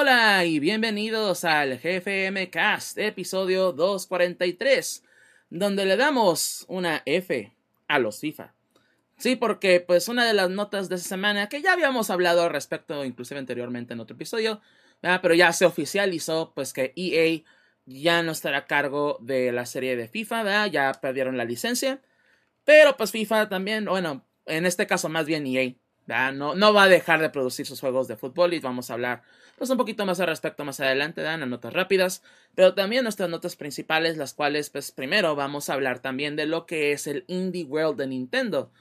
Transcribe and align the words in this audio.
Hola 0.00 0.44
y 0.44 0.60
bienvenidos 0.60 1.42
al 1.42 1.76
GFM 1.76 2.50
Cast, 2.50 2.98
episodio 2.98 3.72
243, 3.72 5.02
donde 5.50 5.84
le 5.86 5.96
damos 5.96 6.64
una 6.68 7.02
F 7.04 7.52
a 7.88 7.98
los 7.98 8.20
FIFA. 8.20 8.54
Sí, 9.16 9.34
porque 9.34 9.80
pues 9.80 10.06
una 10.06 10.24
de 10.24 10.34
las 10.34 10.50
notas 10.50 10.88
de 10.88 10.94
esta 10.94 11.08
semana, 11.08 11.48
que 11.48 11.62
ya 11.62 11.72
habíamos 11.72 12.10
hablado 12.10 12.44
al 12.44 12.50
respecto 12.50 13.04
inclusive 13.04 13.40
anteriormente 13.40 13.92
en 13.92 13.98
otro 13.98 14.14
episodio, 14.14 14.60
pero 15.00 15.34
ya 15.34 15.52
se 15.52 15.64
oficializó 15.64 16.52
pues 16.54 16.72
que 16.72 16.92
EA 16.94 17.42
ya 17.84 18.22
no 18.22 18.30
estará 18.30 18.58
a 18.58 18.66
cargo 18.68 19.18
de 19.20 19.50
la 19.50 19.66
serie 19.66 19.96
de 19.96 20.06
FIFA, 20.06 20.68
ya 20.68 20.92
perdieron 20.92 21.36
la 21.36 21.44
licencia, 21.44 22.00
pero 22.64 22.96
pues 22.96 23.10
FIFA 23.10 23.48
también, 23.48 23.86
bueno, 23.86 24.24
en 24.46 24.64
este 24.64 24.86
caso 24.86 25.08
más 25.08 25.26
bien 25.26 25.44
EA, 25.44 25.74
no, 26.32 26.54
no 26.54 26.72
va 26.72 26.84
a 26.84 26.88
dejar 26.88 27.20
de 27.20 27.30
producir 27.30 27.66
sus 27.66 27.80
juegos 27.80 28.06
de 28.06 28.16
fútbol 28.16 28.54
y 28.54 28.60
vamos 28.60 28.90
a 28.90 28.94
hablar 28.94 29.22
pues 29.58 29.70
un 29.70 29.76
poquito 29.76 30.06
más 30.06 30.20
al 30.20 30.28
respecto 30.28 30.64
más 30.64 30.80
adelante, 30.80 31.22
dan 31.22 31.40
las 31.40 31.48
notas 31.48 31.72
rápidas, 31.72 32.22
pero 32.54 32.74
también 32.74 33.02
nuestras 33.02 33.28
notas 33.28 33.56
principales, 33.56 34.16
las 34.16 34.34
cuales 34.34 34.70
pues 34.70 34.92
primero 34.92 35.34
vamos 35.36 35.68
a 35.68 35.74
hablar 35.74 36.00
también 36.00 36.36
de 36.36 36.46
lo 36.46 36.66
que 36.66 36.92
es 36.92 37.06
el 37.06 37.24
Indie 37.26 37.64
World 37.64 37.98
de 37.98 38.06
Nintendo. 38.06 38.72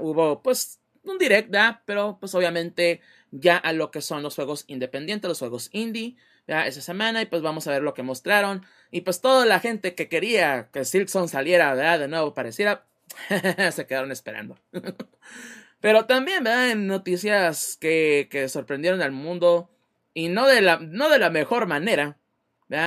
Hubo 0.00 0.42
pues 0.42 0.80
un 1.02 1.18
direct, 1.18 1.50
¿verdad? 1.50 1.80
pero 1.84 2.18
pues 2.18 2.34
obviamente 2.34 3.00
ya 3.30 3.56
a 3.56 3.72
lo 3.72 3.90
que 3.90 4.00
son 4.00 4.22
los 4.22 4.34
juegos 4.34 4.64
independientes, 4.68 5.28
los 5.28 5.38
juegos 5.38 5.68
indie, 5.72 6.16
¿verdad? 6.46 6.66
esa 6.66 6.80
semana 6.80 7.22
y 7.22 7.26
pues 7.26 7.42
vamos 7.42 7.66
a 7.66 7.72
ver 7.72 7.82
lo 7.82 7.94
que 7.94 8.02
mostraron 8.02 8.64
y 8.90 9.02
pues 9.02 9.20
toda 9.20 9.44
la 9.44 9.60
gente 9.60 9.94
que 9.94 10.08
quería 10.08 10.68
que 10.72 10.84
Silkson 10.84 11.28
saliera, 11.28 11.74
¿verdad? 11.74 11.98
De 11.98 12.08
nuevo 12.08 12.32
pareciera, 12.34 12.86
se 13.72 13.86
quedaron 13.86 14.12
esperando. 14.12 14.58
Pero 15.80 16.06
también, 16.06 16.44
¿verdad? 16.44 16.70
En 16.70 16.86
noticias 16.86 17.76
que, 17.78 18.28
que 18.30 18.48
sorprendieron 18.48 19.02
al 19.02 19.12
mundo, 19.12 19.68
y 20.14 20.28
no 20.28 20.46
de 20.46 20.62
la, 20.62 20.78
no 20.78 21.08
de 21.10 21.18
la 21.18 21.30
mejor 21.30 21.66
manera, 21.66 22.18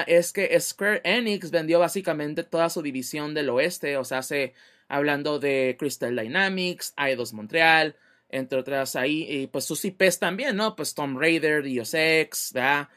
es 0.08 0.34
que 0.34 0.60
Square 0.60 1.02
Enix 1.04 1.52
vendió 1.52 1.80
básicamente 1.80 2.44
toda 2.44 2.70
su 2.70 2.82
división 2.82 3.34
del 3.34 3.50
oeste, 3.50 3.98
o 3.98 4.04
sea, 4.04 4.24
se, 4.24 4.54
hablando 4.88 5.40
de 5.40 5.76
Crystal 5.80 6.16
Dynamics, 6.16 6.96
i2 6.98 7.34
Montreal, 7.34 7.96
entre 8.30 8.60
otras 8.60 8.96
ahí, 8.96 9.26
y 9.30 9.48
pues 9.48 9.66
sus 9.66 9.86
IPs 9.86 10.20
también, 10.20 10.56
¿no? 10.56 10.76
Pues 10.76 10.94
Tomb 10.94 11.18
Raider, 11.20 11.64
Dios 11.64 11.94
Ex, 11.94 12.52
¿verdad? 12.54 12.90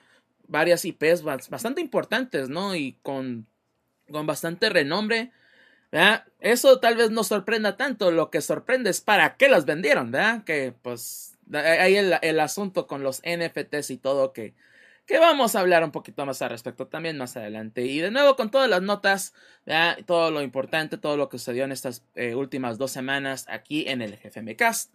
varias 0.50 0.84
IPs 0.84 1.22
bastante 1.22 1.80
importantes, 1.80 2.48
¿no? 2.48 2.74
Y 2.74 2.98
con, 3.02 3.46
con 4.10 4.26
bastante 4.26 4.68
renombre. 4.68 5.32
¿verdad? 5.92 6.24
Eso 6.40 6.80
tal 6.80 6.96
vez 6.96 7.10
no 7.10 7.24
sorprenda 7.24 7.76
tanto, 7.76 8.10
lo 8.10 8.30
que 8.30 8.40
sorprende 8.40 8.90
es 8.90 9.00
para 9.00 9.36
qué 9.36 9.48
las 9.48 9.64
vendieron, 9.64 10.10
¿verdad? 10.10 10.44
Que 10.44 10.72
pues 10.82 11.36
Ahí 11.52 11.96
el, 11.96 12.14
el 12.22 12.40
asunto 12.40 12.86
con 12.86 13.02
los 13.02 13.22
NFTs 13.24 13.90
y 13.90 13.98
todo 13.98 14.32
que, 14.32 14.54
que 15.10 15.18
vamos 15.18 15.56
a 15.56 15.60
hablar 15.60 15.82
un 15.82 15.90
poquito 15.90 16.24
más 16.24 16.40
al 16.40 16.50
respecto 16.50 16.86
también 16.86 17.18
más 17.18 17.36
adelante. 17.36 17.82
Y 17.82 17.98
de 17.98 18.12
nuevo 18.12 18.36
con 18.36 18.50
todas 18.50 18.70
las 18.70 18.80
notas, 18.80 19.34
todo 20.06 20.30
lo 20.30 20.40
importante, 20.40 20.98
todo 20.98 21.16
lo 21.16 21.28
que 21.28 21.38
sucedió 21.38 21.64
en 21.64 21.72
estas 21.72 22.04
eh, 22.14 22.36
últimas 22.36 22.78
dos 22.78 22.92
semanas 22.92 23.46
aquí 23.48 23.88
en 23.88 24.02
el 24.02 24.16
GFM 24.16 24.54
Cast. 24.54 24.94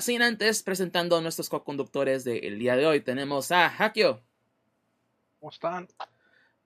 Sin 0.00 0.20
antes 0.20 0.62
presentando 0.62 1.16
a 1.16 1.22
nuestros 1.22 1.48
co-conductores 1.48 2.22
del 2.24 2.58
día 2.58 2.76
de 2.76 2.86
hoy, 2.86 3.00
tenemos 3.00 3.50
a 3.50 3.66
Hakio. 3.66 4.22
¿Cómo 5.40 5.50
están? 5.50 5.88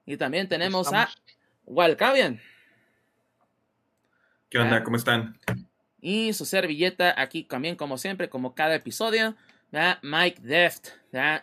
Y 0.05 0.17
también 0.17 0.49
tenemos 0.49 0.91
a 0.91 1.09
Walcavian. 1.65 2.41
¿Qué 4.49 4.57
onda? 4.57 4.83
¿Cómo 4.83 4.97
están? 4.97 5.39
Y 6.01 6.33
su 6.33 6.45
servilleta 6.45 7.13
aquí 7.15 7.43
también, 7.43 7.75
como 7.75 7.97
siempre, 7.97 8.29
como 8.29 8.55
cada 8.55 8.75
episodio, 8.75 9.35
Mike 10.01 10.41
Deft. 10.41 10.89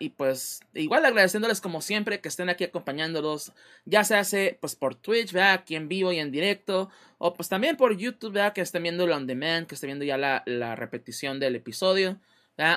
Y 0.00 0.10
pues 0.10 0.60
igual 0.74 1.04
agradeciéndoles 1.04 1.60
como 1.60 1.80
siempre 1.80 2.20
que 2.20 2.28
estén 2.28 2.48
aquí 2.48 2.64
acompañándolos, 2.64 3.52
ya 3.84 4.04
se 4.04 4.16
hace 4.16 4.58
pues 4.60 4.76
por 4.76 4.94
Twitch, 4.94 5.34
aquí 5.36 5.76
en 5.76 5.88
vivo 5.88 6.12
y 6.12 6.18
en 6.18 6.30
directo, 6.30 6.90
o 7.18 7.34
pues 7.34 7.48
también 7.48 7.76
por 7.76 7.96
YouTube, 7.96 8.52
que 8.52 8.60
estén 8.60 8.82
viendo 8.82 9.04
el 9.04 9.12
on 9.12 9.26
demand, 9.26 9.66
que 9.66 9.74
estén 9.74 9.88
viendo 9.88 10.04
ya 10.04 10.18
la, 10.18 10.42
la 10.46 10.74
repetición 10.76 11.38
del 11.40 11.56
episodio. 11.56 12.18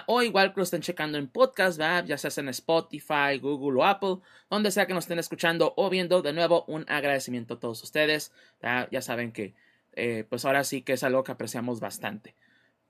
O 0.05 0.21
igual 0.21 0.53
que 0.53 0.59
lo 0.59 0.63
estén 0.63 0.81
checando 0.81 1.17
en 1.17 1.27
podcast, 1.27 1.79
ya 1.79 2.17
sea 2.17 2.31
en 2.37 2.49
Spotify, 2.49 3.39
Google 3.41 3.79
o 3.79 3.85
Apple, 3.85 4.17
donde 4.49 4.69
sea 4.69 4.85
que 4.85 4.93
nos 4.93 5.05
estén 5.05 5.17
escuchando 5.17 5.73
o 5.75 5.89
viendo. 5.89 6.21
De 6.21 6.33
nuevo, 6.33 6.65
un 6.67 6.85
agradecimiento 6.87 7.55
a 7.55 7.59
todos 7.59 7.81
ustedes. 7.81 8.31
Ya 8.91 9.01
saben 9.01 9.31
que 9.31 9.55
eh, 9.93 10.25
pues 10.29 10.45
ahora 10.45 10.63
sí 10.63 10.81
que 10.81 10.93
es 10.93 11.03
algo 11.03 11.23
que 11.23 11.31
apreciamos 11.31 11.79
bastante. 11.79 12.35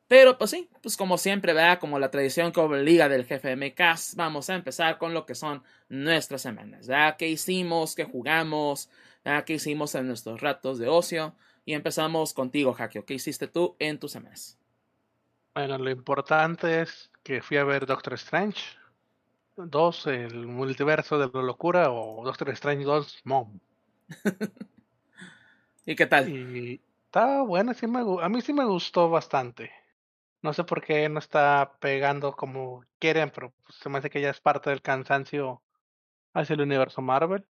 Pero 0.07 0.37
pues 0.37 0.49
sí, 0.51 0.69
pues 0.81 0.97
como 0.97 1.17
siempre, 1.17 1.53
vea 1.53 1.79
Como 1.79 1.97
la 1.97 2.11
tradición 2.11 2.51
que 2.51 2.59
obliga 2.59 3.07
del 3.07 3.23
jefe 3.25 3.55
MK, 3.55 3.81
vamos 4.15 4.49
a 4.49 4.55
empezar 4.55 4.97
con 4.97 5.13
lo 5.13 5.25
que 5.25 5.35
son 5.35 5.63
nuestras 5.87 6.41
semanas, 6.41 6.87
¿verdad? 6.87 7.15
¿Qué 7.17 7.29
hicimos? 7.29 7.95
¿Qué 7.95 8.03
jugamos? 8.03 8.89
¿verdad? 9.23 9.45
¿Qué 9.45 9.53
hicimos 9.53 9.95
en 9.95 10.07
nuestros 10.07 10.41
ratos 10.41 10.79
de 10.79 10.89
ocio? 10.89 11.33
Y 11.63 11.75
empezamos 11.75 12.33
contigo, 12.33 12.75
Hakio. 12.77 13.05
¿Qué 13.05 13.13
hiciste 13.13 13.47
tú 13.47 13.77
en 13.79 13.99
tus 13.99 14.11
semanas? 14.11 14.57
Bueno, 15.53 15.77
lo 15.77 15.89
importante 15.89 16.81
es 16.81 17.09
que 17.23 17.41
fui 17.41 17.55
a 17.55 17.63
ver 17.63 17.85
Doctor 17.85 18.15
Strange 18.15 18.61
2, 19.55 20.07
el 20.07 20.47
multiverso 20.47 21.19
de 21.19 21.29
la 21.33 21.41
locura, 21.41 21.91
o 21.91 22.23
Doctor 22.25 22.49
Strange 22.49 22.83
2, 22.83 23.21
Mom. 23.23 23.59
¿Y 25.85 25.95
qué 25.95 26.05
tal? 26.05 26.29
Y 26.29 26.81
Está 27.11 27.41
bueno, 27.41 27.73
sí 27.73 27.87
me, 27.87 27.99
a 27.99 28.29
mí 28.29 28.41
sí 28.41 28.53
me 28.53 28.63
gustó 28.63 29.09
bastante. 29.09 29.69
No 30.41 30.53
sé 30.53 30.63
por 30.63 30.81
qué 30.81 31.09
no 31.09 31.19
está 31.19 31.77
pegando 31.81 32.37
como 32.37 32.85
quieren, 32.99 33.31
pero 33.35 33.51
pues, 33.65 33.75
se 33.79 33.89
me 33.89 33.97
hace 33.97 34.09
que 34.09 34.21
ya 34.21 34.29
es 34.29 34.39
parte 34.39 34.69
del 34.69 34.81
cansancio 34.81 35.61
hacia 36.33 36.53
el 36.53 36.61
universo 36.61 37.01
Marvel. 37.01 37.45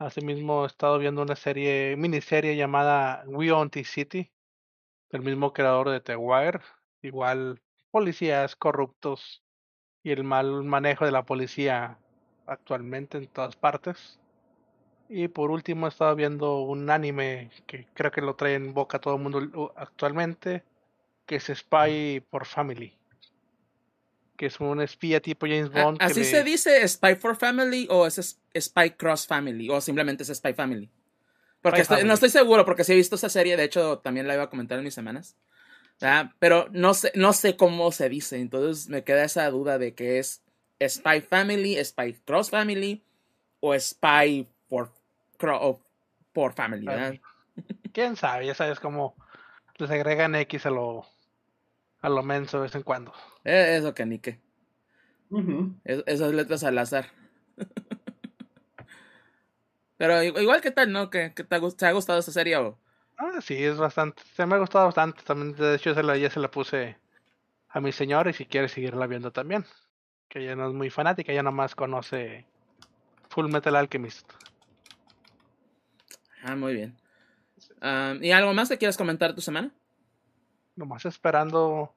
Asimismo, 0.00 0.64
he 0.64 0.66
estado 0.66 0.98
viendo 0.98 1.22
una 1.22 1.36
serie, 1.36 1.94
miniserie 1.96 2.56
llamada 2.56 3.22
We 3.28 3.52
Own 3.52 3.70
City, 3.72 4.32
del 5.10 5.22
mismo 5.22 5.52
creador 5.52 5.90
de 5.90 6.00
The 6.00 6.16
Wire. 6.16 6.60
Igual, 7.02 7.62
policías 7.92 8.56
corruptos 8.56 9.44
y 10.02 10.10
el 10.10 10.24
mal 10.24 10.64
manejo 10.64 11.04
de 11.04 11.12
la 11.12 11.24
policía 11.24 12.00
actualmente 12.48 13.18
en 13.18 13.28
todas 13.28 13.54
partes. 13.54 14.18
Y 15.08 15.28
por 15.28 15.50
último 15.50 15.86
he 15.86 15.90
estado 15.90 16.16
viendo 16.16 16.60
un 16.60 16.88
anime 16.90 17.50
que 17.66 17.86
creo 17.94 18.10
que 18.10 18.20
lo 18.20 18.34
trae 18.36 18.54
en 18.54 18.72
boca 18.72 18.98
todo 18.98 19.16
el 19.16 19.22
mundo 19.22 19.72
actualmente, 19.76 20.64
que 21.26 21.36
es 21.36 21.44
Spy 21.54 22.22
for 22.30 22.46
Family. 22.46 22.96
Que 24.36 24.46
es 24.46 24.58
un 24.58 24.80
espía 24.80 25.20
tipo 25.20 25.46
James 25.46 25.70
Bond. 25.70 25.98
¿Así 26.00 26.24
se 26.24 26.42
dice 26.42 26.86
Spy 26.88 27.16
for 27.16 27.36
Family 27.36 27.86
o 27.90 28.06
es 28.06 28.40
Spy 28.58 28.90
Cross 28.90 29.26
Family? 29.26 29.68
O 29.70 29.80
simplemente 29.80 30.22
es 30.22 30.30
Spy 30.34 30.54
Family. 30.54 30.90
Porque 31.60 31.84
no 32.04 32.14
estoy 32.14 32.30
seguro, 32.30 32.64
porque 32.64 32.84
si 32.84 32.92
he 32.92 32.96
visto 32.96 33.16
esa 33.16 33.28
serie, 33.28 33.56
de 33.56 33.64
hecho 33.64 33.98
también 33.98 34.26
la 34.26 34.34
iba 34.34 34.42
a 34.42 34.50
comentar 34.50 34.78
en 34.78 34.84
mis 34.84 34.94
semanas. 34.94 35.36
Pero 36.38 36.68
no 36.72 36.92
sé, 36.92 37.12
no 37.14 37.32
sé 37.32 37.56
cómo 37.56 37.92
se 37.92 38.08
dice, 38.08 38.38
entonces 38.38 38.88
me 38.88 39.04
queda 39.04 39.24
esa 39.24 39.48
duda 39.50 39.78
de 39.78 39.94
que 39.94 40.18
es 40.18 40.42
Spy 40.86 41.20
Family, 41.20 41.82
Spy 41.82 42.14
Cross 42.24 42.50
Family 42.50 43.04
o 43.60 43.78
Spy 43.78 44.46
por, 44.68 44.92
por 46.32 46.52
family, 46.54 46.86
¿verdad? 46.86 47.14
¿Quién 47.92 48.16
sabe? 48.16 48.46
Ya 48.46 48.54
sabes 48.54 48.80
cómo 48.80 49.14
les 49.76 49.90
agregan 49.90 50.34
X 50.34 50.66
a 50.66 50.70
lo, 50.70 51.06
a 52.00 52.08
lo 52.08 52.22
menso 52.22 52.58
de 52.58 52.64
vez 52.64 52.74
en 52.74 52.82
cuando. 52.82 53.12
Eh, 53.44 53.76
eso 53.78 53.94
que 53.94 54.06
ni 54.06 54.18
qué. 54.18 54.40
esas 55.84 56.32
letras 56.32 56.64
al 56.64 56.78
azar. 56.78 57.06
Pero 59.96 60.22
igual, 60.22 60.60
¿qué 60.60 60.70
tal, 60.70 60.92
no? 60.92 61.08
¿Que, 61.08 61.30
te, 61.30 61.54
ha 61.54 61.58
gustado 61.58 62.18
esta 62.18 62.32
serie 62.32 62.56
o...? 62.56 62.78
Ah, 63.16 63.40
sí, 63.40 63.62
es 63.62 63.78
bastante. 63.78 64.22
Se 64.34 64.44
me 64.44 64.56
ha 64.56 64.58
gustado 64.58 64.86
bastante. 64.86 65.22
También, 65.22 65.54
de 65.54 65.76
hecho, 65.76 65.92
ya 65.94 66.30
se 66.30 66.40
la 66.40 66.50
puse 66.50 66.98
a 67.68 67.80
mi 67.80 67.92
señor 67.92 68.26
y 68.28 68.32
si 68.32 68.44
quiere 68.44 68.68
seguirla 68.68 69.06
viendo 69.06 69.30
también. 69.30 69.64
Que 70.28 70.40
ella 70.40 70.56
no 70.56 70.68
es 70.68 70.74
muy 70.74 70.90
fanática, 70.90 71.30
ella 71.30 71.44
nomás 71.44 71.76
conoce 71.76 72.44
Full 73.28 73.50
Metal 73.50 73.76
Alchemist. 73.76 74.32
Ah, 76.44 76.56
muy 76.56 76.74
bien. 76.74 76.94
¿Y 78.20 78.30
algo 78.30 78.52
más 78.52 78.68
que 78.68 78.78
quieras 78.78 78.96
comentar 78.96 79.34
tu 79.34 79.40
semana? 79.40 79.72
Nomás 80.76 81.06
esperando 81.06 81.94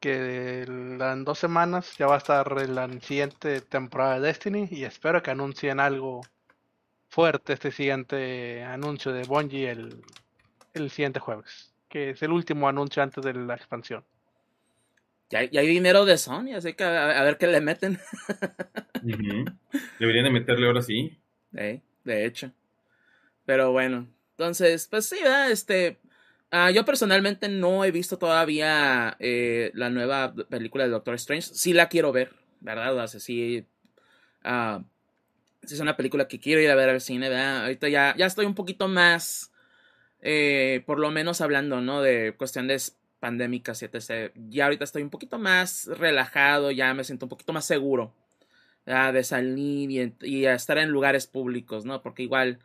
que 0.00 0.62
en 0.62 1.24
dos 1.24 1.38
semanas 1.38 1.94
ya 1.98 2.06
va 2.06 2.14
a 2.14 2.18
estar 2.18 2.68
la 2.68 2.88
siguiente 3.00 3.60
temporada 3.60 4.18
de 4.18 4.28
Destiny 4.28 4.68
y 4.70 4.84
espero 4.84 5.22
que 5.22 5.30
anuncien 5.30 5.78
algo 5.78 6.22
fuerte 7.10 7.52
este 7.52 7.70
siguiente 7.70 8.64
anuncio 8.64 9.12
de 9.12 9.24
Bungie 9.24 9.70
el, 9.70 10.02
el 10.72 10.90
siguiente 10.90 11.20
jueves, 11.20 11.74
que 11.88 12.10
es 12.10 12.22
el 12.22 12.32
último 12.32 12.66
anuncio 12.66 13.02
antes 13.02 13.22
de 13.22 13.34
la 13.34 13.54
expansión. 13.54 14.02
Ya, 15.28 15.40
hay 15.40 15.66
dinero 15.66 16.06
de 16.06 16.18
Sony, 16.18 16.54
así 16.56 16.72
que 16.72 16.82
a, 16.82 17.22
ver 17.22 17.36
qué 17.36 17.46
le 17.46 17.60
meten. 17.60 18.00
Deberían 19.02 20.24
de 20.24 20.30
meterle 20.30 20.66
ahora 20.66 20.82
sí. 20.82 21.18
de 21.52 22.24
hecho. 22.24 22.52
Pero 23.50 23.72
bueno, 23.72 24.06
entonces, 24.30 24.86
pues 24.86 25.06
sí, 25.06 25.16
¿verdad? 25.20 25.50
Este, 25.50 25.98
uh, 26.52 26.70
yo 26.72 26.84
personalmente 26.84 27.48
no 27.48 27.84
he 27.84 27.90
visto 27.90 28.16
todavía 28.16 29.16
eh, 29.18 29.72
la 29.74 29.90
nueva 29.90 30.32
película 30.48 30.84
de 30.84 30.90
Doctor 30.90 31.16
Strange. 31.16 31.52
Sí 31.52 31.72
la 31.72 31.88
quiero 31.88 32.12
ver, 32.12 32.30
¿verdad? 32.60 32.96
O 32.96 33.08
sea, 33.08 33.18
sí, 33.18 33.66
ah, 34.44 34.84
sí 35.64 35.74
es 35.74 35.80
una 35.80 35.96
película 35.96 36.28
que 36.28 36.38
quiero 36.38 36.60
ir 36.60 36.70
a 36.70 36.76
ver 36.76 36.90
al 36.90 37.00
cine, 37.00 37.28
¿verdad? 37.28 37.62
Ahorita 37.62 37.88
ya, 37.88 38.14
ya 38.16 38.26
estoy 38.26 38.46
un 38.46 38.54
poquito 38.54 38.86
más, 38.86 39.50
eh, 40.20 40.84
por 40.86 41.00
lo 41.00 41.10
menos 41.10 41.40
hablando, 41.40 41.80
¿no? 41.80 42.00
De 42.00 42.36
cuestiones 42.36 43.00
pandémicas 43.18 43.82
etc. 43.82 44.32
Ya 44.48 44.66
ahorita 44.66 44.84
estoy 44.84 45.02
un 45.02 45.10
poquito 45.10 45.40
más 45.40 45.88
relajado, 45.88 46.70
ya 46.70 46.94
me 46.94 47.02
siento 47.02 47.26
un 47.26 47.30
poquito 47.30 47.52
más 47.52 47.64
seguro 47.64 48.14
de 48.86 49.24
salir 49.24 49.90
y, 49.90 50.14
y 50.20 50.46
estar 50.46 50.78
en 50.78 50.90
lugares 50.90 51.26
públicos, 51.26 51.84
¿no? 51.84 52.00
Porque 52.00 52.22
igual, 52.22 52.60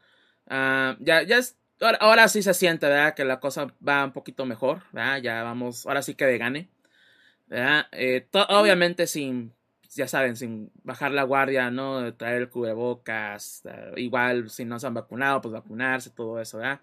ah, 0.49 0.95
ya, 0.99 1.23
ya 1.23 1.37
es, 1.37 1.57
ahora, 1.81 1.97
ahora, 2.01 2.27
sí 2.27 2.41
se 2.41 2.53
siente, 2.53 2.87
¿verdad? 2.87 3.13
Que 3.13 3.25
la 3.25 3.39
cosa 3.39 3.73
va 3.87 4.05
un 4.05 4.11
poquito 4.11 4.45
mejor, 4.45 4.83
¿verdad? 4.91 5.17
Ya 5.21 5.43
vamos, 5.43 5.85
ahora 5.85 6.01
sí 6.01 6.15
que 6.15 6.25
de 6.25 6.37
gane, 6.37 6.69
¿verdad? 7.47 7.87
Eh, 7.91 8.27
obviamente 8.49 9.07
sin, 9.07 9.53
ya 9.89 10.07
saben, 10.07 10.35
sin 10.35 10.71
bajar 10.83 11.11
la 11.11 11.23
guardia, 11.23 11.71
¿no? 11.71 12.01
De 12.01 12.11
traer 12.11 12.41
el 12.41 12.49
cubrebocas, 12.49 13.63
uh, 13.65 13.97
igual 13.97 14.49
si 14.49 14.65
no 14.65 14.79
se 14.79 14.87
han 14.87 14.93
vacunado, 14.93 15.41
pues 15.41 15.53
vacunarse, 15.53 16.09
todo 16.09 16.39
eso, 16.39 16.57
¿verdad? 16.57 16.81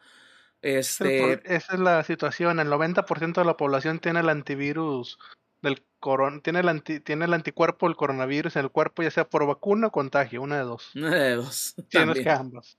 Este... 0.61 1.43
Esa 1.55 1.75
es 1.75 1.81
la 1.81 2.05
situación, 2.05 2.61
el 2.61 2.69
90% 2.69 3.41
de 3.41 3.45
la 3.45 3.57
población 3.57 3.99
tiene 3.99 4.21
el 4.21 4.29
antivirus 4.29 5.19
del 5.63 5.85
coron 6.01 6.43
tiene 6.43 6.61
el 6.61 6.69
anti 6.69 6.99
tiene 6.99 7.25
el 7.25 7.33
anticuerpo 7.33 7.87
del 7.87 7.97
coronavirus 7.97 8.57
en 8.57 8.65
el 8.65 8.71
cuerpo, 8.71 9.03
ya 9.03 9.11
sea 9.11 9.29
por 9.29 9.47
vacuna 9.47 9.87
o 9.87 9.93
contagio, 9.93 10.43
una 10.43 10.59
de 10.59 10.65
dos. 10.65 10.91
Una 10.95 11.15
de 11.15 11.37
dos. 11.37 11.75
Tienes 11.89 12.21
que 12.21 12.31
ambas. 12.31 12.77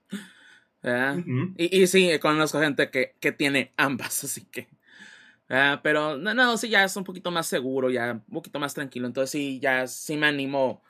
Uh 0.84 1.16
-huh. 1.16 1.54
y, 1.56 1.82
y, 1.82 1.86
sí, 1.86 2.10
conozco 2.20 2.60
gente 2.60 2.90
que, 2.90 3.14
que 3.18 3.32
tiene 3.32 3.72
ambas, 3.76 4.22
así 4.24 4.42
que. 4.44 4.68
Uh, 5.48 5.80
pero 5.82 6.16
no, 6.16 6.34
no, 6.34 6.56
sí, 6.56 6.68
ya 6.68 6.84
es 6.84 6.96
un 6.96 7.04
poquito 7.04 7.30
más 7.30 7.46
seguro, 7.46 7.90
ya 7.90 8.12
un 8.12 8.34
poquito 8.34 8.58
más 8.60 8.74
tranquilo. 8.74 9.06
Entonces 9.06 9.30
sí, 9.30 9.60
ya 9.60 9.86
sí 9.86 10.16
me 10.16 10.26
animo, 10.26 10.82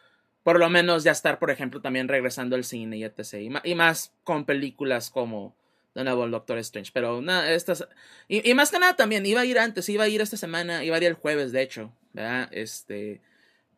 por 0.43 0.58
lo 0.58 0.69
menos 0.69 1.05
ya 1.05 1.12
estar, 1.12 1.38
por 1.38 1.50
ejemplo, 1.50 1.81
también 1.81 2.08
regresando 2.08 2.56
al 2.56 2.64
cine 2.64 2.96
y 2.99 3.05
etc. 3.05 3.35
Y, 3.35 3.70
y 3.70 3.75
más 3.75 4.12
con 4.25 4.44
películas 4.44 5.11
como 5.11 5.56
de 5.94 6.05
nuevo 6.05 6.25
el 6.25 6.31
Doctor 6.32 6.58
Strange. 6.58 6.91
Pero 6.93 7.20
nada, 7.23 7.52
estas. 7.52 7.87
Y, 8.29 8.49
y, 8.49 8.55
más 8.55 8.70
que 8.70 8.79
nada 8.79 8.96
también, 8.96 9.25
iba 9.26 9.41
a 9.41 9.44
ir 9.44 9.58
antes, 9.58 9.88
iba 9.88 10.05
a 10.05 10.08
ir 10.08 10.20
esta 10.20 10.37
semana, 10.37 10.85
iba 10.85 10.96
a 10.96 10.99
ir 10.99 11.05
el 11.05 11.14
jueves, 11.14 11.52
de 11.52 11.62
hecho. 11.62 11.93
¿verdad? 12.12 12.49
Este. 12.52 13.20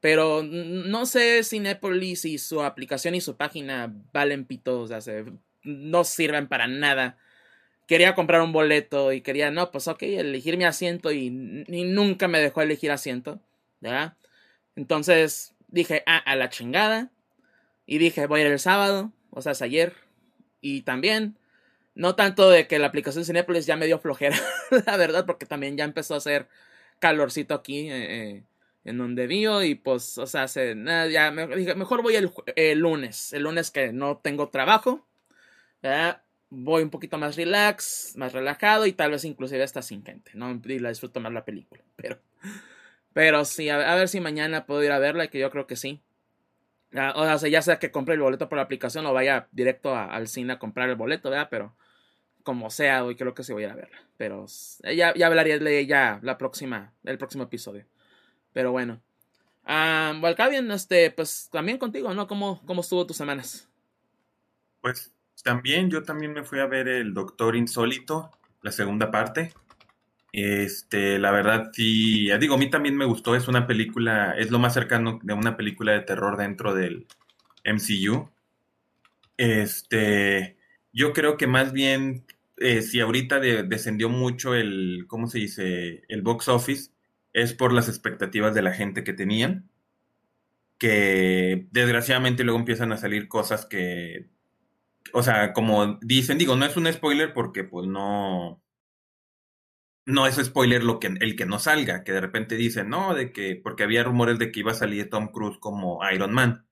Pero 0.00 0.42
no 0.44 1.06
sé 1.06 1.42
si 1.42 1.58
Nepolis 1.58 2.24
y 2.26 2.38
su 2.38 2.62
aplicación 2.62 3.14
y 3.14 3.20
su 3.20 3.36
página 3.36 3.92
valen 4.12 4.44
pitos, 4.44 4.84
o 4.84 4.86
sea, 4.86 5.00
se, 5.00 5.24
no 5.66 6.04
sirven 6.04 6.48
para 6.48 6.66
nada. 6.66 7.18
Quería 7.86 8.14
comprar 8.14 8.40
un 8.42 8.52
boleto 8.52 9.12
y 9.12 9.20
quería, 9.20 9.50
no, 9.50 9.70
pues 9.70 9.88
ok, 9.88 10.02
elegir 10.02 10.56
mi 10.56 10.64
asiento 10.64 11.12
y, 11.12 11.26
y 11.68 11.84
nunca 11.84 12.28
me 12.28 12.40
dejó 12.40 12.62
elegir 12.62 12.90
asiento, 12.90 13.40
¿verdad? 13.80 14.14
Entonces 14.76 15.54
dije, 15.68 16.02
ah, 16.06 16.18
a 16.18 16.36
la 16.36 16.50
chingada. 16.50 17.10
Y 17.86 17.98
dije, 17.98 18.26
voy 18.26 18.40
a 18.40 18.46
ir 18.46 18.52
el 18.52 18.58
sábado, 18.58 19.12
o 19.30 19.42
sea, 19.42 19.52
es 19.52 19.62
ayer. 19.62 19.94
Y 20.60 20.82
también, 20.82 21.38
no 21.94 22.16
tanto 22.16 22.50
de 22.50 22.66
que 22.66 22.78
la 22.78 22.88
aplicación 22.88 23.24
Cinepolis 23.24 23.66
ya 23.66 23.76
me 23.76 23.86
dio 23.86 23.98
flojera, 23.98 24.36
la 24.86 24.96
verdad, 24.96 25.26
porque 25.26 25.46
también 25.46 25.76
ya 25.76 25.84
empezó 25.84 26.14
a 26.14 26.18
hacer 26.18 26.48
calorcito 26.98 27.54
aquí 27.54 27.88
eh, 27.90 28.42
en 28.84 28.98
donde 28.98 29.26
vivo 29.26 29.62
y 29.62 29.74
pues, 29.74 30.18
o 30.18 30.26
sea, 30.26 30.48
se, 30.48 30.74
nada, 30.74 31.08
ya 31.08 31.30
dije, 31.30 31.74
mejor 31.74 32.02
voy 32.02 32.16
el, 32.16 32.78
lunes, 32.78 33.32
el 33.32 33.42
lunes 33.42 33.70
que 33.70 33.92
no 33.92 34.18
tengo 34.18 34.48
trabajo, 34.48 35.06
voy 36.50 36.82
un 36.82 36.90
poquito 36.90 37.18
más 37.18 37.36
relax, 37.36 38.14
más 38.16 38.32
relajado 38.32 38.86
y 38.86 38.92
tal 38.92 39.10
vez 39.10 39.24
inclusive 39.24 39.62
hasta 39.62 39.82
sin 39.82 40.04
gente, 40.04 40.32
¿no? 40.34 40.60
Y 40.64 40.78
la 40.78 40.90
disfruto 40.90 41.20
más 41.20 41.32
la 41.32 41.44
película, 41.44 41.82
pero, 41.96 42.18
pero 43.12 43.44
sí, 43.44 43.68
a, 43.68 43.94
ver 43.94 44.08
si 44.08 44.20
mañana 44.20 44.66
puedo 44.66 44.82
ir 44.82 44.92
a 44.92 44.98
verla, 44.98 45.28
que 45.28 45.38
yo 45.38 45.50
creo 45.50 45.66
que 45.66 45.76
sí. 45.76 46.02
O 47.14 47.38
sea, 47.38 47.50
ya 47.50 47.60
sea 47.60 47.78
que 47.78 47.90
compre 47.90 48.14
el 48.14 48.20
boleto 48.20 48.48
por 48.48 48.56
la 48.56 48.62
aplicación 48.62 49.04
o 49.06 49.12
vaya 49.12 49.48
directo 49.52 49.94
al 49.94 50.28
cine 50.28 50.54
a 50.54 50.58
comprar 50.58 50.88
el 50.88 50.96
boleto, 50.96 51.28
¿verdad? 51.28 51.48
Pero 51.50 51.76
como 52.42 52.70
sea, 52.70 53.04
hoy 53.04 53.16
creo 53.16 53.34
que 53.34 53.42
sí 53.42 53.52
voy 53.52 53.64
a 53.64 53.66
ir 53.66 53.72
a 53.72 53.76
verla. 53.76 53.98
Pero 54.16 54.46
ya, 54.82 55.12
ya 55.14 55.26
hablaré 55.26 55.58
de 55.58 55.78
ella 55.78 56.20
la 56.22 56.38
próxima, 56.38 56.94
el 57.04 57.18
próximo 57.18 57.44
episodio. 57.44 57.84
Pero 58.54 58.72
bueno. 58.72 59.02
Um, 59.66 60.24
este, 60.70 61.10
pues 61.10 61.50
también 61.50 61.76
contigo, 61.76 62.14
¿no? 62.14 62.26
¿Cómo, 62.28 62.64
¿Cómo 62.64 62.80
estuvo 62.80 63.04
tus 63.04 63.16
semanas? 63.16 63.68
Pues 64.80 65.15
también, 65.42 65.90
yo 65.90 66.02
también 66.02 66.32
me 66.32 66.44
fui 66.44 66.60
a 66.60 66.66
ver 66.66 66.88
el 66.88 67.14
Doctor 67.14 67.56
Insólito, 67.56 68.30
la 68.62 68.72
segunda 68.72 69.10
parte. 69.10 69.52
Este, 70.32 71.18
la 71.18 71.30
verdad, 71.30 71.70
sí, 71.72 72.28
digo, 72.38 72.54
a 72.56 72.58
mí 72.58 72.68
también 72.68 72.96
me 72.96 73.06
gustó, 73.06 73.34
es 73.36 73.48
una 73.48 73.66
película, 73.66 74.34
es 74.36 74.50
lo 74.50 74.58
más 74.58 74.74
cercano 74.74 75.18
de 75.22 75.32
una 75.34 75.56
película 75.56 75.92
de 75.92 76.00
terror 76.02 76.36
dentro 76.36 76.74
del 76.74 77.06
MCU. 77.64 78.30
Este, 79.36 80.56
yo 80.92 81.12
creo 81.12 81.36
que 81.36 81.46
más 81.46 81.72
bien, 81.72 82.24
eh, 82.58 82.82
si 82.82 83.00
ahorita 83.00 83.40
de, 83.40 83.62
descendió 83.62 84.08
mucho 84.08 84.54
el, 84.54 85.04
¿cómo 85.08 85.26
se 85.26 85.38
dice? 85.38 86.02
El 86.08 86.22
box 86.22 86.48
office, 86.48 86.90
es 87.32 87.54
por 87.54 87.72
las 87.72 87.88
expectativas 87.88 88.54
de 88.54 88.62
la 88.62 88.72
gente 88.72 89.04
que 89.04 89.12
tenían, 89.12 89.70
que 90.78 91.66
desgraciadamente 91.70 92.44
luego 92.44 92.58
empiezan 92.58 92.92
a 92.92 92.98
salir 92.98 93.28
cosas 93.28 93.66
que, 93.66 94.28
o 95.12 95.22
sea, 95.22 95.52
como 95.52 95.98
dicen, 96.02 96.38
digo, 96.38 96.56
no 96.56 96.66
es 96.66 96.76
un 96.76 96.92
spoiler 96.92 97.32
porque 97.32 97.64
pues 97.64 97.86
no, 97.86 98.62
no 100.06 100.26
es 100.26 100.36
spoiler 100.36 100.84
lo 100.84 101.00
que, 101.00 101.08
el 101.08 101.36
que 101.36 101.46
no 101.46 101.58
salga, 101.58 102.04
que 102.04 102.12
de 102.12 102.20
repente 102.20 102.56
dicen, 102.56 102.88
no, 102.88 103.14
de 103.14 103.32
que, 103.32 103.60
porque 103.62 103.82
había 103.82 104.04
rumores 104.04 104.38
de 104.38 104.52
que 104.52 104.60
iba 104.60 104.72
a 104.72 104.74
salir 104.74 105.10
Tom 105.10 105.28
Cruise 105.28 105.58
como 105.58 106.00
Iron 106.10 106.32
Man. 106.32 106.66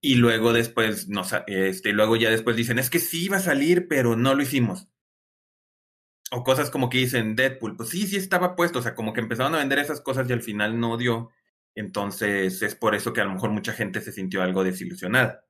Y 0.00 0.14
luego 0.14 0.52
después, 0.52 1.08
no, 1.08 1.22
este, 1.48 1.92
luego 1.92 2.16
ya 2.16 2.30
después 2.30 2.56
dicen, 2.56 2.78
es 2.78 2.88
que 2.90 3.00
sí 3.00 3.24
iba 3.24 3.38
a 3.38 3.40
salir, 3.40 3.88
pero 3.88 4.14
no 4.16 4.34
lo 4.34 4.42
hicimos. 4.42 4.88
O 6.30 6.44
cosas 6.44 6.70
como 6.70 6.88
que 6.88 6.98
dicen 6.98 7.36
Deadpool, 7.36 7.76
pues 7.76 7.88
sí, 7.88 8.06
sí 8.06 8.16
estaba 8.16 8.54
puesto, 8.54 8.78
o 8.78 8.82
sea, 8.82 8.94
como 8.94 9.12
que 9.12 9.20
empezaron 9.20 9.54
a 9.54 9.58
vender 9.58 9.78
esas 9.78 10.00
cosas 10.00 10.28
y 10.28 10.32
al 10.32 10.42
final 10.42 10.78
no 10.78 10.96
dio. 10.96 11.30
Entonces 11.74 12.62
es 12.62 12.74
por 12.74 12.94
eso 12.94 13.12
que 13.12 13.20
a 13.22 13.24
lo 13.24 13.32
mejor 13.32 13.50
mucha 13.50 13.72
gente 13.72 14.00
se 14.00 14.12
sintió 14.12 14.42
algo 14.42 14.62
desilusionada. 14.64 15.47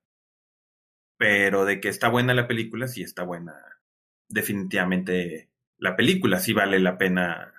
Pero 1.19 1.65
de 1.65 1.81
que 1.81 1.89
está 1.89 2.09
buena 2.09 2.33
la 2.33 2.47
película, 2.49 2.89
sí 2.89 3.03
está 3.03 3.25
buena. 3.25 3.55
Definitivamente 4.29 5.51
la 5.79 5.97
película, 5.97 6.41
sí 6.41 6.53
vale 6.53 6.79
la 6.81 6.97
pena, 6.99 7.53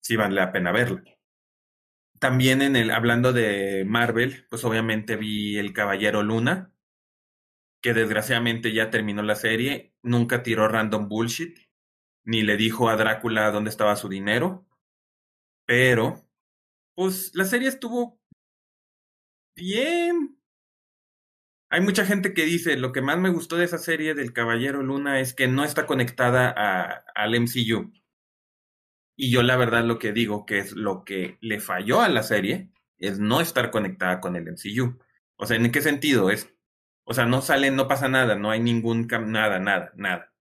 sí 0.00 0.16
vale 0.16 0.36
la 0.36 0.52
pena 0.52 0.72
verla. 0.72 1.02
También 2.18 2.62
en 2.62 2.76
el, 2.76 2.90
hablando 2.90 3.32
de 3.32 3.84
Marvel, 3.84 4.46
pues 4.48 4.64
obviamente 4.64 5.16
vi 5.16 5.58
El 5.58 5.72
Caballero 5.72 6.22
Luna, 6.22 6.72
que 7.82 7.94
desgraciadamente 7.94 8.72
ya 8.72 8.90
terminó 8.90 9.22
la 9.22 9.34
serie, 9.34 9.92
nunca 10.02 10.42
tiró 10.44 10.68
random 10.68 11.08
bullshit, 11.08 11.58
ni 12.24 12.42
le 12.42 12.56
dijo 12.56 12.88
a 12.88 12.96
Drácula 12.96 13.50
dónde 13.50 13.70
estaba 13.70 13.96
su 13.96 14.08
dinero, 14.08 14.64
pero, 15.66 16.24
pues 16.94 17.32
la 17.34 17.44
serie 17.44 17.68
estuvo 17.68 18.20
bien. 19.56 20.36
Hay 21.72 21.80
mucha 21.80 22.04
gente 22.04 22.34
que 22.34 22.44
dice, 22.44 22.76
lo 22.76 22.92
que 22.92 23.00
más 23.00 23.18
me 23.18 23.30
gustó 23.30 23.56
de 23.56 23.64
esa 23.64 23.78
serie 23.78 24.12
del 24.12 24.34
Caballero 24.34 24.82
Luna 24.82 25.20
es 25.20 25.32
que 25.32 25.48
no 25.48 25.64
está 25.64 25.86
conectada 25.86 26.52
a, 26.54 27.02
al 27.14 27.34
MCU. 27.34 27.90
Y 29.16 29.30
yo 29.30 29.42
la 29.42 29.56
verdad 29.56 29.82
lo 29.82 29.98
que 29.98 30.12
digo 30.12 30.44
que 30.44 30.58
es 30.58 30.72
lo 30.72 31.02
que 31.02 31.38
le 31.40 31.60
falló 31.60 32.02
a 32.02 32.10
la 32.10 32.22
serie 32.22 32.68
es 32.98 33.18
no 33.20 33.40
estar 33.40 33.70
conectada 33.70 34.20
con 34.20 34.36
el 34.36 34.48
MCU. 34.48 34.98
O 35.36 35.46
sea, 35.46 35.56
¿en 35.56 35.72
qué 35.72 35.80
sentido? 35.80 36.28
Es, 36.28 36.54
o 37.04 37.14
sea, 37.14 37.24
no 37.24 37.40
sale, 37.40 37.70
no 37.70 37.88
pasa 37.88 38.06
nada, 38.06 38.34
no 38.34 38.50
hay 38.50 38.60
ningún, 38.60 39.06
nada, 39.08 39.58
nada, 39.58 39.92
nada. 39.96 40.34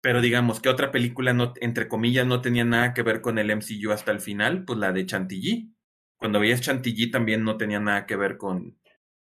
Pero 0.00 0.22
digamos 0.22 0.60
que 0.60 0.70
otra 0.70 0.90
película, 0.92 1.34
no, 1.34 1.52
entre 1.60 1.88
comillas, 1.88 2.26
no 2.26 2.40
tenía 2.40 2.64
nada 2.64 2.94
que 2.94 3.02
ver 3.02 3.20
con 3.20 3.36
el 3.38 3.50
MCU 3.54 3.90
hasta 3.92 4.12
el 4.12 4.20
final, 4.20 4.64
pues 4.64 4.78
la 4.78 4.92
de 4.92 5.04
Chantilly. 5.04 5.74
Cuando 6.16 6.40
veías 6.40 6.62
Chantilly 6.62 7.10
también 7.10 7.44
no 7.44 7.58
tenía 7.58 7.80
nada 7.80 8.06
que 8.06 8.16
ver 8.16 8.38
con, 8.38 8.78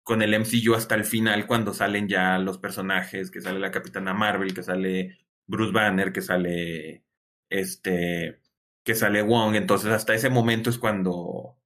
con 0.09 0.23
el 0.23 0.33
MCU 0.33 0.73
hasta 0.73 0.95
el 0.95 1.05
final, 1.05 1.45
cuando 1.45 1.71
salen 1.71 2.07
ya 2.07 2.39
los 2.39 2.57
personajes, 2.57 3.29
que 3.29 3.41
sale 3.41 3.59
la 3.59 3.69
Capitana 3.69 4.11
Marvel, 4.11 4.55
que 4.55 4.63
sale 4.63 5.19
Bruce 5.45 5.71
Banner, 5.71 6.11
que 6.11 6.23
sale 6.23 7.03
este, 7.47 8.41
que 8.83 8.95
sale 8.95 9.21
Wong, 9.21 9.53
entonces 9.55 9.91
hasta 9.91 10.15
ese 10.15 10.31
momento 10.31 10.71
es 10.71 10.79
cuando, 10.79 11.59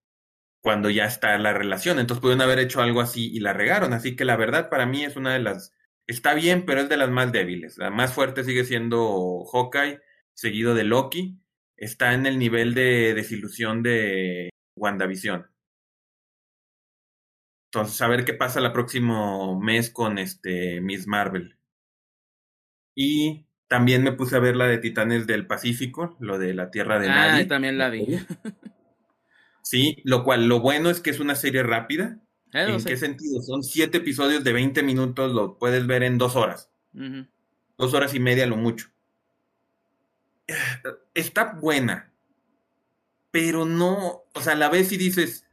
cuando 0.62 0.90
ya 0.90 1.06
está 1.06 1.38
la 1.38 1.54
relación, 1.54 2.00
entonces 2.00 2.22
pudieron 2.22 2.42
haber 2.42 2.60
hecho 2.60 2.82
algo 2.82 3.00
así 3.00 3.32
y 3.34 3.40
la 3.40 3.54
regaron, 3.54 3.94
así 3.94 4.18
que 4.18 4.26
la 4.26 4.36
verdad 4.36 4.70
para 4.70 4.86
mí 4.86 5.06
es 5.06 5.16
una 5.16 5.32
de 5.32 5.40
las, 5.40 5.72
está 6.06 6.34
bien, 6.34 6.66
pero 6.66 6.82
es 6.82 6.90
de 6.90 6.98
las 6.98 7.12
más 7.12 7.32
débiles, 7.32 7.78
la 7.78 7.92
más 7.92 8.12
fuerte 8.12 8.44
sigue 8.44 8.66
siendo 8.66 9.46
Hawkeye, 9.54 10.02
seguido 10.34 10.76
de 10.76 10.84
Loki, 10.84 11.40
está 11.78 12.14
en 12.14 12.26
el 12.26 12.38
nivel 12.38 12.74
de 12.74 13.14
desilusión 13.14 13.84
de 13.84 14.50
WandaVision. 14.76 15.53
Entonces, 17.74 18.00
a 18.04 18.08
ver 18.08 18.24
qué 18.24 18.36
pasa 18.36 18.60
el 18.60 18.72
próximo 18.72 19.60
mes 19.60 19.90
con 19.90 20.20
este 20.20 20.80
Miss 20.80 21.08
Marvel. 21.08 21.58
Y 22.94 23.48
también 23.68 24.04
me 24.04 24.12
puse 24.12 24.36
a 24.36 24.40
ver 24.40 24.56
la 24.56 24.68
de 24.68 24.78
Titanes 24.78 25.26
del 25.26 25.48
Pacífico, 25.48 26.16
lo 26.20 26.38
de 26.38 26.54
la 26.54 26.70
Tierra 26.70 27.00
de 27.00 27.10
ah, 27.10 27.16
Nadie. 27.16 27.46
también 27.46 27.80
la 27.80 27.90
vi. 27.90 28.06
Sí, 29.64 30.02
lo 30.04 30.26
cual, 30.26 30.48
lo 30.48 30.60
bueno 30.60 30.90
es 30.90 31.00
que 31.00 31.10
es 31.10 31.22
una 31.22 31.36
serie 31.36 31.64
rápida. 31.64 32.20
Eso 32.52 32.70
¿En 32.70 32.84
qué 32.84 32.98
sentido? 32.98 33.42
Son 33.42 33.64
siete 33.64 34.00
episodios 34.00 34.44
de 34.44 34.52
20 34.52 34.84
minutos, 34.84 35.32
lo 35.32 35.58
puedes 35.58 35.88
ver 35.88 36.04
en 36.04 36.18
dos 36.18 36.36
horas. 36.36 36.70
Dos 37.78 37.94
horas 37.94 38.14
y 38.14 38.20
media, 38.20 38.46
lo 38.46 38.58
mucho. 38.58 38.90
Está 41.14 41.54
buena, 41.54 42.12
pero 43.32 43.66
no, 43.66 44.26
o 44.34 44.42
sea, 44.42 44.54
la 44.56 44.68
ves 44.68 44.92
y 44.92 44.98
dices, 44.98 45.48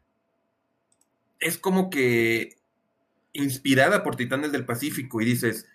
es 1.41 1.59
como 1.59 1.91
que 1.91 2.57
inspirada 3.33 4.03
por 4.03 4.17
Titanes 4.17 4.53
del 4.53 4.67
Pacífico 4.67 5.21
y 5.21 5.25
dices, 5.25 5.67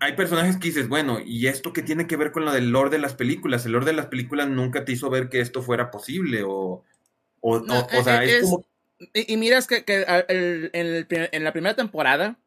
hay 0.00 0.14
personajes 0.14 0.56
que 0.56 0.68
dices, 0.68 0.88
bueno, 0.88 1.18
¿y 1.24 1.46
esto 1.46 1.72
qué 1.72 1.82
tiene 1.82 2.06
que 2.06 2.16
ver 2.16 2.32
con 2.32 2.44
lo 2.44 2.52
del 2.52 2.70
lore 2.70 2.90
de 2.90 2.98
las 2.98 3.14
películas? 3.14 3.66
El 3.66 3.72
lore 3.72 3.86
de 3.86 3.92
las 3.92 4.06
películas 4.06 4.48
nunca 4.48 4.84
te 4.84 4.92
hizo 4.92 5.10
ver 5.10 5.28
que 5.28 5.40
esto 5.40 5.62
fuera 5.62 5.90
posible 5.90 6.42
o, 6.44 6.84
o, 7.40 7.60
No, 7.60 7.80
o- 7.80 8.00
o 8.00 8.04
sea, 8.04 8.24
eh, 8.24 8.38
es, 8.38 8.44
como... 8.44 8.64
Y, 9.12 9.34
y 9.34 9.36
miras 9.36 9.66
que, 9.66 9.84
que, 9.84 10.04
a- 10.06 10.20
el- 10.20 10.70
en, 10.72 10.86
el 10.86 11.06
en 11.10 11.44
la 11.44 11.52
primera 11.52 11.74
temporada, 11.76 12.38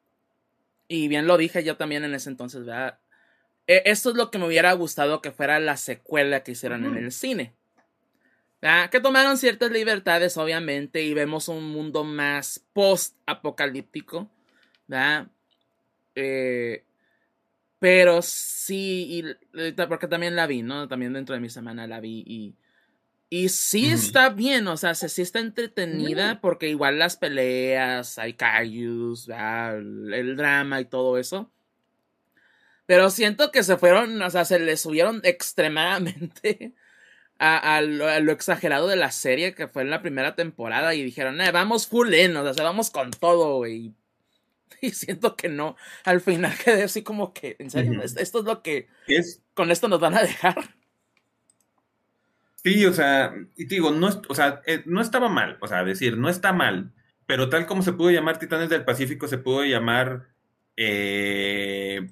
y 0.87 1.07
bien 1.07 1.27
lo 1.27 1.37
dije 1.37 1.63
yo 1.63 1.77
también 1.77 2.03
en 2.03 2.13
ese 2.15 2.29
entonces, 2.29 2.65
¿verdad? 2.65 2.99
Eh, 3.67 3.83
esto 3.85 4.11
es 4.11 4.15
lo 4.15 4.31
que 4.31 4.37
me 4.37 4.47
hubiera 4.47 4.71
gustado 4.73 5.21
que 5.21 5.31
fuera 5.31 5.59
la 5.59 5.77
secuela 5.77 6.43
que 6.43 6.53
hicieran 6.53 6.85
en 6.85 6.91
Ujú. 6.91 6.99
el 6.99 7.11
cine. 7.11 7.53
¿Verdad? 8.61 8.89
Que 8.89 8.99
tomaron 8.99 9.37
ciertas 9.37 9.71
libertades, 9.71 10.37
obviamente, 10.37 11.03
y 11.03 11.13
vemos 11.13 11.47
un 11.47 11.69
mundo 11.71 12.03
más 12.03 12.63
post-apocalíptico. 12.73 14.29
¿verdad? 14.87 15.27
Eh, 16.15 16.83
pero 17.79 18.21
sí, 18.21 19.21
y- 19.53 19.59
eh, 19.59 19.73
porque 19.87 20.07
también 20.07 20.35
la 20.35 20.47
vi, 20.47 20.63
¿no? 20.63 20.87
También 20.87 21.13
dentro 21.13 21.35
de 21.35 21.41
mi 21.41 21.49
semana 21.49 21.87
la 21.87 21.99
vi 21.99 22.23
y... 22.25 22.55
Y 23.29 23.49
sí 23.49 23.89
está 23.89 24.29
bien, 24.29 24.65
o 24.69 24.77
sea, 24.77 24.95
se- 24.95 25.09
sí 25.09 25.21
está 25.21 25.39
entretenida 25.39 26.39
porque 26.39 26.69
igual 26.69 26.97
las 26.97 27.17
peleas, 27.17 28.17
hay 28.19 28.33
¿verdad? 29.27 29.77
el, 29.79 30.13
el 30.13 30.37
drama 30.37 30.79
y 30.79 30.85
todo 30.85 31.17
eso. 31.17 31.51
Pero 32.85 33.09
siento 33.09 33.51
que 33.51 33.63
se 33.63 33.75
fueron, 33.75 34.21
o 34.21 34.29
sea, 34.29 34.45
se 34.45 34.59
le 34.59 34.77
subieron 34.77 35.19
extremadamente 35.25 36.73
a, 37.39 37.77
a 37.77 37.81
lo, 37.81 38.07
a 38.07 38.19
lo 38.19 38.31
exagerado 38.31 38.87
de 38.87 38.95
la 38.95 39.11
serie 39.11 39.53
que 39.53 39.67
fue 39.67 39.83
en 39.83 39.89
la 39.89 40.01
primera 40.01 40.35
temporada 40.35 40.93
y 40.95 41.03
dijeron, 41.03 41.39
eh, 41.41 41.51
vamos 41.51 41.87
full 41.87 42.13
in, 42.13 42.35
o 42.35 42.53
sea, 42.53 42.63
vamos 42.63 42.89
con 42.89 43.11
todo, 43.11 43.57
güey. 43.57 43.93
Y 44.81 44.91
siento 44.91 45.35
que 45.35 45.49
no, 45.49 45.75
al 46.03 46.21
final 46.21 46.53
quedé 46.63 46.83
así 46.83 47.01
como 47.01 47.33
que, 47.33 47.55
en 47.57 47.71
serio, 47.71 48.01
esto 48.03 48.19
esto 48.19 48.39
es 48.39 48.45
lo 48.45 48.61
que, 48.61 48.87
Es, 49.07 49.41
con 49.55 49.71
esto 49.71 49.87
nos 49.87 49.99
van 49.99 50.15
a 50.15 50.21
dejar. 50.21 50.55
Sí, 52.63 52.85
o 52.85 52.93
sea, 52.93 53.33
y 53.55 53.67
te 53.67 53.75
digo, 53.75 53.91
no, 53.91 54.21
o 54.27 54.35
sea, 54.35 54.61
eh, 54.65 54.83
no 54.85 55.01
estaba 55.01 55.29
mal, 55.29 55.57
o 55.61 55.67
sea, 55.67 55.83
decir, 55.83 56.17
no 56.17 56.29
está 56.29 56.53
mal, 56.53 56.91
pero 57.25 57.49
tal 57.49 57.65
como 57.65 57.81
se 57.81 57.93
pudo 57.93 58.11
llamar 58.11 58.39
Titanes 58.39 58.69
del 58.69 58.85
Pacífico, 58.85 59.27
se 59.27 59.37
pudo 59.37 59.63
llamar 59.63 60.27
eh, 60.75 62.11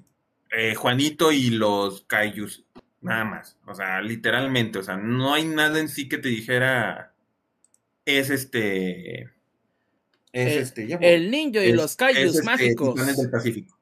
eh, 0.50 0.74
Juanito 0.74 1.32
y 1.32 1.50
los 1.50 2.02
Kaijus, 2.02 2.65
nada 3.06 3.24
más, 3.24 3.56
o 3.66 3.74
sea, 3.74 4.00
literalmente, 4.00 4.78
o 4.78 4.82
sea, 4.82 4.96
no 4.96 5.32
hay 5.34 5.44
nada 5.44 5.78
en 5.80 5.88
sí 5.88 6.08
que 6.08 6.18
te 6.18 6.28
dijera, 6.28 7.12
es 8.04 8.30
este, 8.30 9.20
es 9.22 9.32
El- 10.32 10.58
este, 10.58 10.86
ya. 10.86 10.96
El 11.00 11.30
niño 11.30 11.62
y 11.62 11.70
Es- 11.70 11.74
los 11.76 11.96
es, 11.98 12.16
este, 12.16 12.42
mágicos. 12.42 12.94
Titanes 12.94 13.16
del 13.16 13.30
Pacífico. 13.30 13.78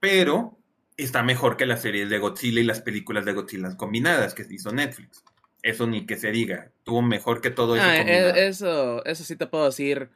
Pero 0.00 0.58
está 0.96 1.22
mejor 1.22 1.56
que 1.56 1.66
las 1.66 1.82
series 1.82 2.08
de 2.08 2.18
Godzilla 2.18 2.60
y 2.60 2.64
las 2.64 2.80
películas 2.80 3.24
de 3.24 3.32
Godzilla 3.32 3.76
combinadas 3.76 4.34
que 4.34 4.46
hizo 4.48 4.72
Netflix. 4.72 5.22
Eso 5.62 5.86
ni 5.86 6.06
que 6.06 6.16
se 6.16 6.30
diga. 6.30 6.70
Tuvo 6.84 7.02
mejor 7.02 7.40
que 7.40 7.50
todo 7.50 7.76
eso. 7.76 7.84
Ah, 7.84 7.96
eh, 7.98 8.46
eso, 8.48 9.04
eso 9.04 9.24
sí 9.24 9.34
te 9.36 9.46
puedo 9.46 9.66
decir. 9.66 10.08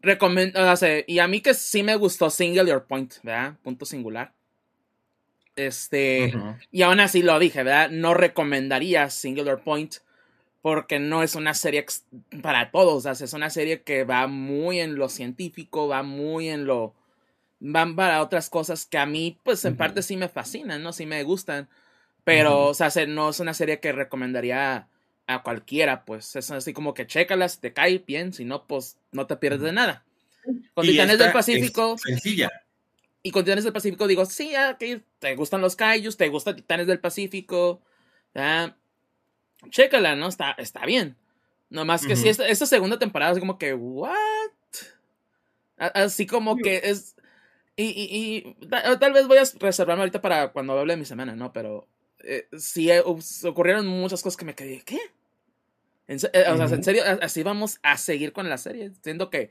Recomend- 0.00 0.56
o 0.56 0.76
sea, 0.76 1.02
y 1.06 1.18
a 1.18 1.26
mí 1.26 1.40
que 1.40 1.54
sí 1.54 1.82
me 1.82 1.96
gustó 1.96 2.30
Single 2.30 2.66
Your 2.70 2.84
Point, 2.86 3.14
¿verdad? 3.24 3.58
Punto 3.62 3.84
singular. 3.84 4.32
Este. 5.56 6.34
Y 6.70 6.82
aún 6.82 7.00
así 7.00 7.22
lo 7.22 7.38
dije, 7.38 7.62
¿verdad? 7.62 7.90
No 7.90 8.14
recomendaría 8.14 9.10
Singular 9.10 9.62
Point 9.62 9.96
porque 10.62 10.98
no 10.98 11.22
es 11.22 11.34
una 11.34 11.54
serie 11.54 11.86
para 12.42 12.70
todos, 12.70 13.06
es 13.06 13.32
una 13.32 13.50
serie 13.50 13.82
que 13.82 14.04
va 14.04 14.26
muy 14.26 14.80
en 14.80 14.96
lo 14.96 15.08
científico, 15.08 15.86
va 15.88 16.02
muy 16.02 16.48
en 16.48 16.66
lo... 16.66 16.92
van 17.60 17.94
para 17.94 18.20
otras 18.20 18.50
cosas 18.50 18.84
que 18.84 18.98
a 18.98 19.06
mí, 19.06 19.38
pues 19.44 19.64
en 19.64 19.76
parte 19.76 20.02
sí 20.02 20.16
me 20.16 20.28
fascinan, 20.28 20.82
¿no? 20.82 20.92
Sí 20.92 21.06
me 21.06 21.22
gustan, 21.22 21.68
pero, 22.24 22.66
o 22.66 22.74
sea, 22.74 22.90
se- 22.90 23.06
no 23.06 23.30
es 23.30 23.38
una 23.38 23.54
serie 23.54 23.78
que 23.78 23.92
recomendaría 23.92 24.88
a 25.28 25.42
cualquiera, 25.42 26.04
pues 26.04 26.34
es 26.34 26.50
así 26.50 26.72
como 26.72 26.94
que 26.94 27.06
chécalas, 27.06 27.60
te 27.60 27.72
cae 27.72 28.02
bien, 28.04 28.32
si 28.32 28.44
no, 28.44 28.66
pues 28.66 28.98
no 29.12 29.26
te 29.28 29.36
pierdes 29.36 29.60
de 29.60 29.72
nada. 29.72 30.04
Con 30.74 30.84
Titanes 30.84 31.14
esta 31.14 31.24
del 31.24 31.32
Pacífico... 31.32 31.94
es 31.94 32.02
sencilla. 32.02 32.50
Y 33.26 33.32
con 33.32 33.42
Titanes 33.42 33.64
del 33.64 33.72
Pacífico 33.72 34.06
digo, 34.06 34.24
sí, 34.24 34.54
ah, 34.54 34.70
ok, 34.74 35.02
te 35.18 35.34
gustan 35.34 35.60
los 35.60 35.74
kaijus, 35.74 36.16
te 36.16 36.28
gusta 36.28 36.54
Titanes 36.54 36.86
del 36.86 37.00
Pacífico. 37.00 37.82
ah, 38.36 38.76
chécala, 39.70 40.14
¿no? 40.14 40.28
Está, 40.28 40.52
está 40.52 40.86
bien. 40.86 41.16
Nomás 41.68 42.06
que 42.06 42.12
Ujú. 42.12 42.22
sí, 42.22 42.28
esta, 42.28 42.46
esta 42.46 42.66
segunda 42.66 43.00
temporada 43.00 43.32
es 43.32 43.40
como 43.40 43.58
que, 43.58 43.74
¿what? 43.74 44.12
Así 45.76 46.24
como 46.26 46.56
que 46.56 46.82
es. 46.84 47.16
Y, 47.74 47.86
y- 47.86 48.54
y 48.60 48.66
ta- 48.68 48.96
tal 49.00 49.12
vez 49.12 49.26
voy 49.26 49.38
a 49.38 49.44
reservarme 49.58 50.02
ahorita 50.02 50.22
para 50.22 50.52
cuando 50.52 50.78
hable 50.78 50.92
de 50.92 50.98
mi 51.00 51.04
semana, 51.04 51.34
¿no? 51.34 51.52
Pero 51.52 51.88
eh, 52.20 52.46
sí 52.56 52.92
eh, 52.92 53.02
ocurrieron 53.04 53.88
muchas 53.88 54.22
cosas 54.22 54.36
que 54.36 54.44
me 54.44 54.54
quedé, 54.54 54.82
¿qué? 54.82 55.00
En 56.06 56.18
eh, 56.32 56.44
o 56.48 56.56
sea, 56.56 56.76
en 56.76 56.84
serio, 56.84 57.02
así 57.20 57.42
vamos 57.42 57.80
a 57.82 57.96
seguir 57.98 58.32
con 58.32 58.48
la 58.48 58.56
serie. 58.56 58.92
Siento 59.02 59.30
que 59.30 59.50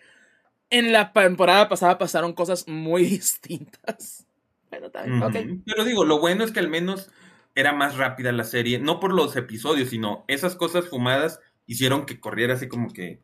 en 0.69 0.91
la 0.91 1.13
temporada 1.13 1.69
pasada 1.69 1.97
pasaron 1.97 2.33
cosas 2.33 2.67
muy 2.67 3.03
distintas. 3.05 4.25
Bueno, 4.69 4.89
también. 4.89 5.63
Pero 5.65 5.85
digo, 5.85 6.05
lo 6.05 6.19
bueno 6.19 6.43
es 6.43 6.51
que 6.51 6.59
al 6.59 6.69
menos 6.69 7.11
era 7.55 7.73
más 7.73 7.97
rápida 7.97 8.31
la 8.31 8.43
serie. 8.43 8.79
No 8.79 8.99
por 8.99 9.13
los 9.13 9.35
episodios, 9.35 9.89
sino 9.89 10.25
esas 10.27 10.55
cosas 10.55 10.89
fumadas 10.89 11.39
hicieron 11.65 12.05
que 12.05 12.19
corriera 12.19 12.55
así 12.55 12.67
como 12.67 12.91
que 12.91 13.21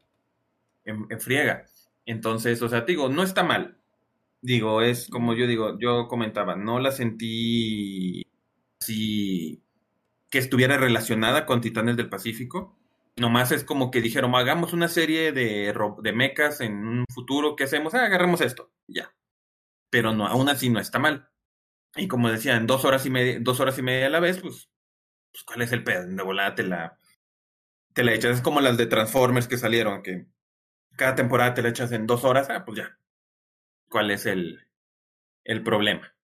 en, 0.85 1.05
en 1.09 1.19
friega. 1.19 1.65
Entonces, 2.05 2.61
o 2.61 2.69
sea, 2.69 2.81
digo, 2.81 3.09
no 3.09 3.23
está 3.23 3.43
mal. 3.43 3.77
Digo, 4.41 4.81
es 4.81 5.07
como 5.09 5.33
yo 5.33 5.45
digo, 5.45 5.77
yo 5.79 6.07
comentaba, 6.07 6.55
no 6.55 6.79
la 6.79 6.91
sentí 6.91 8.25
así 8.81 9.61
que 10.31 10.39
estuviera 10.39 10.77
relacionada 10.77 11.45
con 11.45 11.61
Titanes 11.61 11.97
del 11.97 12.09
Pacífico. 12.09 12.75
Nomás 13.17 13.51
es 13.51 13.63
como 13.63 13.91
que 13.91 14.01
dijeron, 14.01 14.33
hagamos 14.35 14.73
una 14.73 14.87
serie 14.87 15.31
de, 15.31 15.73
de 16.01 16.13
mechas 16.13 16.61
en 16.61 16.73
un 16.73 17.05
futuro, 17.13 17.55
¿qué 17.55 17.65
hacemos? 17.65 17.93
Ah, 17.93 18.05
agarramos 18.05 18.41
esto, 18.41 18.71
ya. 18.87 19.13
Pero 19.89 20.13
no, 20.13 20.27
aún 20.27 20.49
así 20.49 20.69
no 20.69 20.79
está 20.79 20.99
mal. 20.99 21.29
Y 21.95 22.07
como 22.07 22.29
decía, 22.31 22.55
en 22.55 22.67
dos 22.67 22.85
horas 22.85 23.05
y 23.05 23.09
media, 23.09 23.37
dos 23.41 23.59
horas 23.59 23.77
y 23.77 23.81
media 23.81 24.07
a 24.07 24.09
la 24.09 24.19
vez, 24.21 24.39
pues, 24.39 24.69
pues 25.31 25.43
¿cuál 25.43 25.61
es 25.61 25.71
el 25.73 25.83
pedo? 25.83 26.07
De 26.07 26.23
volada 26.23 26.55
te 26.55 26.63
la, 26.63 26.97
te 27.93 28.03
la 28.03 28.13
echas. 28.13 28.37
Es 28.37 28.41
como 28.41 28.61
las 28.61 28.77
de 28.77 28.87
Transformers 28.87 29.47
que 29.47 29.57
salieron, 29.57 30.01
que 30.03 30.27
cada 30.95 31.15
temporada 31.15 31.53
te 31.53 31.61
la 31.61 31.69
echas 31.69 31.91
en 31.91 32.07
dos 32.07 32.23
horas, 32.23 32.49
ah, 32.49 32.63
pues 32.65 32.77
ya. 32.77 32.97
¿Cuál 33.89 34.11
es 34.11 34.25
el, 34.25 34.67
el 35.43 35.63
problema? 35.63 36.15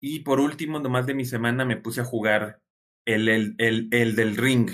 Y 0.00 0.20
por 0.20 0.40
último, 0.40 0.78
nomás 0.78 1.06
de 1.06 1.14
mi 1.14 1.24
semana, 1.24 1.64
me 1.64 1.76
puse 1.76 2.02
a 2.02 2.04
jugar 2.04 2.62
el, 3.06 3.28
el, 3.28 3.54
el, 3.58 3.88
el 3.92 4.16
del 4.16 4.36
ring. 4.36 4.70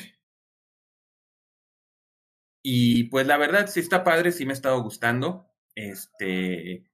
Y 2.68 3.04
pues 3.04 3.28
la 3.28 3.36
verdad, 3.36 3.68
sí 3.68 3.78
está 3.78 4.02
padre, 4.02 4.32
sí 4.32 4.44
me 4.44 4.50
ha 4.50 4.54
estado 4.54 4.82
gustando. 4.82 5.46
Este. 5.72 6.84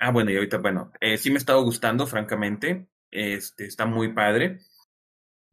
Ah, 0.00 0.10
bueno, 0.10 0.32
y 0.32 0.34
ahorita, 0.34 0.58
bueno, 0.58 0.90
eh, 1.00 1.18
sí 1.18 1.30
me 1.30 1.36
ha 1.36 1.38
estado 1.38 1.62
gustando, 1.62 2.04
francamente. 2.08 2.88
Este, 3.12 3.64
está 3.66 3.86
muy 3.86 4.12
padre. 4.12 4.58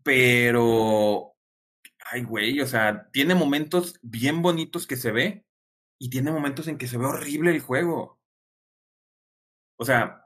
Pero. 0.01 1.35
Ay, 2.11 2.23
güey, 2.23 2.59
o 2.59 2.65
sea, 2.65 3.07
tiene 3.11 3.35
momentos 3.35 3.99
bien 4.01 4.41
bonitos 4.41 4.87
que 4.87 4.95
se 4.95 5.11
ve. 5.11 5.45
Y 5.99 6.09
tiene 6.09 6.31
momentos 6.31 6.67
en 6.67 6.79
que 6.79 6.87
se 6.87 6.97
ve 6.97 7.05
horrible 7.05 7.51
el 7.51 7.61
juego. 7.61 8.19
O 9.77 9.85
sea, 9.85 10.25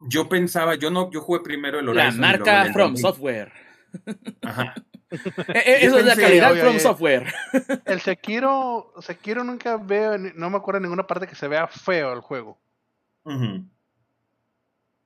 yo 0.00 0.30
pensaba, 0.30 0.76
yo 0.76 0.90
no, 0.90 1.10
yo 1.10 1.20
jugué 1.20 1.40
primero 1.40 1.78
el 1.78 1.84
La 1.84 1.90
Horizon. 1.90 2.20
luego 2.22 2.38
marca 2.38 2.72
From. 2.72 2.96
Software. 2.96 3.52
Ajá. 4.40 4.74
Eh, 5.48 5.62
eh, 5.66 5.78
Eso 5.82 5.98
es 5.98 6.06
la 6.06 6.16
calidad 6.16 6.56
From. 6.56 6.78
Software. 6.78 7.32
El 7.84 8.00
Sekiro, 8.00 8.92
Sekiro 9.00 9.44
nunca 9.44 9.76
veo, 9.76 10.16
no 10.18 10.50
me 10.50 10.56
acuerdo 10.56 10.78
en 10.78 10.84
ninguna 10.84 11.06
parte 11.06 11.26
que 11.26 11.34
se 11.34 11.48
vea 11.48 11.66
feo 11.66 12.12
el 12.12 12.20
juego. 12.20 12.58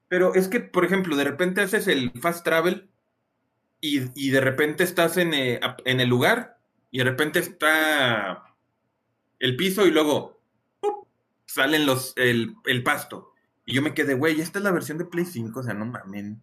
Pero 0.08 0.34
es 0.34 0.48
que, 0.48 0.60
por 0.60 0.84
ejemplo, 0.84 1.16
de 1.16 1.24
repente 1.24 1.60
haces 1.60 1.88
el 1.88 2.12
fast 2.12 2.44
travel 2.44 2.88
y, 3.80 4.00
y 4.14 4.30
de 4.30 4.40
repente 4.40 4.84
estás 4.84 5.16
en, 5.16 5.34
eh, 5.34 5.60
en 5.84 6.00
el 6.00 6.08
lugar 6.08 6.58
y 6.90 6.98
de 6.98 7.04
repente 7.04 7.40
está 7.40 8.54
el 9.38 9.56
piso 9.56 9.86
y 9.86 9.90
luego 9.90 10.40
¡pup! 10.80 11.08
salen 11.46 11.84
los 11.84 12.14
el, 12.16 12.54
el 12.64 12.82
pasto. 12.82 13.32
Y 13.64 13.74
yo 13.74 13.82
me 13.82 13.94
quedé, 13.94 14.14
güey, 14.14 14.40
esta 14.40 14.60
es 14.60 14.64
la 14.64 14.70
versión 14.70 14.96
de 14.96 15.04
Play 15.04 15.24
5, 15.24 15.58
o 15.58 15.62
sea, 15.62 15.74
no 15.74 15.84
mamen. 15.86 16.40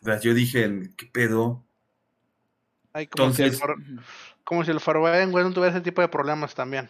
O 0.00 0.04
sea, 0.04 0.20
yo 0.20 0.32
dije, 0.32 0.90
¿qué 0.96 1.06
pedo? 1.06 1.64
Ay, 2.96 3.06
como, 3.08 3.30
si 3.30 3.42
el 3.42 3.58
como 4.42 4.64
si 4.64 4.70
el 4.70 4.80
Forbidden 4.80 5.34
West 5.34 5.48
no 5.48 5.52
tuviera 5.52 5.74
ese 5.74 5.82
tipo 5.82 6.00
de 6.00 6.08
problemas 6.08 6.54
también. 6.54 6.88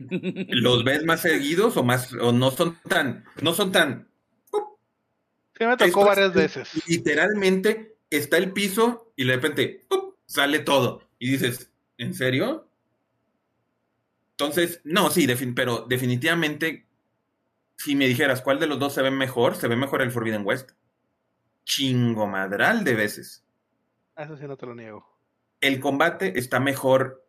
¿Los 0.00 0.82
ves 0.82 1.04
más 1.04 1.20
seguidos 1.20 1.76
o 1.76 1.84
más 1.84 2.12
o 2.14 2.32
no 2.32 2.50
son 2.50 2.76
tan 2.88 3.24
no 3.40 3.54
son 3.54 3.70
tan 3.70 4.08
Sí, 5.56 5.64
me 5.64 5.76
tocó 5.76 6.04
varias 6.04 6.32
veces. 6.32 6.70
literalmente 6.88 7.96
está 8.10 8.36
el 8.38 8.52
piso 8.52 9.12
y 9.14 9.24
de 9.24 9.34
repente 9.34 9.86
sale 10.26 10.58
todo 10.60 11.02
y 11.20 11.30
dices, 11.30 11.70
¿en 11.98 12.14
serio? 12.14 12.68
Entonces, 14.32 14.80
no, 14.84 15.10
sí, 15.10 15.26
defin- 15.26 15.54
pero 15.54 15.84
definitivamente 15.88 16.86
si 17.76 17.94
me 17.94 18.06
dijeras 18.08 18.42
cuál 18.42 18.58
de 18.58 18.66
los 18.66 18.78
dos 18.78 18.92
se 18.94 19.02
ve 19.02 19.10
mejor, 19.12 19.54
se 19.54 19.68
ve 19.68 19.76
mejor 19.76 20.02
el 20.02 20.10
Forbidden 20.10 20.44
West. 20.44 20.70
Chingo 21.64 22.26
madral 22.26 22.82
de 22.82 22.94
veces. 22.94 23.44
Eso 24.16 24.36
sí 24.36 24.44
no 24.46 24.56
te 24.56 24.66
lo 24.66 24.74
niego. 24.74 25.17
El 25.60 25.80
combate 25.80 26.38
está 26.38 26.60
mejor. 26.60 27.26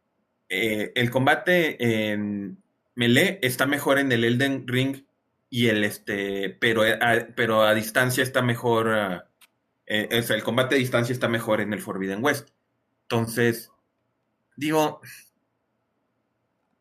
eh, 0.50 0.92
el 0.96 1.12
combate 1.12 2.12
en 2.12 2.64
Melee 2.96 3.40
está 3.42 3.66
mejor 3.66 4.00
en 4.00 4.12
el 4.12 4.24
Elden 4.24 4.68
Ring 4.68 5.06
y 5.50 5.68
el 5.68 5.84
este. 5.84 6.50
Pero 6.50 6.84
a, 6.84 7.28
pero 7.36 7.64
a 7.64 7.74
distancia 7.74 8.24
está 8.24 8.42
mejor. 8.42 9.26
eh, 9.86 10.20
o 10.20 10.24
sea, 10.24 10.36
el 10.36 10.44
combate 10.44 10.76
a 10.76 10.78
distancia 10.80 11.14
está 11.14 11.28
mejor 11.28 11.62
en 11.62 11.74
el 11.74 11.82
Forbidden 11.82 12.24
West. 12.24 12.50
Entonces, 13.04 13.72
digo. 14.56 15.02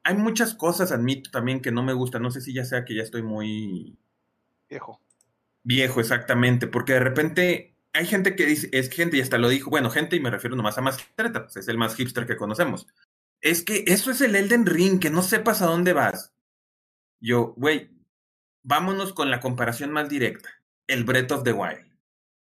Hay 0.04 0.16
muchas 0.16 0.54
cosas, 0.54 0.90
admito 0.90 1.30
también, 1.30 1.60
que 1.60 1.70
no 1.70 1.82
me 1.82 1.92
gustan. 1.92 2.22
No 2.22 2.30
sé 2.30 2.40
si 2.40 2.54
ya 2.54 2.64
sea 2.64 2.84
que 2.86 2.94
ya 2.94 3.02
estoy 3.02 3.22
muy 3.22 3.98
Viejo. 4.68 5.00
Viejo, 5.62 6.00
exactamente, 6.00 6.66
porque 6.66 6.94
de 6.94 7.00
repente 7.00 7.74
hay 7.92 8.06
gente 8.06 8.36
que 8.36 8.46
dice, 8.46 8.68
es 8.72 8.90
gente 8.90 9.16
y 9.16 9.20
hasta 9.20 9.38
lo 9.38 9.48
dijo, 9.48 9.70
bueno, 9.70 9.90
gente 9.90 10.16
y 10.16 10.20
me 10.20 10.30
refiero 10.30 10.56
nomás 10.56 10.78
a 10.78 10.82
más 10.82 10.98
treta, 11.14 11.44
pues 11.44 11.56
es 11.56 11.68
el 11.68 11.78
más 11.78 11.94
hipster 11.96 12.26
que 12.26 12.36
conocemos. 12.36 12.86
Es 13.40 13.62
que 13.62 13.84
eso 13.86 14.10
es 14.10 14.20
el 14.20 14.36
Elden 14.36 14.66
Ring, 14.66 15.00
que 15.00 15.10
no 15.10 15.22
sepas 15.22 15.62
a 15.62 15.66
dónde 15.66 15.92
vas. 15.92 16.32
Yo, 17.20 17.54
güey, 17.56 17.90
vámonos 18.62 19.12
con 19.12 19.30
la 19.30 19.40
comparación 19.40 19.90
más 19.92 20.08
directa, 20.08 20.50
el 20.86 21.04
Breath 21.04 21.32
of 21.32 21.44
the 21.44 21.52
Wild. 21.52 21.88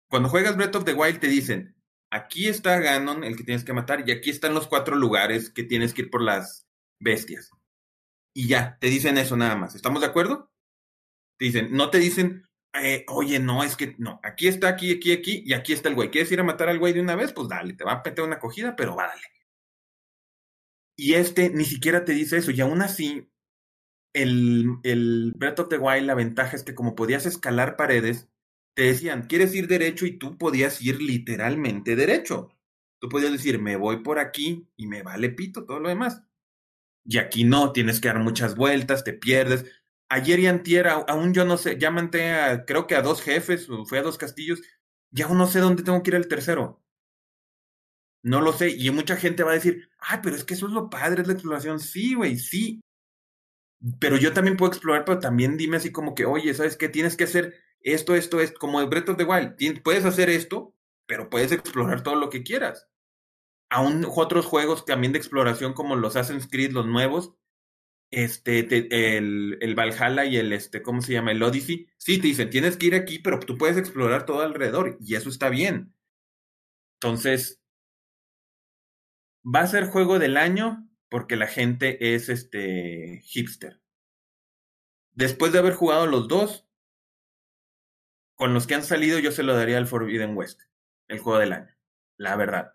Cuando 0.09 0.29
juegas 0.29 0.55
Breath 0.55 0.75
of 0.75 0.85
the 0.85 0.93
Wild 0.93 1.19
te 1.19 1.27
dicen, 1.27 1.75
aquí 2.11 2.47
está 2.47 2.79
Ganon, 2.79 3.23
el 3.23 3.35
que 3.35 3.43
tienes 3.43 3.63
que 3.63 3.73
matar, 3.73 4.07
y 4.07 4.11
aquí 4.11 4.29
están 4.29 4.53
los 4.53 4.67
cuatro 4.67 4.95
lugares 4.95 5.49
que 5.49 5.63
tienes 5.63 5.93
que 5.93 6.03
ir 6.03 6.09
por 6.09 6.21
las 6.21 6.67
bestias. 6.99 7.49
Y 8.33 8.47
ya, 8.47 8.77
te 8.79 8.87
dicen 8.87 9.17
eso 9.17 9.37
nada 9.37 9.55
más. 9.55 9.75
¿Estamos 9.75 10.01
de 10.01 10.07
acuerdo? 10.07 10.51
Te 11.37 11.45
dicen, 11.45 11.69
no 11.71 11.89
te 11.89 11.99
dicen, 11.99 12.47
eh, 12.75 13.05
oye, 13.09 13.39
no, 13.39 13.63
es 13.63 13.75
que 13.75 13.95
no, 13.99 14.19
aquí 14.23 14.47
está, 14.47 14.69
aquí, 14.69 14.93
aquí, 14.93 15.11
aquí, 15.11 15.43
y 15.45 15.53
aquí 15.53 15.73
está 15.73 15.89
el 15.89 15.95
güey. 15.95 16.09
¿Quieres 16.09 16.31
ir 16.31 16.39
a 16.39 16.43
matar 16.43 16.69
al 16.69 16.79
güey 16.79 16.93
de 16.93 17.01
una 17.01 17.15
vez? 17.15 17.33
Pues 17.33 17.47
dale, 17.47 17.73
te 17.73 17.83
va 17.83 17.93
a 17.93 18.03
meter 18.03 18.23
una 18.23 18.35
acogida, 18.35 18.75
pero 18.75 18.95
va, 18.95 19.07
dale. 19.07 19.21
Y 20.95 21.13
este 21.13 21.49
ni 21.49 21.65
siquiera 21.65 22.05
te 22.05 22.13
dice 22.13 22.37
eso, 22.37 22.51
y 22.51 22.61
aún 22.61 22.81
así, 22.81 23.29
el, 24.13 24.77
el 24.83 25.33
Breath 25.35 25.59
of 25.59 25.69
the 25.69 25.77
Wild, 25.77 26.05
la 26.05 26.15
ventaja 26.15 26.55
es 26.55 26.63
que 26.63 26.75
como 26.75 26.95
podías 26.95 27.25
escalar 27.25 27.75
paredes, 27.77 28.29
te 28.75 28.83
decían, 28.83 29.27
¿quieres 29.27 29.53
ir 29.55 29.67
derecho? 29.67 30.05
Y 30.05 30.17
tú 30.17 30.37
podías 30.37 30.81
ir 30.81 31.01
literalmente 31.01 31.95
derecho. 31.95 32.49
Tú 32.99 33.09
podías 33.09 33.31
decir, 33.31 33.59
me 33.59 33.75
voy 33.75 34.01
por 34.03 34.19
aquí 34.19 34.67
y 34.77 34.87
me 34.87 35.03
vale 35.03 35.29
pito 35.29 35.65
todo 35.65 35.79
lo 35.79 35.89
demás. 35.89 36.23
Y 37.05 37.17
aquí 37.17 37.43
no, 37.43 37.71
tienes 37.73 37.99
que 37.99 38.07
dar 38.07 38.19
muchas 38.19 38.55
vueltas, 38.55 39.03
te 39.03 39.13
pierdes. 39.13 39.65
Ayer 40.13 40.39
y 40.41 40.45
antier, 40.45 40.87
aún 40.89 41.33
yo 41.33 41.43
no 41.43 41.57
sé, 41.57 41.79
ya 41.79 41.89
manté 41.89 42.33
a, 42.33 42.65
creo 42.65 42.85
que 42.85 42.95
a 42.95 43.01
dos 43.01 43.19
jefes, 43.19 43.67
o 43.67 43.83
fui 43.83 43.97
a 43.97 44.03
dos 44.03 44.19
castillos, 44.19 44.61
ya 45.09 45.25
aún 45.25 45.39
no 45.39 45.47
sé 45.47 45.59
dónde 45.59 45.81
tengo 45.81 46.03
que 46.03 46.11
ir 46.11 46.15
al 46.15 46.27
tercero. 46.27 46.83
No 48.21 48.39
lo 48.39 48.53
sé, 48.53 48.69
y 48.69 48.91
mucha 48.91 49.15
gente 49.15 49.41
va 49.41 49.49
a 49.49 49.55
decir, 49.55 49.89
ay, 49.97 50.19
pero 50.21 50.35
es 50.35 50.43
que 50.43 50.53
eso 50.53 50.67
es 50.67 50.71
lo 50.71 50.91
padre, 50.91 51.23
es 51.23 51.27
la 51.27 51.33
exploración. 51.33 51.79
Sí, 51.79 52.13
güey, 52.13 52.37
sí. 52.37 52.79
Pero 53.99 54.17
yo 54.17 54.33
también 54.33 54.55
puedo 54.55 54.71
explorar, 54.71 55.03
pero 55.03 55.17
también 55.17 55.57
dime 55.57 55.77
así 55.77 55.91
como 55.91 56.13
que, 56.13 56.25
oye, 56.25 56.53
¿sabes 56.53 56.77
qué? 56.77 56.89
Tienes 56.89 57.17
que 57.17 57.23
hacer 57.23 57.55
esto, 57.79 58.13
esto, 58.13 58.39
esto, 58.39 58.59
como 58.59 58.81
el 58.81 58.89
Breath 58.89 59.09
of 59.09 59.17
the 59.17 59.23
Wild. 59.23 59.81
Puedes 59.81 60.05
hacer 60.05 60.29
esto, 60.29 60.75
pero 61.07 61.31
puedes 61.31 61.51
explorar 61.51 62.03
todo 62.03 62.17
lo 62.17 62.29
que 62.29 62.43
quieras. 62.43 62.87
Aún 63.71 64.05
otros 64.07 64.45
juegos 64.45 64.85
también 64.85 65.11
de 65.11 65.17
exploración 65.17 65.73
como 65.73 65.95
los 65.95 66.15
Assassin's 66.15 66.47
Creed, 66.47 66.71
los 66.71 66.85
nuevos, 66.85 67.33
este, 68.13 68.63
te- 68.63 69.17
el, 69.17 69.57
el 69.61 69.75
Valhalla 69.75 70.25
y 70.25 70.37
el, 70.37 70.53
este, 70.53 70.81
¿cómo 70.81 71.01
se 71.01 71.13
llama? 71.13 71.31
El 71.31 71.43
Odyssey. 71.43 71.87
Sí, 71.97 72.19
te 72.19 72.27
dicen, 72.27 72.49
tienes 72.49 72.77
que 72.77 72.87
ir 72.87 72.95
aquí, 72.95 73.19
pero 73.19 73.39
tú 73.39 73.57
puedes 73.57 73.77
explorar 73.77 74.25
todo 74.25 74.41
alrededor 74.41 74.97
y 75.01 75.15
eso 75.15 75.29
está 75.29 75.49
bien. 75.49 75.93
Entonces, 76.99 77.59
va 79.45 79.61
a 79.61 79.67
ser 79.67 79.85
juego 79.87 80.19
del 80.19 80.35
año 80.37 80.89
porque 81.09 81.35
la 81.37 81.47
gente 81.47 82.13
es, 82.15 82.27
este, 82.29 83.21
hipster. 83.23 83.79
Después 85.15 85.51
de 85.51 85.57
haber 85.57 85.73
jugado 85.73 86.05
los 86.05 86.27
dos, 86.27 86.67
con 88.35 88.53
los 88.53 88.67
que 88.67 88.75
han 88.75 88.83
salido, 88.83 89.19
yo 89.19 89.31
se 89.31 89.43
lo 89.43 89.55
daría 89.55 89.77
al 89.77 89.87
Forbidden 89.87 90.35
West, 90.35 90.61
el 91.07 91.19
juego 91.19 91.39
del 91.39 91.53
año. 91.53 91.75
La 92.17 92.35
verdad. 92.35 92.73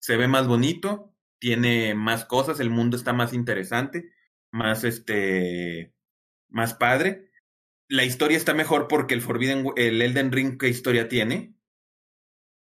Se 0.00 0.16
ve 0.16 0.28
más 0.28 0.48
bonito, 0.48 1.14
tiene 1.38 1.94
más 1.94 2.24
cosas, 2.26 2.60
el 2.60 2.70
mundo 2.70 2.96
está 2.96 3.12
más 3.12 3.32
interesante, 3.32 4.12
más 4.52 4.84
este, 4.84 5.92
más 6.48 6.74
padre. 6.74 7.30
La 7.88 8.04
historia 8.04 8.36
está 8.36 8.54
mejor 8.54 8.86
porque 8.88 9.14
el 9.14 9.22
Forbidden, 9.22 9.66
el 9.76 10.00
Elden 10.00 10.30
Ring, 10.30 10.58
¿qué 10.58 10.68
historia 10.68 11.08
tiene? 11.08 11.56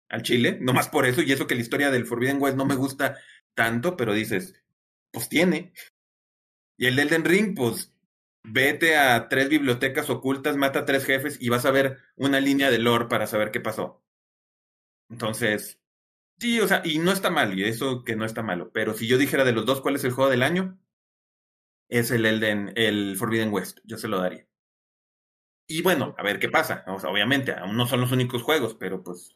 Al 0.09 0.23
chile, 0.23 0.57
no 0.59 0.73
más 0.73 0.89
por 0.89 1.05
eso, 1.05 1.21
y 1.21 1.31
eso 1.31 1.47
que 1.47 1.55
la 1.55 1.61
historia 1.61 1.91
del 1.91 2.05
Forbidden 2.05 2.41
West 2.41 2.57
no 2.57 2.65
me 2.65 2.75
gusta 2.75 3.17
tanto, 3.53 3.95
pero 3.95 4.13
dices, 4.13 4.55
pues 5.11 5.29
tiene. 5.29 5.73
Y 6.77 6.87
el 6.87 6.99
Elden 6.99 7.23
Ring, 7.23 7.55
pues 7.55 7.93
vete 8.43 8.97
a 8.97 9.29
tres 9.29 9.49
bibliotecas 9.49 10.09
ocultas, 10.09 10.57
mata 10.57 10.79
a 10.79 10.85
tres 10.85 11.05
jefes 11.05 11.37
y 11.39 11.49
vas 11.49 11.65
a 11.65 11.71
ver 11.71 11.99
una 12.15 12.39
línea 12.39 12.71
de 12.71 12.79
lore 12.79 13.05
para 13.05 13.27
saber 13.27 13.51
qué 13.51 13.61
pasó. 13.61 14.03
Entonces, 15.09 15.79
sí, 16.39 16.59
o 16.59 16.67
sea, 16.67 16.81
y 16.83 16.99
no 16.99 17.11
está 17.11 17.29
mal, 17.29 17.57
y 17.57 17.63
eso 17.63 18.03
que 18.03 18.15
no 18.15 18.25
está 18.25 18.43
malo, 18.43 18.71
pero 18.73 18.93
si 18.93 19.07
yo 19.07 19.17
dijera 19.17 19.45
de 19.45 19.51
los 19.53 19.65
dos 19.65 19.81
cuál 19.81 19.95
es 19.95 20.03
el 20.03 20.11
juego 20.11 20.29
del 20.31 20.43
año, 20.43 20.80
es 21.91 22.09
el 22.09 22.25
Elden, 22.25 22.73
el 22.75 23.15
Forbidden 23.17 23.53
West, 23.53 23.79
yo 23.85 23.99
se 23.99 24.07
lo 24.07 24.19
daría. 24.19 24.47
Y 25.67 25.81
bueno, 25.81 26.13
a 26.19 26.23
ver 26.23 26.37
qué 26.39 26.49
pasa, 26.49 26.83
obviamente, 26.87 27.53
aún 27.53 27.75
no 27.75 27.87
son 27.87 28.01
los 28.01 28.11
únicos 28.11 28.43
juegos, 28.43 28.75
pero 28.75 29.03
pues... 29.03 29.35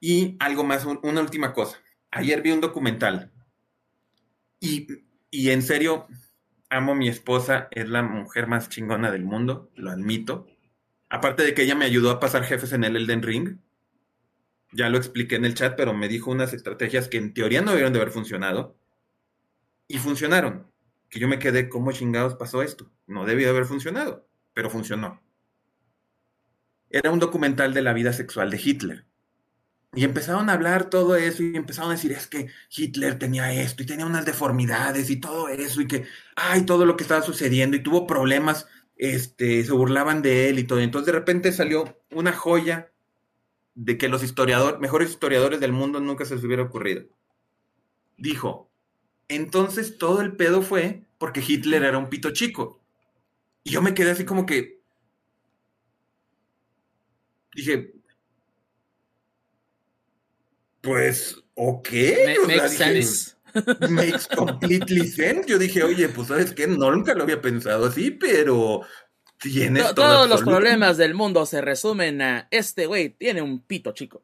Y 0.00 0.36
algo 0.40 0.64
más, 0.64 0.84
un- 0.86 1.00
una 1.02 1.20
última 1.22 1.52
cosa. 1.54 1.78
Ayer 2.10 2.42
vi 2.42 2.52
un 2.52 2.60
documental 2.60 3.32
y, 4.60 4.86
y 5.30 5.50
en 5.50 5.62
serio, 5.62 6.06
amo 6.70 6.92
a 6.92 6.96
mi 6.96 7.08
esposa, 7.08 7.68
es 7.70 7.88
la 7.88 8.02
mujer 8.02 8.46
más 8.46 8.68
chingona 8.68 9.10
del 9.10 9.24
mundo, 9.24 9.70
lo 9.74 9.90
admito. 9.90 10.46
Aparte 11.08 11.42
de 11.42 11.54
que 11.54 11.62
ella 11.62 11.74
me 11.74 11.84
ayudó 11.86 12.10
a 12.10 12.20
pasar 12.20 12.44
jefes 12.44 12.72
en 12.72 12.84
el 12.84 12.96
Elden 12.96 13.22
Ring. 13.22 13.58
Ya 14.72 14.88
lo 14.88 14.96
expliqué 14.96 15.36
en 15.36 15.44
el 15.44 15.52
chat, 15.54 15.76
pero 15.76 15.92
me 15.92 16.08
dijo 16.08 16.30
unas 16.30 16.54
estrategias 16.54 17.08
que 17.08 17.18
en 17.18 17.34
teoría 17.34 17.60
no 17.60 17.72
debieron 17.72 17.92
de 17.92 18.00
haber 18.00 18.12
funcionado. 18.14 18.78
Y 19.88 19.98
funcionaron. 19.98 20.70
Que 21.08 21.20
yo 21.20 21.28
me 21.28 21.38
quedé, 21.38 21.68
¿cómo 21.68 21.92
chingados 21.92 22.34
pasó 22.34 22.62
esto? 22.62 22.90
No 23.06 23.24
debió 23.24 23.46
de 23.46 23.50
haber 23.50 23.64
funcionado, 23.64 24.28
pero 24.52 24.70
funcionó. 24.70 25.22
Era 26.90 27.10
un 27.10 27.18
documental 27.18 27.74
de 27.74 27.82
la 27.82 27.92
vida 27.92 28.12
sexual 28.12 28.50
de 28.50 28.60
Hitler. 28.62 29.08
Y 29.94 30.04
empezaron 30.04 30.50
a 30.50 30.52
hablar 30.52 30.90
todo 30.90 31.16
eso 31.16 31.42
y 31.42 31.56
empezaron 31.56 31.90
a 31.90 31.94
decir, 31.94 32.12
es 32.12 32.26
que 32.26 32.48
Hitler 32.70 33.18
tenía 33.18 33.52
esto 33.52 33.82
y 33.82 33.86
tenía 33.86 34.04
unas 34.04 34.26
deformidades 34.26 35.08
y 35.08 35.16
todo 35.16 35.48
eso 35.48 35.80
y 35.80 35.88
que, 35.88 36.04
ay, 36.36 36.66
todo 36.66 36.84
lo 36.84 36.96
que 36.96 37.04
estaba 37.04 37.22
sucediendo 37.22 37.76
y 37.76 37.82
tuvo 37.82 38.06
problemas, 38.06 38.68
este, 38.96 39.64
se 39.64 39.72
burlaban 39.72 40.20
de 40.20 40.50
él 40.50 40.58
y 40.58 40.64
todo. 40.64 40.80
Entonces 40.80 41.06
de 41.06 41.12
repente 41.12 41.52
salió 41.52 41.98
una 42.10 42.32
joya 42.32 42.92
de 43.74 43.96
que 43.96 44.08
los 44.08 44.22
historiadores, 44.22 44.80
mejores 44.80 45.10
historiadores 45.10 45.60
del 45.60 45.72
mundo 45.72 46.00
nunca 46.00 46.24
se 46.26 46.34
les 46.34 46.44
hubiera 46.44 46.64
ocurrido. 46.64 47.04
Dijo, 48.18 48.67
entonces 49.28 49.98
todo 49.98 50.20
el 50.20 50.36
pedo 50.36 50.62
fue 50.62 51.02
porque 51.18 51.42
Hitler 51.46 51.84
era 51.84 51.98
un 51.98 52.08
pito 52.08 52.30
chico. 52.32 52.80
Y 53.64 53.70
yo 53.70 53.82
me 53.82 53.94
quedé 53.94 54.10
así 54.12 54.24
como 54.24 54.46
que... 54.46 54.78
Dije, 57.54 57.92
pues, 60.80 61.36
ok. 61.54 61.88
Makes 62.46 62.68
dije. 62.78 63.36
Makes 63.88 64.28
completely 64.36 65.06
sense. 65.08 65.48
Yo 65.48 65.58
dije, 65.58 65.82
oye, 65.82 66.08
pues 66.08 66.28
sabes 66.28 66.52
qué, 66.52 66.66
no, 66.66 66.90
nunca 66.90 67.14
lo 67.14 67.24
había 67.24 67.40
pensado 67.40 67.86
así, 67.86 68.10
pero 68.10 68.82
tienes 69.40 69.88
To- 69.88 69.94
todo 69.94 70.06
Todos 70.06 70.28
los 70.30 70.42
problemas 70.42 70.96
del 70.96 71.14
mundo 71.14 71.46
se 71.46 71.60
resumen 71.60 72.22
a 72.22 72.48
este 72.50 72.86
güey 72.86 73.10
tiene 73.10 73.42
un 73.42 73.60
pito 73.62 73.92
chico. 73.92 74.22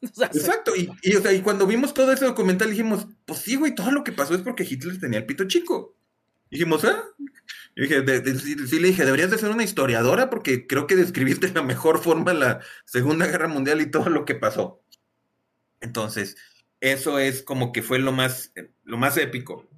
Exacto, 0.02 0.72
y, 0.76 0.88
o 1.16 1.22
sea, 1.22 1.32
y 1.32 1.42
cuando 1.42 1.66
vimos 1.66 1.94
todo 1.94 2.12
ese 2.12 2.24
documental 2.24 2.70
dijimos, 2.70 3.06
pues 3.24 3.40
sí, 3.40 3.56
güey, 3.56 3.74
todo 3.74 3.90
lo 3.90 4.04
que 4.04 4.12
pasó 4.12 4.34
es 4.34 4.42
porque 4.42 4.66
Hitler 4.68 4.98
tenía 5.00 5.18
el 5.18 5.26
pito 5.26 5.44
chico. 5.48 5.96
Dijimos, 6.50 6.84
¿ah? 6.84 7.04
Y 7.76 7.82
dije, 7.82 8.04
sí, 8.38 8.78
le 8.80 8.88
dije, 8.88 9.04
deberías 9.04 9.30
de 9.30 9.38
ser 9.38 9.50
una 9.50 9.64
historiadora 9.64 10.30
porque 10.30 10.66
creo 10.66 10.86
que 10.86 10.96
describiste 10.96 11.48
de 11.48 11.54
la 11.54 11.62
mejor 11.62 12.02
forma 12.02 12.32
la 12.32 12.60
Segunda 12.84 13.26
Guerra 13.26 13.48
Mundial 13.48 13.80
y 13.80 13.90
todo 13.90 14.08
lo 14.08 14.24
que 14.24 14.34
pasó. 14.34 14.82
Entonces, 15.80 16.36
eso 16.80 17.18
es 17.18 17.42
como 17.42 17.72
que 17.72 17.82
fue 17.82 17.98
lo 17.98 18.12
más, 18.12 18.52
lo 18.84 18.98
más 18.98 19.16
épico. 19.16 19.68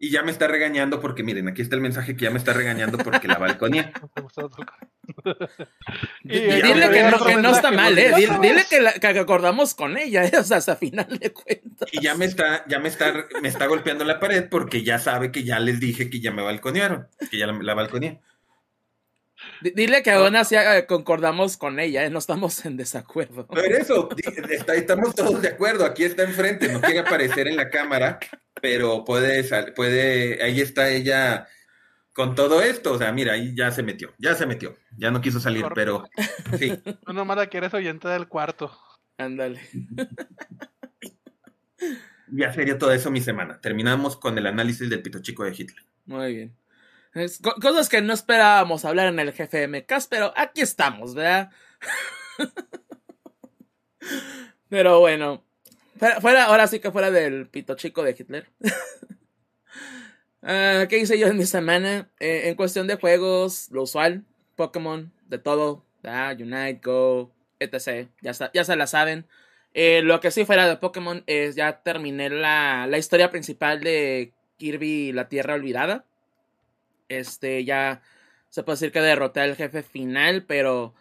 Y 0.00 0.10
ya 0.10 0.22
me 0.22 0.30
está 0.30 0.46
regañando 0.46 1.00
porque, 1.00 1.24
miren, 1.24 1.48
aquí 1.48 1.60
está 1.60 1.74
el 1.74 1.82
mensaje 1.82 2.16
que 2.16 2.24
ya 2.24 2.30
me 2.30 2.38
está 2.38 2.52
regañando 2.52 2.98
porque 2.98 3.26
la 3.26 3.38
balconía. 3.38 3.92
dile 6.22 6.90
que 6.90 7.10
no, 7.10 7.24
que 7.24 7.36
no 7.36 7.50
está 7.50 7.72
mal, 7.72 7.98
¿eh? 7.98 8.12
Dile, 8.40 8.64
que, 8.70 9.18
acordamos 9.18 9.74
con 9.74 9.98
ella, 9.98 10.24
¿eh? 10.24 10.30
O 10.38 10.44
sea, 10.44 10.58
hasta 10.58 10.76
final 10.76 11.18
de 11.18 11.32
cuentas. 11.32 11.88
Y 11.90 12.00
ya 12.00 12.14
me 12.14 12.26
está, 12.26 12.64
ya 12.68 12.78
me 12.78 12.88
está, 12.88 13.12
me 13.42 13.48
está 13.48 13.66
golpeando 13.66 14.04
la 14.04 14.20
pared 14.20 14.48
porque 14.48 14.84
ya 14.84 15.00
sabe 15.00 15.32
que 15.32 15.42
ya 15.42 15.58
les 15.58 15.80
dije 15.80 16.08
que 16.08 16.20
ya 16.20 16.30
me 16.30 16.42
balconearon, 16.42 17.08
que 17.28 17.38
ya 17.38 17.48
la, 17.48 17.58
la 17.60 17.74
balconeé. 17.74 18.20
Dile 19.60 20.02
que 20.02 20.10
aún 20.10 20.36
así 20.36 20.56
eh, 20.56 20.86
concordamos 20.86 21.56
con 21.56 21.80
ella, 21.80 22.04
¿eh? 22.04 22.10
no 22.10 22.18
estamos 22.18 22.64
en 22.64 22.76
desacuerdo. 22.76 23.46
Pero 23.48 23.76
eso, 23.76 24.08
estamos 24.74 25.14
todos 25.14 25.42
de 25.42 25.48
acuerdo, 25.48 25.84
aquí 25.84 26.04
está 26.04 26.22
enfrente, 26.22 26.72
no 26.72 26.80
quiere 26.80 27.00
aparecer 27.00 27.48
en 27.48 27.56
la 27.56 27.70
cámara, 27.70 28.18
pero 28.60 29.04
puede, 29.04 29.44
puede, 29.72 30.42
ahí 30.42 30.60
está 30.60 30.90
ella 30.90 31.48
con 32.12 32.34
todo 32.34 32.62
esto, 32.62 32.92
o 32.92 32.98
sea, 32.98 33.12
mira, 33.12 33.34
ahí 33.34 33.54
ya 33.54 33.70
se 33.70 33.82
metió, 33.82 34.12
ya 34.18 34.34
se 34.34 34.46
metió, 34.46 34.76
ya 34.96 35.10
no 35.10 35.20
quiso 35.20 35.40
salir, 35.40 35.66
pero 35.74 36.08
sí. 36.58 36.72
No 37.06 37.12
nomás 37.12 37.36
la 37.36 37.46
quieres 37.46 37.72
oyente 37.74 38.08
del 38.08 38.28
cuarto. 38.28 38.76
Ándale. 39.16 39.60
Ya 42.30 42.52
sería 42.52 42.76
todo 42.76 42.92
eso 42.92 43.10
mi 43.10 43.22
semana. 43.22 43.58
Terminamos 43.58 44.18
con 44.18 44.36
el 44.36 44.46
análisis 44.46 44.90
del 44.90 45.00
pito 45.00 45.20
chico 45.20 45.44
de 45.44 45.52
Hitler. 45.52 45.82
Muy 46.04 46.34
bien 46.34 46.56
cosas 47.60 47.88
que 47.88 48.02
no 48.02 48.12
esperábamos 48.12 48.84
hablar 48.84 49.08
en 49.08 49.18
el 49.18 49.32
GFMcast, 49.32 50.10
pero 50.10 50.32
aquí 50.36 50.60
estamos, 50.60 51.14
¿verdad? 51.14 51.50
pero 54.68 55.00
bueno, 55.00 55.44
fuera, 55.98 56.44
ahora 56.44 56.66
sí 56.66 56.80
que 56.80 56.90
fuera 56.90 57.10
del 57.10 57.48
pito 57.48 57.74
chico 57.74 58.02
de 58.02 58.16
Hitler. 58.18 58.48
Ah, 60.40 60.86
¿Qué 60.88 60.98
hice 60.98 61.18
yo 61.18 61.26
en 61.26 61.36
mi 61.36 61.44
semana? 61.44 62.08
Eh, 62.20 62.42
en 62.48 62.54
cuestión 62.54 62.86
de 62.86 62.94
juegos, 62.94 63.68
lo 63.72 63.82
usual, 63.82 64.24
Pokémon, 64.54 65.12
de 65.26 65.38
todo, 65.38 65.84
Unite, 66.04 66.80
Go, 66.82 67.32
etc. 67.58 68.08
Ya, 68.22 68.32
ya 68.54 68.64
se 68.64 68.76
la 68.76 68.86
saben. 68.86 69.26
Eh, 69.74 70.00
lo 70.02 70.20
que 70.20 70.30
sí 70.30 70.44
fuera 70.44 70.68
de 70.68 70.76
Pokémon 70.76 71.24
es 71.26 71.56
ya 71.56 71.82
terminé 71.82 72.30
la, 72.30 72.86
la 72.88 72.98
historia 72.98 73.30
principal 73.30 73.80
de 73.80 74.32
Kirby 74.58 75.12
la 75.12 75.28
Tierra 75.28 75.54
Olvidada. 75.54 76.04
Este, 77.08 77.64
ya 77.64 78.02
se 78.50 78.62
puede 78.62 78.76
decir 78.76 78.92
que 78.92 79.00
derroté 79.00 79.40
al 79.40 79.56
jefe 79.56 79.82
final, 79.82 80.44
pero 80.44 80.94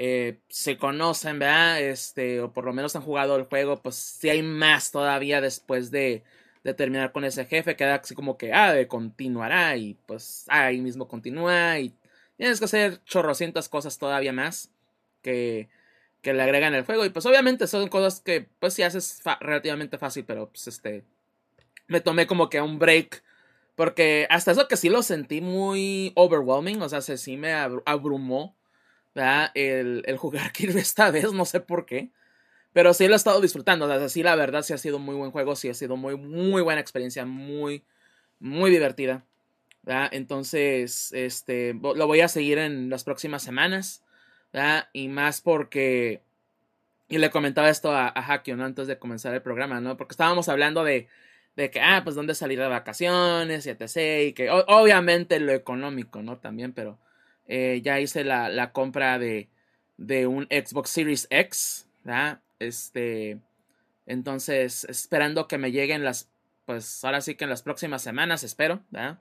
eh, 0.00 0.38
se 0.48 0.78
conocen, 0.78 1.40
¿verdad? 1.40 1.80
Este, 1.82 2.40
o 2.40 2.52
por 2.52 2.64
lo 2.64 2.72
menos 2.72 2.94
han 2.94 3.02
jugado 3.02 3.34
el 3.34 3.46
juego, 3.46 3.82
pues 3.82 3.96
si 3.96 4.28
hay 4.30 4.42
más 4.42 4.92
todavía 4.92 5.40
después 5.40 5.90
de, 5.90 6.22
de 6.62 6.74
terminar 6.74 7.10
con 7.10 7.24
ese 7.24 7.46
jefe, 7.46 7.74
queda 7.74 7.96
así 7.96 8.14
como 8.14 8.38
que, 8.38 8.52
ah, 8.52 8.76
continuará 8.86 9.76
y 9.76 9.94
pues 10.06 10.44
ahí 10.46 10.80
mismo 10.80 11.08
continúa 11.08 11.80
y 11.80 11.92
tienes 12.36 12.60
que 12.60 12.66
hacer 12.66 13.02
chorrocientas 13.06 13.68
cosas 13.68 13.98
todavía 13.98 14.32
más 14.32 14.70
que, 15.20 15.68
que 16.22 16.32
le 16.32 16.44
agregan 16.44 16.76
el 16.76 16.84
juego 16.84 17.04
y 17.04 17.10
pues 17.10 17.26
obviamente 17.26 17.66
son 17.66 17.88
cosas 17.88 18.20
que 18.20 18.46
pues 18.60 18.74
si 18.74 18.84
haces 18.84 19.20
relativamente 19.40 19.98
fácil, 19.98 20.24
pero 20.24 20.48
pues 20.48 20.68
este, 20.68 21.02
me 21.88 22.00
tomé 22.00 22.28
como 22.28 22.48
que 22.48 22.60
un 22.60 22.78
break 22.78 23.24
porque 23.74 24.28
hasta 24.30 24.52
eso 24.52 24.68
que 24.68 24.76
sí 24.76 24.90
lo 24.90 25.02
sentí 25.02 25.40
muy 25.40 26.12
overwhelming, 26.14 26.82
o 26.82 26.88
sea, 26.88 27.00
se, 27.00 27.18
sí 27.18 27.36
me 27.36 27.52
abrumó, 27.52 28.54
El, 29.54 30.04
jugar 30.18 30.52
Kirby 30.52 30.80
esta 30.80 31.10
vez, 31.10 31.32
no 31.32 31.44
sé 31.44 31.60
por 31.60 31.86
qué. 31.86 32.10
Pero 32.72 32.94
sí 32.94 33.08
lo 33.08 33.14
he 33.14 33.16
estado 33.16 33.40
disfrutando, 33.40 33.86
o 33.86 33.88
sea, 33.88 34.08
sí 34.08 34.22
la 34.22 34.36
verdad 34.36 34.62
sí 34.62 34.72
ha 34.72 34.78
sido 34.78 34.98
muy 34.98 35.14
buen 35.14 35.30
juego, 35.30 35.56
sí 35.56 35.68
ha 35.68 35.74
sido 35.74 35.96
muy, 35.96 36.16
muy 36.16 36.62
buena 36.62 36.80
experiencia, 36.80 37.24
muy, 37.24 37.84
muy 38.40 38.70
divertida. 38.70 39.24
¿verdad? 39.82 40.08
Entonces, 40.12 41.12
este, 41.12 41.74
lo 41.74 42.06
voy 42.06 42.20
a 42.20 42.28
seguir 42.28 42.58
en 42.58 42.90
las 42.90 43.04
próximas 43.04 43.42
semanas. 43.42 44.04
Y 44.92 45.08
más 45.08 45.40
porque, 45.40 46.22
y 47.08 47.18
le 47.18 47.30
comentaba 47.30 47.70
esto 47.70 47.92
a, 47.92 48.08
a. 48.08 48.42
Antes 48.46 48.86
de 48.86 48.98
comenzar 48.98 49.34
el 49.34 49.42
programa, 49.42 49.80
¿no? 49.80 49.96
Porque 49.96 50.12
estábamos 50.12 50.48
hablando 50.48 50.84
de 50.84 51.08
de 51.58 51.72
que, 51.72 51.80
ah, 51.80 52.02
pues 52.04 52.14
dónde 52.14 52.36
salir 52.36 52.60
de 52.60 52.68
vacaciones 52.68 53.66
y 53.66 53.70
etc. 53.70 54.28
Y 54.28 54.32
que 54.32 54.48
obviamente 54.48 55.40
lo 55.40 55.52
económico, 55.52 56.22
¿no? 56.22 56.38
También, 56.38 56.72
pero 56.72 56.98
eh, 57.48 57.80
ya 57.82 57.98
hice 57.98 58.24
la, 58.24 58.48
la 58.48 58.72
compra 58.72 59.18
de, 59.18 59.48
de, 59.96 60.26
un 60.26 60.46
Xbox 60.50 60.90
Series 60.90 61.26
X, 61.30 61.88
¿verdad? 62.04 62.40
Este, 62.58 63.38
entonces, 64.06 64.84
esperando 64.84 65.48
que 65.48 65.58
me 65.58 65.72
lleguen 65.72 66.04
las, 66.04 66.30
pues 66.66 67.04
ahora 67.04 67.20
sí 67.20 67.34
que 67.34 67.44
en 67.44 67.50
las 67.50 67.62
próximas 67.62 68.02
semanas, 68.02 68.44
espero, 68.44 68.82
¿verdad? 68.90 69.18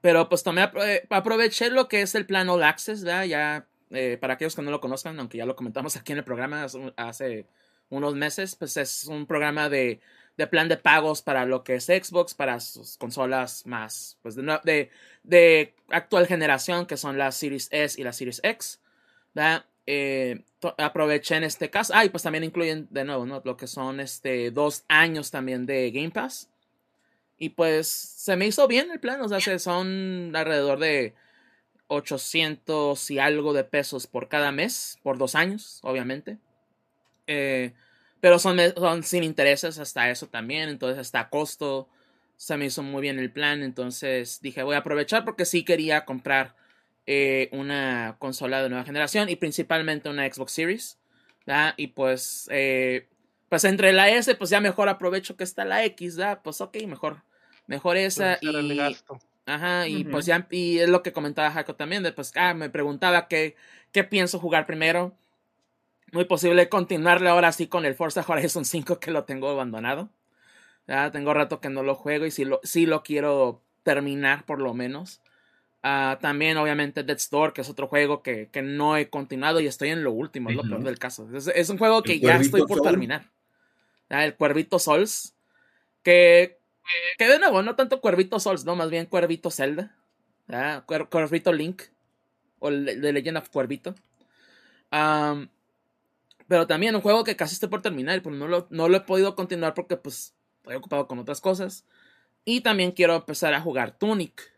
pero 0.00 0.28
pues 0.28 0.42
tomé, 0.42 0.68
aproveché 1.10 1.70
lo 1.70 1.86
que 1.86 2.02
es 2.02 2.14
el 2.14 2.26
plan 2.26 2.48
All 2.48 2.64
Access, 2.64 3.04
¿verdad? 3.04 3.24
Ya, 3.24 3.66
eh, 3.90 4.18
para 4.20 4.34
aquellos 4.34 4.56
que 4.56 4.62
no 4.62 4.70
lo 4.70 4.80
conozcan, 4.80 5.18
aunque 5.20 5.38
ya 5.38 5.46
lo 5.46 5.56
comentamos 5.56 5.96
aquí 5.96 6.12
en 6.12 6.18
el 6.18 6.24
programa 6.24 6.66
hace 6.96 7.46
unos 7.90 8.14
meses, 8.14 8.56
pues 8.56 8.76
es 8.76 9.04
un 9.04 9.26
programa 9.26 9.68
de, 9.68 10.00
de 10.40 10.46
plan 10.46 10.68
de 10.68 10.78
pagos 10.78 11.20
para 11.20 11.44
lo 11.44 11.62
que 11.62 11.74
es 11.74 11.84
Xbox, 11.84 12.32
para 12.32 12.60
sus 12.60 12.96
consolas 12.96 13.66
más, 13.66 14.16
pues 14.22 14.36
de, 14.36 14.90
de, 15.22 15.74
actual 15.90 16.26
generación, 16.26 16.86
que 16.86 16.96
son 16.96 17.18
la 17.18 17.30
Series 17.30 17.68
S 17.70 18.00
y 18.00 18.04
la 18.04 18.14
Series 18.14 18.40
X. 18.42 18.80
Eh, 19.84 20.42
aproveché 20.78 21.36
en 21.36 21.44
este 21.44 21.68
caso. 21.68 21.92
Ah, 21.94 22.06
y 22.06 22.08
pues 22.08 22.22
también 22.22 22.44
incluyen 22.44 22.88
de 22.90 23.04
nuevo, 23.04 23.26
¿no? 23.26 23.42
Lo 23.44 23.58
que 23.58 23.66
son 23.66 24.00
este 24.00 24.50
dos 24.50 24.84
años 24.88 25.30
también 25.30 25.66
de 25.66 25.90
Game 25.90 26.10
Pass. 26.10 26.48
Y 27.36 27.50
pues 27.50 27.86
se 27.88 28.34
me 28.36 28.46
hizo 28.46 28.66
bien 28.66 28.90
el 28.90 29.00
plan, 29.00 29.20
o 29.20 29.28
sea, 29.28 29.58
son 29.58 30.34
alrededor 30.34 30.78
de 30.78 31.14
800 31.88 33.10
y 33.10 33.18
algo 33.18 33.52
de 33.52 33.64
pesos 33.64 34.06
por 34.06 34.28
cada 34.28 34.52
mes, 34.52 34.98
por 35.02 35.18
dos 35.18 35.34
años, 35.34 35.80
obviamente. 35.82 36.38
Eh, 37.26 37.74
pero 38.20 38.38
son, 38.38 38.58
son 38.76 39.02
sin 39.02 39.24
intereses 39.24 39.78
hasta 39.78 40.10
eso 40.10 40.26
también. 40.26 40.68
Entonces, 40.68 40.98
hasta 40.98 41.28
costo 41.28 41.88
se 42.36 42.56
me 42.56 42.66
hizo 42.66 42.82
muy 42.82 43.02
bien 43.02 43.18
el 43.18 43.30
plan. 43.30 43.62
Entonces 43.62 44.40
dije, 44.40 44.62
voy 44.62 44.74
a 44.74 44.78
aprovechar 44.78 45.24
porque 45.24 45.44
sí 45.44 45.64
quería 45.64 46.04
comprar 46.04 46.54
eh, 47.06 47.48
una 47.52 48.16
consola 48.18 48.62
de 48.62 48.68
nueva 48.68 48.84
generación 48.84 49.28
y 49.28 49.36
principalmente 49.36 50.08
una 50.08 50.30
Xbox 50.30 50.52
Series. 50.52 50.98
Y 51.76 51.88
pues, 51.88 52.48
eh, 52.52 53.08
pues 53.48 53.64
entre 53.64 53.92
la 53.92 54.08
S, 54.08 54.34
pues 54.36 54.50
ya 54.50 54.60
mejor 54.60 54.88
aprovecho 54.88 55.36
que 55.36 55.44
está 55.44 55.64
la 55.64 55.84
X, 55.84 56.16
¿verdad? 56.16 56.40
Pues 56.44 56.60
ok, 56.60 56.76
mejor, 56.86 57.24
mejor 57.66 57.96
esa. 57.96 58.38
y, 58.40 58.48
Ajá, 59.46 59.88
y 59.88 60.04
pues 60.04 60.26
ya, 60.26 60.46
y 60.50 60.78
es 60.78 60.88
lo 60.88 61.02
que 61.02 61.12
comentaba 61.12 61.50
Jaco 61.50 61.74
también, 61.74 62.04
de 62.04 62.12
pues, 62.12 62.32
ah, 62.36 62.54
me 62.54 62.70
preguntaba 62.70 63.26
qué, 63.26 63.56
qué 63.90 64.04
pienso 64.04 64.38
jugar 64.38 64.64
primero 64.64 65.16
muy 66.12 66.24
posible 66.24 66.68
continuarle 66.68 67.28
ahora 67.28 67.52
sí 67.52 67.66
con 67.66 67.84
el 67.84 67.94
Forza 67.94 68.24
Horizon 68.26 68.64
5 68.64 69.00
que 69.00 69.10
lo 69.10 69.24
tengo 69.24 69.48
abandonado. 69.48 70.10
Ya 70.86 71.10
tengo 71.10 71.32
rato 71.34 71.60
que 71.60 71.68
no 71.68 71.82
lo 71.82 71.94
juego 71.94 72.26
y 72.26 72.30
sí 72.30 72.44
lo, 72.44 72.60
lo 72.62 73.02
quiero 73.02 73.62
terminar 73.82 74.44
por 74.44 74.60
lo 74.60 74.74
menos. 74.74 75.20
Ah, 75.82 76.18
también 76.20 76.58
obviamente 76.58 77.02
Dead 77.02 77.16
Store, 77.16 77.52
que 77.52 77.62
es 77.62 77.70
otro 77.70 77.86
juego 77.86 78.22
que, 78.22 78.50
no 78.62 78.96
he 78.96 79.08
continuado 79.08 79.60
y 79.60 79.66
estoy 79.66 79.88
en 79.90 80.04
lo 80.04 80.12
último, 80.12 80.50
es 80.50 80.56
lo 80.56 80.62
peor 80.62 80.82
del 80.82 80.98
caso. 80.98 81.28
Es, 81.34 81.70
un 81.70 81.78
juego 81.78 82.02
que 82.02 82.20
ya 82.20 82.36
estoy 82.36 82.66
por 82.66 82.82
terminar. 82.82 83.30
el 84.08 84.34
Cuervito 84.34 84.78
Souls. 84.78 85.34
Que, 86.02 86.58
que 87.18 87.28
de 87.28 87.38
nuevo, 87.38 87.62
no 87.62 87.76
tanto 87.76 88.00
Cuervito 88.00 88.40
Souls, 88.40 88.64
no, 88.64 88.76
más 88.76 88.90
bien 88.90 89.06
Cuervito 89.06 89.50
Zelda. 89.50 89.96
Cuervito 90.86 91.52
Link. 91.52 91.82
O 92.58 92.70
de 92.70 93.12
Legend 93.12 93.38
of 93.38 93.48
Cuervito. 93.48 93.94
Pero 96.50 96.66
también 96.66 96.96
un 96.96 97.00
juego 97.00 97.22
que 97.22 97.36
casi 97.36 97.54
estoy 97.54 97.68
por 97.68 97.80
terminar, 97.80 98.20
pero 98.22 98.34
no 98.34 98.48
lo, 98.48 98.66
no 98.70 98.88
lo 98.88 98.96
he 98.96 99.02
podido 99.02 99.36
continuar 99.36 99.72
porque 99.72 99.96
pues 99.96 100.34
estoy 100.56 100.74
ocupado 100.74 101.06
con 101.06 101.20
otras 101.20 101.40
cosas. 101.40 101.84
Y 102.44 102.62
también 102.62 102.90
quiero 102.90 103.14
empezar 103.14 103.54
a 103.54 103.60
jugar 103.60 103.96
Tunic. 103.96 104.52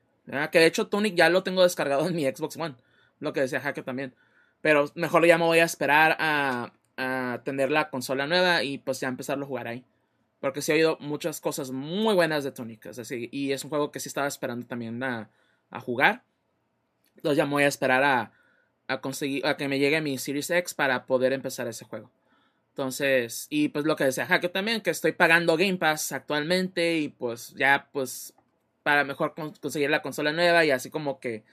Que 0.51 0.59
de 0.59 0.65
hecho 0.65 0.87
Tunic 0.87 1.15
ya 1.15 1.29
lo 1.29 1.43
tengo 1.43 1.63
descargado 1.63 2.09
en 2.09 2.17
mi 2.17 2.25
Xbox 2.25 2.57
One. 2.57 2.77
Lo 3.21 3.35
que 3.35 3.43
decía 3.43 3.61
Hacker 3.61 3.85
también. 3.85 4.15
Pero 4.63 4.91
mejor 4.95 5.27
ya 5.27 5.37
me 5.37 5.45
voy 5.45 5.59
a 5.59 5.65
esperar 5.65 6.17
a, 6.19 6.73
a 6.97 7.43
tener 7.45 7.71
la 7.71 7.91
consola 7.91 8.27
nueva 8.27 8.63
y 8.63 8.79
pues 8.79 8.99
ya 9.01 9.09
empezarlo 9.09 9.45
a 9.45 9.49
jugar 9.49 9.69
ahí. 9.69 9.85
Porque 10.41 10.63
sí 10.63 10.73
he 10.73 10.77
oído 10.77 10.97
muchas 10.99 11.43
cosas 11.43 11.73
muy 11.73 12.15
buenas 12.15 12.43
de 12.43 12.53
Tunic. 12.53 12.89
Y 13.31 13.53
es 13.53 13.65
un 13.65 13.69
juego 13.69 13.93
que 13.93 14.01
sí 14.01 14.09
estaba 14.09 14.29
esperando 14.29 14.67
también 14.67 15.03
a, 15.03 15.29
a 15.69 15.79
jugar. 15.79 16.23
Entonces 17.17 17.37
ya 17.37 17.45
me 17.45 17.53
voy 17.53 17.65
a 17.65 17.69
esperar 17.69 18.03
a, 18.03 18.33
a 18.93 19.01
conseguir, 19.01 19.47
a 19.47 19.57
que 19.57 19.69
me 19.69 19.79
llegue 19.79 20.01
mi 20.01 20.19
Series 20.19 20.51
X 20.51 20.75
para 20.75 21.07
poder 21.07 21.33
empezar 21.33 21.69
ese 21.69 21.85
juego. 21.85 22.11
Entonces, 22.71 23.47
y 23.51 23.69
pues 23.69 23.85
lo 23.85 23.97
que 23.97 24.05
decía 24.05 24.27
Hacker 24.27 24.51
también, 24.51 24.81
que 24.81 24.91
estoy 24.91 25.13
pagando 25.13 25.57
Game 25.57 25.77
Pass 25.77 26.13
actualmente 26.13 26.97
y 26.99 27.09
pues 27.09 27.55
ya 27.55 27.89
pues 27.93 28.35
para 28.83 29.05
mejor 29.05 29.35
conseguir 29.61 29.91
la 29.91 30.03
consola 30.03 30.33
nueva 30.33 30.65
y 30.65 30.71
así 30.71 30.91
como 30.91 31.21
que 31.21 31.45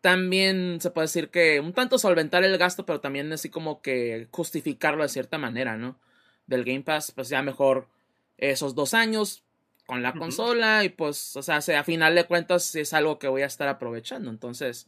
también 0.00 0.80
se 0.80 0.90
puede 0.90 1.06
decir 1.06 1.30
que 1.30 1.60
un 1.60 1.72
tanto 1.72 1.98
solventar 1.98 2.44
el 2.44 2.56
gasto, 2.58 2.86
pero 2.86 3.00
también 3.00 3.32
así 3.32 3.50
como 3.50 3.82
que 3.82 4.28
justificarlo 4.30 5.02
de 5.02 5.08
cierta 5.08 5.38
manera, 5.38 5.76
¿no? 5.76 5.98
del 6.46 6.64
Game 6.64 6.80
Pass, 6.82 7.12
pues 7.12 7.28
ya 7.28 7.42
mejor 7.42 7.88
esos 8.38 8.74
dos 8.74 8.94
años 8.94 9.42
con 9.86 10.02
la 10.02 10.14
consola 10.14 10.82
y 10.84 10.88
pues, 10.88 11.36
o 11.36 11.42
sea, 11.42 11.60
se- 11.60 11.76
a 11.76 11.84
final 11.84 12.14
de 12.14 12.24
cuentas 12.24 12.74
es 12.74 12.94
algo 12.94 13.18
que 13.18 13.28
voy 13.28 13.42
a 13.42 13.46
estar 13.46 13.68
aprovechando. 13.68 14.30
Entonces, 14.30 14.86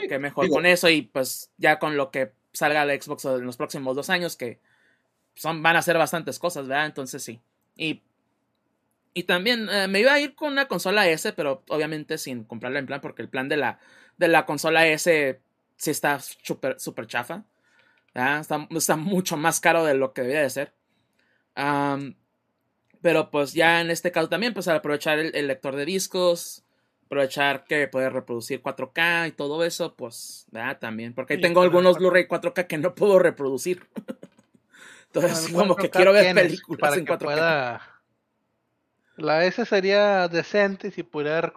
Sí, 0.00 0.08
que 0.08 0.18
mejor 0.18 0.44
digo- 0.44 0.56
con 0.56 0.66
eso 0.66 0.88
y 0.90 1.02
pues 1.02 1.50
ya 1.56 1.78
con 1.78 1.96
lo 1.96 2.10
que 2.10 2.32
salga 2.52 2.84
la 2.84 2.94
Xbox 3.00 3.24
en 3.24 3.46
los 3.46 3.56
próximos 3.56 3.96
dos 3.96 4.10
años, 4.10 4.36
que 4.36 4.60
son, 5.34 5.62
van 5.62 5.76
a 5.76 5.82
ser 5.82 5.98
bastantes 5.98 6.38
cosas, 6.38 6.68
¿verdad? 6.68 6.86
Entonces 6.86 7.22
sí. 7.22 7.40
Y, 7.76 8.02
y 9.14 9.24
también 9.24 9.68
eh, 9.70 9.88
me 9.88 10.00
iba 10.00 10.12
a 10.12 10.20
ir 10.20 10.34
con 10.34 10.52
una 10.52 10.68
consola 10.68 11.08
S, 11.08 11.32
pero 11.34 11.62
obviamente 11.68 12.16
sin 12.18 12.44
comprarla 12.44 12.78
en 12.78 12.86
plan, 12.86 13.00
porque 13.00 13.22
el 13.22 13.28
plan 13.28 13.48
de 13.48 13.56
la, 13.58 13.78
de 14.16 14.28
la 14.28 14.46
consola 14.46 14.86
S 14.86 15.40
sí 15.76 15.90
está 15.90 16.18
súper 16.20 16.80
super 16.80 17.06
chafa. 17.06 17.44
Está, 18.14 18.68
está 18.70 18.96
mucho 18.96 19.36
más 19.36 19.60
caro 19.60 19.84
de 19.84 19.94
lo 19.94 20.12
que 20.14 20.22
debería 20.22 20.42
de 20.42 20.50
ser. 20.50 20.74
Pero 23.00 23.30
pues 23.30 23.52
ya 23.52 23.80
en 23.80 23.90
este 23.90 24.12
caso 24.12 24.28
también, 24.28 24.54
pues 24.54 24.68
al 24.68 24.76
aprovechar 24.76 25.18
el, 25.18 25.34
el 25.34 25.48
lector 25.48 25.74
de 25.76 25.84
discos, 25.84 26.64
aprovechar 27.16 27.64
que 27.64 27.88
puede 27.88 28.08
reproducir 28.08 28.62
4K 28.62 29.28
y 29.28 29.32
todo 29.32 29.62
eso, 29.64 29.94
pues, 29.94 30.46
¿verdad? 30.50 30.78
También, 30.78 31.12
porque 31.14 31.34
ahí 31.34 31.40
tengo 31.42 31.60
algunos 31.60 31.96
4K. 31.96 31.98
Blu-ray 31.98 32.26
4K 32.26 32.66
que 32.66 32.78
no 32.78 32.94
puedo 32.94 33.18
reproducir. 33.18 33.86
Entonces, 35.12 35.52
como 35.52 35.76
que 35.76 35.90
4K 35.90 35.92
quiero 35.96 36.12
ver 36.14 36.34
películas 36.34 36.80
para 36.80 36.96
en 36.96 37.04
que 37.04 37.12
4K. 37.12 37.18
pueda- 37.18 38.00
La 39.16 39.44
S 39.44 39.66
sería 39.66 40.26
decente 40.28 40.90
si 40.90 41.02
pudiera, 41.02 41.52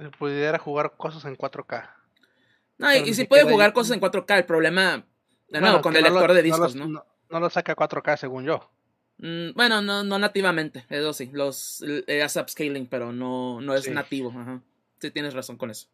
si 0.00 0.08
pudiera 0.18 0.58
jugar 0.58 0.94
cosas 0.96 1.24
en 1.24 1.36
4K. 1.36 1.88
No, 2.78 2.92
y, 2.92 3.14
si 3.14 3.24
puede 3.26 3.44
jugar 3.44 3.68
ahí- 3.68 3.72
cosas 3.74 3.92
en 3.94 4.00
4K, 4.00 4.38
el 4.38 4.44
problema, 4.44 4.96
de 4.96 5.04
Bueno, 5.60 5.66
nuevo, 5.68 5.82
con 5.82 5.94
el 5.94 6.02
no 6.02 6.08
lo- 6.10 6.14
lector 6.16 6.34
de 6.36 6.42
no 6.42 6.44
discos, 6.56 6.74
lo- 6.74 6.86
¿no? 6.86 6.92
No, 6.94 7.06
no 7.30 7.40
lo 7.40 7.48
saca 7.50 7.72
a 7.72 7.76
4K 7.76 8.16
según 8.16 8.44
yo. 8.44 8.68
Mm, 9.18 9.52
bueno, 9.54 9.80
no, 9.82 10.02
no 10.02 10.18
nativamente, 10.18 10.84
eso 10.90 11.12
sí, 11.12 11.30
los 11.32 11.82
eh, 12.08 12.22
hace 12.24 12.40
upscaling, 12.40 12.86
pero 12.88 13.12
no, 13.12 13.60
no 13.60 13.74
es 13.76 13.84
Sí. 13.84 13.92
nativo, 13.92 14.30
ajá. 14.36 14.60
Sí 15.00 15.10
tienes 15.10 15.34
razón 15.34 15.56
con 15.56 15.70
eso. 15.70 15.88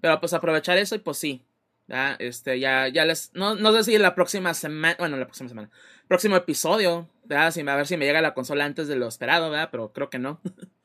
Pero 0.00 0.18
pues 0.20 0.32
aprovechar 0.32 0.78
eso 0.78 0.94
y 0.94 0.98
pues 0.98 1.18
sí. 1.18 1.44
¿verdad? 1.86 2.16
Este, 2.18 2.58
ya, 2.58 2.88
ya 2.88 3.04
les. 3.04 3.30
No, 3.34 3.54
no 3.54 3.72
sé 3.72 3.84
si 3.84 3.98
la 3.98 4.14
próxima 4.14 4.54
semana. 4.54 4.96
Bueno, 4.98 5.16
la 5.16 5.26
próxima 5.26 5.48
semana. 5.48 5.70
Próximo 6.08 6.36
episodio. 6.36 7.08
a 7.30 7.50
ver 7.50 7.86
si 7.86 7.96
me 7.96 8.06
llega 8.06 8.20
la 8.20 8.34
consola 8.34 8.64
antes 8.64 8.88
de 8.88 8.96
lo 8.96 9.08
esperado, 9.08 9.50
¿verdad? 9.50 9.68
Pero 9.70 9.92
creo 9.92 10.10
que 10.10 10.18
no. 10.18 10.40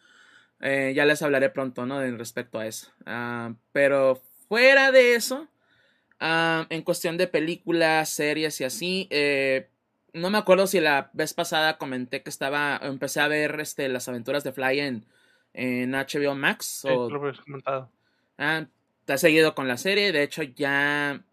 Eh, 0.60 0.94
ya 0.96 1.06
les 1.06 1.22
hablaré 1.22 1.52
pronto, 1.52 1.86
¿no? 1.86 2.02
En 2.02 2.18
respecto 2.18 2.58
a 2.58 2.66
eso. 2.66 2.92
Ah, 3.06 3.54
pero 3.74 4.24
fuera 4.50 4.92
de 4.92 5.14
eso. 5.14 5.48
ah, 6.20 6.66
en 6.72 6.82
cuestión 6.82 7.16
de 7.18 7.28
películas, 7.28 8.10
series 8.10 8.60
y 8.62 8.64
así. 8.64 9.08
eh, 9.12 9.70
no 10.14 10.30
me 10.32 10.38
acuerdo 10.40 10.68
si 10.68 10.80
la 10.80 11.10
vez 11.14 11.34
pasada 11.34 11.78
comenté 11.78 12.24
que 12.24 12.30
estaba. 12.30 12.80
Empecé 12.82 13.20
a 13.22 13.28
ver 13.28 13.60
este, 13.60 13.88
las 13.88 14.08
aventuras 14.08 14.44
de 14.44 14.52
Fly 14.52 14.80
en, 14.80 15.06
en 15.58 15.92
HBO 15.94 16.36
Max. 16.36 16.82
Sí, 16.84 16.88
o, 16.88 17.10
lo 17.10 17.34
comentado. 17.44 17.90
Ah, 18.38 18.68
te 19.06 19.14
has 19.14 19.22
seguido 19.22 19.56
con 19.56 19.68
la 19.68 19.78
serie. 19.78 20.12
De 20.12 20.22
hecho, 20.22 20.44
ya. 20.44 21.24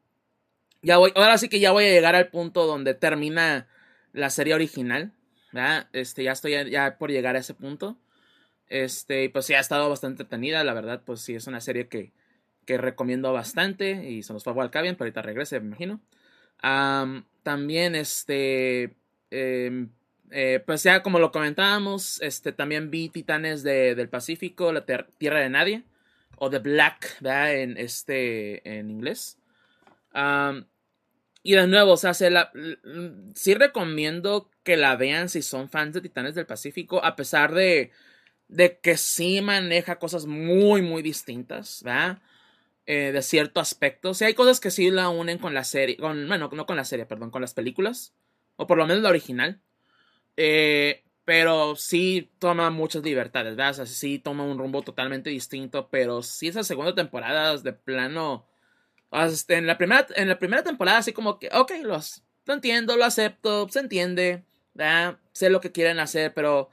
Ya 0.80 0.96
voy. 0.96 1.12
Ahora 1.14 1.36
sí 1.36 1.48
que 1.48 1.60
ya 1.60 1.72
voy 1.72 1.84
a 1.84 1.90
llegar 1.90 2.14
al 2.14 2.28
punto 2.28 2.66
donde 2.66 2.94
termina 2.94 3.68
la 4.12 4.30
serie 4.30 4.54
original. 4.54 5.12
¿verdad? 5.52 5.88
Este, 5.92 6.24
ya 6.24 6.32
estoy 6.32 6.52
ya, 6.52 6.62
ya 6.64 6.98
por 6.98 7.10
llegar 7.10 7.36
a 7.36 7.40
ese 7.40 7.52
punto. 7.52 7.98
Este, 8.68 9.24
y 9.24 9.28
pues 9.28 9.44
sí 9.44 9.52
ha 9.52 9.60
estado 9.60 9.90
bastante 9.90 10.22
entretenida. 10.22 10.64
La 10.64 10.72
verdad, 10.72 11.02
pues 11.04 11.20
sí, 11.20 11.34
es 11.34 11.46
una 11.46 11.60
serie 11.60 11.88
que, 11.88 12.12
que 12.64 12.78
recomiendo 12.78 13.30
bastante. 13.32 14.10
Y 14.10 14.22
se 14.22 14.32
nos 14.32 14.42
fue 14.42 14.54
a 14.54 14.56
Walcavian, 14.56 14.96
pero 14.96 15.04
ahorita 15.04 15.20
regrese, 15.20 15.60
me 15.60 15.66
imagino. 15.66 16.00
Am, 16.62 17.26
también, 17.42 17.94
este. 17.94 18.96
em, 19.30 19.90
eh, 20.34 20.62
pues 20.66 20.82
ya 20.82 21.02
como 21.02 21.18
lo 21.18 21.32
comentábamos, 21.32 22.20
este, 22.22 22.52
también 22.52 22.90
vi 22.90 23.08
Titanes 23.08 23.62
de- 23.62 23.94
del 23.94 24.08
Pacífico, 24.10 24.72
la 24.72 24.84
Tierra 24.84 25.40
de 25.40 25.48
Nadie 25.50 25.84
o 26.36 26.50
The 26.50 26.58
Black, 26.58 27.20
¿verdad? 27.20 27.54
En 27.54 27.76
este, 27.78 28.78
en 28.78 28.90
inglés. 28.90 29.38
Y 31.42 31.52
de 31.54 31.66
nuevo, 31.66 31.92
o 31.92 31.96
sea, 31.98 32.14
se 32.14 32.30
la, 32.30 32.50
sí 33.34 33.54
recomiendo 33.54 34.50
que 34.62 34.76
la 34.78 34.96
vean 34.96 35.28
si 35.28 35.42
son 35.42 35.68
fans 35.68 35.92
de 35.94 36.00
Titanes 36.00 36.34
del 36.34 36.46
Pacífico, 36.46 37.04
a 37.04 37.16
pesar 37.16 37.52
de, 37.52 37.90
de 38.48 38.78
que 38.78 38.96
sí 38.96 39.42
maneja 39.42 39.98
cosas 39.98 40.24
muy, 40.26 40.80
muy 40.80 41.02
distintas, 41.02 41.82
¿verdad? 41.84 42.22
Eh, 42.86 43.12
de 43.12 43.22
cierto 43.22 43.60
aspecto. 43.60 44.14
Sí, 44.14 44.24
hay 44.24 44.34
cosas 44.34 44.60
que 44.60 44.70
sí 44.70 44.90
la 44.90 45.10
unen 45.10 45.38
con 45.38 45.54
la 45.54 45.64
serie, 45.64 45.96
con, 45.98 46.28
bueno, 46.28 46.50
no 46.52 46.66
con 46.66 46.76
la 46.76 46.84
serie, 46.86 47.06
perdón, 47.06 47.30
con 47.30 47.42
las 47.42 47.54
películas, 47.54 48.14
o 48.56 48.66
por 48.66 48.78
lo 48.78 48.86
menos 48.86 49.02
la 49.02 49.10
original. 49.10 49.60
Eh, 50.36 51.04
pero 51.24 51.74
sí 51.76 52.30
toma 52.38 52.70
muchas 52.70 53.02
libertades, 53.02 53.56
¿verdad? 53.56 53.70
O 53.70 53.74
sea, 53.74 53.86
sí 53.86 54.18
toma 54.18 54.44
un 54.44 54.58
rumbo 54.58 54.82
totalmente 54.82 55.30
distinto, 55.30 55.88
pero 55.90 56.22
sí 56.22 56.48
esas 56.48 56.66
segunda 56.66 56.94
temporadas 56.94 57.62
de 57.62 57.72
plano... 57.72 58.46
este, 59.12 59.56
en, 59.56 59.66
la 59.66 59.78
primera, 59.78 60.06
en 60.16 60.28
la 60.28 60.38
primera 60.38 60.62
temporada 60.62 60.98
así 60.98 61.12
como 61.12 61.38
que, 61.38 61.48
ok, 61.52 61.72
los, 61.82 62.22
lo 62.44 62.54
entiendo, 62.54 62.96
lo 62.96 63.04
acepto, 63.04 63.68
se 63.68 63.80
entiende, 63.80 64.44
¿verdad? 64.74 65.18
Sé 65.32 65.50
lo 65.50 65.60
que 65.60 65.72
quieren 65.72 65.98
hacer, 65.98 66.34
pero... 66.34 66.70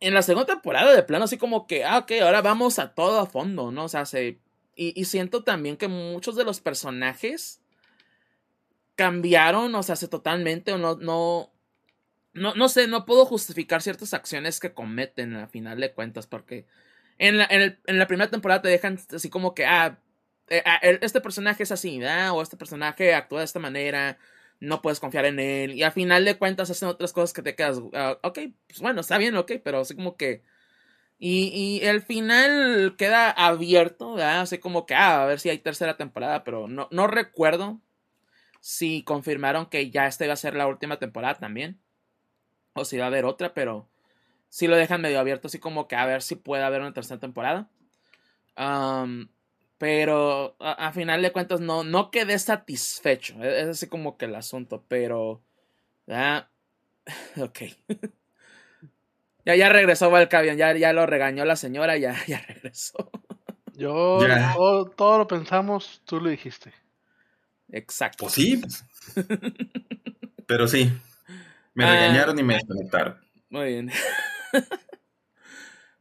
En 0.00 0.12
la 0.12 0.22
segunda 0.22 0.46
temporada 0.46 0.94
de 0.94 1.02
plano 1.02 1.24
así 1.24 1.38
como 1.38 1.66
que, 1.66 1.84
ah, 1.84 1.98
ok, 1.98 2.12
ahora 2.22 2.42
vamos 2.42 2.78
a 2.78 2.94
todo 2.94 3.20
a 3.20 3.26
fondo, 3.26 3.72
¿no? 3.72 3.84
O 3.84 3.88
sea, 3.88 4.04
se... 4.04 4.38
Y, 4.76 5.04
siento 5.04 5.44
también 5.44 5.76
que 5.76 5.88
muchos 5.88 6.36
de 6.36 6.44
los 6.44 6.60
personajes 6.60 7.62
cambiaron, 8.96 9.74
o 9.74 9.82
sea, 9.82 9.96
se 9.96 10.08
totalmente, 10.08 10.72
o 10.72 10.78
no, 10.78 11.53
no, 12.34 12.54
no 12.54 12.68
sé, 12.68 12.88
no 12.88 13.06
puedo 13.06 13.26
justificar 13.26 13.82
ciertas 13.82 14.14
acciones 14.14 14.60
que 14.60 14.74
cometen 14.74 15.34
a 15.36 15.48
final 15.48 15.80
de 15.80 15.92
cuentas, 15.92 16.26
porque 16.26 16.66
en 17.18 17.38
la, 17.38 17.48
en 17.50 17.98
la 17.98 18.06
primera 18.06 18.30
temporada 18.30 18.62
te 18.62 18.68
dejan 18.68 18.98
así 19.14 19.30
como 19.30 19.54
que, 19.54 19.66
ah, 19.66 19.98
eh, 20.48 20.62
ah, 20.66 20.80
este 20.82 21.20
personaje 21.20 21.62
es 21.62 21.72
así, 21.72 21.98
¿verdad? 21.98 22.32
O 22.32 22.42
este 22.42 22.56
personaje 22.56 23.14
actúa 23.14 23.40
de 23.40 23.46
esta 23.46 23.60
manera, 23.60 24.18
no 24.60 24.82
puedes 24.82 25.00
confiar 25.00 25.26
en 25.26 25.38
él, 25.40 25.74
y 25.74 25.82
a 25.84 25.90
final 25.92 26.24
de 26.24 26.36
cuentas 26.38 26.70
hacen 26.70 26.88
otras 26.88 27.12
cosas 27.12 27.32
que 27.32 27.42
te 27.42 27.54
quedas, 27.54 27.80
ah, 27.94 28.18
ok, 28.22 28.38
pues 28.66 28.80
bueno, 28.80 29.00
está 29.00 29.18
bien, 29.18 29.36
ok, 29.36 29.52
pero 29.64 29.80
así 29.80 29.94
como 29.94 30.16
que... 30.16 30.42
Y, 31.18 31.80
y 31.80 31.86
el 31.86 32.02
final 32.02 32.96
queda 32.98 33.30
abierto, 33.30 34.14
¿verdad? 34.14 34.40
Así 34.42 34.58
como 34.58 34.84
que, 34.84 34.94
ah, 34.94 35.22
a 35.22 35.26
ver 35.26 35.40
si 35.40 35.48
hay 35.48 35.58
tercera 35.58 35.96
temporada, 35.96 36.44
pero 36.44 36.68
no, 36.68 36.88
no 36.90 37.06
recuerdo 37.06 37.80
si 38.60 39.04
confirmaron 39.04 39.66
que 39.66 39.90
ya 39.90 40.06
esta 40.06 40.24
iba 40.24 40.34
a 40.34 40.36
ser 40.36 40.54
la 40.54 40.66
última 40.66 40.98
temporada 40.98 41.36
también. 41.36 41.80
O 42.74 42.84
si 42.84 42.98
va 42.98 43.04
a 43.04 43.06
haber 43.08 43.24
otra, 43.24 43.54
pero 43.54 43.88
sí 44.48 44.66
lo 44.66 44.76
dejan 44.76 45.00
medio 45.00 45.18
abierto, 45.18 45.48
así 45.48 45.58
como 45.58 45.88
que 45.88 45.96
a 45.96 46.06
ver 46.06 46.22
si 46.22 46.36
puede 46.36 46.62
haber 46.62 46.80
una 46.80 46.92
tercera 46.92 47.20
temporada. 47.20 47.68
Pero 49.78 50.56
a, 50.60 50.72
a 50.72 50.92
final 50.92 51.22
de 51.22 51.32
cuentas 51.32 51.60
no, 51.60 51.84
no 51.84 52.10
quedé 52.10 52.38
satisfecho. 52.38 53.42
Es, 53.42 53.62
es 53.64 53.68
así 53.68 53.88
como 53.88 54.16
que 54.16 54.26
el 54.26 54.34
asunto, 54.34 54.84
pero... 54.88 55.42
ah, 56.08 56.48
ok. 57.36 57.58
ya, 59.44 59.56
ya 59.56 59.68
regresó 59.68 60.10
Valcavian, 60.10 60.56
ya, 60.56 60.76
ya 60.76 60.92
lo 60.92 61.06
regañó 61.06 61.44
la 61.44 61.56
señora, 61.56 61.96
ya, 61.96 62.14
ya 62.26 62.40
regresó. 62.46 63.10
Yo, 63.76 64.20
todo, 64.54 64.84
todo 64.90 65.18
lo 65.18 65.26
pensamos, 65.26 66.00
tú 66.04 66.20
lo 66.20 66.30
dijiste. 66.30 66.72
Exacto. 67.70 68.26
Pues 68.26 68.34
sí. 68.34 68.62
Pero 70.46 70.68
sí. 70.68 70.92
Me 71.74 71.84
Ah. 71.84 71.90
regañaron 71.92 72.38
y 72.38 72.42
me 72.42 72.54
desconectaron. 72.54 73.18
Muy 73.50 73.66
bien. 73.66 73.90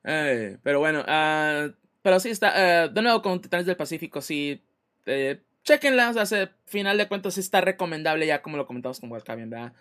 Pero 0.04 0.80
bueno, 0.80 1.04
ah, 1.08 1.70
pero 2.02 2.20
sí 2.20 2.30
está. 2.30 2.84
ah, 2.84 2.88
de 2.90 3.02
nuevo 3.02 3.22
con 3.22 3.40
Titanes 3.42 3.66
del 3.66 3.78
Pacífico, 3.78 4.22
sí. 4.22 4.62
Eh, 5.06 5.42
chequenla, 5.64 6.10
o 6.10 6.14
sea, 6.14 6.26
se- 6.26 6.50
final 6.66 6.98
de 6.98 7.08
cuentas 7.08 7.36
sí 7.36 7.40
está 7.40 7.62
recomendable, 7.62 8.28
ya 8.28 8.42
como 8.42 8.58
lo 8.58 8.66
comentamos 8.68 9.00
con 9.00 9.12
Webcavian, 9.12 9.50
¿verdad? 9.50 9.74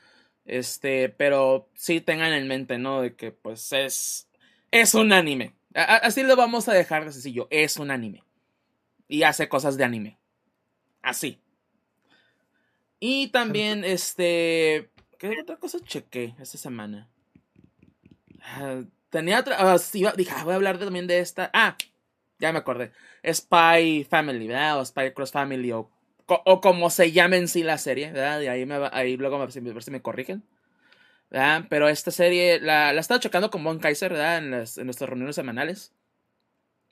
Este, 0.44 1.08
pero 1.08 1.68
sí 1.74 2.00
tengan 2.00 2.32
en 2.32 2.46
mente, 2.48 2.78
¿no? 2.78 3.02
De 3.02 3.14
que 3.16 3.32
pues 3.32 3.72
es. 3.72 4.28
Es 4.70 4.94
un 4.94 5.12
anime. 5.12 5.54
A- 5.74 5.96
así 5.96 6.22
lo 6.22 6.36
vamos 6.36 6.68
a 6.68 6.72
dejar 6.72 7.04
de 7.04 7.12
sencillo. 7.12 7.48
Es 7.50 7.76
un 7.78 7.90
anime. 7.90 8.22
Y 9.08 9.24
hace 9.24 9.48
cosas 9.48 9.76
de 9.76 9.84
anime. 9.84 10.18
Así. 11.02 11.40
Y 13.00 13.28
también, 13.28 13.84
este. 13.84 14.91
¿Qué 15.22 15.40
otra 15.42 15.56
cosa 15.62 15.78
chequé 15.80 16.34
esta 16.38 16.58
semana? 16.58 17.08
Ah, 18.40 18.82
tenía 19.10 19.40
otra. 19.40 19.56
ah, 19.58 19.78
sí, 19.78 20.04
dije, 20.16 20.32
ah, 20.34 20.44
voy 20.44 20.52
a 20.52 20.56
hablar 20.56 20.78
también 20.78 21.06
de 21.06 21.18
esta. 21.20 21.50
Ah, 21.52 21.76
ya 22.38 22.52
me 22.52 22.58
acordé. 22.58 22.92
Spy 23.30 24.04
Family, 24.08 24.48
¿verdad? 24.48 24.80
O 24.80 24.84
Spy 24.84 25.12
Cross 25.14 25.32
Family, 25.32 25.72
o, 25.72 25.90
o 26.26 26.60
como 26.60 26.90
se 26.90 27.12
llame 27.12 27.36
en 27.38 27.48
sí 27.48 27.62
la 27.62 27.78
serie, 27.78 28.12
¿verdad? 28.12 28.40
Y 28.40 28.48
ahí, 28.48 28.66
me 28.66 28.78
va- 28.78 28.90
ahí 28.92 29.16
luego 29.16 29.38
ver 29.38 29.52
si, 29.52 29.60
si 29.80 29.90
me 29.90 30.02
corrigen. 30.02 30.42
¿verdad? 31.30 31.66
Pero 31.70 31.88
esta 31.88 32.10
serie 32.12 32.60
la, 32.60 32.92
la 32.92 32.98
he 32.98 33.02
estado 33.02 33.20
checando 33.20 33.50
con 33.50 33.64
Von 33.64 33.80
Kaiser, 33.80 34.12
¿verdad? 34.12 34.38
En, 34.38 34.50
las- 34.52 34.78
en 34.78 34.86
nuestras 34.86 35.10
reuniones 35.10 35.36
semanales. 35.36 35.92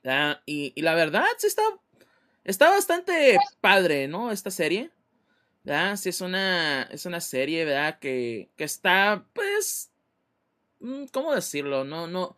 ¿verdad? 0.02 0.40
Y, 0.46 0.72
y 0.74 0.82
la 0.82 0.94
verdad, 0.94 1.24
sí 1.38 1.46
está, 1.46 1.62
está 2.44 2.70
bastante 2.70 3.38
padre, 3.60 4.08
¿no? 4.08 4.30
Esta 4.32 4.50
serie. 4.50 4.90
¿Verdad? 5.64 5.96
Sí, 5.96 6.10
es 6.10 6.20
una, 6.20 6.82
es 6.84 7.06
una 7.06 7.20
serie, 7.20 7.64
¿verdad? 7.64 7.98
Que, 7.98 8.50
que 8.56 8.64
está, 8.64 9.26
pues, 9.32 9.90
mm, 10.80 11.06
¿cómo 11.12 11.34
decirlo? 11.34 11.84
No, 11.84 12.06
no. 12.06 12.36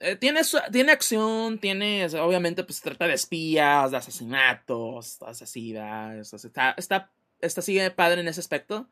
Eh, 0.00 0.16
tiene, 0.16 0.42
tiene 0.72 0.92
acción, 0.92 1.58
tiene, 1.58 2.06
obviamente, 2.20 2.64
pues 2.64 2.80
trata 2.80 3.06
de 3.06 3.14
espías, 3.14 3.90
de 3.90 3.96
asesinatos, 3.96 5.20
así, 5.22 5.72
¿verdad? 5.72 6.18
Está, 6.20 6.74
está, 6.76 7.12
está 7.40 7.62
sigue 7.62 7.90
padre 7.90 8.20
en 8.20 8.28
ese 8.28 8.40
aspecto. 8.40 8.88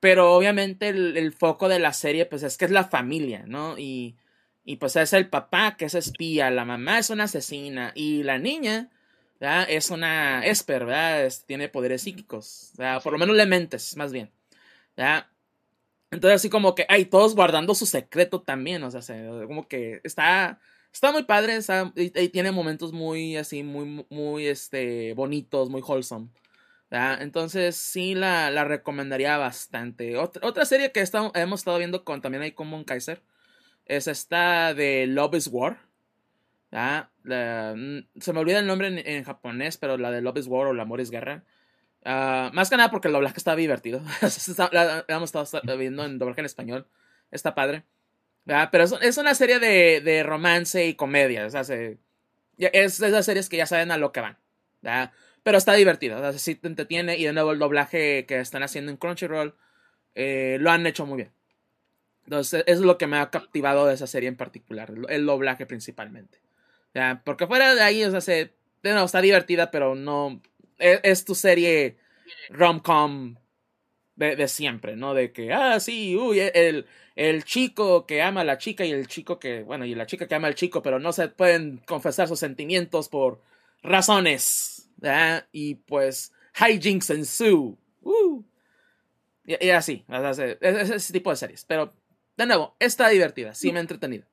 Pero 0.00 0.34
obviamente 0.34 0.88
el, 0.88 1.16
el, 1.16 1.32
foco 1.32 1.68
de 1.68 1.78
la 1.78 1.92
serie, 1.92 2.26
pues 2.26 2.42
es 2.42 2.56
que 2.58 2.64
es 2.64 2.72
la 2.72 2.84
familia, 2.84 3.44
¿no? 3.46 3.78
Y, 3.78 4.16
y 4.64 4.76
pues 4.76 4.96
es 4.96 5.12
el 5.12 5.28
papá 5.28 5.76
que 5.76 5.86
es 5.86 5.94
espía, 5.94 6.50
la 6.50 6.64
mamá 6.64 6.98
es 6.98 7.10
una 7.10 7.24
asesina 7.24 7.92
y 7.94 8.22
la 8.24 8.38
niña, 8.38 8.90
Es 9.42 9.90
una 9.90 10.46
Esper, 10.46 10.86
¿verdad? 10.86 11.32
tiene 11.46 11.68
poderes 11.68 12.02
psíquicos. 12.02 12.72
Por 13.02 13.12
lo 13.12 13.18
menos 13.18 13.36
le 13.36 13.46
mentes, 13.46 13.96
más 13.96 14.12
bien. 14.12 14.30
Entonces 16.10 16.36
así 16.36 16.50
como 16.50 16.74
que, 16.74 16.86
hay 16.88 17.06
todos 17.06 17.34
guardando 17.34 17.74
su 17.74 17.86
secreto 17.86 18.42
también, 18.42 18.82
o 18.84 18.90
sea, 18.90 19.00
como 19.46 19.66
que 19.66 20.00
está, 20.04 20.60
está 20.92 21.10
muy 21.10 21.24
padre, 21.24 21.58
y, 21.96 22.10
tiene 22.28 22.52
momentos 22.52 22.92
muy 22.92 23.36
así, 23.36 23.62
muy, 23.62 24.06
muy, 24.10 24.46
este, 24.46 25.14
bonitos, 25.14 25.70
muy 25.70 25.82
wholesome. 25.82 26.28
Entonces 26.90 27.76
sí 27.76 28.14
la, 28.14 28.50
la, 28.50 28.64
recomendaría 28.64 29.38
bastante. 29.38 30.18
Otra, 30.18 30.46
otra 30.46 30.66
serie 30.66 30.92
que 30.92 31.04
hemos 31.34 31.60
estado 31.60 31.78
viendo 31.78 32.04
con 32.04 32.20
también 32.20 32.42
hay 32.42 32.52
como 32.52 32.76
un 32.76 32.84
Kaiser 32.84 33.22
es 33.86 34.06
esta 34.06 34.74
de 34.74 35.06
Love 35.06 35.34
is 35.36 35.48
War. 35.48 35.80
Mm, 36.72 37.98
se 38.18 38.32
me 38.32 38.40
olvida 38.40 38.58
el 38.58 38.66
nombre 38.66 38.88
en, 39.04 39.24
japonés, 39.24 39.76
pero 39.76 39.98
la 39.98 40.10
de 40.10 40.22
Love 40.22 40.38
is 40.38 40.46
War 40.46 40.66
o 40.66 40.70
El 40.72 40.80
amor 40.80 41.00
es 41.00 41.10
guerra. 41.10 41.44
Ah, 42.04 42.50
más 42.52 42.70
que 42.70 42.76
nada 42.76 42.90
porque 42.90 43.08
el 43.08 43.14
doblaje 43.14 43.36
está 43.38 43.54
divertido. 43.54 44.00
la, 44.72 45.04
hemos 45.08 45.34
estado 45.34 45.78
viendo 45.78 46.04
en 46.04 46.18
doblaje 46.18 46.40
en 46.40 46.46
español. 46.46 46.86
Está 47.30 47.54
padre. 47.54 47.84
Pero 48.44 48.84
es, 48.84 49.18
una 49.18 49.34
serie 49.34 49.60
de, 49.60 50.22
romance 50.24 50.86
y 50.86 50.94
comedia. 50.94 51.46
Es 51.46 51.54
esas 53.00 53.26
series 53.26 53.48
que 53.48 53.56
ya 53.56 53.66
saben 53.66 53.92
a 53.92 53.98
lo 53.98 54.12
que 54.12 54.20
van. 54.20 54.38
Pero 55.42 55.58
está 55.58 55.74
divertido, 55.74 56.20
o 56.20 56.32
te 56.32 56.66
entretiene 56.68 57.16
y 57.18 57.24
de 57.24 57.32
nuevo 57.32 57.52
el 57.52 57.58
doblaje 57.58 58.26
que 58.26 58.38
están 58.40 58.62
haciendo 58.62 58.92
en 58.92 58.96
Crunchyroll 58.96 59.54
eh, 60.14 60.58
lo 60.60 60.70
han 60.70 60.86
hecho 60.86 61.06
muy 61.06 61.16
bien. 61.16 61.32
Entonces, 62.24 62.62
es 62.66 62.80
lo 62.80 62.98
que 62.98 63.08
me 63.08 63.18
ha 63.18 63.30
captivado 63.30 63.86
de 63.86 63.94
esa 63.94 64.06
serie 64.06 64.28
en 64.28 64.36
particular, 64.36 64.92
el 65.08 65.26
doblaje 65.26 65.66
principalmente. 65.66 66.41
¿Ya? 66.94 67.22
Porque 67.24 67.46
fuera 67.46 67.74
de 67.74 67.82
ahí, 67.82 68.04
o 68.04 68.10
sea, 68.10 68.20
se, 68.20 68.54
no, 68.82 69.04
está 69.04 69.20
divertida, 69.20 69.70
pero 69.70 69.94
no. 69.94 70.40
Es, 70.78 71.00
es 71.02 71.24
tu 71.24 71.34
serie 71.34 71.96
rom-com 72.50 73.36
de, 74.16 74.36
de, 74.36 74.48
siempre, 74.48 74.96
¿no? 74.96 75.14
De 75.14 75.32
que, 75.32 75.52
ah, 75.52 75.80
sí, 75.80 76.16
uy, 76.16 76.40
el, 76.40 76.86
el 77.16 77.44
chico 77.44 78.06
que 78.06 78.22
ama 78.22 78.42
a 78.42 78.44
la 78.44 78.58
chica 78.58 78.84
y 78.84 78.92
el 78.92 79.06
chico 79.06 79.38
que, 79.38 79.62
bueno, 79.62 79.84
y 79.84 79.94
la 79.94 80.06
chica 80.06 80.26
que 80.26 80.34
ama 80.34 80.48
al 80.48 80.54
chico, 80.54 80.82
pero 80.82 80.98
no 80.98 81.12
se 81.12 81.28
pueden 81.28 81.78
confesar 81.86 82.28
sus 82.28 82.38
sentimientos 82.38 83.08
por 83.08 83.40
razones 83.82 84.90
y 85.52 85.74
pues 85.74 86.32
hijinks 86.58 87.10
ensue. 87.10 87.76
Uh. 88.02 88.42
Y, 89.44 89.66
y, 89.66 89.70
así, 89.70 90.04
ese, 90.08 90.58
ese, 90.60 91.12
tipo 91.12 91.30
de 91.30 91.36
series. 91.36 91.64
Pero, 91.64 91.92
de 92.36 92.46
nuevo, 92.46 92.76
está 92.78 93.08
divertida, 93.08 93.54
sí 93.54 93.72
me 93.72 93.78
ha 93.78 93.82
entretenido. 93.82 94.26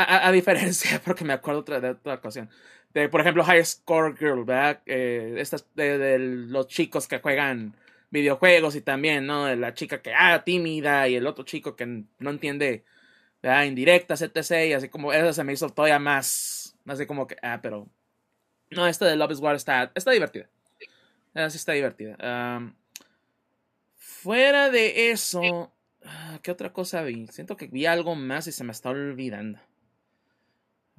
A, 0.00 0.28
a, 0.28 0.32
diferencia, 0.32 1.00
porque 1.04 1.24
me 1.24 1.32
acuerdo 1.32 1.60
otra, 1.60 1.80
de 1.80 1.90
otra 1.90 2.14
ocasión, 2.14 2.48
de, 2.94 3.08
por 3.08 3.20
ejemplo, 3.20 3.42
High 3.42 3.64
Score 3.64 4.16
Girl, 4.16 4.44
¿verdad? 4.44 4.80
Estas 4.86 5.66
de, 5.74 6.18
los 6.18 6.68
chicos 6.68 7.08
que 7.08 7.18
juegan 7.18 7.74
videojuegos 8.10 8.76
y 8.76 8.80
también, 8.80 9.26
¿no? 9.26 9.46
De 9.46 9.56
la 9.56 9.74
chica 9.74 10.00
que, 10.00 10.14
ah, 10.14 10.44
tímida 10.44 11.08
y 11.08 11.16
el 11.16 11.26
otro 11.26 11.44
chico 11.44 11.74
que 11.74 11.84
no 11.86 12.30
entiende, 12.30 12.84
¿verdad? 13.42 13.64
Indirectas, 13.64 14.22
etc. 14.22 14.68
Y 14.68 14.72
así 14.72 14.88
como, 14.88 15.12
eso 15.12 15.32
se 15.32 15.42
me 15.42 15.52
hizo 15.52 15.68
todavía 15.70 15.98
más, 15.98 16.76
así 16.86 17.04
como 17.04 17.26
que, 17.26 17.36
ah, 17.42 17.58
pero 17.60 17.88
no, 18.70 18.86
esta 18.86 19.06
de 19.06 19.16
Love 19.16 19.32
is 19.32 19.40
War 19.40 19.56
está, 19.56 19.90
está 19.96 20.12
divertida. 20.12 20.48
Sí 21.34 21.56
está 21.56 21.72
divertida. 21.72 22.16
fuera 23.96 24.70
de 24.70 25.10
eso, 25.10 25.72
ah, 26.04 26.38
¿qué 26.42 26.52
otra 26.52 26.72
cosa 26.72 27.02
vi? 27.02 27.26
Siento 27.28 27.56
que 27.56 27.66
vi 27.66 27.86
algo 27.86 28.14
más 28.14 28.46
y 28.46 28.52
se 28.52 28.64
me 28.64 28.72
está 28.72 28.90
olvidando. 28.90 29.58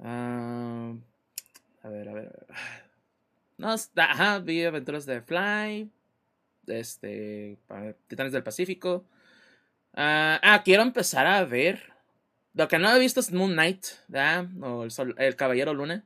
A 0.02 1.88
ver, 1.88 2.08
a 2.08 2.14
ver, 2.14 2.46
No, 3.58 3.74
ajá, 3.96 4.38
vi 4.38 4.64
aventuras 4.64 5.06
de 5.06 5.20
Fly, 5.20 5.90
este, 6.66 7.58
Titanes 8.06 8.32
del 8.32 8.42
Pacífico. 8.42 9.04
ah, 9.94 10.40
ah 10.42 10.62
quiero 10.64 10.82
empezar 10.82 11.26
a 11.26 11.44
ver. 11.44 11.92
Lo 12.54 12.68
que 12.68 12.78
no 12.78 12.94
he 12.94 12.98
visto 12.98 13.20
es 13.20 13.32
Moon 13.32 13.52
Knight. 13.52 13.86
O 14.60 14.86
el, 15.18 15.36
Caballero 15.36 15.74
Luna. 15.74 16.04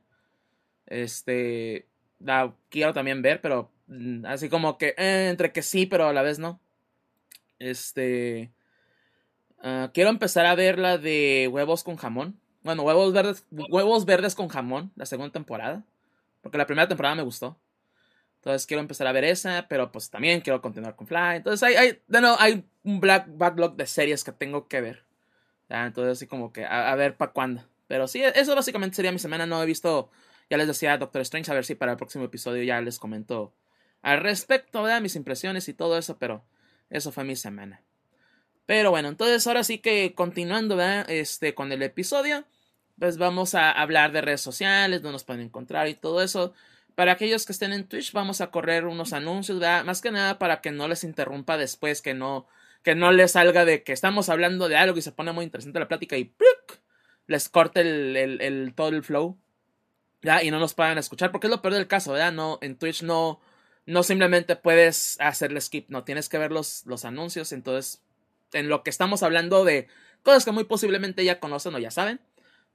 Este, 0.85 1.87
la 2.19 2.53
quiero 2.69 2.93
también 2.93 3.21
ver, 3.21 3.41
pero 3.41 3.71
mm, 3.87 4.25
así 4.25 4.49
como 4.49 4.77
que 4.77 4.89
eh, 4.97 5.29
entre 5.29 5.51
que 5.51 5.61
sí, 5.63 5.85
pero 5.85 6.07
a 6.07 6.13
la 6.13 6.21
vez 6.21 6.39
no. 6.39 6.59
Este, 7.59 8.51
uh, 9.63 9.89
quiero 9.93 10.09
empezar 10.09 10.45
a 10.45 10.55
ver 10.55 10.77
la 10.79 10.97
de 10.97 11.49
huevos 11.51 11.83
con 11.83 11.95
jamón. 11.95 12.39
Bueno, 12.65 12.81
huevos 12.81 13.13
verdes, 13.13 13.45
huevos 13.51 14.05
verdes 14.05 14.33
con 14.33 14.47
jamón, 14.47 14.91
la 14.95 15.05
segunda 15.05 15.31
temporada, 15.31 15.83
porque 16.41 16.57
la 16.57 16.65
primera 16.65 16.87
temporada 16.87 17.13
me 17.13 17.21
gustó. 17.21 17.59
Entonces 18.37 18.65
quiero 18.65 18.81
empezar 18.81 19.05
a 19.05 19.11
ver 19.11 19.23
esa, 19.23 19.67
pero 19.69 19.91
pues 19.91 20.09
también 20.09 20.41
quiero 20.41 20.63
continuar 20.63 20.95
con 20.95 21.05
Fly. 21.05 21.35
Entonces 21.35 21.61
hay, 21.61 21.75
hay, 21.75 22.01
hay 22.39 22.65
un 22.83 22.99
black 22.99 23.27
backlog 23.29 23.75
de 23.75 23.85
series 23.85 24.23
que 24.23 24.31
tengo 24.31 24.67
que 24.67 24.81
ver. 24.81 25.03
Entonces 25.69 26.13
así 26.13 26.25
como 26.25 26.51
que 26.51 26.65
a, 26.65 26.91
a 26.91 26.95
ver 26.95 27.17
para 27.17 27.33
cuándo. 27.33 27.63
Pero 27.85 28.07
sí, 28.07 28.23
eso 28.23 28.55
básicamente 28.55 28.95
sería 28.95 29.11
mi 29.11 29.19
semana. 29.19 29.45
No 29.45 29.61
he 29.61 29.65
visto 29.67 30.09
ya 30.49 30.57
les 30.57 30.67
decía 30.67 30.97
Doctor 30.97 31.21
Strange, 31.21 31.51
a 31.51 31.53
ver 31.53 31.65
si 31.65 31.75
para 31.75 31.91
el 31.91 31.97
próximo 31.99 32.25
episodio 32.25 32.63
ya 32.63 32.81
les 32.81 32.97
comento 32.97 33.53
al 34.01 34.21
respecto 34.21 34.83
de 34.83 35.01
mis 35.01 35.15
impresiones 35.15 35.69
y 35.69 35.75
todo 35.75 35.99
eso, 35.99 36.17
pero 36.17 36.43
eso 36.89 37.11
fue 37.11 37.25
mi 37.25 37.35
semana. 37.35 37.83
Pero 38.65 38.89
bueno, 38.89 39.09
entonces 39.09 39.45
ahora 39.45 39.63
sí 39.63 39.77
que 39.77 40.15
continuando 40.15 40.81
Este, 40.81 41.53
con 41.53 41.71
el 41.71 41.83
episodio, 41.83 42.43
pues 42.99 43.17
vamos 43.17 43.55
a 43.55 43.71
hablar 43.71 44.11
de 44.11 44.21
redes 44.21 44.41
sociales, 44.41 45.01
donde 45.01 45.13
nos 45.13 45.23
pueden 45.23 45.43
encontrar 45.43 45.87
y 45.87 45.95
todo 45.95 46.21
eso. 46.21 46.53
Para 46.95 47.13
aquellos 47.13 47.45
que 47.45 47.51
estén 47.51 47.73
en 47.73 47.87
Twitch, 47.87 48.13
vamos 48.13 48.39
a 48.41 48.51
correr 48.51 48.85
unos 48.85 49.11
anuncios, 49.13 49.59
¿verdad? 49.59 49.83
Más 49.83 50.01
que 50.01 50.11
nada 50.11 50.39
para 50.39 50.61
que 50.61 50.71
no 50.71 50.87
les 50.87 51.03
interrumpa 51.03 51.57
después, 51.57 52.01
que 52.01 52.13
no, 52.13 52.47
que 52.83 52.95
no 52.95 53.11
les 53.11 53.33
salga 53.33 53.65
de 53.65 53.83
que 53.83 53.91
estamos 53.91 54.29
hablando 54.29 54.69
de 54.69 54.77
algo 54.77 54.97
y 54.97 55.01
se 55.01 55.11
pone 55.11 55.33
muy 55.33 55.43
interesante 55.43 55.79
la 55.79 55.87
plática 55.87 56.17
y 56.17 56.33
les 57.27 57.49
corte 57.49 57.81
el, 57.81 58.73
todo 58.75 58.89
el 58.89 59.03
flow. 59.03 59.37
Y 60.41 60.51
no 60.51 60.59
nos 60.59 60.73
puedan 60.73 60.97
escuchar, 60.97 61.31
porque 61.31 61.47
es 61.47 61.51
lo 61.51 61.61
peor 61.61 61.75
del 61.75 61.87
caso, 61.87 62.13
¿verdad? 62.13 62.31
No, 62.31 62.57
en 62.61 62.77
Twitch 62.77 63.03
no, 63.03 63.41
no 63.85 64.01
simplemente 64.01 64.55
puedes 64.55 65.17
hacerle 65.19 65.61
skip, 65.61 65.89
no, 65.89 66.03
tienes 66.03 66.29
que 66.29 66.37
ver 66.37 66.51
los, 66.51 66.85
los 66.85 67.05
anuncios, 67.05 67.51
entonces, 67.51 68.01
en 68.53 68.69
lo 68.69 68.81
que 68.83 68.89
estamos 68.89 69.21
hablando 69.21 69.65
de 69.65 69.87
cosas 70.23 70.45
que 70.45 70.51
muy 70.51 70.63
posiblemente 70.63 71.23
ya 71.23 71.39
conocen 71.39 71.75
o 71.75 71.79
ya 71.79 71.91
saben, 71.91 72.19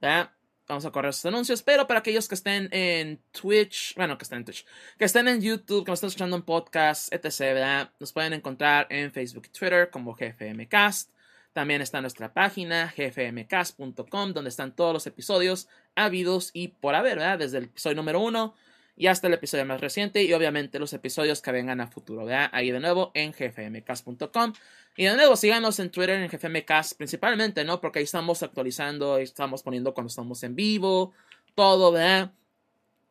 Vamos 0.01 0.85
a 0.85 0.91
correr 0.91 1.09
esos 1.09 1.25
anuncios, 1.25 1.61
pero 1.63 1.85
para 1.85 1.99
aquellos 1.99 2.27
que 2.27 2.35
estén 2.35 2.69
en 2.71 3.21
Twitch, 3.31 3.93
bueno, 3.95 4.17
que 4.17 4.23
estén 4.23 4.39
en 4.39 4.45
Twitch, 4.45 4.65
que 4.97 5.05
estén 5.05 5.27
en 5.27 5.41
YouTube, 5.41 5.83
que 5.83 5.91
nos 5.91 5.97
estén 5.97 6.07
escuchando 6.07 6.37
en 6.37 6.43
podcast, 6.43 7.13
etc.. 7.13 7.89
Nos 7.99 8.13
pueden 8.13 8.33
encontrar 8.33 8.87
en 8.89 9.11
Facebook 9.11 9.43
y 9.47 9.49
Twitter 9.49 9.89
como 9.89 10.15
GFMcast. 10.15 11.11
También 11.53 11.81
está 11.81 11.99
nuestra 11.99 12.33
página 12.33 12.93
gfmcast.com 12.95 14.33
donde 14.33 14.49
están 14.49 14.73
todos 14.73 14.93
los 14.93 15.05
episodios 15.07 15.67
habidos 15.95 16.51
y 16.53 16.69
por 16.69 16.95
haber, 16.95 17.17
¿verdad? 17.17 17.39
Desde 17.39 17.57
el 17.57 17.65
episodio 17.65 17.97
número 17.97 18.21
uno 18.21 18.55
y 19.01 19.07
hasta 19.07 19.25
el 19.25 19.33
episodio 19.33 19.65
más 19.65 19.81
reciente 19.81 20.21
y 20.21 20.31
obviamente 20.31 20.77
los 20.77 20.93
episodios 20.93 21.41
que 21.41 21.51
vengan 21.51 21.81
a 21.81 21.87
futuro, 21.87 22.23
¿verdad? 22.23 22.51
Ahí 22.53 22.69
de 22.69 22.79
nuevo 22.79 23.09
en 23.15 23.31
gfmcast.com 23.31 24.53
y 24.95 25.05
de 25.05 25.15
nuevo 25.15 25.35
síganos 25.35 25.79
en 25.79 25.89
Twitter 25.89 26.21
en 26.21 26.29
gfmcast 26.29 26.95
principalmente, 26.97 27.63
¿no? 27.63 27.81
Porque 27.81 27.97
ahí 27.97 28.05
estamos 28.05 28.43
actualizando, 28.43 29.15
ahí 29.15 29.23
estamos 29.23 29.63
poniendo 29.63 29.95
cuando 29.95 30.09
estamos 30.09 30.43
en 30.43 30.55
vivo, 30.55 31.13
todo, 31.55 31.91
¿verdad? 31.91 32.31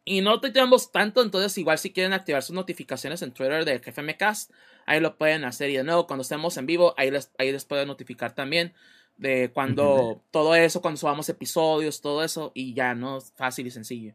Y 0.05 0.21
no 0.21 0.41
tuiteamos 0.41 0.93
tanto, 0.93 1.23
entonces 1.23 1.59
igual 1.59 1.77
si 1.77 1.93
quieren 1.93 2.13
activar 2.13 2.45
sus 2.45 2.55
notificaciones 2.55 3.21
en 3.23 3.33
Twitter 3.33 3.65
de 3.65 3.81
GFMcast, 3.81 4.53
ahí 4.87 5.01
lo 5.01 5.19
pueden 5.19 5.45
hacer. 5.45 5.71
Y 5.71 5.77
de 5.77 5.83
nuevo, 5.83 6.07
cuando 6.07 6.23
estemos 6.23 6.57
en 6.57 6.67
vivo, 6.67 6.95
ahí 6.99 7.11
les, 7.11 7.33
ahí 7.37 7.51
les 7.51 7.65
pueden 7.65 7.89
notificar 7.89 8.33
también 8.33 8.75
de 9.17 9.51
cuando 9.53 10.23
todo 10.31 10.55
eso, 10.55 10.81
cuando 10.81 10.99
subamos 10.99 11.29
episodios, 11.29 12.01
todo 12.01 12.23
eso, 12.23 12.53
y 12.55 12.75
ya, 12.75 12.95
¿no? 12.95 13.21
Fácil 13.21 13.67
y 13.67 13.73
sencillo. 13.73 14.15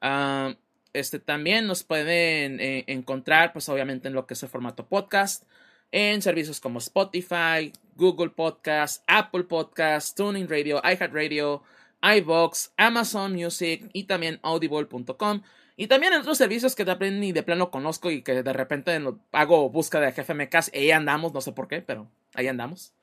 Ah, 0.00 0.54
este 0.94 1.18
también 1.18 1.66
nos 1.66 1.82
pueden 1.82 2.60
eh, 2.60 2.84
encontrar, 2.86 3.52
pues 3.52 3.68
obviamente 3.68 4.08
en 4.08 4.14
lo 4.14 4.26
que 4.26 4.34
es 4.34 4.42
el 4.42 4.48
formato 4.48 4.86
podcast, 4.86 5.44
en 5.92 6.22
servicios 6.22 6.60
como 6.60 6.78
Spotify, 6.78 7.72
Google 7.96 8.30
Podcast, 8.30 9.04
Apple 9.06 9.44
Podcast, 9.44 10.16
Tuning 10.16 10.48
Radio, 10.48 10.80
iHeartRadio, 10.82 11.62
iVox, 12.02 12.72
Amazon 12.76 13.34
Music 13.34 13.90
y 13.92 14.04
también 14.04 14.38
audible.com. 14.42 15.42
Y 15.76 15.88
también 15.88 16.12
en 16.12 16.20
otros 16.20 16.38
servicios 16.38 16.74
que 16.74 16.84
también 16.84 17.18
ni 17.18 17.32
de 17.32 17.42
plano 17.42 17.70
conozco 17.70 18.10
y 18.10 18.22
que 18.22 18.42
de 18.42 18.52
repente 18.52 19.00
hago 19.32 19.70
búsqueda 19.70 20.02
de 20.02 20.12
GFMK 20.12 20.72
y 20.72 20.78
ahí 20.78 20.90
andamos, 20.92 21.32
no 21.32 21.40
sé 21.40 21.52
por 21.52 21.66
qué, 21.66 21.82
pero 21.82 22.08
ahí 22.34 22.46
andamos. 22.46 22.94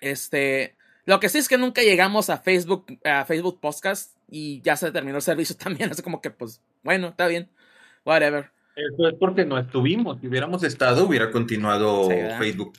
Este, 0.00 0.76
lo 1.04 1.20
que 1.20 1.28
sí 1.28 1.38
es 1.38 1.48
que 1.48 1.58
nunca 1.58 1.82
llegamos 1.82 2.30
a 2.30 2.38
Facebook, 2.38 2.98
a 3.04 3.24
Facebook 3.24 3.60
Podcast 3.60 4.15
y 4.28 4.60
ya 4.62 4.76
se 4.76 4.90
terminó 4.92 5.16
el 5.16 5.22
servicio 5.22 5.56
también, 5.62 5.90
así 5.90 6.02
como 6.02 6.20
que 6.20 6.30
pues, 6.30 6.62
bueno, 6.82 7.08
está 7.08 7.26
bien, 7.26 7.50
whatever. 8.04 8.50
Eso 8.74 9.08
es 9.08 9.14
porque 9.18 9.46
no 9.46 9.58
estuvimos. 9.58 10.20
Si 10.20 10.28
hubiéramos 10.28 10.62
estado, 10.62 11.06
hubiera 11.06 11.30
continuado 11.30 12.08
Facebook 12.38 12.74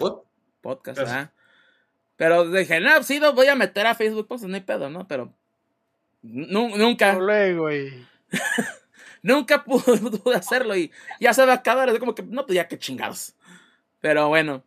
Podcast, 0.61 0.99
¿verdad? 0.99 1.31
Pero 2.17 2.49
dije, 2.49 2.79
no, 2.79 3.01
sí, 3.01 3.19
lo 3.19 3.33
voy 3.33 3.47
a 3.47 3.55
meter 3.55 3.87
a 3.87 3.95
Facebook 3.95 4.27
Podcast, 4.27 4.49
no 4.49 4.55
hay 4.55 4.61
pedo, 4.61 4.89
¿no? 4.89 5.07
Pero 5.07 5.33
nunca. 6.21 7.13
Luego, 7.17 7.69
nunca 9.21 9.63
pude, 9.65 10.35
hacerlo 10.35 10.75
y 10.75 10.91
ya 11.19 11.33
se 11.33 11.45
va 11.45 11.53
a 11.53 11.57
acabar. 11.57 11.89
Es 11.89 11.99
como 11.99 12.13
que, 12.13 12.23
no, 12.23 12.45
pues 12.45 12.55
ya 12.55 12.67
que 12.67 12.77
chingados. 12.77 13.35
Pero 13.99 14.27
bueno. 14.27 14.63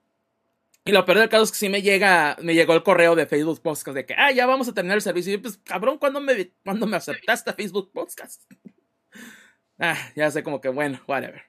Y 0.85 0.93
lo 0.93 1.05
peor 1.05 1.19
del 1.19 1.29
caso 1.29 1.45
es 1.45 1.53
que 1.53 1.59
sí 1.59 1.69
me 1.69 1.83
llega, 1.83 2.37
me 2.43 2.55
llegó 2.55 2.75
el 2.75 2.83
correo 2.83 3.15
de 3.15 3.27
Facebook 3.27 3.61
Podcast 3.61 3.95
de 3.95 4.07
que, 4.07 4.15
ah, 4.17 4.33
ya 4.33 4.47
vamos 4.47 4.69
a 4.69 4.75
terminar 4.75 4.97
el 4.97 5.03
servicio. 5.03 5.33
Y 5.33 5.37
yo, 5.37 5.43
pues, 5.43 5.59
cabrón, 5.59 5.99
¿cuándo 5.99 6.21
me, 6.21 6.53
¿cuándo 6.65 6.87
me 6.87 6.97
aceptaste 6.97 7.53
Facebook 7.53 7.93
Podcast? 7.93 8.43
ah, 9.79 9.99
ya 10.17 10.31
sé 10.31 10.43
como 10.43 10.61
que, 10.61 10.69
bueno, 10.71 11.01
whatever. 11.07 11.43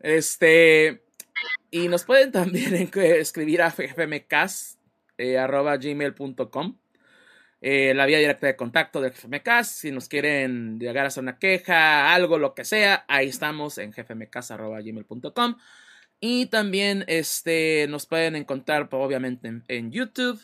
Este, 0.00 1.04
y 1.70 1.88
nos 1.88 2.04
pueden 2.04 2.32
también 2.32 2.74
escribir 2.94 3.62
a 3.62 3.70
fmcast, 3.70 4.78
eh. 5.18 5.36
Eh, 7.60 7.92
la 7.92 8.06
vía 8.06 8.18
directa 8.18 8.46
de 8.46 8.56
contacto 8.56 9.00
de 9.00 9.10
GFMcast. 9.10 9.80
Si 9.80 9.90
nos 9.90 10.08
quieren 10.08 10.78
llegar 10.78 11.04
a 11.04 11.08
hacer 11.08 11.22
una 11.22 11.38
queja, 11.38 12.14
algo, 12.14 12.38
lo 12.38 12.54
que 12.54 12.64
sea, 12.64 13.04
ahí 13.08 13.28
estamos 13.28 13.78
en 13.78 13.90
gfmcast.gmail.com. 13.90 15.56
Y 16.20 16.46
también 16.46 17.04
este, 17.06 17.86
nos 17.88 18.06
pueden 18.06 18.34
encontrar, 18.34 18.88
pues, 18.88 19.02
obviamente, 19.02 19.62
en, 19.68 19.92
YouTube, 19.92 20.40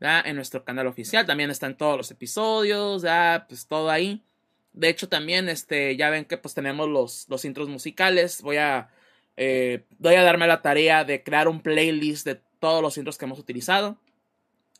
en 0.00 0.36
nuestro 0.36 0.64
canal 0.64 0.86
oficial. 0.86 1.26
También 1.26 1.50
están 1.50 1.76
todos 1.76 1.96
los 1.96 2.10
episodios, 2.10 3.04
pues 3.48 3.66
todo 3.66 3.90
ahí. 3.90 4.22
De 4.72 4.88
hecho, 4.88 5.08
también 5.08 5.48
este, 5.48 5.96
ya 5.96 6.10
ven 6.10 6.24
que 6.24 6.38
pues 6.38 6.54
tenemos 6.54 6.88
los, 6.88 7.26
los 7.28 7.44
intros 7.44 7.68
musicales. 7.68 8.42
Voy 8.42 8.56
a, 8.56 8.88
eh, 9.36 9.84
voy 9.98 10.14
a 10.14 10.22
darme 10.22 10.46
la 10.46 10.62
tarea 10.62 11.04
de 11.04 11.22
crear 11.22 11.46
un 11.46 11.60
playlist 11.60 12.26
de 12.26 12.40
todos 12.58 12.82
los 12.82 12.96
intros 12.96 13.18
que 13.18 13.26
hemos 13.26 13.38
utilizado. 13.38 13.98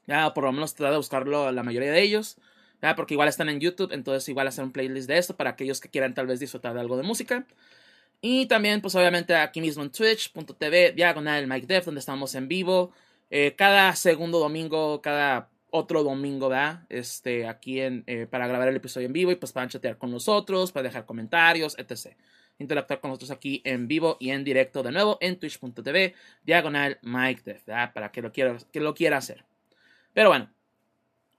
Ya, 0.06 0.34
por 0.34 0.44
lo 0.44 0.52
menos 0.52 0.74
tratar 0.74 0.92
de 0.92 0.96
buscarlo 0.96 1.52
la 1.52 1.62
mayoría 1.62 1.92
de 1.92 2.02
ellos. 2.02 2.36
Ya, 2.80 2.96
porque 2.96 3.14
igual 3.14 3.28
están 3.28 3.48
en 3.48 3.60
YouTube, 3.60 3.92
entonces 3.92 4.28
igual 4.28 4.48
hacer 4.48 4.64
un 4.64 4.72
playlist 4.72 5.08
de 5.08 5.18
esto 5.18 5.36
para 5.36 5.50
aquellos 5.50 5.80
que 5.80 5.88
quieran 5.88 6.14
tal 6.14 6.26
vez 6.26 6.40
disfrutar 6.40 6.74
de 6.74 6.80
algo 6.80 6.96
de 6.96 7.04
música. 7.04 7.46
Y 8.24 8.46
también, 8.46 8.80
pues 8.80 8.94
obviamente 8.94 9.34
aquí 9.34 9.60
mismo 9.60 9.82
en 9.82 9.90
twitch.tv, 9.90 10.92
diagonal 10.92 11.48
Mike 11.48 11.66
Dev, 11.66 11.84
donde 11.84 11.98
estamos 11.98 12.36
en 12.36 12.46
vivo. 12.46 12.92
Eh, 13.30 13.54
cada 13.56 13.96
segundo 13.96 14.38
domingo, 14.38 15.02
cada 15.02 15.50
otro 15.70 16.04
domingo, 16.04 16.48
¿verdad? 16.48 16.84
Este, 16.88 17.48
aquí 17.48 17.80
eh, 17.80 18.28
para 18.30 18.46
grabar 18.46 18.68
el 18.68 18.76
episodio 18.76 19.08
en 19.08 19.12
vivo 19.12 19.32
y 19.32 19.34
pues 19.34 19.50
para 19.50 19.66
chatear 19.66 19.98
con 19.98 20.12
nosotros, 20.12 20.70
para 20.70 20.84
dejar 20.84 21.04
comentarios, 21.04 21.76
etc. 21.76 22.16
Interactuar 22.58 23.00
con 23.00 23.10
nosotros 23.10 23.32
aquí 23.32 23.60
en 23.64 23.88
vivo 23.88 24.18
y 24.20 24.30
en 24.30 24.44
directo 24.44 24.84
de 24.84 24.92
nuevo 24.92 25.18
en 25.20 25.40
twitch.tv, 25.40 26.14
diagonal 26.44 27.00
Mike 27.02 27.42
Dev, 27.44 27.60
¿verdad? 27.66 27.92
Para 27.92 28.12
que 28.12 28.22
lo, 28.22 28.30
quiera, 28.30 28.56
que 28.70 28.78
lo 28.78 28.94
quiera 28.94 29.16
hacer. 29.16 29.44
Pero 30.12 30.28
bueno, 30.28 30.48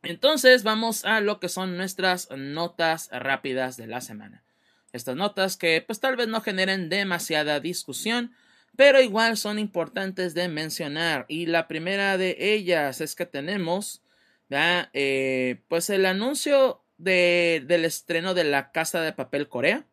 entonces 0.01 0.63
vamos 0.63 1.05
a 1.05 1.21
lo 1.21 1.39
que 1.39 1.47
son 1.47 1.77
nuestras 1.77 2.29
notas 2.35 3.09
rápidas 3.09 3.77
de 3.77 3.87
la 3.87 4.01
semana. 4.01 4.42
Estas 4.93 5.15
notas 5.15 5.57
que 5.57 5.83
pues 5.85 5.99
tal 5.99 6.15
vez 6.15 6.27
no 6.27 6.41
generen 6.41 6.87
demasiada 6.87 7.59
discusión, 7.59 8.33
pero 8.75 9.01
igual 9.01 9.37
son 9.37 9.59
importantes 9.59 10.33
de 10.33 10.47
mencionar. 10.47 11.25
Y 11.27 11.47
la 11.47 11.67
primera 11.67 12.17
de 12.17 12.37
ellas 12.39 13.01
es 13.01 13.15
que 13.15 13.25
tenemos 13.25 14.03
eh, 14.49 15.61
pues 15.67 15.89
el 15.89 16.05
anuncio 16.05 16.83
de, 16.97 17.63
del 17.67 17.85
estreno 17.85 18.33
de 18.33 18.43
La 18.43 18.71
Casa 18.71 19.01
de 19.01 19.13
Papel 19.13 19.49
Corea. 19.49 19.85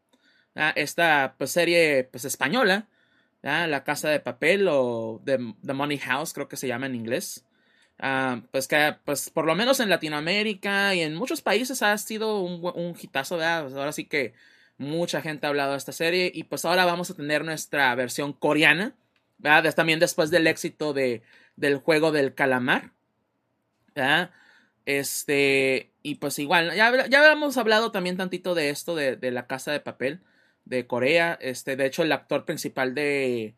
Esta 0.76 1.36
pues, 1.38 1.50
serie 1.50 2.04
pues, 2.04 2.24
española. 2.24 2.88
La 3.42 3.84
Casa 3.84 4.10
de 4.10 4.20
Papel 4.20 4.68
o 4.68 5.22
The 5.24 5.72
Money 5.72 5.98
House 5.98 6.34
creo 6.34 6.48
que 6.48 6.58
se 6.58 6.68
llama 6.68 6.86
en 6.86 6.94
inglés. 6.94 7.46
Ah, 7.98 8.42
pues 8.50 8.66
que 8.66 8.96
pues 9.04 9.28
por 9.28 9.44
lo 9.44 9.54
menos 9.54 9.78
en 9.78 9.90
Latinoamérica 9.90 10.94
y 10.94 11.02
en 11.02 11.14
muchos 11.14 11.42
países 11.42 11.82
ha 11.82 11.96
sido 11.98 12.40
un, 12.40 12.64
un 12.74 12.96
hitazo, 12.98 13.36
¿verdad? 13.36 13.64
Pues, 13.64 13.74
ahora 13.74 13.92
sí 13.92 14.06
que 14.06 14.32
mucha 14.80 15.20
gente 15.20 15.46
ha 15.46 15.50
hablado 15.50 15.72
de 15.72 15.78
esta 15.78 15.92
serie 15.92 16.32
y 16.34 16.44
pues 16.44 16.64
ahora 16.64 16.84
vamos 16.86 17.10
a 17.10 17.14
tener 17.14 17.44
nuestra 17.44 17.94
versión 17.94 18.32
coreana, 18.32 18.94
¿verdad? 19.38 19.74
También 19.74 20.00
después 20.00 20.30
del 20.30 20.46
éxito 20.46 20.92
de, 20.92 21.22
del 21.56 21.76
juego 21.76 22.12
del 22.12 22.34
calamar, 22.34 22.92
¿verdad? 23.94 24.30
Este, 24.86 25.92
y 26.02 26.16
pues 26.16 26.38
igual, 26.38 26.74
ya, 26.74 27.06
ya 27.08 27.20
habíamos 27.20 27.56
hablado 27.58 27.92
también 27.92 28.16
tantito 28.16 28.54
de 28.54 28.70
esto, 28.70 28.96
de, 28.96 29.16
de, 29.16 29.30
la 29.30 29.46
casa 29.46 29.70
de 29.70 29.80
papel 29.80 30.20
de 30.64 30.86
Corea, 30.86 31.38
este, 31.40 31.76
de 31.76 31.86
hecho 31.86 32.02
el 32.02 32.12
actor 32.12 32.46
principal 32.46 32.94
de, 32.94 33.54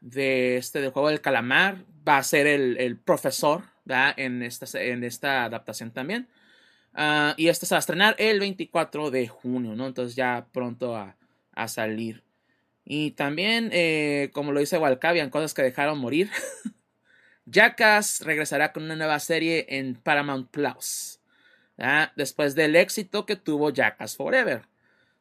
de 0.00 0.56
este, 0.56 0.80
del 0.80 0.90
juego 0.90 1.08
del 1.08 1.20
calamar 1.20 1.84
va 2.06 2.18
a 2.18 2.24
ser 2.24 2.46
el, 2.48 2.76
el 2.78 2.98
profesor, 2.98 3.62
en 3.88 4.42
esta, 4.42 4.80
en 4.80 5.04
esta 5.04 5.44
adaptación 5.44 5.92
también. 5.92 6.28
Ah, 6.98 7.34
y 7.36 7.48
este 7.48 7.66
se 7.66 7.74
va 7.74 7.76
a 7.76 7.80
estrenar 7.80 8.16
el 8.18 8.40
24 8.40 9.10
de 9.10 9.28
junio, 9.28 9.76
¿no? 9.76 9.86
Entonces 9.86 10.16
ya 10.16 10.46
pronto 10.50 10.96
a, 10.96 11.14
a 11.52 11.68
salir. 11.68 12.24
Y 12.86 13.10
también, 13.10 13.68
eh, 13.72 14.30
como 14.32 14.52
lo 14.52 14.60
dice 14.60 14.78
Walcavian, 14.78 15.28
cosas 15.28 15.52
que 15.52 15.62
dejaron 15.62 15.98
morir. 15.98 16.30
Jackass 17.44 18.22
regresará 18.22 18.72
con 18.72 18.84
una 18.84 18.96
nueva 18.96 19.20
serie 19.20 19.66
en 19.68 19.96
Paramount 19.96 20.50
Plus. 20.50 21.20
Después 22.16 22.54
del 22.54 22.74
éxito 22.74 23.26
que 23.26 23.36
tuvo 23.36 23.68
Jackass 23.68 24.16
Forever. 24.16 24.62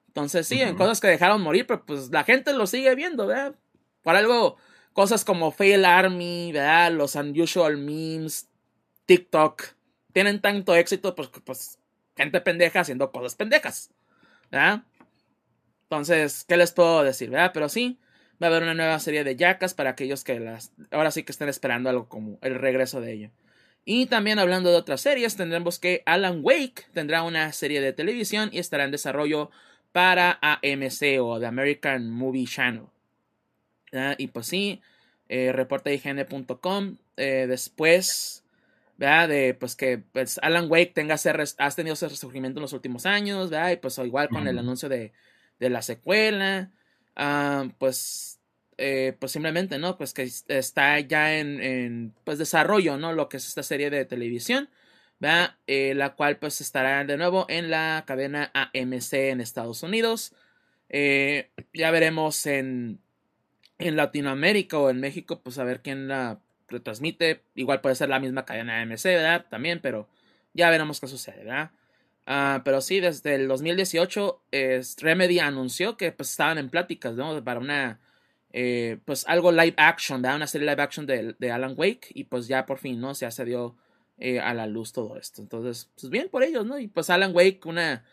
Entonces, 0.08 0.48
sí, 0.48 0.62
en 0.62 0.78
cosas 0.78 1.02
que 1.02 1.08
dejaron 1.08 1.42
morir, 1.42 1.68
pero 1.68 1.86
pues 1.86 2.10
la 2.10 2.24
gente 2.24 2.54
lo 2.54 2.68
sigue 2.68 2.96
viendo, 2.96 3.28
¿verdad? 3.28 3.56
Por 4.02 4.16
algo, 4.16 4.56
cosas 4.94 5.26
como 5.26 5.52
Fail 5.52 5.84
Army, 5.84 6.54
¿verdad? 6.54 6.94
Los 6.94 7.16
Unusual 7.16 7.76
Memes, 7.76 8.48
TikTok 9.06 9.76
tienen 10.16 10.40
tanto 10.40 10.74
éxito, 10.74 11.14
pues, 11.14 11.28
pues 11.44 11.78
gente 12.16 12.40
pendeja 12.40 12.80
haciendo 12.80 13.12
cosas 13.12 13.36
pendejas. 13.36 13.92
¿verdad? 14.50 14.84
Entonces, 15.84 16.46
¿qué 16.48 16.56
les 16.56 16.72
puedo 16.72 17.04
decir? 17.04 17.30
¿verdad? 17.30 17.52
Pero 17.54 17.68
sí, 17.68 18.00
va 18.42 18.48
a 18.48 18.50
haber 18.50 18.64
una 18.64 18.76
nueva 18.76 18.98
serie 19.00 19.26
de 19.26 19.36
Jackas 19.36 19.74
para 19.74 19.90
aquellos 19.90 20.24
que 20.24 20.40
las 20.40 20.72
ahora 20.90 21.12
sí 21.12 21.24
que 21.24 21.34
estén 21.34 21.50
esperando 21.50 21.90
algo 21.90 22.08
como 22.08 22.40
el 22.44 22.56
regreso 22.56 23.02
de 23.02 23.12
ello. 23.12 23.32
Y 23.84 24.06
también 24.06 24.40
hablando 24.40 24.72
de 24.72 24.78
otras 24.78 25.02
series, 25.02 25.36
tendremos 25.36 25.80
que 25.80 26.02
Alan 26.06 26.40
Wake 26.42 26.86
tendrá 26.94 27.24
una 27.24 27.52
serie 27.52 27.82
de 27.82 27.92
televisión 27.92 28.50
y 28.54 28.60
estará 28.60 28.86
en 28.86 28.92
desarrollo 28.92 29.52
para 29.92 30.40
AMC 30.42 31.20
o 31.20 31.42
The 31.42 31.46
American 31.46 32.10
Movie 32.10 32.48
Channel. 32.48 32.86
Y 34.18 34.28
pues 34.28 34.48
sí, 34.48 34.82
eh. 35.28 35.54
Eh, 37.18 37.46
después 37.50 38.45
¿verdad? 38.98 39.30
De 39.30 39.54
pues 39.54 39.76
que 39.76 39.98
pues, 39.98 40.40
Alan 40.42 40.70
Wake 40.70 40.94
tenga 40.94 41.16
ese 41.16 41.32
has 41.58 41.76
tenido 41.76 41.94
ese 41.94 42.08
resurgimiento 42.10 42.60
en 42.60 42.64
los 42.64 42.74
últimos 42.74 43.06
años, 43.06 43.50
¿verdad? 43.50 43.72
Y 43.72 43.78
pues 43.78 43.98
igual 44.00 44.30
con 44.30 44.48
el 44.48 44.58
anuncio 44.58 44.90
de, 44.90 45.14
de 45.60 45.70
la 45.70 45.82
secuela, 45.82 46.72
ah, 47.16 47.68
pues, 47.78 48.40
eh, 48.78 49.16
pues 49.20 49.32
simplemente, 49.32 49.78
¿no? 49.80 49.98
Pues 49.98 50.14
que 50.14 50.30
está 50.48 51.00
ya 51.00 51.38
en, 51.38 51.62
en, 51.62 52.14
pues 52.24 52.38
desarrollo, 52.38 52.98
¿no? 52.98 53.14
Lo 53.14 53.30
que 53.30 53.38
es 53.38 53.48
esta 53.48 53.64
serie 53.64 53.90
de 53.90 54.06
televisión, 54.06 54.70
¿verdad? 55.20 55.56
Eh, 55.68 55.94
la 55.96 56.16
cual 56.16 56.38
pues 56.38 56.62
estará 56.62 57.04
de 57.06 57.18
nuevo 57.18 57.46
en 57.50 57.70
la 57.70 58.04
cadena 58.08 58.52
AMC 58.54 59.14
en 59.14 59.42
Estados 59.42 59.84
Unidos. 59.84 60.34
Eh, 60.90 61.52
ya 61.74 61.92
veremos 61.92 62.46
en, 62.46 63.00
en 63.80 63.96
Latinoamérica 63.96 64.78
o 64.80 64.90
en 64.90 65.00
México, 65.00 65.42
pues 65.42 65.58
a 65.58 65.64
ver 65.64 65.82
quién 65.82 66.08
la 66.08 66.40
retransmite. 66.76 67.42
Igual 67.56 67.82
puede 67.82 67.96
ser 67.96 68.10
la 68.10 68.20
misma 68.20 68.46
cadena 68.46 68.82
AMC, 68.82 69.04
¿verdad? 69.06 69.46
También, 69.50 69.80
pero 69.82 70.08
ya 70.54 70.70
veremos 70.70 71.00
qué 71.00 71.08
sucede, 71.08 71.44
¿verdad? 71.44 71.72
Ah, 72.26 72.62
pero 72.66 72.82
sí, 72.82 73.00
desde 73.00 73.36
el 73.36 73.48
2018 73.48 74.42
Remedy 74.98 75.40
anunció 75.40 75.96
que 75.98 76.12
pues 76.12 76.32
estaban 76.32 76.58
en 76.58 76.70
pláticas, 76.70 77.16
¿no? 77.16 77.44
Para 77.44 77.60
una, 77.60 78.00
eh, 78.52 78.98
pues 79.06 79.26
algo 79.28 79.52
live 79.52 79.76
action, 79.78 80.22
¿verdad? 80.22 80.38
Una 80.38 80.48
serie 80.48 80.68
live 80.68 80.82
action 80.82 81.06
de, 81.06 81.52
Alan 81.52 81.76
Wake 81.78 82.08
y 82.14 82.24
pues 82.26 82.48
ya 82.48 82.66
por 82.66 82.80
fin, 82.80 83.00
¿no? 83.00 83.14
Se 83.14 83.30
se 83.30 83.46
dio 83.46 83.76
eh, 84.18 84.40
a 84.40 84.54
la 84.54 84.66
luz 84.66 84.92
todo 84.92 85.18
esto. 85.18 85.42
Entonces, 85.42 85.92
pues 86.00 86.10
bien 86.10 86.30
por 86.30 86.44
ellos, 86.44 86.66
¿no? 86.66 86.80
Y 86.80 86.88
pues 86.88 87.10
Alan 87.10 87.36
Wake, 87.36 87.62
una 87.66 88.04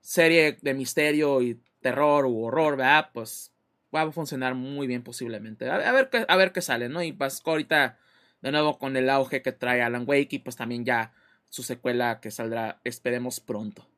serie 0.00 0.58
de 0.60 0.74
misterio 0.74 1.40
y 1.40 1.60
terror 1.80 2.26
u 2.26 2.44
horror, 2.44 2.76
¿verdad? 2.76 3.10
Pues 3.14 3.52
va 3.94 4.02
a 4.02 4.12
funcionar 4.12 4.54
muy 4.54 4.86
bien 4.86 5.02
posiblemente. 5.02 5.68
A, 5.70 5.92
ver, 5.92 6.10
qué, 6.10 6.24
a 6.28 6.36
ver 6.36 6.52
qué 6.52 6.60
sale, 6.60 6.88
¿no? 6.88 7.02
Y 7.02 7.12
pues 7.12 7.42
ahorita 7.44 7.98
de 8.42 8.52
nuevo 8.52 8.78
con 8.78 8.96
el 8.96 9.08
auge 9.08 9.40
que 9.40 9.52
trae 9.52 9.82
Alan 9.82 10.04
Wake 10.06 10.36
y 10.36 10.38
pues 10.40 10.56
también 10.56 10.84
ya 10.84 11.14
su 11.48 11.62
secuela 11.62 12.20
que 12.20 12.30
saldrá, 12.30 12.80
esperemos 12.84 13.40
pronto. 13.40 13.88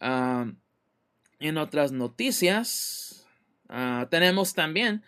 En 0.00 1.56
otras 1.56 1.92
noticias, 1.92 3.26
ah, 3.68 4.08
tenemos 4.10 4.54
también 4.54 5.02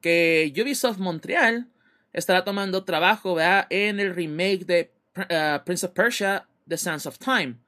que 0.00 0.52
Ubisoft 0.60 0.98
Montreal 0.98 1.68
estará 2.12 2.44
tomando 2.44 2.84
trabajo 2.84 3.36
en 3.70 3.98
el 3.98 4.14
remake 4.14 4.64
de 4.64 4.94
ah, 5.16 5.62
Prince 5.64 5.86
of 5.86 5.92
Persia, 5.92 6.46
The 6.68 6.76
Sands 6.76 7.06
of 7.06 7.18
Time, 7.18 7.58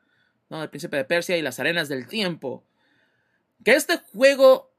¿no? 0.50 0.62
el 0.62 0.70
príncipe 0.70 0.96
de 0.96 1.04
Persia 1.04 1.36
y 1.36 1.42
las 1.42 1.58
arenas 1.58 1.88
del 1.88 2.06
tiempo. 2.06 2.64
Que 3.64 3.72
este 3.74 3.98
juego, 4.12 4.73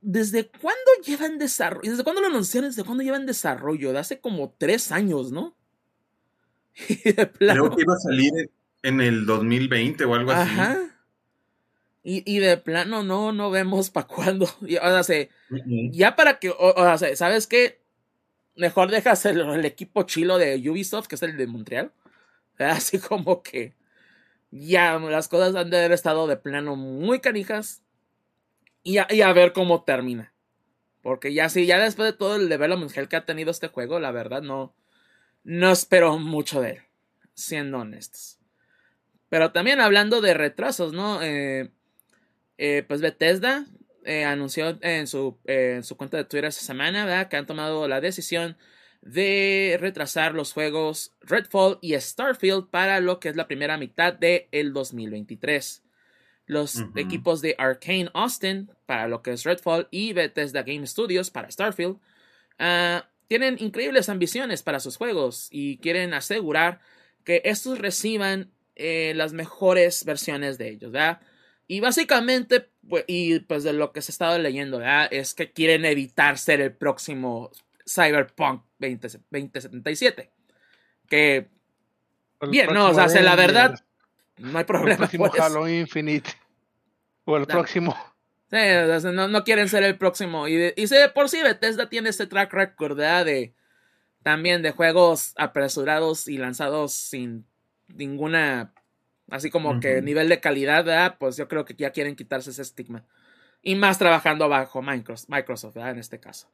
¿desde 0.00 0.48
cuándo 0.48 0.90
lleva 1.04 1.26
en 1.26 1.38
desarrollo? 1.38 1.90
¿Desde 1.90 2.04
cuándo 2.04 2.20
lo 2.20 2.28
anunciaron? 2.28 2.70
¿Desde 2.70 2.84
cuándo 2.84 3.02
lleva 3.02 3.16
en 3.16 3.26
desarrollo? 3.26 3.92
De 3.92 3.98
hace 3.98 4.20
como 4.20 4.54
tres 4.56 4.92
años, 4.92 5.32
¿no? 5.32 5.56
Creo 7.38 7.74
que 7.74 7.82
iba 7.82 7.94
a 7.94 7.98
salir 7.98 8.50
en 8.82 9.00
el 9.00 9.26
2020 9.26 10.04
o 10.04 10.14
algo 10.14 10.30
así. 10.30 10.50
Ajá. 10.52 10.78
Y, 12.10 12.38
de 12.38 12.56
plano 12.56 13.02
no, 13.02 13.32
no 13.32 13.50
vemos 13.50 13.90
para 13.90 14.06
cuándo. 14.06 14.46
O 14.82 15.02
sea, 15.02 15.28
ya 15.90 16.16
para 16.16 16.38
que, 16.38 16.48
o, 16.48 16.98
sea, 16.98 17.14
¿sabes 17.16 17.46
qué? 17.46 17.82
Mejor 18.56 18.90
dejas 18.90 19.26
el, 19.26 19.64
equipo 19.66 20.04
chilo 20.04 20.38
de 20.38 20.56
Ubisoft, 20.70 21.06
que 21.06 21.16
es 21.16 21.22
el 21.22 21.36
de 21.36 21.46
Montreal. 21.46 21.92
Así 22.58 22.98
como 22.98 23.42
que 23.42 23.74
ya 24.50 24.98
las 24.98 25.28
cosas 25.28 25.54
han 25.54 25.68
de 25.68 25.78
haber 25.78 25.92
estado 25.92 26.26
de 26.26 26.36
plano 26.36 26.76
muy 26.76 27.20
canijas. 27.20 27.82
Y 28.88 29.20
a, 29.20 29.32
ver 29.34 29.52
cómo 29.52 29.84
termina. 29.84 30.32
Porque 31.02 31.34
ya 31.34 31.50
sí, 31.50 31.66
ya 31.66 31.78
después 31.78 32.10
de 32.10 32.16
todo 32.16 32.36
el 32.36 32.48
development 32.48 32.96
hell 32.96 33.06
que 33.06 33.16
ha 33.16 33.26
tenido 33.26 33.50
este 33.50 33.68
juego, 33.68 34.00
la 34.00 34.12
verdad 34.12 34.40
no, 34.40 34.74
no 35.44 35.70
espero 35.70 36.18
mucho 36.18 36.62
de 36.62 36.70
él, 36.70 36.78
siendo 37.34 37.80
honestos. 37.80 38.38
Pero 39.28 39.52
también 39.52 39.80
hablando 39.80 40.22
de 40.22 40.32
retrasos, 40.32 40.94
¿no? 40.94 41.20
Eh, 41.20 41.70
eh, 42.56 42.82
pues 42.88 43.02
Bethesda 43.02 43.66
eh, 44.06 44.24
anunció 44.24 44.78
en 44.80 45.06
su, 45.06 45.38
en 45.44 45.84
su 45.84 45.98
cuenta 45.98 46.16
de 46.16 46.24
Twitter 46.24 46.46
esta 46.46 46.64
semana 46.64 47.28
que 47.28 47.36
han 47.36 47.46
tomado 47.46 47.88
la 47.88 48.00
decisión 48.00 48.56
de 49.02 49.76
retrasar 49.78 50.34
los 50.34 50.54
juegos 50.54 51.14
Redfall 51.20 51.78
y 51.82 51.92
Starfield 52.00 52.70
para 52.70 53.00
lo 53.00 53.20
que 53.20 53.28
es 53.28 53.36
la 53.36 53.48
primera 53.48 53.76
mitad 53.76 54.14
del 54.14 54.46
el 54.50 54.72
2023. 54.72 55.82
Los 56.48 56.82
equipos 56.96 57.40
de 57.40 57.54
Arcane 57.58 58.10
Austin 58.14 58.70
para 58.86 59.06
lo 59.06 59.22
que 59.22 59.32
es 59.32 59.44
Redfall 59.44 59.86
y 59.90 60.12
Bethesda 60.14 60.62
Game 60.62 60.86
Studios 60.86 61.30
para 61.30 61.50
Starfield 61.50 61.98
uh, 62.58 63.02
tienen 63.28 63.56
increíbles 63.60 64.08
ambiciones 64.08 64.62
para 64.62 64.80
sus 64.80 64.96
juegos 64.96 65.48
y 65.50 65.76
quieren 65.78 66.14
asegurar 66.14 66.80
que 67.22 67.42
estos 67.44 67.78
reciban 67.78 68.50
eh, 68.74 69.12
las 69.14 69.34
mejores 69.34 70.04
versiones 70.04 70.56
de 70.56 70.70
ellos, 70.70 70.90
¿verdad? 70.90 71.20
Y 71.66 71.80
básicamente, 71.80 72.70
pues, 72.88 73.04
y 73.06 73.40
pues 73.40 73.62
de 73.62 73.74
lo 73.74 73.92
que 73.92 74.00
se 74.00 74.10
ha 74.10 74.14
estado 74.14 74.38
leyendo, 74.38 74.78
¿verdad? 74.78 75.08
Es 75.10 75.34
que 75.34 75.52
quieren 75.52 75.84
evitar 75.84 76.38
ser 76.38 76.62
el 76.62 76.72
próximo 76.72 77.50
Cyberpunk 77.86 78.62
2077. 78.78 80.30
Que, 81.06 81.48
bien, 82.48 82.72
no, 82.72 82.90
o 82.90 82.94
sea, 82.94 83.20
la 83.20 83.36
verdad, 83.36 83.84
no 84.38 84.58
hay 84.58 84.64
problema. 84.64 84.92
El 84.92 84.96
próximo 84.98 85.30
Halo 85.38 85.68
Infinite. 85.68 86.30
O 87.24 87.36
el 87.36 87.46
próximo 87.46 87.96
no, 88.50 89.44
quieren 89.44 89.68
ser 89.68 89.82
el 89.82 89.96
próximo. 89.96 90.48
Y, 90.48 90.72
y 90.76 90.86
por 91.14 91.28
sí 91.28 91.42
Bethesda 91.42 91.88
tiene 91.88 92.08
este 92.08 92.26
track 92.26 92.52
record 92.52 92.98
de 92.98 93.54
también 94.22 94.62
de 94.62 94.72
juegos 94.72 95.34
apresurados 95.36 96.28
y 96.28 96.38
lanzados 96.38 96.92
sin 96.92 97.46
ninguna, 97.88 98.72
así 99.30 99.50
como 99.50 99.80
que 99.80 100.02
nivel 100.02 100.28
de 100.28 100.40
calidad, 100.40 101.16
pues 101.18 101.36
yo 101.36 101.48
creo 101.48 101.64
que 101.64 101.74
ya 101.74 101.90
quieren 101.90 102.16
quitarse 102.16 102.50
ese 102.50 102.62
estigma. 102.62 103.04
Y 103.62 103.74
más 103.74 103.98
trabajando 103.98 104.48
bajo 104.48 104.82
Microsoft, 104.82 105.76
en 105.76 105.98
este 105.98 106.20
caso. 106.20 106.48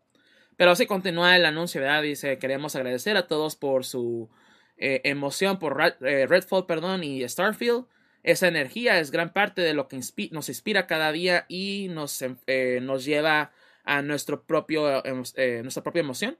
Pero 0.56 0.74
sí 0.76 0.86
continúa 0.86 1.36
el 1.36 1.44
anuncio, 1.44 1.80
¿verdad? 1.80 2.02
Dice, 2.02 2.38
queremos 2.38 2.76
agradecer 2.76 3.16
a 3.16 3.26
todos 3.26 3.56
por 3.56 3.84
su 3.84 4.30
eh, 4.76 5.00
emoción 5.04 5.58
por 5.58 5.80
eh, 6.00 6.26
Redfall, 6.26 6.66
perdón, 6.66 7.04
y 7.04 7.26
Starfield. 7.28 7.86
Esa 8.22 8.48
energía 8.48 8.98
es 8.98 9.10
gran 9.10 9.32
parte 9.32 9.60
de 9.60 9.74
lo 9.74 9.86
que 9.86 10.00
nos 10.30 10.48
inspira 10.48 10.86
cada 10.86 11.12
día 11.12 11.44
y 11.48 11.88
nos, 11.90 12.22
em, 12.22 12.36
eh, 12.46 12.80
nos 12.82 13.04
lleva 13.04 13.52
a 13.84 14.02
nuestro 14.02 14.44
propio, 14.44 15.04
em, 15.04 15.22
eh, 15.36 15.60
nuestra 15.62 15.82
propia 15.82 16.00
emoción 16.00 16.38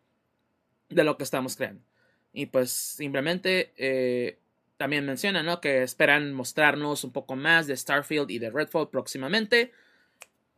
de 0.89 1.05
lo 1.05 1.17
que 1.17 1.25
estamos 1.25 1.57
creando. 1.57 1.83
Y 2.33 2.47
pues 2.47 2.71
simplemente 2.71 3.73
también 4.77 5.07
menciona 5.07 5.43
¿no? 5.43 5.61
que 5.61 5.83
esperan 5.83 6.33
mostrarnos 6.35 7.05
un 7.05 7.13
poco 7.13 7.37
más 7.37 7.67
de 7.67 7.77
Starfield 7.77 8.31
y 8.31 8.39
de 8.39 8.51
Redfall 8.51 8.91
próximamente. 8.91 9.73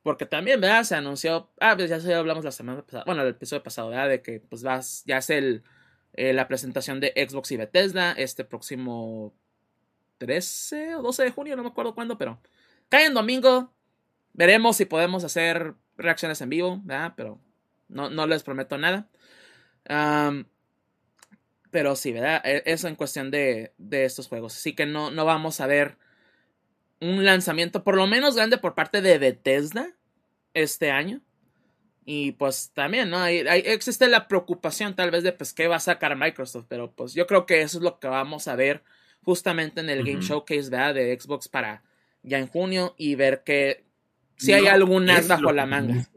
Porque 0.03 0.25
también, 0.25 0.61
¿verdad? 0.61 0.85
Se 0.85 0.95
anunció. 0.95 1.51
Ah, 1.61 1.75
pues 1.77 1.91
ya 1.91 2.19
hablamos 2.19 2.45
la 2.45 2.53
semana 2.53 2.83
pasada. 2.83 3.03
Bueno, 3.05 3.23
el 3.23 3.29
episodio 3.29 3.63
pasado, 3.63 3.91
¿verdad? 3.91 4.09
De 4.09 4.23
que 4.23 4.41
pues 4.41 4.63
vas, 4.63 5.03
ya 5.05 5.19
es 5.19 5.31
el, 5.31 5.65
la 6.17 6.49
presentación 6.49 7.01
de 7.01 7.13
Xbox 7.29 7.53
y 7.53 7.57
Bethesda 7.57 8.13
este 8.13 8.45
próximo 8.45 9.35
13 10.19 10.97
o 10.97 11.03
12 11.03 11.25
de 11.25 11.31
junio, 11.31 11.57
no 11.57 11.63
me 11.63 11.69
acuerdo 11.69 11.95
cuándo, 11.95 12.19
pero 12.19 12.41
cae 12.89 13.07
en 13.07 13.15
domingo. 13.15 13.73
Veremos 14.33 14.77
si 14.77 14.85
podemos 14.85 15.25
hacer 15.25 15.75
reacciones 15.97 16.41
en 16.41 16.51
vivo, 16.51 16.81
¿verdad? 16.85 17.15
Pero 17.17 17.41
no, 17.89 18.11
no 18.11 18.27
les 18.27 18.43
prometo 18.43 18.79
nada. 18.79 19.09
pero 21.71 21.97
sí, 21.97 22.13
¿verdad? 22.13 22.43
E, 22.45 22.63
eso 22.67 22.89
en 22.89 22.97
cuestión 22.97 23.31
de, 23.31 23.73
de, 23.79 24.05
estos 24.05 24.29
juegos. 24.29 24.57
Así 24.57 24.75
que 24.75 24.87
no, 24.87 25.11
no 25.11 25.25
vamos 25.25 25.61
a 25.61 25.67
ver 25.67 25.99
un 27.01 27.25
lanzamiento 27.25 27.85
por 27.85 27.97
lo 27.97 28.07
menos 28.07 28.37
grande 28.37 28.59
por 28.59 28.75
parte 28.75 29.03
de 29.03 29.19
Bethesda 29.19 29.95
este 30.55 30.91
año. 30.91 31.21
Y 32.09 32.33
pues 32.33 32.71
también, 32.73 33.11
¿no? 33.11 33.19
Hay, 33.19 33.39
existe 33.39 34.07
la 34.07 34.29
preocupación 34.29 34.95
tal 34.95 35.11
vez 35.11 35.25
de 35.25 35.33
pues 35.33 35.53
qué 35.53 35.67
va 35.67 35.77
a 35.77 35.81
sacar 35.81 36.17
Microsoft, 36.17 36.67
pero 36.69 36.93
pues 36.93 37.15
yo 37.15 37.27
creo 37.27 37.47
que 37.47 37.63
eso 37.63 37.79
es 37.79 37.85
lo 37.85 37.99
que 37.99 38.07
vamos 38.07 38.47
a 38.47 38.55
ver 38.55 38.85
justamente 39.23 39.81
en 39.81 39.91
el 39.91 40.05
Game 40.05 40.23
Showcase 40.23 40.71
de 40.71 41.19
Xbox 41.21 41.49
para 41.49 41.83
ya 42.23 42.39
en 42.39 42.47
junio 42.47 42.95
y 42.97 43.17
ver 43.17 43.43
que 43.45 43.85
si 44.37 44.53
hay 44.53 44.69
alguna 44.69 45.21
bajo 45.23 45.53
la 45.53 45.67
manga. 45.67 46.09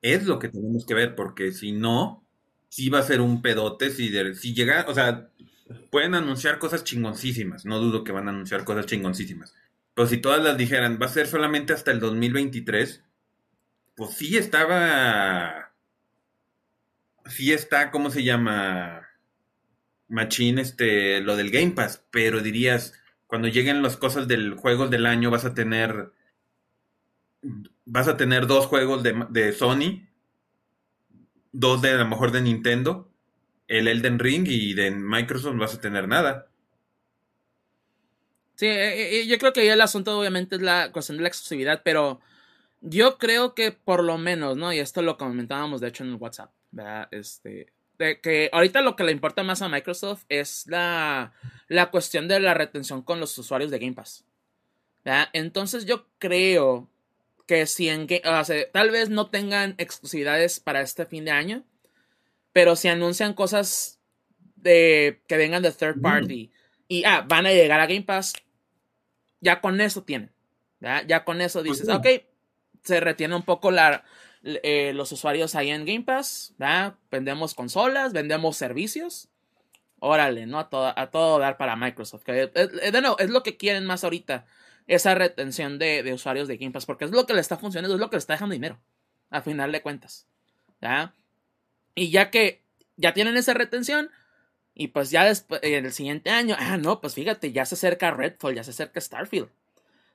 Es 0.00 0.24
lo 0.24 0.38
que 0.38 0.48
tenemos 0.48 0.86
que 0.86 0.94
ver, 0.94 1.14
porque 1.14 1.52
si 1.52 1.72
no, 1.72 2.24
sí 2.68 2.88
va 2.88 3.00
a 3.00 3.02
ser 3.02 3.20
un 3.20 3.42
pedote. 3.42 3.90
Si, 3.90 4.10
si 4.34 4.54
llega, 4.54 4.86
o 4.88 4.94
sea, 4.94 5.28
pueden 5.90 6.14
anunciar 6.14 6.58
cosas 6.58 6.84
chingoncísimas. 6.84 7.66
No 7.66 7.80
dudo 7.80 8.04
que 8.04 8.12
van 8.12 8.28
a 8.28 8.30
anunciar 8.30 8.64
cosas 8.64 8.86
chingoncísimas. 8.86 9.54
Pero 9.94 10.08
si 10.08 10.18
todas 10.18 10.42
las 10.42 10.56
dijeran, 10.56 10.98
va 11.00 11.06
a 11.06 11.10
ser 11.10 11.26
solamente 11.26 11.72
hasta 11.72 11.90
el 11.90 12.00
2023, 12.00 13.02
pues 13.98 14.14
sí 14.14 14.38
estaba. 14.38 15.72
Sí 17.26 17.52
está, 17.52 17.90
¿cómo 17.90 18.10
se 18.10 18.22
llama? 18.22 19.08
machín 20.08 20.58
este, 20.58 21.20
lo 21.20 21.36
del 21.36 21.50
Game 21.50 21.72
Pass, 21.72 22.02
pero 22.10 22.40
dirías, 22.40 22.94
cuando 23.26 23.48
lleguen 23.48 23.82
las 23.82 23.96
cosas 23.96 24.26
del 24.26 24.54
juego 24.54 24.88
del 24.88 25.04
año 25.04 25.30
vas 25.30 25.44
a 25.44 25.52
tener 25.52 26.12
vas 27.84 28.08
a 28.08 28.16
tener 28.16 28.46
dos 28.46 28.66
juegos 28.66 29.02
de, 29.02 29.26
de 29.30 29.52
Sony, 29.52 30.08
dos 31.52 31.82
de 31.82 31.90
a 31.90 31.96
lo 31.96 32.06
mejor 32.06 32.32
de 32.32 32.40
Nintendo, 32.40 33.10
el 33.66 33.88
Elden 33.88 34.18
Ring 34.18 34.46
y 34.48 34.74
de 34.74 34.92
Microsoft 34.92 35.54
no 35.54 35.60
vas 35.60 35.74
a 35.74 35.80
tener 35.80 36.08
nada. 36.08 36.46
Sí, 38.54 38.66
eh, 38.66 39.20
eh, 39.20 39.26
yo 39.26 39.38
creo 39.38 39.52
que 39.52 39.66
ya 39.66 39.74
el 39.74 39.80
asunto 39.80 40.18
obviamente 40.18 40.56
es 40.56 40.62
la 40.62 40.90
cuestión 40.92 41.18
de 41.18 41.22
la 41.22 41.28
exclusividad, 41.28 41.82
pero 41.84 42.20
yo 42.80 43.18
creo 43.18 43.54
que 43.54 43.72
por 43.72 44.04
lo 44.04 44.18
menos, 44.18 44.56
¿no? 44.56 44.72
Y 44.72 44.78
esto 44.78 45.02
lo 45.02 45.18
comentábamos 45.18 45.80
de 45.80 45.88
hecho 45.88 46.04
en 46.04 46.10
el 46.10 46.16
WhatsApp, 46.16 46.52
¿verdad? 46.70 47.08
Este, 47.10 47.72
que 47.98 48.48
ahorita 48.52 48.82
lo 48.82 48.96
que 48.96 49.04
le 49.04 49.12
importa 49.12 49.42
más 49.42 49.62
a 49.62 49.68
Microsoft 49.68 50.24
es 50.28 50.66
la, 50.66 51.32
la 51.66 51.90
cuestión 51.90 52.28
de 52.28 52.40
la 52.40 52.54
retención 52.54 53.02
con 53.02 53.20
los 53.20 53.36
usuarios 53.38 53.70
de 53.70 53.78
Game 53.78 53.94
Pass. 53.94 54.24
Entonces 55.32 55.86
yo 55.86 56.06
creo 56.18 56.88
que 57.46 57.66
si 57.66 57.88
en 57.88 58.06
tal 58.72 58.90
vez 58.90 59.08
no 59.08 59.30
tengan 59.30 59.74
exclusividades 59.78 60.60
para 60.60 60.82
este 60.82 61.06
fin 61.06 61.24
de 61.24 61.30
año, 61.30 61.64
pero 62.52 62.76
si 62.76 62.88
anuncian 62.88 63.34
cosas 63.34 63.98
de 64.56 65.22
que 65.26 65.36
vengan 65.36 65.62
de 65.62 65.72
third 65.72 66.00
party 66.00 66.50
y 66.88 67.04
ah, 67.04 67.24
van 67.26 67.46
a 67.46 67.52
llegar 67.52 67.80
a 67.80 67.86
Game 67.86 68.02
Pass, 68.02 68.34
ya 69.40 69.60
con 69.60 69.80
eso 69.80 70.02
tienen. 70.02 70.30
Ya 70.80 71.24
con 71.24 71.40
eso 71.40 71.62
dices, 71.62 71.88
ok, 71.88 72.06
se 72.82 73.00
retiene 73.00 73.34
un 73.34 73.42
poco 73.42 73.70
la, 73.70 74.04
eh, 74.44 74.92
los 74.94 75.10
usuarios 75.12 75.54
ahí 75.54 75.70
en 75.70 75.84
Game 75.84 76.04
Pass, 76.04 76.54
Vendemos 77.10 77.54
consolas, 77.54 78.12
vendemos 78.12 78.56
servicios. 78.56 79.28
Órale, 80.00 80.46
¿no? 80.46 80.60
A 80.60 80.68
todo, 80.68 80.92
a 80.96 81.10
todo 81.10 81.38
dar 81.38 81.56
para 81.56 81.74
Microsoft. 81.74 82.22
Que, 82.22 82.44
eh, 82.44 82.50
eh, 82.54 82.90
de 82.92 83.00
nuevo, 83.00 83.18
es 83.18 83.30
lo 83.30 83.42
que 83.42 83.56
quieren 83.56 83.84
más 83.84 84.04
ahorita. 84.04 84.46
Esa 84.86 85.14
retención 85.14 85.78
de, 85.78 86.12
usuarios 86.14 86.46
de 86.46 86.56
Game 86.56 86.70
Pass. 86.70 86.86
Porque 86.86 87.04
es 87.04 87.10
lo 87.10 87.26
que 87.26 87.34
le 87.34 87.40
está 87.40 87.56
funcionando, 87.56 87.94
es 87.94 88.00
lo 88.00 88.08
que 88.08 88.16
le 88.16 88.20
está 88.20 88.34
dejando 88.34 88.52
dinero. 88.52 88.78
A 89.30 89.42
final 89.42 89.72
de 89.72 89.82
cuentas. 89.82 90.26
¿Ya? 90.80 91.14
Y 91.94 92.10
ya 92.10 92.30
que 92.30 92.62
ya 92.96 93.12
tienen 93.12 93.36
esa 93.36 93.54
retención. 93.54 94.10
Y 94.72 94.88
pues 94.88 95.10
ya 95.10 95.24
después, 95.24 95.60
en 95.64 95.84
el 95.84 95.92
siguiente 95.92 96.30
año, 96.30 96.54
ah, 96.56 96.76
no, 96.76 97.00
pues 97.00 97.14
fíjate, 97.14 97.50
ya 97.50 97.66
se 97.66 97.74
acerca 97.74 98.12
Redfall, 98.12 98.54
ya 98.54 98.62
se 98.62 98.70
acerca 98.70 99.00
Starfield. 99.00 99.48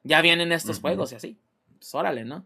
ya 0.04 0.22
vienen 0.22 0.54
estos 0.54 0.80
juegos 0.80 1.12
y 1.12 1.16
así. 1.16 1.38
Pues 1.78 1.94
órale, 1.94 2.24
¿no? 2.24 2.46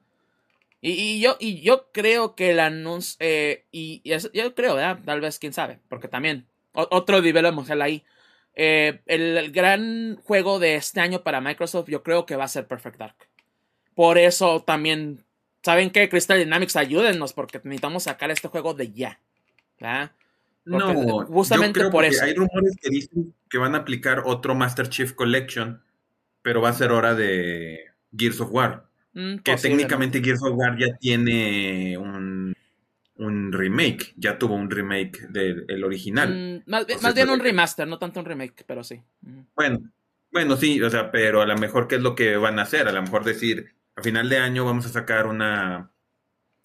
Y, 0.81 0.91
y 0.91 1.19
yo, 1.21 1.37
y 1.39 1.61
yo 1.61 1.89
creo 1.91 2.35
que 2.35 2.51
el 2.51 2.59
anuncio, 2.59 3.17
eh, 3.19 3.65
y, 3.71 4.01
y 4.03 4.11
eso- 4.13 4.31
yo 4.33 4.53
creo, 4.55 4.75
¿verdad? 4.75 4.99
Tal 5.05 5.21
vez, 5.21 5.39
quién 5.39 5.53
sabe, 5.53 5.79
porque 5.89 6.07
también, 6.07 6.45
o- 6.73 6.87
otro 6.91 7.21
development 7.21 7.69
hell 7.69 7.81
ahí. 7.81 8.03
Eh, 8.55 9.01
el, 9.07 9.37
el 9.37 9.51
gran 9.51 10.17
juego 10.23 10.59
de 10.59 10.75
este 10.75 10.99
año 11.01 11.23
para 11.23 11.41
Microsoft, 11.41 11.89
yo 11.89 12.03
creo 12.03 12.25
que 12.25 12.35
va 12.35 12.45
a 12.45 12.47
ser 12.47 12.67
Perfect 12.67 12.97
Dark. 12.97 13.15
Por 13.95 14.17
eso 14.17 14.61
también, 14.63 15.23
¿saben 15.63 15.89
qué? 15.89 16.09
Crystal 16.09 16.37
Dynamics, 16.39 16.75
ayúdennos, 16.75 17.33
porque 17.33 17.59
necesitamos 17.63 18.03
sacar 18.03 18.31
este 18.31 18.47
juego 18.47 18.73
de 18.73 18.91
ya. 18.91 19.19
¿verdad? 19.79 20.11
Porque 20.63 20.93
No, 21.05 21.25
justamente 21.25 21.79
yo 21.79 21.83
creo 21.83 21.91
por 21.91 22.05
eso. 22.05 22.23
hay 22.23 22.33
rumores 22.33 22.75
que 22.81 22.89
dicen 22.89 23.33
que 23.49 23.57
van 23.57 23.75
a 23.75 23.79
aplicar 23.79 24.23
otro 24.25 24.53
Master 24.55 24.89
Chief 24.89 25.13
Collection, 25.13 25.81
pero 26.41 26.61
va 26.61 26.69
a 26.69 26.73
ser 26.73 26.91
hora 26.91 27.15
de 27.15 27.85
Gears 28.15 28.41
of 28.41 28.51
War. 28.51 28.86
Mm, 29.17 29.37
Que 29.39 29.55
técnicamente 29.55 30.21
Gears 30.23 30.43
of 30.43 30.51
War 30.55 30.77
ya 30.77 30.95
tiene 30.97 31.97
un, 31.97 32.53
un 33.15 33.51
remake, 33.51 34.13
ya 34.15 34.37
tuvo 34.37 34.53
un 34.53 34.69
remake 34.69 35.27
del 35.29 35.83
original. 35.83 36.29
Mm, 36.29 36.69
más, 36.69 36.85
bien- 36.85 36.97
O 36.97 37.01
sea, 37.01 37.07
más 37.09 37.15
bien 37.15 37.25
creo 37.25 37.33
un 37.35 37.39
remaster, 37.43 37.87
no 37.87 37.97
tanto 37.97 38.19
un 38.19 38.27
remake, 38.27 38.63
pero 38.67 38.83
sí. 38.83 39.01
Bueno, 39.55 39.79
bueno, 40.31 40.55
sí, 40.55 40.79
o 40.83 40.89
sea, 40.91 41.09
pero 41.09 41.41
a 41.41 41.47
lo 41.47 41.57
mejor 41.57 41.87
qué 41.87 41.95
es 41.95 42.01
lo 42.01 42.13
que 42.13 42.37
van 42.37 42.59
a 42.59 42.61
hacer, 42.61 42.87
a 42.87 42.91
lo 42.91 43.01
mejor 43.01 43.23
decir, 43.23 43.73
a 43.95 44.03
final 44.03 44.29
de 44.29 44.37
año 44.37 44.65
vamos 44.65 44.85
a 44.85 44.89
sacar 44.89 45.25
una 45.25 45.89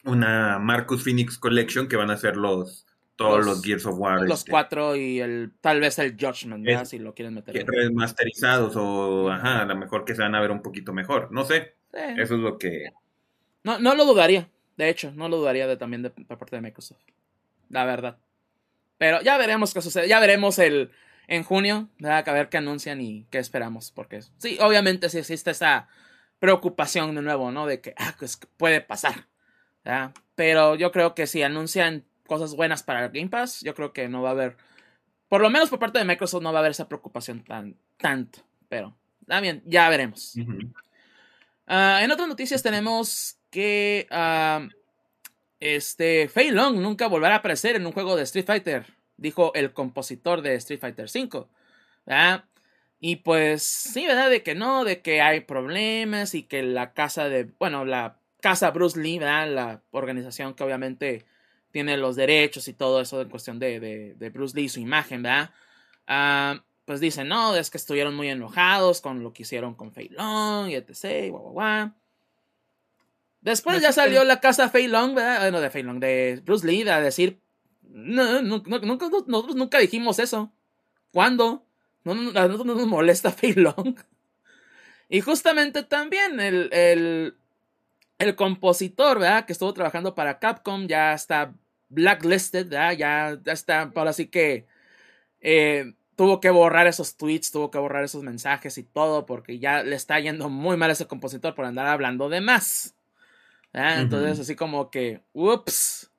una 0.05 0.59
Marcus 0.59 1.05
Phoenix 1.05 1.39
Collection 1.39 1.87
que 1.89 1.97
van 1.97 2.11
a 2.11 2.17
ser 2.17 2.37
los 2.37 2.87
todos 3.17 3.39
Los- 3.39 3.47
los, 3.47 3.63
Gears 3.65 3.87
of 3.87 3.99
War 3.99 4.21
Los 4.23 4.41
este, 4.41 4.51
cuatro 4.51 4.97
y 4.97 5.21
el 5.21 5.53
tal 5.61 5.81
vez 5.81 5.99
el 6.01 6.17
Judgment. 6.21 6.67
Es- 6.69 6.89
si 6.91 6.99
lo 6.99 7.15
quieren 7.15 7.35
meter. 7.35 7.65
remasterizados 7.67 8.75
o 8.77 9.31
ajá, 9.31 9.63
a 9.63 9.65
lo 9.65 9.77
mejor 9.77 10.05
que 10.05 10.15
se 10.15 10.21
van 10.23 10.35
a 10.35 10.41
ver 10.41 10.51
un 10.51 10.61
poquito 10.61 10.93
mejor, 10.93 11.29
no 11.31 11.45
sé, 11.45 11.77
Eso 11.93 12.35
es 12.35 12.41
lo 12.41 12.59
que 12.59 12.91
No, 13.65 13.79
no 13.79 13.95
lo 13.95 14.05
dudaría. 14.05 14.49
De 14.77 14.89
hecho, 14.89 15.13
no 15.13 15.29
lo 15.29 15.37
dudaría 15.37 15.67
de, 15.67 15.77
también 15.77 16.03
de, 16.03 16.11
por 16.11 16.39
parte 16.39 16.57
de 16.57 16.63
Microsoft. 16.63 17.03
La 17.69 17.85
verdad. 17.85 18.19
Pero 18.99 19.21
ya 19.23 19.37
veremos 19.37 19.75
qué 19.75 19.83
sucede. 19.83 20.09
Ya 20.09 20.21
veremos 20.21 20.59
el 20.59 20.91
en 21.27 21.45
junio. 21.45 21.89
¿verdad? 21.99 22.29
A 22.29 22.33
ver 22.33 22.49
qué 22.49 22.59
anuncian 22.59 23.01
y 23.01 23.27
qué 23.31 23.39
esperamos. 23.39 23.91
Porque 23.91 24.23
sí, 24.39 24.59
obviamente 24.61 25.09
sí 25.09 25.19
existe 25.19 25.51
esa 25.51 25.89
preocupación 26.39 27.15
de 27.15 27.23
nuevo, 27.23 27.53
¿no? 27.53 27.67
De 27.67 27.81
que, 27.81 27.95
ah, 27.99 28.15
pues 28.19 28.39
puede 28.57 28.81
pasar. 28.81 29.27
¿verdad? 29.85 30.13
Pero 30.35 30.75
yo 30.77 30.91
creo 30.93 31.15
que 31.15 31.27
si 31.27 31.43
anuncian 31.43 32.05
cosas 32.27 32.57
buenas 32.57 32.83
para 32.83 33.05
el 33.05 33.11
Game 33.13 33.29
Pass, 33.29 33.61
yo 33.61 33.75
creo 33.75 33.93
que 33.93 34.09
no 34.09 34.23
va 34.23 34.31
a 34.31 34.33
haber. 34.33 34.57
Por 35.29 35.41
lo 35.41 35.51
menos 35.51 35.71
por 35.71 35.79
parte 35.79 35.99
de 35.99 36.05
Microsoft 36.05 36.43
no 36.43 36.53
va 36.53 36.59
a 36.59 36.61
haber 36.61 36.73
esa 36.73 36.89
preocupación 36.89 37.45
tan 37.45 37.77
tanto. 37.99 38.41
Pero, 38.69 38.97
bien, 39.41 39.63
ya 39.67 39.89
veremos. 39.89 40.35
Ah, 41.67 42.01
en 42.03 42.11
otras 42.11 42.29
noticias 42.29 42.63
tenemos 42.63 43.39
que 43.51 44.07
ah, 44.11 44.69
este 45.61 46.29
Fei 46.29 46.51
Long 46.51 46.81
nunca 46.81 47.07
volverá 47.07 47.35
a 47.35 47.39
aparecer 47.39 47.77
en 47.77 47.87
un 47.87 47.93
juego 47.93 48.17
de 48.17 48.25
Street 48.25 48.47
Fighter, 48.47 48.87
dijo 49.17 49.53
el 49.55 49.73
compositor 49.73 50.43
de 50.43 50.57
Street 50.57 50.81
Fighter 50.81 51.07
V. 51.07 51.47
Y 53.05 53.17
pues 53.17 53.65
sí, 53.65 54.07
¿verdad? 54.07 54.31
De 54.31 54.43
que 54.45 54.55
no, 54.55 54.85
de 54.85 55.03
que 55.03 55.21
hay 55.21 55.41
problemas 55.41 56.35
y 56.35 56.45
que 56.45 56.63
la 56.63 56.93
casa 56.95 57.29
de, 57.29 57.51
bueno, 57.59 57.85
la 57.85 58.21
casa 58.41 58.71
Bruce 58.71 59.01
Lee, 59.01 59.19
¿verdad? 59.19 59.49
La 59.49 59.83
organización 59.91 60.55
que 60.55 60.63
obviamente 60.63 61.27
tiene 61.73 61.97
los 61.97 62.15
derechos 62.15 62.69
y 62.69 62.75
todo 62.75 63.01
eso 63.01 63.21
en 63.21 63.29
cuestión 63.29 63.59
de, 63.59 63.81
de, 63.81 64.15
de 64.15 64.31
Bruce 64.31 64.57
Lee, 64.57 64.69
su 64.69 64.79
imagen, 64.79 65.23
¿verdad? 65.23 65.51
Ah, 66.07 66.63
pues 66.85 67.01
dicen, 67.01 67.29
no, 67.29 67.55
es 67.57 67.71
que 67.71 67.79
estuvieron 67.79 68.15
muy 68.15 68.29
enojados 68.29 69.01
con 69.01 69.23
lo 69.23 69.33
que 69.33 69.43
hicieron 69.43 69.75
con 69.75 69.93
Fei 69.93 70.09
Long 70.11 70.69
y 70.71 70.75
etc. 70.75 71.31
Guau, 71.31 71.43
guau, 71.43 71.53
guau. 71.53 71.93
Después 73.41 73.83
ya 73.83 73.93
salió 73.93 74.23
la 74.25 74.41
casa 74.41 74.69
Fei 74.69 74.87
Long, 74.87 75.15
¿verdad? 75.15 75.49
Eh, 75.49 75.51
No, 75.51 75.61
de 75.61 75.71
Fei 75.71 75.83
Long, 75.83 75.99
de 75.99 76.41
Bruce 76.45 76.67
Lee, 76.67 76.89
a 76.89 77.01
decir, 77.01 77.41
no, 77.83 78.41
no, 78.43 78.63
no, 78.67 78.79
nunca, 78.81 79.09
no- 79.09 79.25
nosotros 79.27 79.57
nunca 79.57 79.79
dijimos 79.79 80.19
eso. 80.19 80.53
¿Cuándo? 81.13 81.65
No, 82.05 82.15
no, 82.15 82.31
a 82.31 82.47
nosotros 82.47 82.67
no 82.67 82.75
nos 82.75 82.87
molesta 82.87 83.31
Fei 83.33 83.53
Long. 83.55 83.97
Y 85.09 85.21
justamente 85.21 85.83
también 85.83 86.41
el, 86.41 86.73
el, 86.73 87.37
el 88.19 88.37
compositor, 88.37 89.19
¿verdad? 89.19 89.45
Que 89.45 89.53
estuvo 89.53 89.75
trabajando 89.75 90.15
para 90.15 90.39
Capcom 90.39 90.87
ya 90.87 91.13
está 91.13 91.53
blacklisted, 91.89 92.69
¿verdad? 92.69 92.93
Ya, 92.93 93.39
ya 93.45 93.53
está, 93.53 93.93
ahora 93.95 94.13
sí 94.13 94.29
que 94.29 94.67
eh, 95.41 95.95
tuvo 96.23 96.41
que 96.41 96.51
borrar 96.51 96.87
esos 96.87 97.17
tweets, 97.17 97.51
tuvo 97.51 97.73
que 97.73 97.79
borrar 97.79 98.05
esos 98.05 98.23
mensajes 98.23 98.79
y 98.79 98.85
todo, 98.85 99.27
porque 99.27 99.59
ya 99.59 99.83
le 99.83 99.97
está 99.97 100.21
yendo 100.21 100.49
muy 100.49 100.77
mal 100.77 100.89
a 100.91 100.93
ese 100.93 101.09
compositor 101.09 101.57
por 101.57 101.65
andar 101.65 101.89
hablando 101.89 102.29
de 102.29 102.41
más. 102.41 102.95
¿verdad? 103.73 103.95
Ujú. 103.95 104.03
Entonces, 104.03 104.39
así 104.39 104.55
como 104.55 104.89
que, 104.89 105.21
ups, 105.33 106.13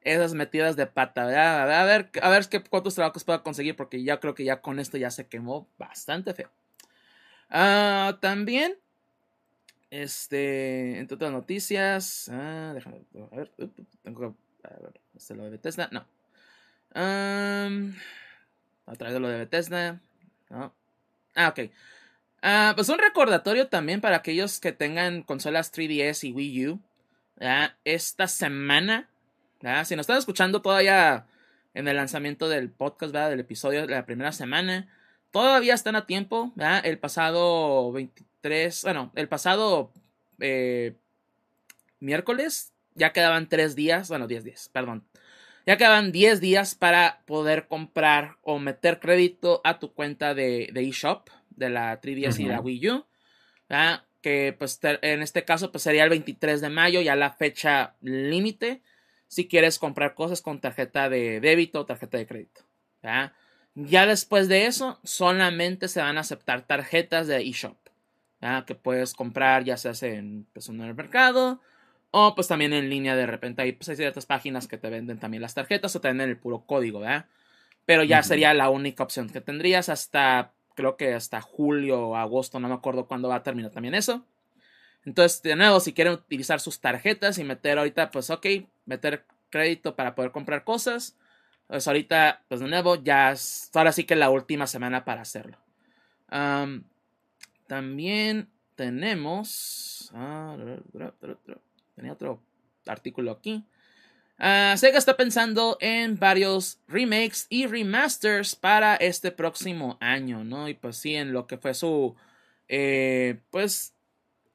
esas 0.00 0.32
metidas 0.32 0.76
de 0.76 0.86
pata, 0.86 1.26
¿verdad? 1.26 1.78
A 1.78 1.84
ver, 1.84 2.10
a 2.22 2.30
ver, 2.30 2.48
qué, 2.48 2.62
cuántos 2.62 2.94
trabajos 2.94 3.22
pueda 3.22 3.42
conseguir, 3.42 3.76
porque 3.76 4.02
ya 4.02 4.18
creo 4.18 4.34
que 4.34 4.44
ya 4.44 4.62
con 4.62 4.80
esto 4.80 4.96
ya 4.96 5.10
se 5.10 5.26
quemó 5.26 5.68
bastante 5.76 6.32
feo. 6.32 6.50
Ah, 7.50 8.16
también, 8.22 8.78
este, 9.90 11.00
entre 11.00 11.16
otras 11.16 11.32
noticias, 11.32 12.30
ah, 12.32 12.72
déjame, 12.74 13.02
a 13.30 13.36
ver, 13.36 13.52
tengo 14.02 14.20
que, 14.20 14.68
a 14.68 14.80
ver, 14.80 15.00
este 15.14 15.34
lo 15.34 15.44
de 15.44 15.50
Bethesda, 15.50 15.90
no. 15.92 16.06
Am, 16.94 17.94
a 18.90 18.96
través 18.96 19.14
de 19.14 19.20
lo 19.20 19.28
de 19.28 19.38
Bethesda. 19.38 20.00
Ah, 20.50 21.48
ok. 21.48 21.70
Ah, 22.42 22.72
pues 22.74 22.88
un 22.88 22.98
recordatorio 22.98 23.68
también 23.68 24.00
para 24.00 24.16
aquellos 24.16 24.58
que 24.58 24.72
tengan 24.72 25.22
consolas 25.22 25.72
3DS 25.72 26.28
y 26.28 26.32
Wii 26.32 26.68
U. 26.68 26.80
Esta 27.84 28.26
semana, 28.26 29.08
si 29.84 29.94
nos 29.94 30.04
están 30.04 30.18
escuchando 30.18 30.60
todavía 30.60 31.26
en 31.72 31.86
el 31.86 31.96
lanzamiento 31.96 32.48
del 32.48 32.70
podcast, 32.70 33.12
¿verdad? 33.12 33.30
del 33.30 33.40
episodio 33.40 33.86
de 33.86 33.94
la 33.94 34.06
primera 34.06 34.32
semana, 34.32 34.88
todavía 35.30 35.74
están 35.74 35.94
a 35.94 36.06
tiempo. 36.06 36.52
El 36.82 36.98
pasado 36.98 37.92
23, 37.92 38.82
bueno, 38.82 39.12
el 39.14 39.28
pasado 39.28 39.92
eh, 40.40 40.96
miércoles 42.00 42.72
ya 42.96 43.12
quedaban 43.12 43.48
3 43.48 43.76
días, 43.76 44.08
bueno, 44.08 44.26
10 44.26 44.44
días, 44.44 44.68
perdón. 44.72 45.04
Ya 45.66 45.76
quedaban 45.76 46.10
10 46.12 46.40
días 46.40 46.74
para 46.74 47.22
poder 47.26 47.66
comprar 47.68 48.36
o 48.42 48.58
meter 48.58 48.98
crédito 49.00 49.60
a 49.64 49.78
tu 49.78 49.92
cuenta 49.92 50.34
de, 50.34 50.70
de 50.72 50.88
eShop 50.88 51.28
de 51.50 51.70
la 51.70 52.00
3DS 52.00 52.38
y 52.40 52.44
la. 52.44 52.60
Wii 52.60 52.88
U. 52.90 53.06
¿verdad? 53.68 54.04
Que 54.22 54.54
pues 54.58 54.80
te- 54.80 54.98
en 55.12 55.22
este 55.22 55.44
caso 55.44 55.70
pues 55.70 55.82
sería 55.82 56.04
el 56.04 56.10
23 56.10 56.60
de 56.60 56.68
mayo, 56.70 57.00
ya 57.00 57.14
la 57.16 57.30
fecha 57.32 57.94
límite. 58.00 58.82
Si 59.28 59.46
quieres 59.48 59.78
comprar 59.78 60.14
cosas 60.14 60.42
con 60.42 60.60
tarjeta 60.60 61.08
de 61.08 61.40
débito 61.40 61.80
o 61.80 61.86
tarjeta 61.86 62.18
de 62.18 62.26
crédito. 62.26 62.62
¿verdad? 63.02 63.32
Ya 63.74 64.06
después 64.06 64.48
de 64.48 64.66
eso, 64.66 64.98
solamente 65.04 65.86
se 65.88 66.00
van 66.00 66.16
a 66.18 66.22
aceptar 66.22 66.66
tarjetas 66.66 67.28
de 67.28 67.40
eShop. 67.42 67.76
Que 68.66 68.74
puedes 68.74 69.12
comprar 69.14 69.64
ya 69.64 69.76
sea 69.76 69.92
en, 70.08 70.46
pues, 70.52 70.68
en 70.70 70.80
el 70.80 70.94
mercado 70.94 71.60
o 72.10 72.34
pues 72.34 72.48
también 72.48 72.72
en 72.72 72.90
línea 72.90 73.16
de 73.16 73.26
repente. 73.26 73.62
Hay, 73.62 73.72
pues, 73.72 73.88
hay 73.88 73.96
ciertas 73.96 74.26
páginas 74.26 74.66
que 74.66 74.78
te 74.78 74.90
venden 74.90 75.18
también 75.18 75.42
las 75.42 75.54
tarjetas 75.54 75.94
o 75.96 76.00
te 76.00 76.08
venden 76.08 76.28
el 76.28 76.36
puro 76.36 76.64
código, 76.66 77.00
¿verdad? 77.00 77.26
Pero 77.86 78.04
ya 78.04 78.22
sería 78.22 78.54
la 78.54 78.70
única 78.70 79.02
opción 79.02 79.28
que 79.30 79.40
tendrías 79.40 79.88
hasta, 79.88 80.52
creo 80.74 80.96
que 80.96 81.14
hasta 81.14 81.40
julio 81.40 82.08
o 82.08 82.16
agosto, 82.16 82.60
no 82.60 82.68
me 82.68 82.74
acuerdo 82.74 83.06
cuándo 83.06 83.28
va 83.28 83.36
a 83.36 83.42
terminar 83.42 83.70
también 83.70 83.94
eso. 83.94 84.24
Entonces, 85.04 85.42
de 85.42 85.56
nuevo, 85.56 85.80
si 85.80 85.92
quieren 85.92 86.12
utilizar 86.12 86.60
sus 86.60 86.80
tarjetas 86.80 87.38
y 87.38 87.44
meter 87.44 87.78
ahorita, 87.78 88.10
pues 88.10 88.30
ok, 88.30 88.46
meter 88.84 89.24
crédito 89.48 89.96
para 89.96 90.14
poder 90.14 90.30
comprar 90.30 90.62
cosas, 90.62 91.16
pues 91.66 91.86
ahorita, 91.86 92.42
pues 92.48 92.60
de 92.60 92.68
nuevo, 92.68 92.96
ya 92.96 93.32
es 93.32 93.70
ahora 93.74 93.92
sí 93.92 94.04
que 94.04 94.16
la 94.16 94.30
última 94.30 94.66
semana 94.66 95.04
para 95.04 95.22
hacerlo. 95.22 95.56
Am, 96.28 96.84
también 97.66 98.48
tenemos... 98.74 100.10
ah, 100.14 100.56
tenía 102.00 102.14
otro 102.14 102.42
artículo 102.86 103.30
aquí. 103.30 103.64
Ah, 104.38 104.74
Sega 104.78 104.96
está 104.96 105.18
pensando 105.18 105.76
en 105.80 106.18
varios 106.18 106.80
remakes 106.88 107.46
y 107.50 107.66
remasters 107.66 108.56
para 108.56 108.96
este 108.96 109.30
próximo 109.30 109.98
año, 110.00 110.44
¿no? 110.44 110.66
Y 110.68 110.74
pues 110.74 110.96
sí, 110.96 111.14
en 111.14 111.32
lo 111.34 111.46
que 111.46 111.58
fue 111.58 111.74
su, 111.74 112.16
eh, 112.66 113.40
pues, 113.50 113.92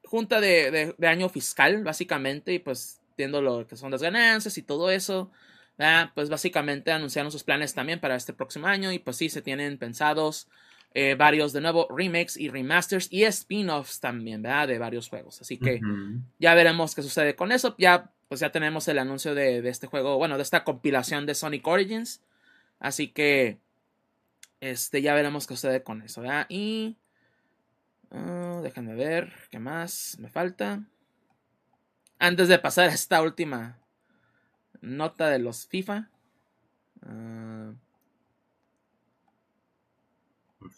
junta 0.04 0.40
de, 0.40 0.94
de- 0.98 1.08
año 1.08 1.28
fiscal, 1.28 1.84
básicamente, 1.84 2.52
y 2.52 2.58
pues 2.58 3.00
viendo 3.16 3.40
lo 3.40 3.66
que 3.66 3.76
son 3.76 3.92
las 3.92 4.02
ganancias 4.02 4.58
y 4.58 4.62
todo 4.62 4.90
eso, 4.90 5.30
pues 6.14 6.30
básicamente 6.30 6.90
anunciaron 6.90 7.30
sus 7.30 7.44
planes 7.44 7.74
también 7.74 8.00
para 8.00 8.16
este 8.16 8.32
próximo 8.32 8.66
año 8.66 8.90
y 8.92 8.98
pues 8.98 9.16
sí, 9.16 9.28
se 9.28 9.42
tienen 9.42 9.78
pensados 9.78 10.48
eh, 10.98 11.14
varios 11.14 11.52
de 11.52 11.60
nuevo 11.60 11.86
remakes 11.94 12.38
y 12.38 12.48
remasters 12.48 13.08
y 13.12 13.24
spin-offs 13.24 14.00
también, 14.00 14.40
¿verdad? 14.40 14.66
De 14.66 14.78
varios 14.78 15.10
juegos. 15.10 15.42
Así 15.42 15.58
que 15.58 15.78
ya 16.38 16.54
veremos 16.54 16.94
qué 16.94 17.02
sucede 17.02 17.36
con 17.36 17.52
eso. 17.52 17.74
Ya, 17.76 18.12
pues 18.28 18.40
ya 18.40 18.50
tenemos 18.50 18.88
el 18.88 18.98
anuncio 18.98 19.34
de, 19.34 19.60
de 19.60 19.68
este 19.68 19.88
juego, 19.88 20.16
bueno, 20.16 20.38
de 20.38 20.42
esta 20.42 20.64
compilación 20.64 21.26
de 21.26 21.34
Sonic 21.34 21.66
Origins. 21.66 22.22
Así 22.78 23.08
que, 23.08 23.58
este, 24.60 25.02
ya 25.02 25.12
veremos 25.12 25.46
qué 25.46 25.54
sucede 25.54 25.82
con 25.82 26.00
eso, 26.00 26.22
¿verdad? 26.22 26.46
Y... 26.48 26.96
ah, 28.10 28.60
déjenme 28.62 28.94
ver 28.94 29.34
qué 29.50 29.58
más 29.58 30.16
me 30.18 30.30
falta. 30.30 30.82
Antes 32.18 32.48
de 32.48 32.58
pasar 32.58 32.88
a 32.88 32.94
esta 32.94 33.20
última 33.20 33.76
nota 34.80 35.28
de 35.28 35.40
los 35.40 35.66
FIFA. 35.66 36.08
Uh, 37.02 37.74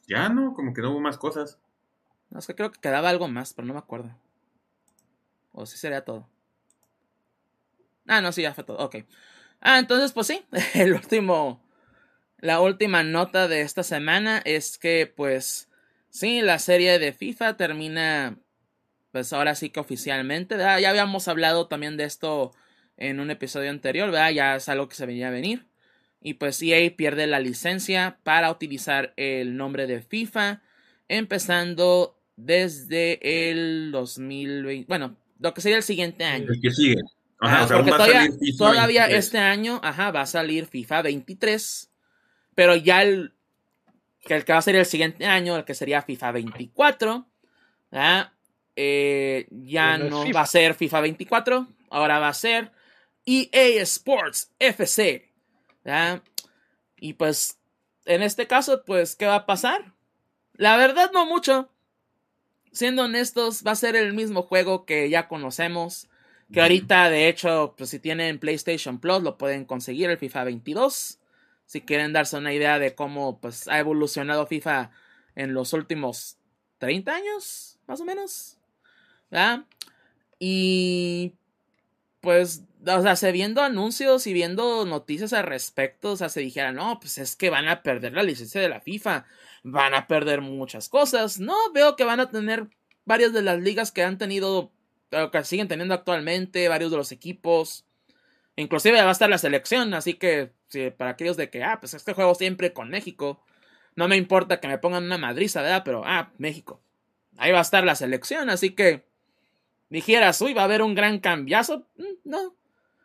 ya 0.06 0.28
no, 0.28 0.54
como 0.54 0.74
que 0.74 0.82
no 0.82 0.90
hubo 0.92 1.00
más 1.00 1.18
cosas. 1.18 1.58
No, 2.30 2.38
es 2.38 2.46
que 2.46 2.54
creo 2.54 2.70
que 2.70 2.80
quedaba 2.80 3.08
algo 3.08 3.28
más, 3.28 3.54
pero 3.54 3.66
no 3.66 3.74
me 3.74 3.80
acuerdo. 3.80 4.14
O 5.52 5.66
si 5.66 5.76
sería 5.78 6.04
todo. 6.04 6.28
Ah, 8.06 8.20
no, 8.20 8.32
sí, 8.32 8.42
ya 8.42 8.54
fue 8.54 8.64
todo. 8.64 8.78
Ok. 8.78 8.96
Ah, 9.60 9.78
entonces, 9.78 10.12
pues 10.12 10.26
sí, 10.26 10.44
el 10.74 10.94
último. 10.94 11.62
La 12.38 12.60
última 12.60 13.02
nota 13.02 13.48
de 13.48 13.62
esta 13.62 13.82
semana 13.82 14.40
es 14.44 14.78
que, 14.78 15.12
pues, 15.14 15.68
sí, 16.10 16.40
la 16.42 16.58
serie 16.58 16.98
de 16.98 17.12
FIFA 17.12 17.56
termina, 17.56 18.38
pues 19.12 19.32
ahora 19.32 19.54
sí 19.54 19.70
que 19.70 19.80
oficialmente. 19.80 20.58
Ya 20.58 20.74
habíamos 20.90 21.28
hablado 21.28 21.68
también 21.68 21.96
de 21.96 22.04
esto 22.04 22.52
en 22.96 23.20
un 23.20 23.30
episodio 23.30 23.70
anterior. 23.70 24.12
Ya 24.34 24.56
es 24.56 24.68
algo 24.68 24.88
que 24.88 24.96
se 24.96 25.06
venía 25.06 25.28
a 25.28 25.32
venir. 25.32 25.67
Y 26.20 26.34
pues 26.34 26.60
EA 26.62 26.94
pierde 26.96 27.26
la 27.26 27.40
licencia 27.40 28.18
para 28.24 28.50
utilizar 28.50 29.12
el 29.16 29.56
nombre 29.56 29.86
de 29.86 30.02
FIFA, 30.02 30.62
empezando 31.08 32.18
desde 32.36 33.50
el 33.50 33.90
2020, 33.92 34.86
bueno, 34.88 35.16
lo 35.38 35.54
que 35.54 35.60
sería 35.60 35.76
el 35.76 35.82
siguiente 35.82 36.24
año. 36.24 36.46
El 36.48 36.60
que 36.60 36.70
sigue. 36.70 36.96
Ajá, 37.40 37.64
o 37.64 37.68
sea, 37.68 37.76
porque 37.76 37.92
todavía, 37.92 38.28
todavía 38.56 39.06
este 39.06 39.38
año, 39.38 39.80
ajá, 39.82 40.10
va 40.10 40.22
a 40.22 40.26
salir 40.26 40.66
FIFA 40.66 41.02
23, 41.02 41.90
pero 42.54 42.74
ya 42.74 43.02
el 43.02 43.32
que, 44.24 44.34
el 44.34 44.44
que 44.44 44.52
va 44.52 44.58
a 44.58 44.62
ser 44.62 44.74
el 44.74 44.86
siguiente 44.86 45.24
año, 45.26 45.56
el 45.56 45.64
que 45.64 45.74
sería 45.74 46.02
FIFA 46.02 46.32
24, 46.32 47.28
eh, 48.76 49.46
ya 49.50 49.98
no, 49.98 50.24
no 50.24 50.32
va 50.32 50.42
a 50.42 50.46
ser 50.46 50.74
FIFA 50.74 51.00
24, 51.00 51.68
ahora 51.90 52.18
va 52.18 52.28
a 52.28 52.34
ser 52.34 52.72
EA 53.24 53.82
Sports 53.82 54.52
FC. 54.58 55.27
Y 56.98 57.14
pues, 57.14 57.58
en 58.04 58.22
este 58.22 58.46
caso, 58.46 58.84
pues, 58.84 59.16
¿qué 59.16 59.26
va 59.26 59.36
a 59.36 59.46
pasar? 59.46 59.94
La 60.54 60.76
verdad, 60.76 61.10
no 61.12 61.26
mucho 61.26 61.70
siendo 62.72 63.04
honestos, 63.04 63.64
va 63.66 63.72
a 63.72 63.76
ser 63.76 63.96
el 63.96 64.14
mismo 64.14 64.42
juego 64.42 64.84
que 64.84 65.10
ya 65.10 65.28
conocemos. 65.28 66.08
Que 66.52 66.62
ahorita, 66.62 67.10
de 67.10 67.28
hecho, 67.28 67.74
pues 67.76 67.90
si 67.90 67.98
tienen 67.98 68.38
PlayStation 68.38 69.00
Plus, 69.00 69.22
lo 69.22 69.36
pueden 69.36 69.66
conseguir, 69.66 70.08
el 70.08 70.16
FIFA 70.16 70.44
22. 70.44 71.18
Si 71.66 71.80
quieren 71.82 72.14
darse 72.14 72.38
una 72.38 72.54
idea 72.54 72.78
de 72.78 72.94
cómo 72.94 73.38
pues, 73.40 73.68
ha 73.68 73.78
evolucionado 73.78 74.46
FIFA 74.46 74.90
en 75.34 75.52
los 75.52 75.74
últimos 75.74 76.38
30 76.78 77.14
años, 77.14 77.78
más 77.86 78.00
o 78.00 78.04
menos. 78.06 78.56
Y 80.38 81.34
pues, 82.20 82.62
o 82.86 83.02
sea, 83.02 83.16
se 83.16 83.32
viendo 83.32 83.62
anuncios 83.62 84.26
y 84.26 84.32
viendo 84.32 84.84
noticias 84.86 85.32
al 85.32 85.44
respecto, 85.44 86.12
o 86.12 86.16
sea, 86.16 86.28
se 86.28 86.40
dijera, 86.40 86.72
no, 86.72 86.98
pues 87.00 87.18
es 87.18 87.36
que 87.36 87.50
van 87.50 87.68
a 87.68 87.82
perder 87.82 88.12
la 88.12 88.22
licencia 88.22 88.60
de 88.60 88.68
la 88.68 88.80
FIFA 88.80 89.26
van 89.62 89.94
a 89.94 90.06
perder 90.06 90.40
muchas 90.40 90.88
cosas. 90.88 91.38
No, 91.40 91.54
veo 91.72 91.96
que 91.96 92.04
van 92.04 92.20
a 92.20 92.30
tener 92.30 92.68
varias 93.04 93.32
de 93.32 93.42
las 93.42 93.58
ligas 93.60 93.92
que 93.92 94.02
han 94.02 94.18
tenido, 94.18 94.72
que 95.10 95.44
siguen 95.44 95.68
teniendo 95.68 95.94
actualmente, 95.94 96.68
varios 96.68 96.90
de 96.90 96.96
los 96.96 97.12
equipos. 97.12 97.84
Inclusive 98.56 99.00
va 99.02 99.08
a 99.08 99.12
estar 99.12 99.30
la 99.30 99.38
selección, 99.38 99.94
así 99.94 100.14
que 100.14 100.52
para 100.96 101.12
aquellos 101.12 101.36
de 101.36 101.50
que, 101.50 101.62
ah, 101.64 101.78
pues 101.80 101.94
este 101.94 102.12
juego 102.12 102.34
siempre 102.34 102.72
con 102.72 102.90
México. 102.90 103.42
No 103.96 104.08
me 104.08 104.16
importa 104.16 104.60
que 104.60 104.68
me 104.68 104.78
pongan 104.78 105.04
una 105.04 105.18
madriza, 105.18 105.62
¿verdad? 105.62 105.82
Pero, 105.84 106.02
ah, 106.04 106.32
México. 106.38 106.80
Ahí 107.36 107.52
va 107.52 107.58
a 107.58 107.62
estar 107.62 107.84
la 107.84 107.94
selección, 107.94 108.50
así 108.50 108.70
que 108.70 109.04
dijeras, 109.90 110.40
uy, 110.40 110.54
va 110.54 110.62
a 110.62 110.64
haber 110.64 110.82
un 110.82 110.94
gran 110.94 111.18
cambiazo. 111.20 111.86
Mm, 111.96 112.04
no. 112.24 112.54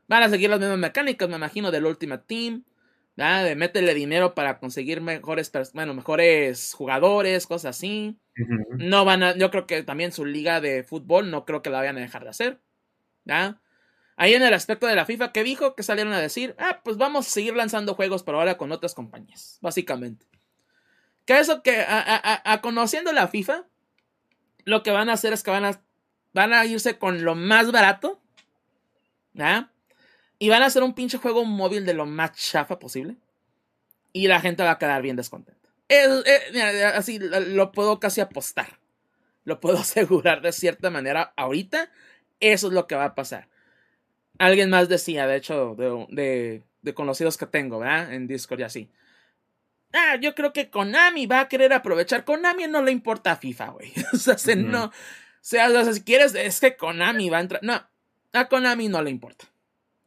Van 0.07 0.23
a 0.23 0.29
seguir 0.29 0.49
las 0.49 0.59
mismas 0.59 0.77
mecánicas, 0.77 1.29
me 1.29 1.35
imagino, 1.35 1.71
del 1.71 1.85
Ultimate 1.85 2.23
Team. 2.27 2.63
De 3.15 3.55
métele 3.55 3.93
dinero 3.93 4.33
para 4.33 4.57
conseguir 4.57 4.99
mejores, 4.99 5.51
bueno, 5.73 5.93
mejores 5.93 6.73
jugadores, 6.73 7.45
cosas 7.45 7.77
así. 7.77 8.17
No 8.77 9.05
van 9.05 9.21
a, 9.21 9.35
yo 9.37 9.51
creo 9.51 9.67
que 9.67 9.83
también 9.83 10.11
su 10.11 10.25
liga 10.25 10.61
de 10.61 10.83
fútbol 10.83 11.29
no 11.29 11.45
creo 11.45 11.61
que 11.61 11.69
la 11.69 11.79
vayan 11.79 11.97
a 11.97 12.01
dejar 12.01 12.23
de 12.23 12.29
hacer. 12.29 12.59
¿ya? 13.25 13.59
Ahí 14.15 14.33
en 14.33 14.43
el 14.43 14.53
aspecto 14.53 14.87
de 14.87 14.95
la 14.95 15.05
FIFA, 15.05 15.31
que 15.31 15.43
dijo? 15.43 15.75
Que 15.75 15.83
salieron 15.83 16.13
a 16.13 16.19
decir, 16.21 16.55
ah, 16.59 16.81
pues 16.83 16.97
vamos 16.97 17.27
a 17.27 17.29
seguir 17.29 17.55
lanzando 17.55 17.95
juegos, 17.95 18.23
pero 18.23 18.39
ahora 18.39 18.57
con 18.57 18.71
otras 18.71 18.93
compañías, 18.93 19.57
básicamente. 19.61 20.27
Que 21.25 21.39
eso 21.39 21.63
que, 21.63 21.81
a, 21.81 22.41
a, 22.43 22.61
conociendo 22.61 23.11
la 23.11 23.27
FIFA, 23.27 23.65
lo 24.65 24.83
que 24.83 24.91
van 24.91 25.09
a 25.09 25.13
hacer 25.13 25.33
es 25.33 25.41
que 25.41 25.51
van 25.51 25.65
a, 25.65 25.81
van 26.33 26.53
a 26.53 26.65
irse 26.65 26.99
con 26.99 27.23
lo 27.23 27.33
más 27.33 27.71
barato, 27.71 28.21
¿ya? 29.33 29.71
Y 30.43 30.49
van 30.49 30.61
a 30.61 30.65
hacer 30.65 30.83
un 30.83 30.93
pinche 30.93 31.19
juego 31.19 31.45
móvil 31.45 31.85
de 31.85 31.93
lo 31.93 32.05
más 32.05 32.33
chafa 32.33 32.77
posible. 32.77 33.15
Y 34.11 34.27
la 34.27 34.41
gente 34.41 34.61
va 34.61 34.71
a 34.71 34.77
quedar 34.77 35.01
bien 35.01 35.15
descontenta. 35.15 35.69
así 36.95 37.17
lo 37.17 37.71
puedo 37.71 38.01
casi 38.01 38.19
apostar. 38.19 38.77
Lo 39.45 39.61
puedo 39.61 39.77
asegurar 39.79 40.41
de 40.41 40.51
cierta 40.51 40.89
manera 40.89 41.31
ahorita. 41.37 41.89
Eso 42.41 42.67
es 42.67 42.73
lo 42.73 42.87
que 42.87 42.95
va 42.95 43.05
a 43.05 43.15
pasar. 43.15 43.47
Alguien 44.37 44.69
más 44.69 44.89
decía, 44.89 45.27
de 45.27 45.37
hecho, 45.37 45.75
de, 45.77 46.61
de, 46.81 46.93
conocidos 46.93 47.37
que 47.37 47.45
tengo, 47.45 47.79
¿verdad? 47.79 48.13
En 48.13 48.27
Discord 48.27 48.59
y 48.59 48.63
así. 48.63 48.91
Ah, 49.93 50.17
yo 50.19 50.35
creo 50.35 50.51
que 50.51 50.69
Konami 50.69 51.25
va 51.25 51.39
a 51.39 51.47
querer 51.47 51.71
aprovechar. 51.71 52.25
Konami 52.25 52.67
no 52.67 52.81
le 52.81 52.91
importa 52.91 53.31
a 53.31 53.37
FIFA, 53.37 53.69
güey. 53.69 53.93
o 54.11 54.17
sea, 54.17 54.55
no. 54.57 54.87
O 54.87 54.91
sea, 55.39 55.93
si 55.93 56.03
quieres, 56.03 56.35
es 56.35 56.59
que 56.59 56.75
Konami 56.75 57.29
va 57.29 57.37
a 57.37 57.41
entrar. 57.41 57.63
No, 57.63 57.81
a 58.33 58.49
Konami 58.49 58.89
no 58.89 59.01
le 59.01 59.09
importa. 59.09 59.52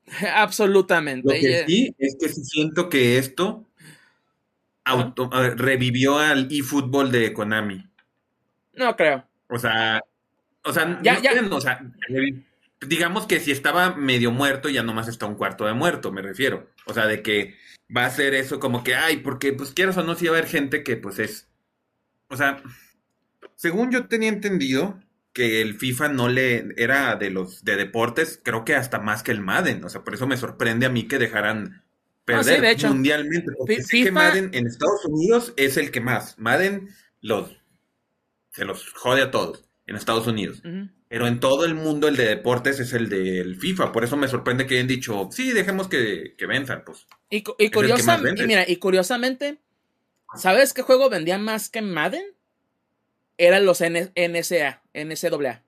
Absolutamente. 0.35 1.27
Lo 1.27 1.41
que 1.41 1.65
sí 1.67 1.95
es 1.99 2.17
que 2.21 2.29
siento 2.29 2.89
que 2.89 3.19
esto 3.19 3.67
auto, 4.85 5.29
revivió 5.57 6.19
al 6.19 6.49
eFootball 6.51 7.11
de 7.11 7.33
Konami. 7.33 7.85
No 8.75 8.97
creo. 8.97 9.27
O 9.49 9.59
sea, 9.59 10.01
o 10.63 10.73
sea, 10.73 11.01
digamos 12.81 13.27
que 13.27 13.41
si 13.41 13.51
estaba 13.51 13.95
medio 13.95 14.31
muerto, 14.31 14.69
ya 14.69 14.83
nomás 14.83 15.09
está 15.09 15.27
un 15.27 15.35
cuarto 15.35 15.67
de 15.67 15.75
muerto, 15.75 16.13
me 16.13 16.23
refiero. 16.23 16.71
O 16.87 16.95
sea, 16.95 17.07
de 17.07 17.23
que 17.23 17.57
va 17.95 18.07
a 18.07 18.11
ser 18.11 18.35
eso 18.35 18.61
como 18.61 18.85
que, 18.85 18.95
ay, 18.95 19.19
porque 19.19 19.53
pues 19.53 19.73
quieras 19.73 19.97
o 19.97 20.03
no, 20.03 20.15
si 20.15 20.27
va 20.27 20.37
a 20.37 20.39
haber 20.39 20.51
gente 20.51 20.83
que 20.83 20.97
pues 20.97 21.19
es. 21.19 21.49
O 22.29 22.37
sea, 22.37 22.63
según 23.55 23.91
yo 23.91 24.07
tenía 24.07 24.29
entendido, 24.29 25.01
que 25.37 25.61
el 25.61 25.74
FIFA 25.74 26.09
no 26.09 26.30
le 26.30 26.68
era 26.78 27.14
de 27.16 27.28
los 27.28 27.62
de 27.62 27.76
deportes, 27.76 28.41
creo 28.43 28.64
que 28.64 28.74
hasta 28.74 29.01
más 29.01 29.22
que 29.22 29.32
el 29.32 29.43
Madden. 29.43 29.84
O 29.84 29.91
sea, 29.91 30.03
por 30.03 30.14
eso 30.14 30.26
me 30.26 30.39
sorprende 30.39 30.87
a 30.87 30.89
mí 30.89 31.07
que 31.07 31.18
dejaran 31.18 31.84
perder 32.24 32.78
mundialmente. 32.89 33.53
Porque 33.53 33.82
sí 33.82 34.03
que 34.03 34.11
Madden 34.11 34.49
en 34.55 34.66
Estados 34.66 35.05
Unidos 35.05 35.53
es 35.59 35.76
el 35.76 35.91
que 35.91 36.01
más. 36.01 36.39
Madden 36.39 36.89
los 37.20 37.51
se 38.51 38.64
los 38.64 38.91
jode 38.95 39.20
a 39.20 39.30
todos 39.30 39.62
en 39.87 39.97
Estados 39.97 40.26
Unidos. 40.26 40.62
Pero 41.09 41.26
en 41.26 41.39
todo 41.39 41.66
el 41.66 41.74
mundo 41.74 42.09
el 42.09 42.16
de 42.16 42.24
deportes 42.24 42.80
es 42.80 42.95
el 42.95 43.11
del 43.11 43.57
FIFA. 43.57 43.93
Por 43.93 44.05
eso 44.05 44.16
me 44.16 44.28
sorprende 44.28 44.66
que 44.66 44.76
hayan 44.76 44.89
dicho, 44.89 45.28
sí, 45.30 45.53
dejemos 45.53 45.87
que, 45.87 46.34
que 46.39 46.47
venzan, 46.47 46.82
pues. 46.87 47.07
Y, 47.28 47.45
y, 47.59 48.47
mira, 48.47 48.64
y 48.66 48.76
curiosamente, 48.76 49.59
¿sabes 50.34 50.72
qué 50.72 50.80
juego 50.80 51.11
vendía 51.11 51.37
más 51.37 51.68
que 51.68 51.82
Madden? 51.82 52.24
eran 53.39 53.66
los 53.66 53.82
NSA, 53.82 54.82
NCAA. 54.97 55.62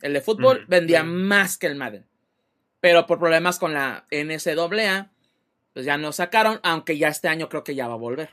El 0.00 0.12
de 0.12 0.20
fútbol 0.20 0.64
vendía 0.68 1.02
más 1.02 1.58
que 1.58 1.66
el 1.66 1.76
Madden. 1.76 2.06
Pero 2.80 3.06
por 3.06 3.18
problemas 3.18 3.58
con 3.58 3.74
la 3.74 4.06
NCAA, 4.10 5.10
pues 5.72 5.84
ya 5.84 5.98
no 5.98 6.12
sacaron, 6.12 6.60
aunque 6.62 6.96
ya 6.96 7.08
este 7.08 7.28
año 7.28 7.48
creo 7.48 7.64
que 7.64 7.74
ya 7.74 7.88
va 7.88 7.94
a 7.94 7.98
volver. 7.98 8.30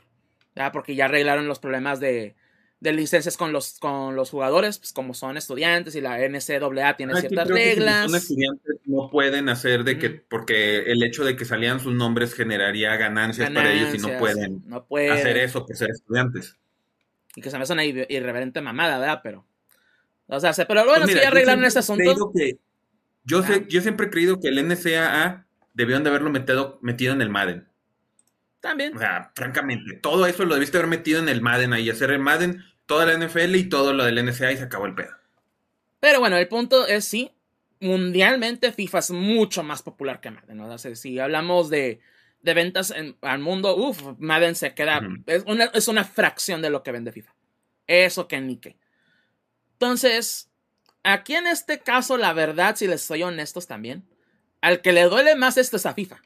¿ya? 0.54 0.72
Porque 0.72 0.94
ya 0.94 1.06
arreglaron 1.06 1.46
los 1.46 1.58
problemas 1.58 2.00
de, 2.00 2.34
de 2.80 2.92
licencias 2.92 3.36
con 3.36 3.52
los, 3.52 3.78
con 3.78 4.14
los 4.14 4.30
jugadores, 4.30 4.78
pues 4.78 4.92
como 4.92 5.14
son 5.14 5.36
estudiantes 5.36 5.94
y 5.96 6.00
la 6.00 6.18
NCAA 6.18 6.96
tiene 6.96 7.20
ciertas 7.20 7.48
reglas. 7.48 8.06
son 8.06 8.14
estudiantes 8.14 8.78
no 8.88 9.10
pueden 9.10 9.48
hacer 9.48 9.84
de 9.84 9.98
que, 9.98 10.10
porque 10.10 10.78
el 10.90 11.02
hecho 11.02 11.24
de 11.24 11.36
que 11.36 11.44
salían 11.44 11.78
sus 11.78 11.94
nombres 11.94 12.34
generaría 12.34 12.96
ganancias, 12.96 13.50
para 13.50 13.72
ellos 13.72 13.94
y 13.94 13.98
no 13.98 14.18
pueden, 14.18 14.62
no 14.66 14.84
pueden 14.86 15.12
hacer 15.12 15.36
eso 15.36 15.66
por 15.66 15.76
ser 15.76 15.90
estudiantes. 15.90 16.56
Y 17.36 17.42
que 17.42 17.50
se 17.50 17.58
me 17.58 17.64
hace 17.64 17.74
una 17.74 17.84
irreverente 17.84 18.60
mamada, 18.60 18.98
¿verdad? 18.98 19.20
Pero. 19.22 19.44
O 20.28 20.40
sea, 20.40 20.52
pero 20.66 20.84
bueno, 20.84 21.04
pues 21.04 21.16
si 21.16 21.20
ya 21.20 21.28
arreglaron 21.28 21.64
ese 21.64 21.78
asunto. 21.78 22.32
yo, 23.24 23.42
sé, 23.42 23.66
yo 23.68 23.80
siempre 23.80 24.06
he 24.06 24.10
creído 24.10 24.40
que 24.40 24.48
el 24.48 24.66
NCAA 24.66 25.46
debieron 25.74 26.04
de 26.04 26.10
haberlo 26.10 26.30
metido, 26.30 26.78
metido 26.82 27.12
en 27.12 27.22
el 27.22 27.30
Madden. 27.30 27.66
También. 28.60 28.96
O 28.96 28.98
sea, 28.98 29.32
francamente, 29.34 29.94
todo 29.94 30.26
eso 30.26 30.44
lo 30.44 30.54
debiste 30.54 30.76
haber 30.76 30.88
metido 30.90 31.20
en 31.20 31.28
el 31.28 31.40
Madden 31.40 31.72
ahí, 31.72 31.88
hacer 31.88 32.10
el 32.10 32.18
Madden, 32.18 32.64
toda 32.86 33.06
la 33.06 33.16
NFL 33.16 33.54
y 33.54 33.68
todo 33.68 33.92
lo 33.92 34.04
del 34.04 34.24
NCAA 34.24 34.52
y 34.52 34.56
se 34.56 34.64
acabó 34.64 34.86
el 34.86 34.94
pedo. 34.94 35.14
Pero 36.00 36.20
bueno, 36.20 36.36
el 36.36 36.48
punto 36.48 36.86
es 36.86 37.04
sí, 37.04 37.30
mundialmente 37.80 38.72
FIFA 38.72 38.98
es 38.98 39.10
mucho 39.10 39.62
más 39.62 39.82
popular 39.82 40.20
que 40.20 40.30
Madden. 40.30 40.56
¿no? 40.58 40.68
O 40.68 40.78
sea, 40.78 40.94
si 40.94 41.18
hablamos 41.18 41.70
de 41.70 42.00
de 42.42 42.54
ventas 42.54 42.90
en, 42.90 43.16
al 43.20 43.40
mundo, 43.40 43.76
uff, 43.76 44.02
Madden 44.18 44.54
se 44.54 44.74
queda. 44.74 45.00
es, 45.26 45.44
una, 45.46 45.64
es, 45.64 45.88
una, 45.88 46.04
fracción 46.04 46.62
de 46.62 46.70
lo 46.70 46.82
que 46.82 46.92
vende 46.92 47.12
FIFA. 47.12 47.34
Eso 47.86 48.28
que 48.28 48.40
ni 48.40 48.58
qué. 48.58 48.76
Entonces, 49.80 50.50
aquí 51.04 51.36
en 51.36 51.46
este 51.46 51.78
caso, 51.78 52.16
la 52.16 52.32
verdad, 52.32 52.74
si 52.74 52.88
les 52.88 53.00
soy 53.00 53.22
honestos 53.22 53.68
también, 53.68 54.04
al 54.60 54.82
que 54.82 54.92
le 54.92 55.04
duele 55.04 55.36
más 55.36 55.56
esto 55.56 55.76
es 55.76 55.86
a 55.86 55.94
FIFA, 55.94 56.20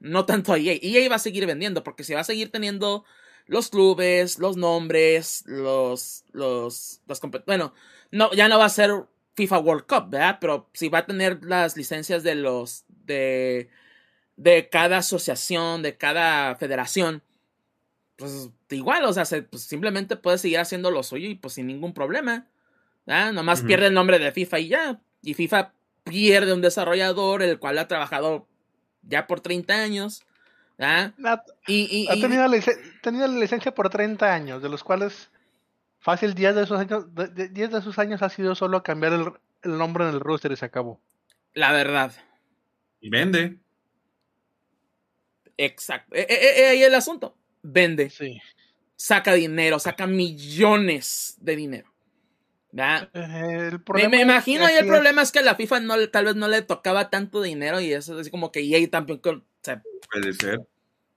no 0.00 0.26
tanto 0.26 0.52
a 0.52 0.58
EA. 0.58 0.78
EA 0.82 1.08
va 1.08 1.16
a 1.16 1.20
seguir 1.20 1.46
vendiendo 1.46 1.84
porque 1.84 2.02
si 2.02 2.14
va 2.14 2.20
a 2.20 2.24
seguir 2.24 2.50
teniendo 2.50 3.04
los 3.46 3.68
clubes, 3.68 4.40
los 4.40 4.56
nombres, 4.56 5.44
los, 5.46 6.24
los, 6.32 7.00
los 7.06 7.20
bueno, 7.46 7.72
no, 8.10 8.32
ya 8.32 8.48
no 8.48 8.58
va 8.58 8.64
a 8.64 8.70
ser 8.70 8.90
FIFA 9.34 9.58
World 9.60 9.86
Cup, 9.86 10.10
¿verdad? 10.10 10.38
Pero 10.40 10.68
si 10.72 10.88
va 10.88 10.98
a 10.98 11.06
tener 11.06 11.44
las 11.44 11.76
licencias 11.76 12.24
de 12.24 12.34
los, 12.34 12.86
de, 12.88 13.70
de 14.36 14.68
cada 14.68 14.98
asociación, 14.98 15.82
de 15.82 15.96
cada 15.96 16.56
federación, 16.56 17.22
pues 18.16 18.50
igual, 18.70 19.04
o 19.04 19.12
sea, 19.12 19.24
pues, 19.48 19.62
simplemente 19.62 20.16
puede 20.16 20.38
seguir 20.38 20.58
haciendo 20.58 20.90
lo 20.90 21.04
suyo 21.04 21.28
y 21.28 21.36
pues 21.36 21.54
sin 21.54 21.68
ningún 21.68 21.94
problema. 21.94 22.48
¿Verdad? 23.06 23.32
Nomás 23.32 23.62
pierde 23.62 23.86
el 23.86 23.94
nombre 23.94 24.18
de 24.18 24.32
FIFA 24.32 24.58
y 24.58 24.68
ya. 24.68 25.00
Y 25.22 25.34
FIFA 25.34 25.72
pierde 26.04 26.52
un 26.52 26.60
desarrollador 26.60 27.42
el 27.42 27.58
cual 27.58 27.78
ha 27.78 27.88
trabajado 27.88 28.46
ya 29.02 29.26
por 29.26 29.40
30 29.40 29.74
años. 29.74 30.24
¿verdad? 30.78 31.14
y, 31.66 32.06
ha 32.08 32.14
tenido, 32.20 32.46
la 33.26 33.38
licencia 33.38 33.74
por 33.74 33.88
30 33.88 34.34
años, 34.34 34.62
de 34.62 34.68
los 34.68 34.84
cuales 34.84 35.30
fácil 35.98 36.34
10 36.34 36.54
de 36.54 36.62
esos 36.64 36.78
años, 36.78 37.06
10 37.14 37.52
de 37.52 37.78
esos 37.78 37.98
años 37.98 38.22
ha 38.22 38.28
sido 38.28 38.54
solo 38.54 38.82
cambiar 38.82 39.14
el, 39.14 39.32
el 39.62 39.78
nombre 39.78 40.04
en 40.04 40.14
el 40.14 40.20
roster 40.20 40.52
y 40.52 40.56
se 40.56 40.66
acabó. 40.66 41.00
La 41.54 41.72
verdad. 41.72 42.12
Y 43.00 43.08
vende. 43.08 43.56
Exacto. 45.56 46.14
E, 46.14 46.26
e, 46.28 46.60
e, 46.60 46.66
ahí 46.66 46.82
el 46.82 46.94
asunto. 46.94 47.36
Vende. 47.62 48.10
Sí. 48.10 48.40
Saca 48.94 49.34
dinero, 49.34 49.78
saca 49.78 50.06
millones 50.06 51.36
de 51.40 51.56
dinero. 51.56 51.92
Eh, 52.72 54.08
me, 54.10 54.20
imagino 54.20 54.66
ahí 54.66 54.76
el 54.76 54.86
problema 54.86 55.22
es 55.22 55.32
que 55.32 55.38
a 55.38 55.42
la 55.42 55.54
FIFA 55.54 55.80
no, 55.80 56.08
tal 56.10 56.26
vez 56.26 56.36
no 56.36 56.48
le 56.48 56.62
tocaba 56.62 57.08
tanto 57.10 57.40
dinero 57.40 57.80
y 57.80 57.92
eso 57.92 58.14
es 58.14 58.20
así 58.22 58.30
como 58.30 58.52
que 58.52 58.60
EA 58.60 58.90
tampoco 58.90 59.42
se, 59.62 59.80
puede 60.10 60.32
ser. 60.34 60.60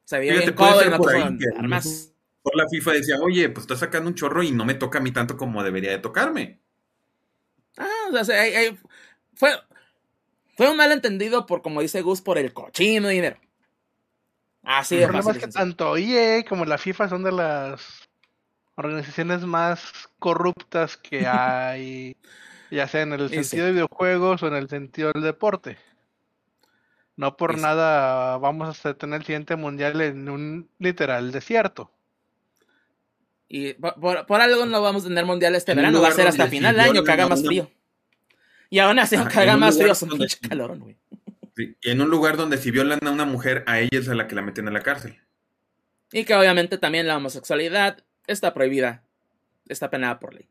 Se 0.05 0.19
veía 0.19 0.33
bien 0.37 0.53
cómodo 0.53 0.85
y 0.85 0.89
no 0.89 0.97
por, 0.97 1.11
por 2.41 2.55
la 2.55 2.67
FIFA 2.69 2.93
decía, 2.93 3.17
oye, 3.19 3.49
pues 3.49 3.63
está 3.63 3.75
sacando 3.75 4.09
un 4.09 4.15
chorro 4.15 4.41
y 4.41 4.51
no 4.51 4.65
me 4.65 4.75
toca 4.75 4.99
a 4.99 5.01
mí 5.01 5.11
tanto 5.11 5.37
como 5.37 5.63
debería 5.63 5.91
de 5.91 5.99
tocarme. 5.99 6.59
Ah, 7.77 8.09
o 8.11 8.23
sea, 8.23 8.43
fue, 9.35 9.51
fue 10.55 10.71
un 10.71 10.77
malentendido 10.77 11.45
por, 11.45 11.61
como 11.61 11.81
dice 11.81 12.01
Gus, 12.01 12.21
por 12.21 12.37
el 12.37 12.53
cochino 12.53 13.09
dinero. 13.09 13.37
Así 14.63 14.95
de 14.95 15.03
El 15.03 15.09
problema 15.09 15.31
es 15.31 15.37
que 15.37 15.47
tanto 15.47 15.97
EA 15.97 16.43
como 16.45 16.65
la 16.65 16.77
FIFA 16.77 17.09
son 17.09 17.23
de 17.23 17.31
las 17.31 18.08
organizaciones 18.79 19.41
más 19.41 20.09
corruptas 20.19 20.97
que 20.97 21.27
hay, 21.27 22.15
ya 22.71 22.87
sea 22.87 23.01
en 23.01 23.13
el 23.13 23.29
sentido 23.29 23.65
de 23.65 23.73
videojuegos 23.73 24.41
o 24.43 24.47
en 24.47 24.55
el 24.55 24.69
sentido 24.69 25.11
del 25.13 25.23
deporte. 25.23 25.77
No 27.15 27.35
por 27.35 27.57
nada 27.57 28.37
vamos 28.37 28.85
a 28.85 28.93
tener 28.93 29.19
el 29.19 29.25
siguiente 29.25 29.57
mundial 29.57 29.99
en 29.99 30.29
un 30.29 30.69
literal 30.79 31.31
desierto. 31.31 31.91
Y 33.49 33.73
por, 33.73 34.41
algo 34.41 34.65
no 34.65 34.81
vamos 34.81 35.03
a 35.03 35.07
tener 35.07 35.25
mundial 35.25 35.55
este 35.55 35.73
verano, 35.73 36.01
va 36.01 36.09
a 36.09 36.11
ser 36.11 36.27
hasta 36.27 36.47
final 36.47 36.75
del 36.75 36.85
año 36.91 37.03
que 37.03 37.11
haga 37.11 37.27
más 37.27 37.43
frío. 37.43 37.69
Y 38.69 38.77
aún 38.79 38.99
así, 38.99 39.15
aunque 39.15 39.39
haga 39.39 39.57
más 39.57 39.75
frío, 39.75 39.91
es 39.91 40.01
un 40.03 40.09
pinche 40.09 40.37
calorón, 40.47 40.79
güey. 40.79 40.97
Y 41.81 41.89
en 41.89 41.99
un 41.99 42.09
lugar 42.09 42.37
donde 42.37 42.57
si 42.57 42.71
violan 42.71 42.99
a 43.05 43.11
una 43.11 43.25
mujer, 43.25 43.63
a 43.67 43.79
ella 43.79 43.99
es 43.99 44.07
a 44.07 44.15
la 44.15 44.27
que 44.27 44.35
la 44.35 44.41
meten 44.41 44.67
a 44.67 44.71
la 44.71 44.81
cárcel. 44.81 45.17
Y 46.11 46.23
que 46.23 46.35
obviamente 46.35 46.77
también 46.77 47.07
la 47.07 47.17
homosexualidad 47.17 48.03
está 48.31 48.53
prohibida. 48.53 49.03
Está 49.67 49.89
penada 49.89 50.19
por 50.19 50.33
ley. 50.33 50.47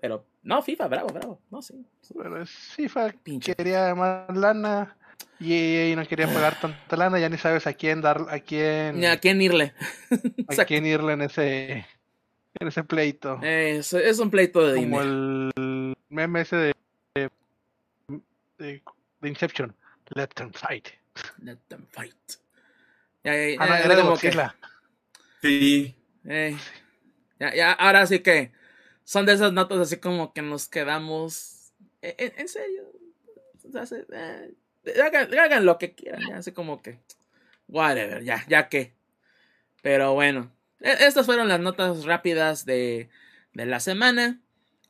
Pero, 0.00 0.26
no, 0.42 0.62
FIFA, 0.62 0.88
bravo, 0.88 1.08
bravo. 1.08 1.40
No, 1.50 1.62
sí. 1.62 1.84
Pero 2.14 2.44
FIFA 2.46 3.14
Pinche. 3.22 3.54
quería 3.54 3.94
más 3.94 4.36
lana 4.36 4.96
y, 5.40 5.94
no 5.96 6.06
quería 6.06 6.26
pagar 6.26 6.60
tanta 6.60 6.96
lana. 6.96 7.18
Ya 7.18 7.28
ni 7.28 7.38
sabes 7.38 7.66
a 7.66 7.72
quién 7.72 8.00
dar, 8.00 8.26
a 8.28 8.38
quién. 8.40 9.00
Ni 9.00 9.06
a 9.06 9.18
quién 9.18 9.40
irle. 9.40 9.72
a 10.58 10.64
quién 10.64 10.84
irle 10.84 11.14
en 11.14 11.22
ese, 11.22 11.86
en 12.60 12.68
ese 12.68 12.84
pleito. 12.84 13.40
Es, 13.42 13.92
es 13.94 14.18
un 14.18 14.30
pleito 14.30 14.66
de 14.66 14.76
Como 14.76 15.00
el 15.00 15.96
meme 16.10 16.42
ese 16.42 16.56
de, 16.56 16.74
de 18.58 18.82
de 19.24 19.28
Inception. 19.28 19.74
Let 20.14 20.28
them 20.34 20.52
fight. 20.52 20.90
Let 21.42 21.58
them 21.68 21.86
fight. 21.90 22.14
Ya, 23.24 23.32
ya, 23.32 23.56
ah, 23.58 23.80
era 23.80 23.96
como 23.96 24.16
que... 24.18 24.30
Sí. 25.44 25.94
Ya, 27.38 27.54
ya, 27.54 27.72
ahora 27.72 28.06
sí 28.06 28.20
que 28.20 28.52
son 29.04 29.26
de 29.26 29.34
esas 29.34 29.52
notas 29.52 29.78
así 29.78 29.98
como 29.98 30.32
que 30.32 30.40
nos 30.40 30.68
quedamos. 30.68 31.74
En, 32.00 32.32
en 32.38 32.48
serio. 32.48 32.90
Eh, 33.74 34.54
hagan, 35.02 35.66
lo 35.66 35.76
que 35.76 35.94
quieran, 35.94 36.32
así 36.32 36.52
como 36.52 36.80
que. 36.80 36.98
Whatever, 37.68 38.24
ya, 38.24 38.42
ya 38.48 38.70
que. 38.70 38.94
Pero 39.82 40.14
bueno. 40.14 40.50
E, 40.80 40.92
estas 41.06 41.26
fueron 41.26 41.48
las 41.48 41.60
notas 41.60 42.04
rápidas 42.04 42.64
de, 42.64 43.10
de 43.52 43.66
la 43.66 43.80
semana. 43.80 44.40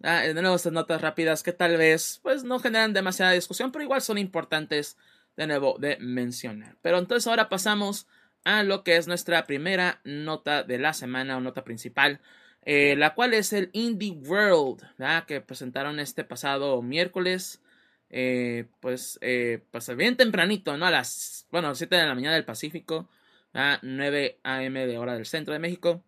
Ah, 0.05 0.21
de 0.21 0.35
nuevo, 0.35 0.55
estas 0.55 0.73
notas 0.73 1.01
rápidas 1.01 1.43
que 1.43 1.53
tal 1.53 1.77
vez 1.77 2.21
pues 2.23 2.45
no 2.45 2.61
generan 2.61 2.93
demasiada 2.93 3.33
discusión, 3.33 3.73
pero 3.73 3.83
igual 3.83 4.03
son 4.03 4.19
importantes 4.19 4.99
de 5.37 5.49
nuevo 5.49 5.79
de 5.81 5.97
mencionar. 5.99 6.77
Pero 6.81 6.99
entonces 6.99 7.27
ahora 7.27 7.49
pasamos 7.49 8.07
a 8.45 8.63
lo 8.63 8.85
que 8.85 8.97
es 8.97 9.09
nuestra 9.09 9.47
primera 9.47 10.01
nota 10.05 10.63
de 10.63 10.79
la 10.79 10.93
semana 10.93 11.37
o 11.37 11.41
nota 11.41 11.65
principal, 11.65 12.21
eh, 12.65 12.95
la 12.97 13.15
cual 13.15 13.35
es 13.35 13.53
el 13.53 13.71
Indie 13.73 14.13
World, 14.13 14.83
que 15.27 15.41
presentaron 15.41 15.99
este 15.99 16.25
pasado 16.25 16.81
miércoles, 16.83 17.63
eh, 18.11 18.67
pues, 18.81 19.19
eh, 19.23 19.61
pues 19.71 19.95
bien 19.97 20.17
tempranito, 20.17 20.77
¿no? 20.77 20.87
A 20.87 20.91
las, 20.91 21.47
bueno, 21.51 21.75
7 21.75 21.97
de 21.97 22.07
la 22.07 22.15
mañana 22.15 22.35
del 22.35 22.45
Pacífico, 22.45 23.09
a 23.55 23.79
9 23.83 24.39
a.m. 24.43 24.87
de 24.87 24.99
hora 24.99 25.15
del 25.15 25.27
centro 25.27 25.53
de 25.53 25.61
México. 25.61 26.03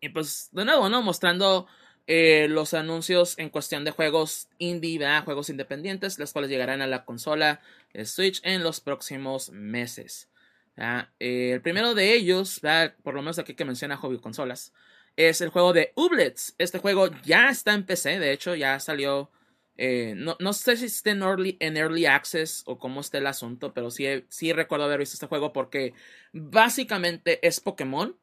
Y 0.00 0.10
pues, 0.10 0.48
de 0.52 0.64
nuevo, 0.64 0.88
¿no? 0.88 1.02
Mostrando 1.02 1.66
eh, 2.06 2.46
los 2.48 2.74
anuncios 2.74 3.38
en 3.38 3.48
cuestión 3.50 3.84
de 3.84 3.90
juegos 3.90 4.48
indie, 4.58 4.98
juegos 5.24 5.50
independientes, 5.50 6.18
los 6.18 6.32
cuales 6.32 6.50
llegarán 6.50 6.82
a 6.82 6.86
la 6.86 7.04
consola 7.04 7.60
Switch 8.04 8.40
en 8.44 8.62
los 8.62 8.80
próximos 8.80 9.50
meses. 9.50 10.28
Eh, 10.76 11.52
el 11.52 11.62
primero 11.62 11.94
de 11.94 12.14
ellos, 12.14 12.60
por 13.02 13.14
lo 13.14 13.22
menos 13.22 13.38
aquí 13.38 13.54
que 13.54 13.64
menciona 13.64 13.96
Hobby 13.96 14.18
Consolas, 14.18 14.72
es 15.16 15.40
el 15.40 15.50
juego 15.50 15.72
de 15.72 15.92
Ublets. 15.94 16.54
Este 16.58 16.78
juego 16.78 17.08
ya 17.24 17.48
está 17.48 17.74
en 17.74 17.86
PC, 17.86 18.18
de 18.18 18.32
hecho, 18.32 18.54
ya 18.54 18.80
salió. 18.80 19.30
Eh, 19.76 20.14
no, 20.16 20.36
no, 20.38 20.52
sé 20.52 20.76
si 20.76 20.86
está 20.86 21.10
en 21.10 21.22
early, 21.22 21.56
en 21.60 21.76
early 21.76 22.06
Access 22.06 22.62
o 22.66 22.78
cómo 22.78 23.00
está 23.00 23.18
el 23.18 23.26
asunto, 23.26 23.74
pero 23.74 23.90
sí, 23.90 24.06
sí 24.28 24.52
recuerdo 24.52 24.84
haber 24.84 25.00
visto 25.00 25.14
este 25.14 25.26
juego 25.26 25.52
porque 25.52 25.94
básicamente 26.32 27.44
es 27.46 27.58
Pokémon 27.60 28.16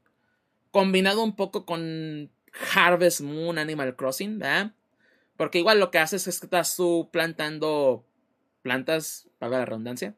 combinado 0.72 1.24
un 1.24 1.36
poco 1.36 1.66
con 1.66 2.32
Harvest 2.74 3.22
Moon 3.22 3.58
Animal 3.58 3.95
Crossing. 3.95 4.41
Porque 5.38 5.60
igual 5.60 5.80
lo 5.80 5.91
que 5.91 5.99
haces 5.99 6.28
es 6.28 6.39
que 6.39 6.45
estás 6.45 6.76
tú 6.76 7.10
plantando 7.12 8.06
plantas, 8.62 9.28
para 9.39 9.60
la 9.60 9.66
redundancia. 9.66 10.16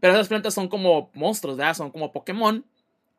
Pero 0.00 0.14
esas 0.14 0.28
plantas 0.28 0.54
son 0.54 0.68
como 0.68 1.10
monstruos, 1.14 1.56
¿verdad? 1.56 1.74
Son 1.74 1.90
como 1.90 2.12
Pokémon. 2.12 2.64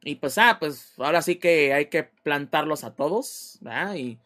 Y 0.04 0.16
pues, 0.16 0.38
ah, 0.38 0.58
pues 0.60 0.94
ahora 0.98 1.22
sí 1.22 1.36
que 1.36 1.74
hay 1.74 1.88
que 1.88 2.04
plantarlos 2.04 2.84
a 2.84 2.96
todos, 2.96 3.58
¿verdad? 3.62 3.96
Y, 3.96 4.18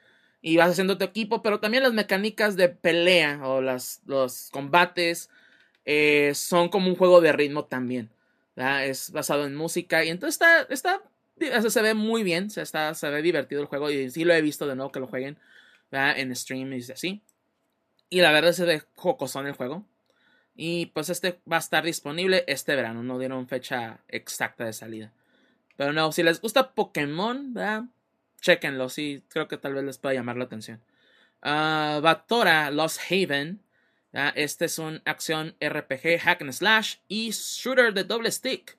y 0.41 0.58
vas 0.58 0.72
haciendo 0.72 0.97
tu 0.97 1.06
equipo, 1.06 1.41
pero 1.41 1.60
también 1.60 1.84
las 1.84 1.93
mecánicas 1.93 2.56
de 2.56 2.70
pelea 2.70 3.39
o 3.47 3.62
las, 3.62 4.01
los 4.06 4.49
combates 4.51 5.30
eh, 5.86 6.34
son 6.36 6.70
como 6.70 6.89
un 6.89 6.95
juego 6.95 7.22
de 7.22 7.32
ritmo 7.32 7.66
también. 7.66 8.12
¿verdad? 8.56 8.86
Es 8.86 9.12
basado 9.12 9.45
en 9.45 9.56
música 9.56 10.04
y 10.04 10.10
entonces 10.10 10.36
está, 10.36 10.62
está 10.70 11.01
se 11.70 11.82
ve 11.82 11.93
muy 11.93 12.24
bien, 12.24 12.49
se, 12.49 12.62
está, 12.62 12.93
se 12.93 13.10
ve 13.10 13.22
divertido 13.22 13.62
el 13.62 13.68
juego 13.68 13.89
y 13.89 14.10
sí 14.12 14.24
lo 14.24 14.34
he 14.34 14.41
visto 14.41 14.68
de 14.68 14.76
nuevo 14.76 14.91
que 14.91 14.99
lo 14.99 15.08
jueguen 15.08 15.38
en 15.91 16.36
stream 16.36 16.74
y 16.74 16.80
así. 16.80 17.22
Y 18.10 18.22
la 18.22 18.32
verdad 18.32 18.51
se 18.51 18.66
ve 18.66 18.82
jocosón 18.95 19.47
el 19.47 19.54
juego. 19.54 19.86
Y 20.56 20.88
pues 20.88 21.10
este 21.10 21.39
va 21.51 21.58
a 21.58 21.60
estar 21.60 21.84
disponible 21.84 22.43
este 22.47 22.76
verano, 22.76 23.04
no 23.04 23.18
dieron 23.18 23.47
fecha 23.47 23.99
exacta 24.08 24.66
de 24.66 24.74
salida. 24.74 25.12
Pero 25.78 25.93
no, 25.93 26.12
si 26.12 26.22
les 26.22 26.39
gusta 26.39 26.74
Pokémon, 26.74 27.54
¿verdad? 27.54 27.86
chequenlo, 28.43 28.89
sí, 28.89 29.24
creo 29.30 29.47
que 29.47 29.58
tal 29.58 29.74
vez 29.74 29.84
les 29.84 29.97
pueda 29.97 30.14
llamar 30.14 30.38
la 30.38 30.43
atención. 30.43 30.82
Uh, 31.41 32.01
Batora 32.01 32.70
Lost 32.70 32.99
Haven. 33.10 33.62
Este 34.36 34.66
es 34.66 34.78
un 34.78 35.01
acción 35.06 35.56
RPG 35.60 36.20
hack 36.22 36.41
and 36.43 36.51
slash 36.51 36.97
y 37.08 37.32
shooter 37.32 37.93
de 37.93 38.04
doble 38.04 38.32
stick. 38.32 38.78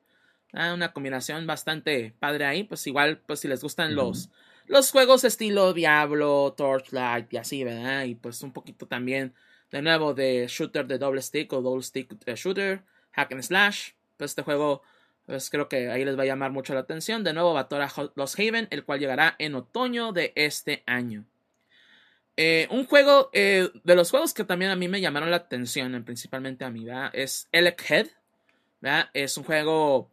Ah, 0.53 0.73
una 0.73 0.93
combinación 0.93 1.45
bastante 1.45 2.15
padre 2.21 2.45
ahí. 2.45 2.63
Pues 2.63 2.87
igual, 2.87 3.19
pues 3.27 3.41
si 3.41 3.49
les 3.49 3.61
gustan 3.61 3.97
los, 3.97 4.31
los 4.67 4.93
juegos 4.93 5.25
estilo 5.25 5.73
Diablo, 5.73 6.55
Torchlight 6.57 7.33
y 7.33 7.37
así, 7.39 7.65
¿verdad? 7.65 8.05
Y 8.05 8.15
pues 8.15 8.43
un 8.43 8.53
poquito 8.53 8.87
también, 8.87 9.35
de 9.75 9.83
nuevo, 9.83 10.15
de 10.15 10.47
shooter 10.47 10.87
de 10.87 10.99
doble 10.99 11.21
stick 11.21 11.53
o 11.53 11.61
double 11.61 11.83
stick 11.83 12.09
eh, 12.27 12.37
shooter, 12.37 12.85
hack 13.11 13.33
and 13.33 13.43
slash. 13.43 13.91
Pues 14.17 14.31
este 14.31 14.43
juego, 14.43 14.83
pues 15.27 15.51
creo 15.51 15.69
que 15.69 15.91
ahí 15.91 16.05
les 16.05 16.17
va 16.17 16.23
a 16.23 16.27
llamar 16.27 16.53
mucho 16.53 16.75
la 16.75 16.81
atención. 16.81 17.25
De 17.25 17.33
nuevo, 17.33 17.53
Batora 17.55 17.91
Lost 18.15 18.39
Haven, 18.39 18.69
el 18.71 18.85
cual 18.85 19.01
llegará 19.01 19.35
en 19.41 19.57
otoño 19.57 20.13
de 20.13 20.33
este 20.37 20.85
año. 20.87 21.25
Eh, 22.37 22.69
un 22.71 22.87
juego, 22.87 23.31
eh, 23.33 23.69
de 23.83 23.97
los 23.97 24.13
juegos 24.13 24.33
que 24.33 24.45
también 24.45 24.71
a 24.71 24.77
mí 24.77 24.87
me 24.87 25.01
llamaron 25.01 25.33
la 25.33 25.39
atención, 25.39 26.05
principalmente 26.05 26.65
a 26.65 26.71
mí, 26.71 26.85
¿verdad? 26.85 27.11
Es 27.13 27.49
Elec 27.51 27.91
Head, 27.91 28.07
¿verdad? 28.81 29.11
Es 29.13 29.37
un 29.37 29.43
juego 29.43 30.09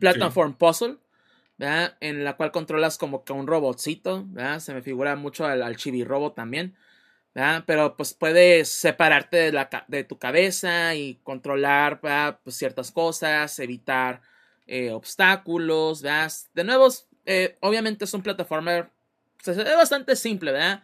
platform 0.00 0.54
puzzle, 0.54 0.96
¿verdad? 1.58 1.98
En 2.00 2.24
la 2.24 2.38
cual 2.38 2.52
controlas 2.52 2.96
como 2.96 3.22
que 3.22 3.34
un 3.34 3.46
robotcito, 3.46 4.24
¿verdad? 4.28 4.60
Se 4.60 4.72
me 4.72 4.80
figura 4.80 5.14
mucho 5.14 5.44
al, 5.44 5.62
al 5.62 5.76
Chibi 5.76 6.04
Robot 6.04 6.34
también, 6.34 6.74
Pero 7.32 7.96
pues 7.96 8.14
puedes 8.14 8.68
separarte 8.68 9.36
de, 9.38 9.52
la, 9.52 9.84
de 9.88 10.04
tu 10.04 10.18
cabeza 10.18 10.94
y 10.94 11.16
controlar. 11.22 12.00
Pues 12.42 12.56
ciertas 12.56 12.90
cosas, 12.90 13.58
evitar 13.58 14.20
eh, 14.66 14.90
obstáculos, 14.90 16.02
¿verdad? 16.02 16.30
De 16.54 16.64
nuevo, 16.64 16.88
eh, 17.26 17.56
obviamente 17.60 18.04
es 18.04 18.14
un 18.14 18.22
plataformer, 18.22 18.90
se 19.40 19.52
ve 19.52 19.74
bastante 19.74 20.16
simple, 20.16 20.52
¿verdad? 20.52 20.82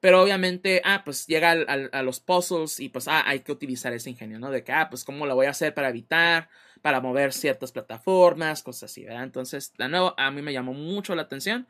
Pero 0.00 0.22
obviamente, 0.22 0.80
ah, 0.84 1.02
pues 1.04 1.26
llega 1.26 1.50
a 1.52 2.02
los 2.02 2.20
puzzles 2.20 2.78
y 2.78 2.88
pues, 2.88 3.08
ah, 3.08 3.24
hay 3.26 3.40
que 3.40 3.52
utilizar 3.52 3.92
ese 3.92 4.10
ingenio, 4.10 4.38
¿no? 4.38 4.50
De 4.50 4.62
que, 4.62 4.72
ah, 4.72 4.88
pues, 4.90 5.04
¿cómo 5.04 5.26
lo 5.26 5.34
voy 5.34 5.46
a 5.46 5.50
hacer 5.50 5.74
para 5.74 5.88
evitar, 5.88 6.48
para 6.82 7.00
mover 7.00 7.32
ciertas 7.32 7.72
plataformas, 7.72 8.62
cosas 8.62 8.90
así, 8.92 9.04
¿verdad? 9.04 9.24
Entonces, 9.24 9.74
de 9.76 9.88
nuevo, 9.88 10.14
a 10.16 10.30
mí 10.30 10.40
me 10.40 10.52
llamó 10.52 10.72
mucho 10.72 11.14
la 11.16 11.22
atención. 11.22 11.66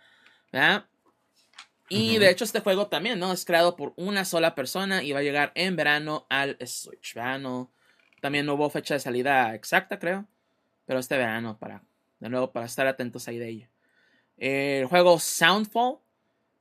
Y 1.88 2.18
de 2.18 2.30
hecho, 2.30 2.44
este 2.44 2.60
juego 2.60 2.88
también, 2.88 3.18
¿no? 3.18 3.32
Es 3.32 3.44
creado 3.44 3.76
por 3.76 3.94
una 3.96 4.24
sola 4.24 4.54
persona 4.54 5.02
y 5.02 5.12
va 5.12 5.20
a 5.20 5.22
llegar 5.22 5.52
en 5.54 5.76
verano 5.76 6.26
al 6.28 6.58
Switch, 6.66 7.14
¿verdad? 7.14 7.38
No, 7.38 7.72
también 8.20 8.46
no 8.46 8.54
hubo 8.54 8.68
fecha 8.70 8.94
de 8.94 9.00
salida 9.00 9.54
exacta, 9.54 9.98
creo. 9.98 10.26
Pero 10.84 10.98
este 10.98 11.16
verano, 11.16 11.58
para, 11.58 11.82
de 12.20 12.28
nuevo, 12.28 12.52
para 12.52 12.66
estar 12.66 12.86
atentos 12.86 13.28
ahí 13.28 13.38
de 13.38 13.48
ella. 13.48 13.70
El 14.36 14.86
juego 14.86 15.18
Soundfall 15.18 15.98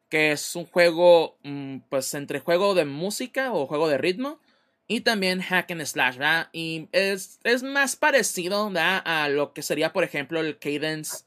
que 0.09 0.31
es 0.31 0.55
un 0.55 0.65
juego, 0.65 1.37
mm, 1.43 1.79
pues 1.89 2.13
entre 2.13 2.39
juego 2.39 2.75
de 2.75 2.85
música 2.85 3.51
o 3.53 3.67
juego 3.67 3.89
de 3.89 3.97
ritmo 3.97 4.39
y 4.87 5.01
también 5.01 5.41
hack 5.41 5.71
and 5.71 5.85
slash, 5.85 6.17
¿verdad? 6.17 6.49
Y 6.53 6.87
es, 6.91 7.39
es 7.43 7.63
más 7.63 7.95
parecido, 7.95 8.67
¿verdad? 8.67 9.01
A 9.05 9.27
lo 9.29 9.53
que 9.53 9.61
sería, 9.61 9.91
por 9.93 10.03
ejemplo, 10.03 10.39
el 10.39 10.59
Cadence, 10.59 11.25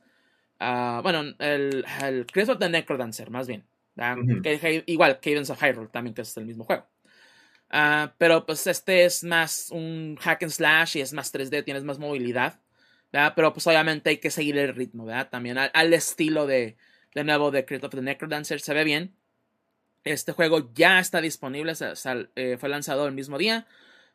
uh, 0.60 1.02
bueno, 1.02 1.34
el, 1.38 1.84
el 2.02 2.26
Curse 2.26 2.52
of 2.52 2.58
the 2.58 2.70
Necrodancer, 2.70 3.30
más 3.30 3.46
bien, 3.46 3.64
que, 4.42 4.84
igual, 4.86 5.20
Cadence 5.20 5.52
of 5.52 5.62
Hyrule 5.62 5.88
también, 5.88 6.14
que 6.14 6.22
es 6.22 6.36
el 6.36 6.46
mismo 6.46 6.64
juego. 6.64 6.86
Uh, 7.72 8.10
pero 8.18 8.46
pues 8.46 8.66
este 8.66 9.04
es 9.04 9.22
más 9.22 9.70
un 9.70 10.16
hack 10.20 10.42
and 10.42 10.52
slash 10.52 10.96
y 10.96 11.00
es 11.02 11.12
más 11.12 11.32
3D, 11.32 11.64
tienes 11.64 11.84
más 11.84 12.00
movilidad, 12.00 12.58
¿verdad? 13.12 13.32
Pero 13.36 13.52
pues 13.52 13.66
obviamente 13.68 14.10
hay 14.10 14.18
que 14.18 14.30
seguir 14.30 14.58
el 14.58 14.74
ritmo, 14.74 15.04
¿verdad? 15.04 15.30
También 15.30 15.56
al 15.56 15.94
estilo 15.94 16.46
de, 16.46 16.76
de 17.14 17.24
nuevo 17.24 17.50
de 17.50 17.64
Crypt 17.64 17.84
of 17.84 17.94
the 17.94 18.02
Necrodancer 18.02 18.60
se 18.60 18.74
ve 18.74 18.84
bien. 18.84 19.14
Este 20.02 20.32
juego 20.32 20.72
ya 20.74 20.98
está 20.98 21.20
disponible, 21.20 21.74
eh, 22.34 22.56
fue 22.58 22.68
lanzado 22.68 23.06
el 23.06 23.14
mismo 23.14 23.38
día, 23.38 23.66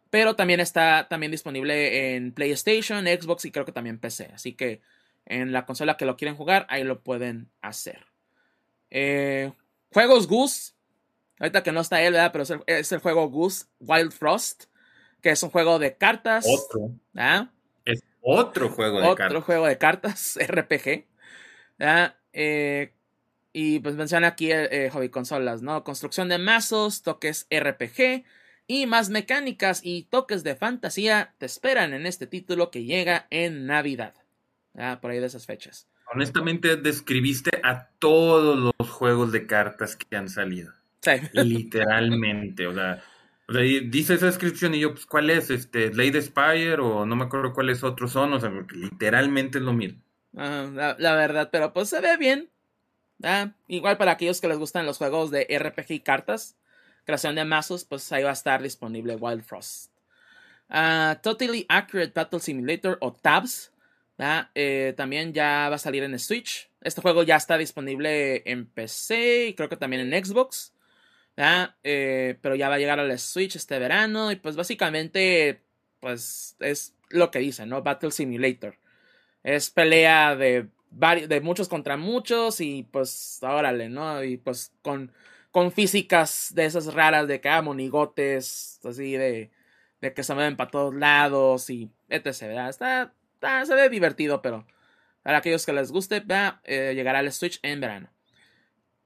pero 0.09 0.35
también 0.35 0.59
está 0.59 1.07
también 1.07 1.31
disponible 1.31 2.15
en 2.15 2.33
PlayStation, 2.33 3.05
Xbox 3.05 3.45
y 3.45 3.51
creo 3.51 3.65
que 3.65 3.71
también 3.71 3.99
PC. 3.99 4.31
Así 4.33 4.53
que 4.53 4.81
en 5.25 5.51
la 5.51 5.65
consola 5.65 5.95
que 5.95 6.05
lo 6.05 6.17
quieren 6.17 6.35
jugar, 6.35 6.65
ahí 6.69 6.83
lo 6.83 7.01
pueden 7.03 7.51
hacer. 7.61 8.07
Eh, 8.89 9.51
juegos 9.91 10.27
Goose. 10.27 10.73
Ahorita 11.39 11.63
que 11.63 11.71
no 11.71 11.81
está 11.81 12.01
él, 12.01 12.13
¿verdad? 12.13 12.31
Pero 12.31 12.63
es 12.65 12.91
el, 12.91 12.99
juego 12.99 13.29
Goose 13.29 13.65
Wild 13.79 14.11
Frost, 14.11 14.65
que 15.21 15.31
es 15.31 15.43
un 15.43 15.49
juego 15.49 15.79
de 15.79 15.97
cartas. 15.97 16.45
Otro. 16.47 16.91
¿ah? 17.15 17.51
Es 17.83 18.03
otro 18.21 18.69
juego 18.69 18.99
de 18.99 19.07
cartas. 19.07 19.27
Otro 19.27 19.41
juego 19.41 19.67
de 19.67 19.77
cartas, 19.77 20.39
RPG. 20.47 21.05
Eh, 22.33 22.93
y 23.53 23.79
pues 23.79 23.95
menciona 23.95 24.27
aquí 24.27 24.51
eh, 24.51 24.67
eh, 24.71 24.89
hobby 24.89 25.09
consolas, 25.09 25.61
¿no? 25.61 25.83
Construcción 25.83 26.29
de 26.29 26.37
mazos, 26.37 27.03
toques 27.03 27.47
RPG 27.49 28.23
y 28.67 28.85
más 28.85 29.09
mecánicas 29.09 29.81
y 29.83 30.03
toques 30.03 30.43
de 30.43 30.55
fantasía 30.55 31.35
te 31.37 31.45
esperan 31.45 31.93
en 31.93 32.05
este 32.05 32.27
título 32.27 32.71
que 32.71 32.83
llega 32.83 33.27
en 33.29 33.65
Navidad. 33.65 34.15
por 35.01 35.11
ahí 35.11 35.19
de 35.19 35.27
esas 35.27 35.45
fechas. 35.45 35.87
Honestamente, 36.13 36.77
describiste 36.77 37.59
a 37.63 37.87
todos 37.99 38.73
los 38.77 38.89
juegos 38.89 39.31
de 39.31 39.47
cartas 39.47 39.95
que 39.95 40.15
han 40.15 40.29
salido. 40.29 40.73
Sí. 41.01 41.11
Literalmente, 41.33 42.67
o 42.67 42.73
sea, 42.73 43.03
dice 43.47 44.15
esa 44.15 44.27
descripción 44.27 44.73
y 44.75 44.79
yo, 44.79 44.93
pues, 44.93 45.05
¿cuál 45.05 45.29
es? 45.29 45.49
Este, 45.49 45.93
Lady 45.93 46.21
Spire 46.21 46.81
o 46.81 47.05
no 47.05 47.15
me 47.15 47.25
acuerdo 47.25 47.53
cuáles 47.53 47.83
otros 47.83 48.11
son, 48.11 48.33
o 48.33 48.39
sea, 48.39 48.51
porque 48.51 48.75
literalmente 48.75 49.57
es 49.57 49.63
lo 49.63 49.73
mismo 49.73 50.05
la, 50.35 51.15
verdad, 51.15 51.49
pero 51.51 51.73
pues 51.73 51.89
se 51.89 52.01
ve 52.01 52.17
bien. 52.17 52.49
igual 53.67 53.97
para 53.97 54.11
aquellos 54.11 54.41
que 54.41 54.47
les 54.47 54.57
gustan 54.57 54.85
los 54.85 54.97
juegos 54.97 55.31
de 55.31 55.47
RPG 55.49 55.91
y 55.91 55.99
cartas, 56.01 56.55
creación 57.05 57.35
de 57.35 57.45
mazos, 57.45 57.85
pues 57.85 58.11
ahí 58.11 58.23
va 58.23 58.31
a 58.31 58.33
estar 58.33 58.61
disponible 58.61 59.15
Wild 59.15 59.43
Frost. 59.43 59.91
Ah, 60.69 61.19
totally 61.21 61.65
Accurate 61.69 62.11
Battle 62.13 62.39
Simulator 62.39 62.97
o 63.01 63.13
TABS. 63.13 63.71
Eh, 64.17 64.93
también 64.95 65.33
ya 65.33 65.67
va 65.69 65.75
a 65.75 65.79
salir 65.79 66.03
en 66.03 66.17
Switch. 66.19 66.69
Este 66.81 67.01
juego 67.01 67.23
ya 67.23 67.35
está 67.35 67.57
disponible 67.57 68.43
en 68.45 68.65
PC 68.67 69.47
y 69.47 69.53
creo 69.55 69.69
que 69.69 69.77
también 69.77 70.13
en 70.13 70.25
Xbox. 70.25 70.73
Eh, 71.83 72.37
pero 72.41 72.55
ya 72.55 72.69
va 72.69 72.75
a 72.75 72.79
llegar 72.79 72.99
a 72.99 73.03
la 73.03 73.17
Switch 73.17 73.55
este 73.55 73.79
verano. 73.79 74.31
Y 74.31 74.37
pues 74.37 74.55
básicamente, 74.55 75.61
pues 75.99 76.55
es 76.59 76.95
lo 77.09 77.31
que 77.31 77.39
dice, 77.39 77.65
¿no? 77.65 77.81
Battle 77.81 78.11
Simulator. 78.11 78.77
Es 79.43 79.69
pelea 79.69 80.35
de, 80.35 80.69
de 81.27 81.41
muchos 81.41 81.69
contra 81.69 81.97
muchos 81.97 82.61
y 82.61 82.83
pues 82.83 83.39
órale, 83.43 83.89
¿no? 83.89 84.23
Y 84.23 84.37
pues 84.37 84.73
con, 84.81 85.11
con 85.51 85.71
físicas 85.71 86.51
de 86.55 86.65
esas 86.65 86.93
raras 86.93 87.27
de 87.27 87.41
que 87.41 87.49
ah, 87.49 87.61
monigotes, 87.61 88.79
así 88.83 89.13
de, 89.13 89.51
de 90.01 90.13
que 90.13 90.23
se 90.23 90.33
mueven 90.33 90.57
para 90.57 90.71
todos 90.71 90.95
lados 90.95 91.69
y 91.69 91.91
etc. 92.09 92.67
Está, 92.69 93.13
se 93.65 93.75
ve 93.75 93.89
divertido, 93.89 94.41
pero 94.41 94.65
para 95.23 95.39
aquellos 95.39 95.65
que 95.65 95.73
les 95.73 95.91
guste, 95.91 96.19
va, 96.19 96.61
eh, 96.63 96.93
llegará 96.95 97.19
al 97.19 97.31
Switch 97.31 97.59
en 97.63 97.79
verano. 97.79 98.09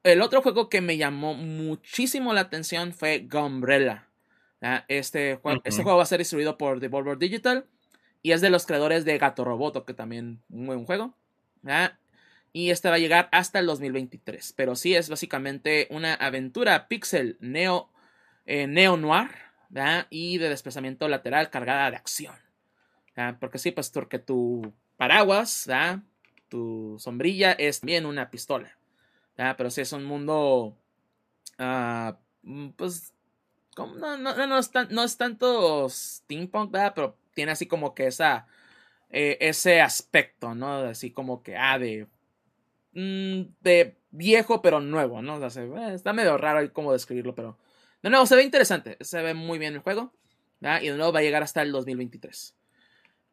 El 0.03 0.21
otro 0.21 0.41
juego 0.41 0.69
que 0.69 0.81
me 0.81 0.97
llamó 0.97 1.33
muchísimo 1.33 2.33
la 2.33 2.41
atención 2.41 2.93
fue 2.93 3.27
Gumbrella. 3.29 4.07
Este, 4.87 5.39
este 5.63 5.83
juego 5.83 5.97
va 5.97 6.03
a 6.03 6.05
ser 6.05 6.19
distribuido 6.19 6.57
por 6.57 6.79
Devolver 6.79 7.17
Digital. 7.17 7.65
Y 8.21 8.31
es 8.31 8.41
de 8.41 8.49
los 8.49 8.65
creadores 8.65 9.05
de 9.05 9.17
Gato 9.17 9.45
Roboto, 9.45 9.85
que 9.85 9.93
también 9.93 10.41
un 10.49 10.67
buen 10.67 10.85
juego. 10.85 11.13
Y 12.51 12.71
este 12.71 12.89
va 12.89 12.95
a 12.95 12.99
llegar 12.99 13.29
hasta 13.31 13.59
el 13.59 13.65
2023. 13.65 14.53
Pero 14.57 14.75
sí 14.75 14.95
es 14.95 15.09
básicamente 15.09 15.87
una 15.89 16.15
aventura 16.15 16.87
pixel 16.87 17.37
neo, 17.39 17.89
eh, 18.45 18.67
neo 18.67 18.97
noir. 18.97 19.29
Y 20.09 20.37
de 20.37 20.49
desplazamiento 20.49 21.07
lateral 21.07 21.49
cargada 21.49 21.91
de 21.91 21.97
acción. 21.97 22.35
Porque 23.39 23.57
sí, 23.57 23.71
pues 23.71 23.89
porque 23.89 24.19
tu 24.19 24.73
paraguas, 24.97 25.67
tu 26.47 26.97
sombrilla 26.99 27.51
es 27.53 27.81
bien 27.81 28.05
una 28.05 28.29
pistola. 28.29 28.77
Pero 29.35 29.69
sí 29.69 29.81
es 29.81 29.93
un 29.93 30.03
mundo. 30.05 30.77
Ah, 31.57 32.17
pues. 32.75 33.13
No, 33.77 34.17
no, 34.17 34.17
no, 34.17 34.57
es 34.57 34.71
no, 34.89 35.03
es 35.03 35.17
tanto 35.17 35.87
steampunk, 35.89 36.75
pero 36.93 37.17
tiene 37.33 37.53
así 37.53 37.65
como 37.65 37.95
que 37.95 38.07
esa, 38.07 38.45
eh, 39.09 39.37
ese 39.39 39.79
aspecto, 39.79 40.53
¿no? 40.53 40.73
Así 40.79 41.11
como 41.11 41.41
que, 41.43 41.55
ah, 41.55 41.79
de, 41.79 42.07
mm, 42.93 43.53
de 43.61 43.97
viejo 44.11 44.61
pero 44.61 44.81
nuevo, 44.81 45.21
¿no? 45.21 45.45
Está 45.45 46.13
medio 46.13 46.37
raro 46.37 46.73
cómo 46.73 46.91
describirlo, 46.93 47.35
pero 47.35 47.57
de 48.01 48.09
nuevo 48.09 48.25
se 48.25 48.35
ve 48.35 48.43
interesante, 48.43 48.97
se 49.01 49.21
ve 49.21 49.33
muy 49.33 49.59
bien 49.59 49.75
el 49.75 49.79
juego, 49.81 50.13
¿verdad? 50.59 50.81
y 50.81 50.89
de 50.89 50.97
nuevo 50.97 51.13
va 51.13 51.19
a 51.19 51.23
llegar 51.23 51.43
hasta 51.43 51.61
el 51.61 51.71
2023. 51.71 52.58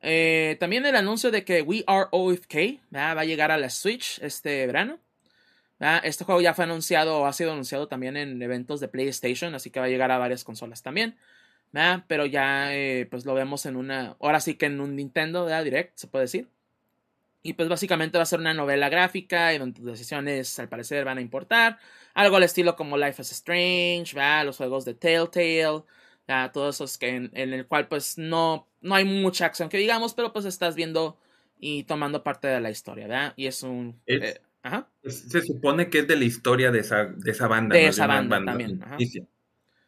Eh, 0.00 0.56
también 0.60 0.86
el 0.86 0.96
anuncio 0.96 1.30
de 1.30 1.44
que 1.44 1.62
We 1.62 1.84
Are 1.86 2.08
OFK 2.10 2.80
va 2.94 3.12
a 3.12 3.24
llegar 3.24 3.50
a 3.50 3.58
la 3.58 3.70
Switch 3.70 4.18
este 4.22 4.66
verano. 4.66 4.98
Este 6.04 6.24
juego 6.24 6.40
ya 6.40 6.54
fue 6.54 6.64
anunciado 6.64 7.18
o 7.18 7.26
ha 7.26 7.32
sido 7.32 7.52
anunciado 7.52 7.86
también 7.86 8.16
en 8.16 8.40
eventos 8.40 8.80
de 8.80 8.88
PlayStation, 8.88 9.54
así 9.54 9.70
que 9.70 9.78
va 9.78 9.86
a 9.86 9.90
llegar 9.90 10.10
a 10.10 10.16
varias 10.16 10.42
consolas 10.42 10.82
también 10.82 11.16
pero 12.06 12.26
ya 12.26 12.74
eh, 12.74 13.06
pues 13.10 13.24
lo 13.26 13.34
vemos 13.34 13.66
en 13.66 13.76
una, 13.76 14.16
ahora 14.20 14.40
sí 14.40 14.54
que 14.54 14.66
en 14.66 14.80
un 14.80 14.96
Nintendo 14.96 15.46
Direct, 15.46 15.96
se 15.96 16.06
puede 16.06 16.24
decir. 16.24 16.48
Y 17.42 17.52
pues 17.52 17.68
básicamente 17.68 18.18
va 18.18 18.22
a 18.22 18.26
ser 18.26 18.40
una 18.40 18.54
novela 18.54 18.88
gráfica 18.88 19.54
y 19.54 19.58
donde 19.58 19.78
tus 19.78 19.86
decisiones 19.86 20.58
al 20.58 20.68
parecer 20.68 21.04
van 21.04 21.18
a 21.18 21.20
importar. 21.20 21.78
Algo 22.14 22.36
al 22.36 22.42
estilo 22.42 22.74
como 22.76 22.96
Life 22.96 23.22
is 23.22 23.30
Strange, 23.30 24.16
los 24.44 24.56
juegos 24.56 24.84
de 24.84 24.94
Telltale, 24.94 25.84
todos 26.52 26.76
esos 26.76 26.98
que 26.98 27.08
en, 27.08 27.30
el 27.34 27.66
cual 27.66 27.88
pues 27.88 28.18
no, 28.18 28.66
no 28.80 28.94
hay 28.94 29.04
mucha 29.04 29.46
acción 29.46 29.68
que 29.68 29.78
digamos, 29.78 30.14
pero 30.14 30.32
pues 30.32 30.44
estás 30.44 30.74
viendo 30.74 31.18
y 31.58 31.84
tomando 31.84 32.22
parte 32.22 32.48
de 32.48 32.60
la 32.60 32.70
historia, 32.70 33.06
¿verdad? 33.06 33.34
Y 33.36 33.46
es 33.46 33.62
un... 33.62 34.00
Eh, 34.06 34.40
se 35.04 35.42
supone 35.42 35.88
que 35.90 36.00
es 36.00 36.08
de 36.08 36.16
la 36.16 36.24
historia 36.24 36.70
de 36.70 36.80
esa, 36.80 37.04
de 37.04 37.30
esa 37.30 37.46
banda. 37.46 37.76
De 37.76 37.86
esa 37.86 38.06
banda, 38.06 38.44
también. 38.44 38.80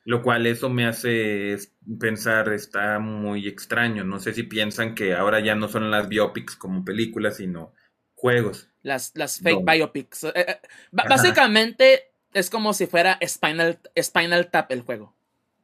Lo 0.05 0.23
cual 0.23 0.47
eso 0.47 0.71
me 0.71 0.87
hace 0.87 1.59
pensar, 2.01 2.53
está 2.53 2.99
muy 2.99 3.47
extraño. 3.47 4.05
No 4.05 4.21
sé 4.21 4.33
si 4.33 4.45
piensan 4.45 4.95
que 4.95 5.15
ahora 5.15 5.41
ya 5.41 5.55
no 5.55 5.69
son 5.69 5.91
las 5.91 6.09
biopics 6.09 6.57
como 6.57 6.85
películas, 6.85 7.37
sino 7.37 7.75
juegos. 8.15 8.71
Las, 8.83 9.13
las 9.17 9.41
fake 9.41 9.65
biopics. 9.65 10.25
Eh, 10.25 10.33
eh, 10.35 10.61
básicamente, 10.93 12.13
es 12.33 12.49
como 12.49 12.73
si 12.73 12.87
fuera 12.87 13.19
Spinal, 13.23 13.81
Spinal 14.01 14.51
Tap 14.51 14.73
el 14.73 14.83
juego. 14.83 15.15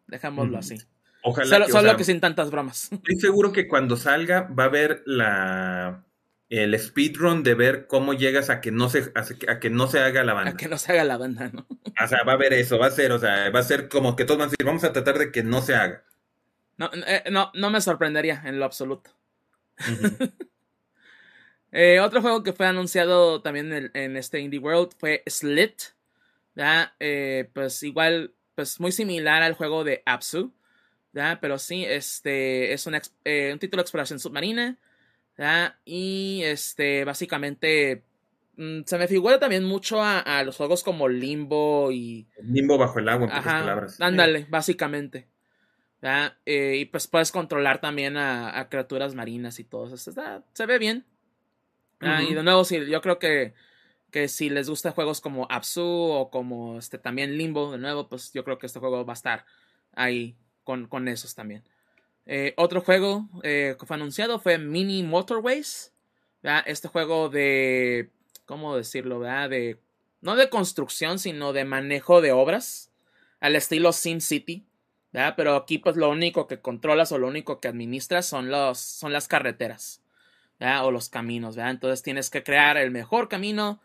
Dejémoslo 0.07 0.59
así. 0.59 0.77
Ojalá 1.23 1.49
Solo, 1.49 1.67
que, 1.67 1.73
solo 1.73 1.89
sea, 1.89 1.97
que 1.97 2.05
sin 2.05 2.21
tantas 2.21 2.51
bromas. 2.51 2.89
Estoy 2.93 3.17
seguro 3.17 3.53
que 3.53 3.67
cuando 3.67 3.97
salga 3.97 4.43
va 4.43 4.65
a 4.65 4.67
haber 4.67 5.03
la 5.07 6.05
el 6.51 6.79
speedrun 6.79 7.43
de 7.43 7.55
ver 7.55 7.87
cómo 7.87 8.13
llegas 8.13 8.51
a 8.51 8.61
que 8.61 8.71
no 8.71 8.89
se 8.91 9.11
a, 9.15 9.25
que- 9.25 9.51
a 9.51 9.59
que 9.59 9.71
no 9.71 9.87
se 9.89 10.01
haga 10.01 10.23
la 10.23 10.35
banda. 10.35 10.51
A 10.53 10.57
que 10.57 10.69
no 10.69 10.77
se 10.79 10.93
haga 10.93 11.05
la 11.05 11.17
banda, 11.17 11.51
¿no? 11.53 11.67
O 12.05 12.09
sea, 12.09 12.23
va 12.25 12.33
a 12.33 12.35
haber 12.35 12.53
eso, 12.53 12.79
va 12.79 12.87
a 12.89 12.91
ser, 12.91 13.13
o 13.13 13.19
sea, 13.19 13.51
va 13.51 13.61
a 13.61 13.63
ser 13.63 13.89
como 13.89 14.15
que 14.17 14.25
todos 14.25 14.39
van 14.39 14.49
a 14.49 14.51
decir, 14.51 14.67
vamos 14.67 14.85
a 14.85 14.93
tratar 14.93 15.17
de 15.19 15.31
que 15.33 15.43
no 15.43 15.63
se 15.63 15.75
haga. 15.75 16.05
No, 16.77 16.91
eh, 16.93 17.23
no, 17.31 17.51
no 17.55 17.71
me 17.71 17.81
sorprendería 17.81 18.43
en 18.45 18.59
lo 18.59 18.65
absoluto. 18.65 19.11
Eh, 21.77 21.99
otro 21.99 22.23
juego 22.23 22.45
que 22.45 22.53
fue 22.53 22.67
anunciado 22.69 23.43
también 23.43 23.73
en, 23.73 23.91
en 23.95 24.17
este 24.17 24.39
Indie 24.39 24.61
World 24.61 24.93
fue 24.97 25.25
Slit. 25.27 25.83
¿ya? 26.55 26.95
Eh, 27.01 27.51
pues 27.53 27.83
igual, 27.83 28.34
pues 28.55 28.81
muy 28.81 28.93
similar 28.93 29.43
al 29.43 29.55
juego 29.55 29.85
de 29.85 30.03
Apsu. 30.07 30.53
Pero 31.41 31.59
sí, 31.59 31.85
este 31.85 32.73
es 32.73 32.87
una 32.87 32.99
ex- 32.99 33.15
eh, 33.25 33.51
un 33.53 33.59
título 33.59 33.81
de 33.81 33.85
exploración 33.85 34.19
submarina. 34.19 34.79
Y 35.85 36.43
este, 36.45 37.05
básicamente, 37.05 38.03
mm, 38.57 38.81
se 38.85 38.99
me 38.99 39.09
figura 39.09 39.39
también 39.39 39.65
mucho 39.65 40.03
a, 40.03 40.21
a 40.21 40.43
los 40.45 40.57
juegos 40.57 40.83
como 40.83 41.09
Limbo 41.09 41.91
y... 41.93 42.27
Limbo 42.43 42.79
bajo 42.79 42.99
el 42.99 43.09
agua, 43.09 43.27
en 43.27 43.31
pocas 43.31 43.45
palabras. 43.61 44.01
ándale, 44.01 44.47
básicamente. 44.49 45.29
Eh, 46.45 46.77
y 46.81 46.85
pues 46.87 47.07
puedes 47.07 47.33
controlar 47.33 47.81
también 47.81 48.17
a, 48.17 48.59
a 48.59 48.69
criaturas 48.69 49.15
marinas 49.15 49.59
y 49.59 49.65
todo 49.65 49.95
eso. 49.95 50.11
Está- 50.11 50.45
se 50.53 50.67
ve 50.67 50.79
bien. 50.79 51.07
Ujú. 52.03 52.31
Y 52.31 52.35
de 52.35 52.43
nuevo, 52.43 52.65
sí, 52.65 52.85
yo 52.87 53.01
creo 53.01 53.19
que, 53.19 53.55
que 54.15 54.29
si 54.29 54.49
les 54.49 54.71
gustan 54.71 54.93
juegos 54.93 55.21
como 55.21 55.49
Apsu 55.51 55.83
o 55.83 56.31
como 56.31 56.79
este 56.79 56.99
también 56.99 57.37
Limbo, 57.37 57.73
de 57.73 57.79
nuevo, 57.79 58.09
pues 58.09 58.33
yo 58.33 58.45
creo 58.45 58.59
que 58.59 58.67
este 58.67 58.79
juego 58.79 59.05
va 59.05 59.12
a 59.12 59.15
estar 59.15 59.45
ahí 59.93 60.37
con, 60.62 60.87
con 60.87 61.09
esos 61.09 61.35
también. 61.35 61.65
Eh, 62.25 62.55
otro 62.57 62.81
juego 62.81 63.29
eh, 63.43 63.75
que 63.77 63.87
fue 63.87 63.97
anunciado 63.97 64.39
fue 64.39 64.59
Mini 64.59 65.03
Motorways. 65.03 65.93
Este 66.65 66.87
juego 66.87 67.29
de. 67.29 68.12
¿Cómo 68.47 68.77
decirlo? 68.77 69.19
¿verdad? 69.19 69.51
De. 69.51 69.81
No 70.21 70.37
de 70.37 70.49
construcción, 70.49 71.19
sino 71.19 71.53
de 71.53 71.65
manejo 71.65 72.21
de 72.21 72.31
obras. 72.31 72.93
Al 73.41 73.57
estilo 73.57 73.93
SimCity. 73.93 74.65
Pero 75.11 75.57
aquí, 75.57 75.79
pues 75.79 75.97
lo 75.97 76.09
único 76.09 76.47
que 76.47 76.61
controlas 76.61 77.11
o 77.11 77.19
lo 77.19 77.27
único 77.27 77.59
que 77.59 77.67
administras 77.67 78.27
son, 78.27 78.49
los, 78.49 78.79
son 78.79 79.12
las 79.12 79.27
carreteras. 79.27 80.03
O 80.85 80.93
los 80.93 81.09
caminos. 81.09 81.57
Entonces 81.57 82.05
tienes 82.05 82.31
que 82.31 82.45
crear 82.45 82.77
el 82.77 82.93
mejor 82.93 83.29
camino, 83.29 83.81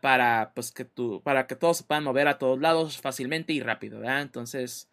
Para, 0.00 0.52
pues, 0.54 0.72
que 0.72 0.84
tú, 0.84 1.20
para 1.22 1.46
que 1.46 1.54
todos 1.54 1.78
se 1.78 1.84
puedan 1.84 2.04
mover 2.04 2.26
a 2.26 2.38
todos 2.38 2.58
lados 2.58 2.98
fácilmente 2.98 3.52
y 3.52 3.60
rápido, 3.60 4.00
¿verdad? 4.00 4.22
Entonces, 4.22 4.88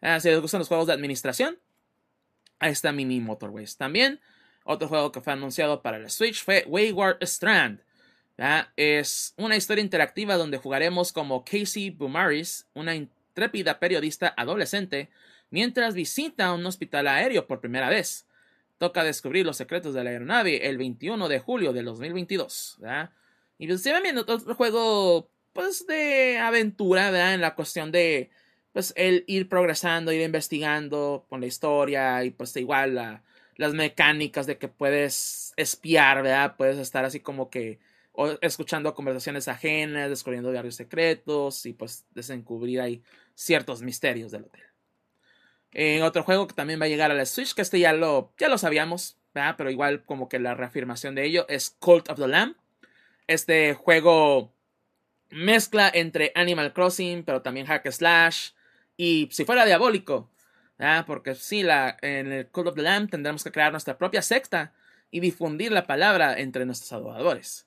ah, 0.00 0.18
si 0.18 0.28
les 0.28 0.40
gustan 0.40 0.60
los 0.60 0.68
juegos 0.68 0.86
de 0.86 0.94
administración, 0.94 1.58
ahí 2.58 2.72
está 2.72 2.90
Mini 2.92 3.20
Motorways. 3.20 3.76
También, 3.76 4.20
otro 4.64 4.88
juego 4.88 5.12
que 5.12 5.20
fue 5.20 5.34
anunciado 5.34 5.82
para 5.82 5.98
la 5.98 6.08
Switch 6.08 6.42
fue 6.42 6.64
Wayward 6.66 7.18
Strand. 7.22 7.80
Es 8.76 9.34
una 9.36 9.56
historia 9.56 9.84
interactiva 9.84 10.36
donde 10.36 10.58
jugaremos 10.58 11.12
como 11.12 11.44
Casey 11.44 11.90
Bumaris, 11.90 12.66
una 12.72 12.94
intrépida 12.94 13.78
periodista 13.78 14.32
adolescente, 14.36 15.10
mientras 15.50 15.94
visita 15.94 16.52
un 16.52 16.64
hospital 16.64 17.08
aéreo 17.08 17.46
por 17.46 17.60
primera 17.60 17.90
vez 17.90 18.26
toca 18.78 19.04
descubrir 19.04 19.46
los 19.46 19.56
secretos 19.56 19.94
de 19.94 20.04
la 20.04 20.10
aeronave 20.10 20.68
el 20.68 20.78
21 20.78 21.28
de 21.28 21.38
julio 21.38 21.72
de 21.72 21.82
2022, 21.82 22.76
¿verdad? 22.80 23.10
Va 23.60 24.00
viendo 24.00 24.22
otro 24.22 24.54
juego, 24.54 25.30
pues, 25.52 25.86
de 25.86 26.38
aventura, 26.38 27.10
¿verdad? 27.10 27.34
En 27.34 27.40
la 27.40 27.54
cuestión 27.54 27.92
de, 27.92 28.30
pues, 28.72 28.92
el 28.96 29.24
ir 29.26 29.48
progresando, 29.48 30.12
ir 30.12 30.22
investigando 30.22 31.26
con 31.28 31.40
la 31.40 31.46
historia 31.46 32.24
y, 32.24 32.30
pues, 32.30 32.56
igual 32.56 32.94
la- 32.96 33.22
las 33.56 33.72
mecánicas 33.72 34.46
de 34.46 34.58
que 34.58 34.66
puedes 34.68 35.52
espiar, 35.56 36.22
¿verdad? 36.22 36.56
Puedes 36.56 36.78
estar 36.78 37.04
así 37.04 37.20
como 37.20 37.50
que 37.50 37.78
escuchando 38.40 38.94
conversaciones 38.94 39.48
ajenas, 39.48 40.10
descubriendo 40.10 40.52
varios 40.52 40.74
secretos 40.76 41.64
y, 41.66 41.72
pues, 41.72 42.04
desencubrir 42.14 42.80
ahí 42.80 43.02
ciertos 43.34 43.82
misterios 43.82 44.32
del 44.32 44.44
hotel. 44.44 44.62
Eh, 45.72 46.02
otro 46.02 46.22
juego 46.22 46.46
que 46.46 46.54
también 46.54 46.80
va 46.80 46.86
a 46.86 46.88
llegar 46.88 47.10
a 47.10 47.14
la 47.14 47.26
Switch, 47.26 47.54
que 47.54 47.62
este 47.62 47.80
ya 47.80 47.92
lo, 47.92 48.32
ya 48.38 48.48
lo 48.48 48.58
sabíamos, 48.58 49.18
¿verdad? 49.34 49.54
pero 49.58 49.70
igual 49.70 50.04
como 50.04 50.28
que 50.28 50.38
la 50.38 50.54
reafirmación 50.54 51.14
de 51.16 51.24
ello 51.24 51.46
es 51.48 51.70
Cult 51.80 52.08
of 52.10 52.18
the 52.18 52.28
Lamb. 52.28 52.56
Este 53.26 53.74
juego 53.74 54.52
mezcla 55.30 55.90
entre 55.92 56.32
Animal 56.34 56.72
Crossing, 56.72 57.24
pero 57.24 57.42
también 57.42 57.66
Hack 57.66 57.90
Slash, 57.90 58.50
y 58.96 59.28
si 59.32 59.44
fuera 59.44 59.64
diabólico, 59.64 60.30
porque 61.06 61.34
sí, 61.34 61.62
en 62.02 62.32
el 62.32 62.46
Cult 62.48 62.68
of 62.68 62.74
the 62.74 62.82
Lamb 62.82 63.10
tendremos 63.10 63.42
que 63.42 63.50
crear 63.52 63.72
nuestra 63.72 63.96
propia 63.98 64.22
secta 64.22 64.72
y 65.10 65.20
difundir 65.20 65.72
la 65.72 65.86
palabra 65.86 66.38
entre 66.38 66.66
nuestros 66.66 66.92
adoradores. 66.92 67.66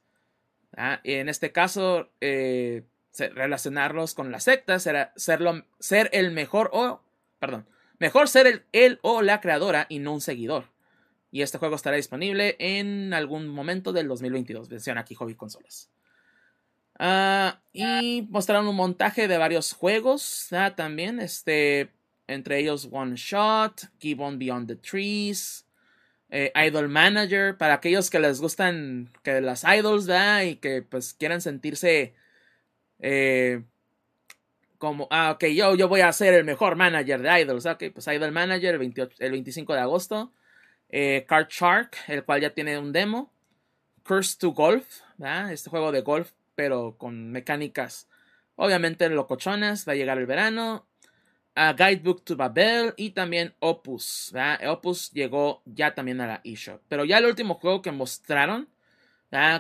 en 1.04 1.30
este 1.30 1.52
caso, 1.52 2.10
eh, 2.22 2.84
relacionarlos 3.18 4.14
con 4.14 4.32
la 4.32 4.40
secta 4.40 4.80
será 4.80 5.12
serlo- 5.16 5.66
ser 5.80 6.10
el 6.14 6.32
mejor 6.32 6.70
o, 6.74 7.02
perdón, 7.40 7.66
Mejor 8.00 8.28
ser 8.28 8.46
el, 8.46 8.64
él 8.74 9.00
o 9.02 9.24
la 9.24 9.42
creadora 9.42 9.88
y 9.90 9.98
no 9.98 10.14
un 10.14 10.22
seguidor. 10.22 10.66
Y 11.38 11.44
este 11.44 11.60
juego 11.60 11.76
estará 11.76 11.98
disponible 11.98 12.56
en 12.58 13.14
algún 13.14 13.48
momento 13.48 13.94
del 13.94 14.08
2022. 14.08 14.72
Menciona 14.72 15.02
aquí 15.02 15.14
Hobby 15.14 15.36
Consolas. 15.36 15.92
Ah, 16.98 17.62
y 17.72 18.28
mostraron 18.32 18.68
un 18.68 18.76
montaje 18.76 19.28
de 19.28 19.38
varios 19.38 19.74
juegos 19.74 20.52
ah, 20.52 20.74
también. 20.76 21.20
Este, 21.20 21.92
entre 22.26 22.58
ellos 22.58 22.90
One 22.92 23.18
Shot, 23.18 23.82
Gibbon 24.00 24.40
Beyond 24.40 24.68
the 24.68 24.76
Trees, 24.78 25.68
eh, 26.32 26.52
Idol 26.56 26.90
Manager. 26.90 27.56
Para 27.56 27.76
aquellos 27.76 28.10
que 28.10 28.18
les 28.18 28.42
gustan 28.42 29.12
que 29.22 29.40
las 29.40 29.64
idols, 29.64 30.08
¿verdad? 30.08 30.42
Y 30.42 30.56
que 30.56 30.82
pues 30.82 31.14
quieran 31.14 31.42
sentirse 31.42 32.16
eh, 32.98 33.62
como, 34.80 35.08
ah, 35.12 35.34
ok, 35.36 35.46
yo, 35.50 35.76
yo 35.76 35.88
voy 35.88 36.02
a 36.02 36.12
ser 36.14 36.34
el 36.34 36.46
mejor 36.46 36.78
manager 36.78 37.22
de 37.22 37.42
Idols. 37.42 37.68
Ok, 37.68 37.84
pues 37.94 38.08
Idol 38.08 38.32
Manager 38.32 38.74
el, 38.74 38.80
28 38.80 39.18
el 39.20 39.32
25 39.34 39.76
de 39.76 39.82
agosto. 39.82 40.32
Eh, 40.90 41.26
Card 41.28 41.48
Shark, 41.50 41.96
el 42.08 42.24
cual 42.24 42.42
ya 42.42 42.52
tiene 42.52 42.78
un 42.78 42.92
demo. 42.92 43.32
Curse 44.04 44.38
to 44.40 44.52
Golf, 44.52 44.86
este 45.52 45.70
juego 45.70 45.92
de 45.92 46.02
golf, 46.02 46.32
pero 46.56 46.96
con 46.98 47.32
mecánicas 47.32 48.08
obviamente 48.56 49.10
locochonas. 49.10 49.88
Va 49.88 49.94
a 49.94 49.96
llegar 49.96 50.18
el 50.18 50.26
verano. 50.26 50.88
A 51.56 51.74
Guidebook 51.74 52.24
to 52.24 52.36
Babel 52.36 52.94
y 52.98 53.10
también 53.12 53.56
Opus. 53.60 54.32
Opus 54.68 55.12
llegó 55.12 55.64
ya 55.66 55.96
también 55.96 56.22
a 56.22 56.28
la 56.28 56.42
eShop. 56.44 56.82
Pero 56.88 57.04
ya 57.04 57.18
el 57.18 57.26
último 57.26 57.56
juego 57.56 57.82
que 57.82 57.92
mostraron, 57.92 58.70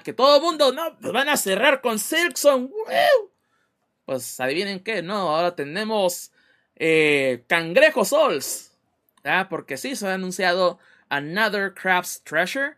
que 0.03 0.13
todo 0.13 0.37
el 0.37 0.41
mundo, 0.43 0.71
no, 0.71 0.97
pues 0.99 1.11
van 1.11 1.27
a 1.27 1.37
cerrar 1.37 1.81
con 1.81 1.97
Silksong. 1.97 2.69
¡Woo! 2.69 3.31
Pues 4.05 4.39
adivinen 4.39 4.79
qué, 4.79 5.01
no, 5.01 5.35
ahora 5.35 5.55
tenemos 5.55 6.31
eh, 6.75 7.43
Cangrejo 7.47 8.05
Souls. 8.05 8.71
Porque 9.49 9.75
sí, 9.75 9.95
se 9.95 10.07
ha 10.07 10.13
anunciado 10.13 10.79
Another 11.09 11.73
Crafts 11.73 12.21
Treasure. 12.23 12.75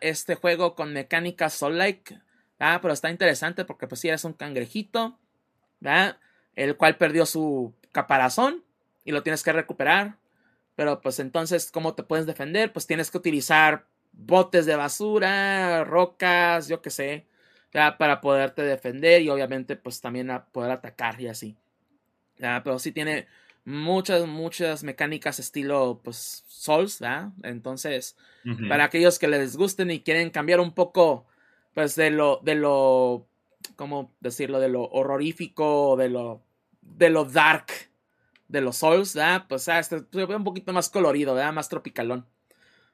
Este 0.00 0.34
juego 0.34 0.74
con 0.74 0.92
mecánica 0.92 1.50
Soul-like. 1.50 2.20
Pero 2.58 2.92
está 2.92 3.10
interesante 3.10 3.64
porque 3.64 3.86
pues 3.86 4.00
sí 4.00 4.08
eres 4.08 4.24
un 4.24 4.32
cangrejito. 4.32 5.18
¿verdad? 5.80 6.18
El 6.56 6.76
cual 6.76 6.96
perdió 6.96 7.26
su 7.26 7.74
caparazón 7.92 8.64
y 9.04 9.12
lo 9.12 9.22
tienes 9.22 9.42
que 9.42 9.52
recuperar. 9.52 10.16
Pero 10.74 11.00
pues 11.00 11.18
entonces, 11.18 11.70
¿cómo 11.70 11.94
te 11.94 12.02
puedes 12.02 12.26
defender? 12.26 12.72
Pues 12.72 12.86
tienes 12.86 13.10
que 13.10 13.18
utilizar 13.18 13.86
botes 14.12 14.66
de 14.66 14.76
basura, 14.76 15.84
rocas, 15.84 16.68
yo 16.68 16.82
qué 16.82 16.90
sé, 16.90 17.26
para 17.72 18.20
poderte 18.20 18.62
defender 18.62 19.22
y 19.22 19.28
obviamente 19.28 19.76
pues 19.76 20.00
también 20.00 20.30
a 20.30 20.46
poder 20.46 20.72
atacar 20.72 21.20
y 21.20 21.28
así. 21.28 21.56
Pero 22.36 22.78
sí 22.78 22.92
tiene 22.92 23.26
muchas, 23.68 24.26
muchas 24.26 24.82
mecánicas 24.82 25.38
estilo 25.38 26.00
pues 26.02 26.42
Souls, 26.46 27.00
¿verdad? 27.00 27.30
Entonces, 27.42 28.16
para 28.68 28.84
aquellos 28.84 29.18
que 29.18 29.28
les 29.28 29.56
gusten 29.56 29.90
y 29.90 30.00
quieren 30.00 30.30
cambiar 30.30 30.60
un 30.60 30.72
poco 30.72 31.26
pues 31.74 31.94
de 31.94 32.10
lo 32.10 32.40
de 32.42 32.54
lo 32.54 33.26
cómo 33.76 34.14
decirlo 34.20 34.58
de 34.58 34.68
lo 34.68 34.84
horrorífico 34.84 35.96
de 35.98 36.08
lo 36.08 36.42
de 36.80 37.10
lo 37.10 37.26
dark 37.26 37.66
de 38.48 38.62
los 38.62 38.78
souls 38.78 39.14
¿verdad? 39.14 39.44
pues 39.48 39.68
ah, 39.68 39.78
este 39.78 39.98
se 39.98 40.24
ve 40.24 40.34
un 40.34 40.44
poquito 40.44 40.72
más 40.72 40.88
colorido 40.88 41.34
¿verdad? 41.34 41.52
más 41.52 41.68
tropicalón 41.68 42.26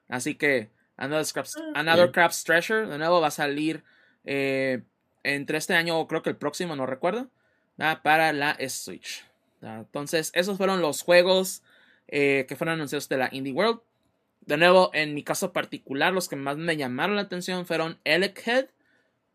así 0.09 0.35
que 0.35 0.71
Another 0.97 1.33
Crafts, 1.33 1.57
Another 1.75 2.07
sí. 2.07 2.13
Crafts 2.13 2.45
Treasure 2.45 2.87
de 2.87 2.99
nuevo 2.99 3.21
va 3.21 3.29
a 3.29 3.31
salir 3.31 3.85
eh, 4.25 4.83
entre 5.23 5.59
este 5.59 5.75
año 5.75 5.99
o 5.99 6.09
creo 6.09 6.23
que 6.23 6.31
el 6.31 6.37
próximo 6.37 6.75
no 6.75 6.85
recuerdo 6.85 7.31
¿verdad? 7.77 8.03
para 8.03 8.33
la 8.33 8.59
Switch. 8.69 9.25
Entonces 9.65 10.31
esos 10.35 10.57
fueron 10.57 10.81
los 10.81 11.03
juegos 11.03 11.63
eh, 12.09 12.47
que 12.49 12.57
fueron 12.57 12.75
anunciados 12.75 13.09
de 13.09 13.17
la 13.17 13.29
Indie 13.33 13.53
World 13.53 13.81
de 14.47 14.57
nuevo, 14.59 14.91
en 14.93 15.15
mi 15.15 15.23
caso 15.23 15.53
particular, 15.53 16.13
los 16.13 16.29
que 16.29 16.37
más 16.37 16.57
me 16.59 16.77
llamaron 16.77 17.17
la 17.17 17.23
atención 17.23 17.67
fueron 17.67 17.99
Elechead, 18.05 18.67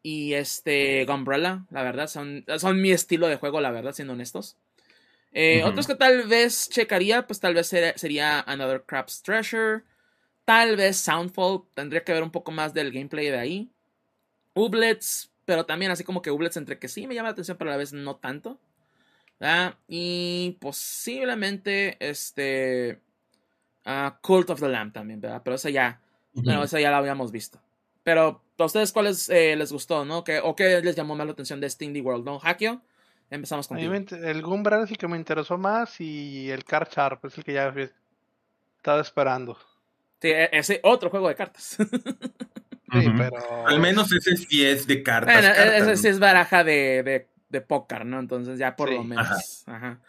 y 0.01 0.33
este 0.33 1.03
Gumbrella, 1.05 1.65
la 1.71 1.83
verdad, 1.83 2.07
son, 2.07 2.45
son 2.57 2.81
mi 2.81 2.91
estilo 2.91 3.27
de 3.27 3.35
juego, 3.35 3.59
la 3.59 3.71
verdad, 3.71 3.91
siendo 3.91 4.13
honestos. 4.13 4.55
Eh. 5.33 5.63
Otros 5.63 5.87
que 5.87 5.95
tal 5.95 6.27
vez 6.27 6.69
checaría, 6.69 7.27
pues 7.27 7.39
tal 7.39 7.53
vez 7.53 7.67
ser- 7.67 7.97
sería 7.99 8.39
Another 8.41 8.83
Crab's 8.85 9.21
Treasure. 9.21 9.81
Tal 10.45 10.77
vez 10.77 10.97
Soundfall, 10.97 11.63
tendría 11.75 12.03
que 12.03 12.13
ver 12.13 12.23
un 12.23 12.31
poco 12.31 12.51
más 12.51 12.73
del 12.73 12.91
gameplay 12.91 13.27
de 13.27 13.37
ahí. 13.37 13.69
Ublets, 14.53 15.31
pero 15.45 15.65
también 15.65 15.91
así 15.91 16.03
como 16.03 16.21
que 16.21 16.31
Ublets 16.31 16.57
entre 16.57 16.79
que 16.79 16.87
sí 16.87 17.05
me 17.05 17.13
llama 17.13 17.29
la 17.29 17.33
atención, 17.33 17.57
pero 17.57 17.69
a 17.69 17.73
la 17.73 17.77
vez 17.77 17.93
no 17.93 18.15
tanto. 18.15 18.57
¿Verdad? 19.39 19.75
Y 19.87 20.57
posiblemente 20.59 21.97
este 21.99 22.99
ah, 23.85 24.19
Cult 24.21 24.49
of 24.49 24.59
the 24.59 24.69
Lamb 24.69 24.93
también, 24.93 25.21
¿verdad? 25.21 25.41
Pero 25.43 25.55
esa 25.55 25.69
ya, 25.69 25.99
bueno, 26.33 26.63
esa 26.63 26.79
ya 26.79 26.91
la 26.91 26.97
habíamos 26.97 27.31
visto. 27.31 27.59
Pero 28.03 28.41
a 28.57 28.65
ustedes 28.65 28.91
cuáles 28.91 29.29
eh, 29.29 29.55
les 29.55 29.71
gustó, 29.71 30.05
¿no? 30.05 30.23
¿Qué, 30.23 30.39
¿O 30.39 30.55
qué 30.55 30.81
les 30.81 30.95
llamó 30.95 31.15
más 31.15 31.25
la 31.27 31.33
atención 31.33 31.59
de 31.59 31.67
este 31.67 31.85
Indie 31.85 32.01
World, 32.01 32.25
¿no? 32.25 32.39
Hakio, 32.43 32.81
empezamos 33.29 33.69
inter- 33.71 34.23
el 34.25 34.41
Gumball 34.41 34.83
es 34.83 34.91
el 34.91 34.97
que 34.97 35.07
me 35.07 35.17
interesó 35.17 35.57
más 35.57 35.99
y 36.01 36.49
el 36.49 36.63
Car 36.63 36.89
Sharp 36.89 37.25
es 37.25 37.37
el 37.37 37.43
que 37.43 37.53
ya 37.53 37.73
estaba 38.77 39.01
esperando. 39.01 39.57
Sí, 40.21 40.29
e- 40.29 40.49
ese 40.51 40.79
otro 40.83 41.09
juego 41.09 41.29
de 41.29 41.35
cartas. 41.35 41.77
Sí, 42.91 43.07
Ujú. 43.07 43.17
pero. 43.19 43.67
Al 43.67 43.79
menos 43.79 44.11
ese 44.11 44.35
sí 44.35 44.65
es 44.65 44.87
de 44.87 45.03
cartas. 45.03 45.31
Bueno, 45.35 45.49
cartas, 45.53 45.73
ese 45.75 45.91
¿no? 45.91 45.95
sí 45.97 46.07
es 46.07 46.17
baraja 46.17 46.63
de, 46.63 47.03
de, 47.03 47.27
de 47.49 47.61
póker, 47.61 48.05
¿no? 48.05 48.19
Entonces 48.19 48.57
ya 48.59 48.75
por 48.75 48.89
Sí. 48.89 48.95
lo 48.95 49.03
menos. 49.03 49.63
Ajá. 49.67 49.99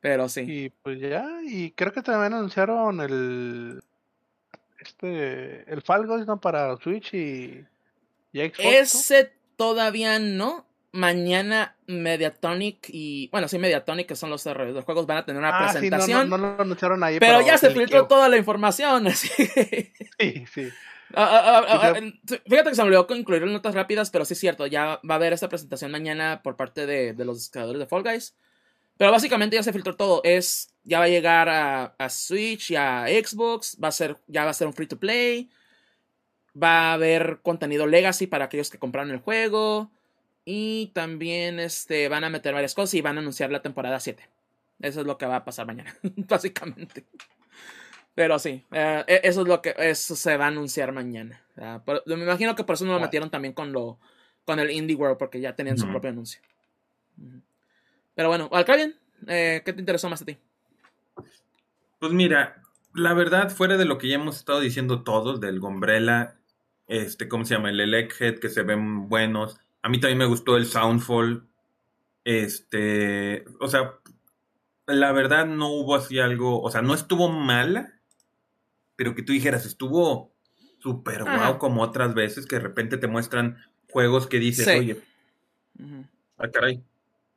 Pero 0.00 0.28
sí. 0.28 0.40
Y 0.46 0.70
pues 0.70 1.00
ya, 1.00 1.26
y 1.44 1.72
creo 1.72 1.92
que 1.92 2.02
también 2.02 2.32
anunciaron 2.34 3.00
el. 3.00 3.82
Este. 4.80 5.70
El 5.72 5.82
Fall 5.82 6.06
Guys, 6.06 6.26
¿no? 6.26 6.40
Para 6.40 6.76
Switch 6.76 7.12
y. 7.14 7.64
y 8.32 8.40
Xbox. 8.40 8.58
¿no? 8.64 8.70
Ese 8.70 9.32
todavía 9.56 10.18
no. 10.18 10.64
Mañana 10.90 11.76
Mediatonic 11.86 12.86
y. 12.88 13.28
Bueno, 13.30 13.46
sí, 13.46 13.58
Mediatonic, 13.58 14.06
que 14.08 14.16
son 14.16 14.30
los 14.30 14.42
desarrolladores 14.42 14.76
de 14.82 14.86
juegos, 14.86 15.06
van 15.06 15.18
a 15.18 15.24
tener 15.26 15.38
una 15.38 15.50
Ah, 15.50 15.68
sí, 15.72 15.74
no, 15.74 15.80
presentación. 15.80 16.30
no, 16.30 16.38
no 16.38 16.54
lo 16.56 16.62
anunciaron 16.62 17.04
ahí. 17.04 17.18
pero 17.20 17.42
ya 17.42 17.58
se 17.58 17.70
filtró 17.70 18.06
toda 18.06 18.28
la 18.30 18.38
información, 18.38 19.06
así 19.06 19.28
Sí, 20.18 20.44
sí. 20.52 20.68
Ah, 21.14 21.64
ah, 21.66 21.92
ah, 21.94 21.94
Fíjate 22.46 22.70
que 22.70 22.74
se 22.74 22.82
me 22.82 22.88
olvidó 22.88 23.06
incluir 23.16 23.42
en 23.42 23.52
notas 23.52 23.74
rápidas, 23.74 24.10
pero 24.10 24.24
sí 24.24 24.34
es 24.34 24.40
cierto, 24.40 24.66
ya 24.66 25.00
va 25.08 25.14
a 25.14 25.16
haber 25.16 25.32
esta 25.32 25.48
presentación 25.48 25.90
mañana 25.90 26.42
por 26.42 26.56
parte 26.56 26.86
de, 26.86 27.14
de 27.14 27.24
los 27.24 27.48
creadores 27.50 27.78
de 27.78 27.86
Fall 27.86 28.02
Guys. 28.02 28.34
Pero 28.98 29.12
básicamente 29.12 29.56
ya 29.56 29.62
se 29.62 29.72
filtró 29.72 29.96
todo. 29.96 30.20
Es, 30.24 30.74
ya 30.82 30.98
va 30.98 31.04
a 31.04 31.08
llegar 31.08 31.48
a, 31.48 31.94
a 31.96 32.10
Switch 32.10 32.72
y 32.72 32.76
a 32.76 33.06
Xbox. 33.06 33.78
Va 33.82 33.88
a 33.88 33.92
ser, 33.92 34.18
ya 34.26 34.44
va 34.44 34.50
a 34.50 34.54
ser 34.54 34.66
un 34.66 34.74
free 34.74 34.88
to 34.88 34.98
play. 34.98 35.48
Va 36.60 36.90
a 36.90 36.92
haber 36.94 37.38
contenido 37.42 37.86
legacy 37.86 38.26
para 38.26 38.46
aquellos 38.46 38.70
que 38.70 38.78
compraron 38.78 39.12
el 39.12 39.20
juego. 39.20 39.90
Y 40.44 40.88
también 40.94 41.60
este, 41.60 42.08
van 42.08 42.24
a 42.24 42.30
meter 42.30 42.52
varias 42.52 42.74
cosas 42.74 42.94
y 42.94 43.00
van 43.00 43.16
a 43.16 43.20
anunciar 43.20 43.52
la 43.52 43.62
temporada 43.62 44.00
7. 44.00 44.28
Eso 44.80 45.00
es 45.00 45.06
lo 45.06 45.16
que 45.16 45.26
va 45.26 45.36
a 45.36 45.44
pasar 45.44 45.66
mañana, 45.66 45.94
básicamente. 46.02 47.04
Pero 48.14 48.38
sí, 48.38 48.64
eh, 48.72 49.04
e- 49.06 49.20
eso 49.24 49.42
es 49.42 49.48
lo 49.48 49.62
que 49.62 49.74
eso 49.78 50.16
se 50.16 50.36
va 50.36 50.46
a 50.46 50.48
anunciar 50.48 50.92
mañana. 50.92 51.40
Por- 51.84 52.02
me 52.06 52.24
imagino 52.24 52.54
que 52.54 52.64
por 52.64 52.74
eso 52.74 52.84
no 52.84 52.94
lo 52.94 53.00
metieron 53.00 53.30
también 53.30 53.52
con 53.52 53.72
lo 53.72 53.98
con 54.44 54.58
el 54.60 54.70
Indie 54.70 54.96
World, 54.96 55.18
porque 55.18 55.40
ya 55.40 55.54
tenían 55.54 55.76
su 55.76 55.86
propio 55.86 56.08
anuncio. 56.10 56.40
Pero 58.14 58.28
bueno, 58.28 58.48
Alcabian, 58.50 58.94
eh, 59.26 59.62
¿qué 59.64 59.72
te 59.72 59.80
interesó 59.80 60.08
más 60.08 60.22
a 60.22 60.24
ti? 60.24 60.38
Pues 61.98 62.12
mira, 62.12 62.62
la 62.94 63.12
verdad, 63.12 63.50
fuera 63.50 63.76
de 63.76 63.84
lo 63.84 63.98
que 63.98 64.08
ya 64.08 64.14
hemos 64.16 64.36
estado 64.36 64.60
diciendo 64.60 65.02
todos, 65.02 65.40
del 65.40 65.60
Gombrella, 65.60 66.36
este, 66.86 67.28
¿cómo 67.28 67.44
se 67.44 67.54
llama? 67.54 67.70
El 67.70 67.80
Electhead, 67.80 68.38
que 68.38 68.48
se 68.48 68.62
ven 68.62 69.08
buenos. 69.08 69.60
A 69.82 69.88
mí 69.88 70.00
también 70.00 70.18
me 70.18 70.24
gustó 70.24 70.56
el 70.56 70.66
Soundfall. 70.66 71.46
Este, 72.24 73.44
o 73.60 73.68
sea, 73.68 73.94
la 74.86 75.12
verdad 75.12 75.46
no 75.46 75.68
hubo 75.70 75.94
así 75.94 76.18
algo, 76.18 76.62
o 76.62 76.70
sea, 76.70 76.82
no 76.82 76.94
estuvo 76.94 77.28
mala, 77.28 77.97
pero 78.98 79.14
que 79.14 79.22
tú 79.22 79.32
dijeras, 79.32 79.64
estuvo 79.64 80.34
súper 80.80 81.22
guau 81.22 81.58
como 81.58 81.82
otras 81.82 82.14
veces, 82.14 82.46
que 82.46 82.56
de 82.56 82.62
repente 82.62 82.98
te 82.98 83.06
muestran 83.06 83.56
juegos 83.88 84.26
que 84.26 84.40
dices, 84.40 84.64
Sí. 84.64 84.72
oye, 84.72 85.02
ah, 86.36 86.48
caray, 86.52 86.82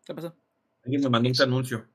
¿Qué 0.04 0.16
pasó? 0.16 0.36
Alguien 0.84 1.04
me 1.04 1.10
mandó 1.10 1.30
un 1.30 1.40
anuncio. 1.40 1.86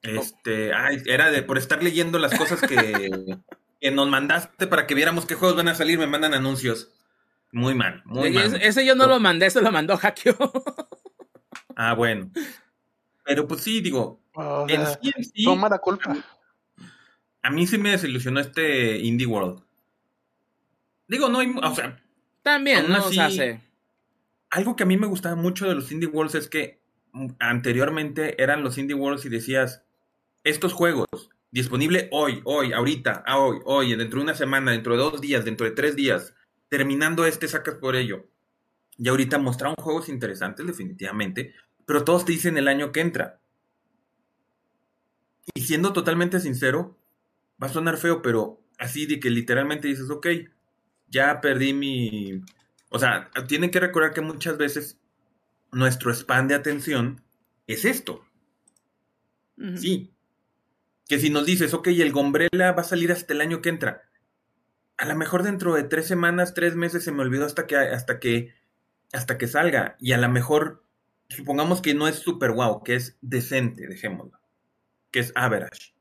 Este, 0.00 0.72
ay, 0.72 1.02
era 1.04 1.30
de 1.30 1.42
por 1.42 1.58
estar 1.58 1.82
leyendo 1.82 2.18
las 2.18 2.34
cosas 2.34 2.62
que, 2.62 3.38
que 3.80 3.90
nos 3.90 4.08
mandaste 4.08 4.66
para 4.66 4.86
que 4.86 4.94
viéramos 4.94 5.26
qué 5.26 5.34
juegos 5.34 5.58
van 5.58 5.68
a 5.68 5.74
salir, 5.74 5.98
me 5.98 6.06
mandan 6.06 6.32
anuncios. 6.32 6.88
Muy 7.52 7.74
mal, 7.74 8.00
muy 8.06 8.30
mal. 8.30 8.46
ese, 8.46 8.66
ese 8.66 8.86
yo 8.86 8.94
no 8.94 9.06
lo 9.06 9.20
mandé, 9.20 9.44
ese 9.44 9.60
lo 9.60 9.70
mandó 9.70 10.00
Hakio. 10.02 10.34
Ah, 11.76 11.92
bueno. 11.92 12.30
Pero 13.24 13.46
pues 13.46 13.60
sí, 13.60 13.82
digo, 13.82 14.22
en 14.68 14.86
sí, 14.86 15.12
en 15.14 15.24
sí, 15.24 15.44
toma 15.44 15.68
la 15.68 15.78
culpa. 15.78 16.16
A 17.42 17.50
mí 17.50 17.66
sí 17.66 17.78
me 17.78 17.90
desilusionó 17.90 18.40
este 18.40 18.98
Indie 18.98 19.26
World. 19.26 19.62
Digo, 21.08 21.28
no 21.28 21.40
hay, 21.40 21.52
o 21.62 21.74
sea, 21.74 22.00
También, 22.42 22.88
¿no? 22.88 22.96
Así- 22.96 23.18
sí. 23.36 23.60
algo 24.50 24.76
que 24.76 24.82
a 24.84 24.86
mí 24.86 24.96
me 24.96 25.06
gustaba 25.06 25.34
mucho 25.36 25.68
de 25.68 25.74
los 25.74 25.90
Indie 25.92 26.08
Worlds 26.08 26.34
es 26.36 26.48
que 26.48 26.80
anteriormente 27.38 28.42
eran 28.42 28.62
los 28.62 28.78
Indie 28.78 28.94
Worlds 28.94 29.24
y 29.24 29.28
decías, 29.28 29.84
estos 30.44 30.72
juegos, 30.72 31.06
disponible 31.50 32.08
hoy, 32.12 32.40
hoy, 32.44 32.72
ahorita, 32.72 33.22
ah, 33.26 33.38
hoy, 33.38 33.58
hoy, 33.64 33.94
dentro 33.94 34.18
de 34.18 34.24
una 34.24 34.34
semana, 34.34 34.72
dentro 34.72 34.92
de 34.92 34.98
dos 34.98 35.20
días, 35.20 35.44
dentro 35.44 35.66
de 35.66 35.72
tres 35.72 35.94
días, 35.96 36.34
terminando 36.68 37.26
este 37.26 37.48
sacas 37.48 37.74
por 37.74 37.94
ello. 37.96 38.26
Y 38.98 39.08
ahorita 39.08 39.38
mostraron 39.38 39.74
juegos 39.76 40.08
interesantes, 40.08 40.66
definitivamente, 40.66 41.54
pero 41.84 42.04
todos 42.04 42.24
te 42.24 42.32
dicen 42.32 42.56
el 42.56 42.68
año 42.68 42.92
que 42.92 43.00
entra. 43.00 43.40
Y 45.54 45.62
siendo 45.62 45.92
totalmente 45.92 46.40
sincero, 46.40 46.96
va 47.62 47.66
a 47.66 47.72
sonar 47.72 47.96
feo, 47.96 48.22
pero 48.22 48.60
así 48.78 49.06
de 49.06 49.20
que 49.20 49.30
literalmente 49.30 49.88
dices, 49.88 50.10
ok, 50.10 50.26
ya 51.08 51.40
perdí 51.40 51.72
mi... 51.72 52.42
O 52.90 52.98
sea, 52.98 53.30
tienen 53.46 53.70
que 53.70 53.80
recordar 53.80 54.12
que 54.12 54.20
muchas 54.20 54.58
veces 54.58 54.98
nuestro 55.70 56.12
span 56.12 56.48
de 56.48 56.54
atención 56.54 57.22
es 57.66 57.84
esto. 57.84 58.24
Sí. 59.76 60.12
Que 61.08 61.18
si 61.18 61.30
nos 61.30 61.46
dices, 61.46 61.72
ok, 61.72 61.88
el 61.88 62.12
Gombrella 62.12 62.72
va 62.72 62.82
a 62.82 62.84
salir 62.84 63.12
hasta 63.12 63.32
el 63.32 63.40
año 63.40 63.62
que 63.62 63.68
entra. 63.68 64.02
A 64.96 65.06
lo 65.06 65.16
mejor 65.16 65.42
dentro 65.42 65.74
de 65.74 65.84
tres 65.84 66.06
semanas, 66.06 66.54
tres 66.54 66.74
meses 66.74 67.04
se 67.04 67.12
me 67.12 67.22
olvidó 67.22 67.46
hasta 67.46 67.66
que, 67.66 67.76
hasta 67.76 68.18
que, 68.18 68.54
hasta 69.12 69.38
que 69.38 69.46
salga. 69.46 69.96
Y 70.00 70.12
a 70.12 70.18
lo 70.18 70.28
mejor, 70.28 70.84
supongamos 71.28 71.80
que 71.80 71.94
no 71.94 72.08
es 72.08 72.16
super 72.16 72.50
wow, 72.52 72.82
que 72.82 72.96
es 72.96 73.16
decente, 73.20 73.86
dejémoslo. 73.86 74.38
Que 75.10 75.20
es 75.20 75.32
average. 75.34 75.94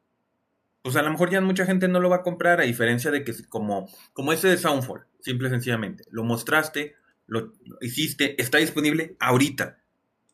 Pues 0.81 0.95
a 0.95 1.01
lo 1.01 1.11
mejor 1.11 1.29
ya 1.29 1.41
mucha 1.41 1.65
gente 1.65 1.87
no 1.87 1.99
lo 1.99 2.09
va 2.09 2.17
a 2.17 2.23
comprar, 2.23 2.59
a 2.59 2.63
diferencia 2.63 3.11
de 3.11 3.23
que 3.23 3.33
como, 3.47 3.87
como 4.13 4.33
ese 4.33 4.47
de 4.47 4.57
Soundfall, 4.57 5.05
simple 5.19 5.47
y 5.47 5.51
sencillamente. 5.51 6.05
Lo 6.09 6.23
mostraste, 6.23 6.95
lo, 7.27 7.53
hiciste, 7.81 8.41
está 8.41 8.57
disponible 8.57 9.15
ahorita. 9.19 9.77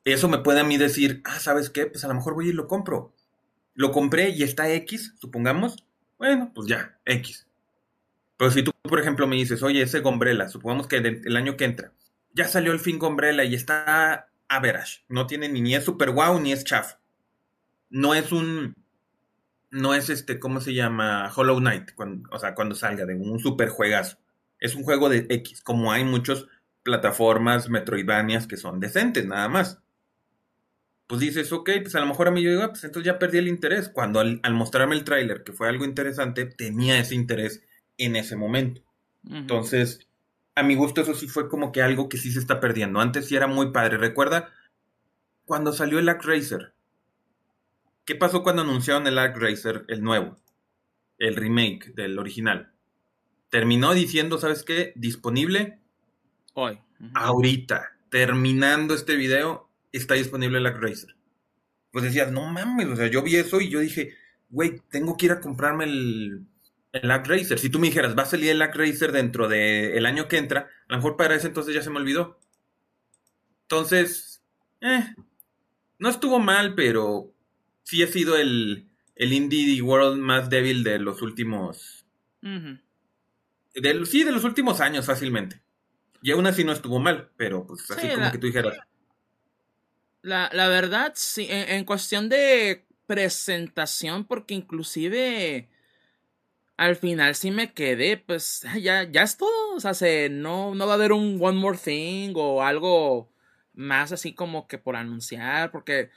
Eso 0.05 0.29
me 0.29 0.39
puede 0.39 0.61
a 0.61 0.63
mí 0.63 0.77
decir, 0.77 1.21
ah, 1.25 1.39
¿sabes 1.39 1.69
qué? 1.69 1.85
Pues 1.85 2.05
a 2.05 2.07
lo 2.07 2.13
mejor 2.13 2.33
voy 2.33 2.49
y 2.49 2.53
lo 2.53 2.67
compro. 2.67 3.13
Lo 3.73 3.91
compré 3.91 4.29
y 4.29 4.43
está 4.43 4.71
X, 4.71 5.13
supongamos. 5.19 5.85
Bueno, 6.17 6.51
pues 6.55 6.67
ya, 6.67 6.97
X. 7.05 7.45
Pero 8.37 8.51
si 8.51 8.63
tú, 8.63 8.71
por 8.83 8.99
ejemplo, 8.99 9.27
me 9.27 9.35
dices, 9.35 9.63
oye, 9.63 9.81
ese 9.81 9.99
Gombrella, 9.99 10.47
supongamos 10.47 10.87
que 10.87 10.97
el 10.97 11.35
año 11.35 11.57
que 11.57 11.65
entra, 11.65 11.91
ya 12.33 12.47
salió 12.47 12.71
el 12.71 12.79
fin 12.79 12.99
Gombrella 12.99 13.43
y 13.43 13.55
está 13.55 14.29
average. 14.47 15.03
No 15.09 15.27
tiene 15.27 15.49
ni, 15.49 15.61
ni 15.61 15.75
es 15.75 15.83
super 15.83 16.11
wow 16.11 16.39
ni 16.39 16.51
es 16.51 16.63
chaff. 16.63 16.95
No 17.89 18.13
es 18.13 18.31
un. 18.31 18.75
No 19.69 19.93
es 19.93 20.09
este, 20.09 20.39
¿cómo 20.39 20.61
se 20.61 20.73
llama? 20.73 21.31
Hollow 21.35 21.59
Knight. 21.59 21.93
cuando- 21.95 22.29
o 22.31 22.39
sea, 22.39 22.55
cuando 22.55 22.75
salga 22.75 23.05
de 23.05 23.15
un 23.15 23.39
super 23.39 23.69
juegazo. 23.69 24.17
Es 24.59 24.75
un 24.75 24.83
juego 24.83 25.09
de 25.09 25.27
X, 25.29 25.61
como 25.61 25.91
hay 25.91 26.03
muchas 26.03 26.45
plataformas 26.83 27.69
Metroidvanias 27.69 28.47
que 28.47 28.57
son 28.57 28.79
decentes, 28.79 29.25
nada 29.25 29.49
más 29.49 29.79
pues 31.07 31.21
dices, 31.21 31.53
ok, 31.53 31.69
pues 31.83 31.95
a 31.95 32.01
lo 32.01 32.05
mejor 32.05 32.27
a 32.27 32.31
mí 32.31 32.41
yo 32.43 32.49
digo, 32.49 32.63
ah, 32.63 32.69
pues 32.71 32.83
entonces 32.83 33.05
ya 33.05 33.17
perdí 33.17 33.37
el 33.37 33.47
interés. 33.47 33.87
Cuando 33.87 34.19
al, 34.19 34.41
al 34.43 34.53
mostrarme 34.53 34.93
el 34.93 35.05
tráiler, 35.05 35.43
que 35.45 35.53
fue 35.53 35.69
algo 35.69 35.85
interesante, 35.85 36.45
tenía 36.45 36.99
ese 36.99 37.15
interés 37.15 37.63
en 37.97 38.17
ese 38.17 38.35
momento. 38.35 38.81
Entonces, 39.29 40.05
a 40.55 40.63
mi 40.63 40.75
gusto 40.75 40.99
eso 41.01 41.13
sí 41.13 41.29
fue 41.29 41.47
como 41.47 41.71
que 41.71 41.81
algo 41.81 42.09
que 42.09 42.17
sí 42.17 42.29
se 42.31 42.39
está 42.39 42.59
perdiendo. 42.59 42.99
Antes 42.99 43.25
sí 43.27 43.37
era 43.37 43.47
muy 43.47 43.71
padre. 43.71 43.97
Recuerda 43.97 44.49
cuando 45.45 45.71
salió 45.71 45.97
el 45.99 46.09
Arc 46.09 46.25
Racer. 46.25 46.73
¿Qué 48.07 48.15
pasó 48.15 48.41
cuando 48.41 48.61
anunciaron 48.61 49.05
el 49.05 49.19
Arc 49.19 49.35
Racer, 49.37 49.83
el 49.89 50.01
nuevo? 50.01 50.37
El 51.17 51.35
remake 51.35 51.93
del 51.93 52.17
original. 52.17 52.71
Terminó 53.49 53.93
diciendo, 53.93 54.37
¿sabes 54.37 54.63
qué? 54.63 54.93
Disponible 54.95 55.81
Hoy. 56.53 56.79
Ahorita, 57.13 57.97
terminando 58.09 58.95
este 58.95 59.17
video, 59.17 59.69
está 59.91 60.13
disponible 60.13 60.57
el 60.57 60.65
Arc 60.65 60.81
Racer. 60.81 61.17
Pues 61.91 62.05
decías, 62.05 62.31
no 62.31 62.47
mames, 62.47 62.87
o 62.87 62.95
sea, 62.95 63.07
yo 63.07 63.21
vi 63.21 63.35
eso 63.35 63.59
y 63.59 63.69
yo 63.69 63.81
dije, 63.81 64.15
güey, 64.49 64.81
tengo 64.89 65.17
que 65.17 65.25
ir 65.25 65.33
a 65.33 65.41
comprarme 65.41 65.83
el, 65.83 66.47
El 66.93 67.07
Lack 67.09 67.27
Racer. 67.27 67.59
Si 67.59 67.69
tú 67.69 67.77
me 67.77 67.87
dijeras, 67.87 68.17
va 68.17 68.23
a 68.23 68.27
salir 68.27 68.51
el 68.51 68.59
Lack 68.59 68.75
Racer 68.75 69.11
dentro 69.11 69.49
del 69.49 70.05
año 70.05 70.29
que 70.29 70.37
entra, 70.37 70.61
a 70.61 70.93
lo 70.93 70.95
mejor 70.95 71.17
para 71.17 71.35
ese 71.35 71.47
entonces 71.47 71.75
ya 71.75 71.83
se 71.83 71.89
me 71.89 71.99
olvidó. 71.99 72.39
Entonces, 73.63 74.41
eh, 74.79 75.13
no 75.99 76.07
estuvo 76.07 76.39
mal, 76.39 76.73
pero 76.73 77.33
sí 77.87 78.03
ha 78.03 78.07
sido 78.07 78.35
el, 78.37 78.85
el 79.15 79.33
Indie 79.33 79.81
World 79.81 80.19
más 80.19 80.49
débil 80.49 80.83
de 80.83 80.99
los 80.99 81.21
últimos. 81.21 82.05
sí, 82.41 84.23
de 84.23 84.31
los 84.31 84.43
últimos 84.43 84.81
años, 84.81 85.05
fácilmente. 85.05 85.61
Y 86.21 86.31
aún 86.31 86.45
así 86.47 86.65
no 86.65 86.73
estuvo 86.73 86.99
mal, 86.99 87.29
pero 87.37 87.65
pues 87.65 87.89
así 87.89 88.09
como 88.09 88.31
que 88.31 88.37
tú 88.39 88.47
dijeras. 88.47 88.77
La, 90.21 90.49
la 90.51 90.67
verdad, 90.67 91.13
sí, 91.15 91.47
en, 91.49 91.85
cuestión 91.85 92.27
de 92.27 92.85
presentación, 93.05 94.25
porque 94.25 94.53
inclusive 94.53 95.69
al 96.75 96.97
final 96.97 97.35
sí 97.35 97.51
me 97.51 97.71
quedé, 97.71 98.17
pues 98.17 98.65
ya, 98.81 99.03
ya 99.03 99.23
es 99.23 99.37
todo. 99.37 99.75
O 99.75 99.79
sea, 99.79 99.93
se, 99.93 100.27
no, 100.29 100.75
no 100.75 100.87
va 100.87 100.93
a 100.93 100.95
haber 100.95 101.13
un 101.13 101.37
One 101.41 101.57
More 101.57 101.77
Thing 101.77 102.33
o 102.35 102.63
algo 102.63 103.31
más 103.73 104.11
así 104.11 104.33
como 104.33 104.67
que 104.67 104.77
por 104.77 104.97
anunciar, 104.97 105.71
porque 105.71 106.09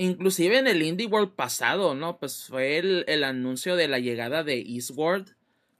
inclusive 0.00 0.58
en 0.58 0.66
el 0.66 0.82
Indie 0.82 1.06
World 1.06 1.34
pasado, 1.34 1.94
¿no? 1.94 2.18
Pues 2.18 2.46
fue 2.46 2.78
el, 2.78 3.24
anuncio 3.24 3.76
de 3.76 3.88
la 3.88 3.98
llegada 3.98 4.42
de 4.42 4.58
Eastward, 4.60 5.26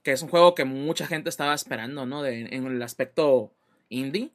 que 0.02 0.12
es 0.12 0.22
un 0.22 0.28
juego 0.28 0.54
que 0.54 0.64
mucha 0.64 1.06
gente 1.06 1.30
estaba 1.30 1.54
esperando, 1.54 2.06
¿no? 2.06 2.22
De, 2.22 2.40
en 2.40 2.66
el 2.66 2.82
aspecto 2.82 3.52
indie. 3.88 4.32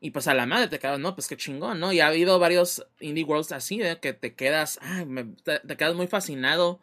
Y 0.00 0.10
pues 0.10 0.28
a 0.28 0.34
la 0.34 0.46
madre 0.46 0.68
te 0.68 0.78
quedas, 0.78 0.98
no, 0.98 1.14
pues 1.14 1.28
qué 1.28 1.36
chingón, 1.36 1.80
¿no? 1.80 1.92
Y 1.92 2.00
ha 2.00 2.08
habido 2.08 2.38
varios 2.38 2.84
Indie 3.00 3.24
Worlds 3.24 3.52
así, 3.52 3.80
¿eh? 3.82 3.98
que 4.00 4.12
te 4.12 4.34
quedas, 4.34 4.78
ay, 4.82 5.06
te, 5.44 5.76
quedas 5.76 5.94
muy 5.94 6.08
fascinado 6.08 6.80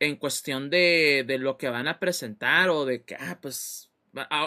en 0.00 0.16
cuestión 0.16 0.70
de, 0.70 1.24
de 1.26 1.38
lo 1.38 1.58
que 1.58 1.68
van 1.68 1.88
a 1.88 2.00
presentar 2.00 2.70
o 2.70 2.86
de 2.86 3.02
que, 3.02 3.16
ah, 3.16 3.38
pues 3.40 3.90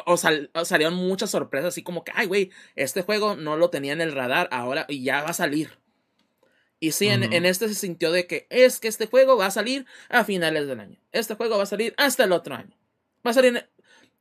o, 0.05 0.17
salieron 0.17 0.95
muchas 0.95 1.29
sorpresas, 1.31 1.69
así 1.69 1.83
como 1.83 2.03
que, 2.03 2.11
ay, 2.15 2.27
güey, 2.27 2.51
este 2.75 3.03
juego 3.03 3.35
no 3.35 3.57
lo 3.57 3.69
tenía 3.69 3.93
en 3.93 4.01
el 4.01 4.13
radar 4.13 4.49
ahora 4.51 4.85
y 4.89 5.03
ya 5.03 5.21
va 5.23 5.29
a 5.29 5.33
salir. 5.33 5.77
Y 6.79 6.91
sí, 6.91 7.07
en, 7.07 7.23
este 7.45 7.67
se 7.67 7.73
sintió 7.73 8.11
de 8.11 8.27
que 8.27 8.45
es 8.51 8.79
que 8.79 8.87
este 8.87 9.07
juego 9.07 9.35
va 9.35 9.47
a 9.47 9.51
salir 9.51 9.87
a 10.09 10.23
finales 10.23 10.67
del 10.67 10.79
año. 10.79 10.99
Este 11.11 11.33
juego 11.33 11.57
va 11.57 11.63
a 11.63 11.67
salir 11.67 11.95
hasta 11.97 12.23
el 12.23 12.31
otro 12.31 12.53
año. 12.53 12.75
Va 13.25 13.31
a 13.31 13.33
salir 13.33 13.67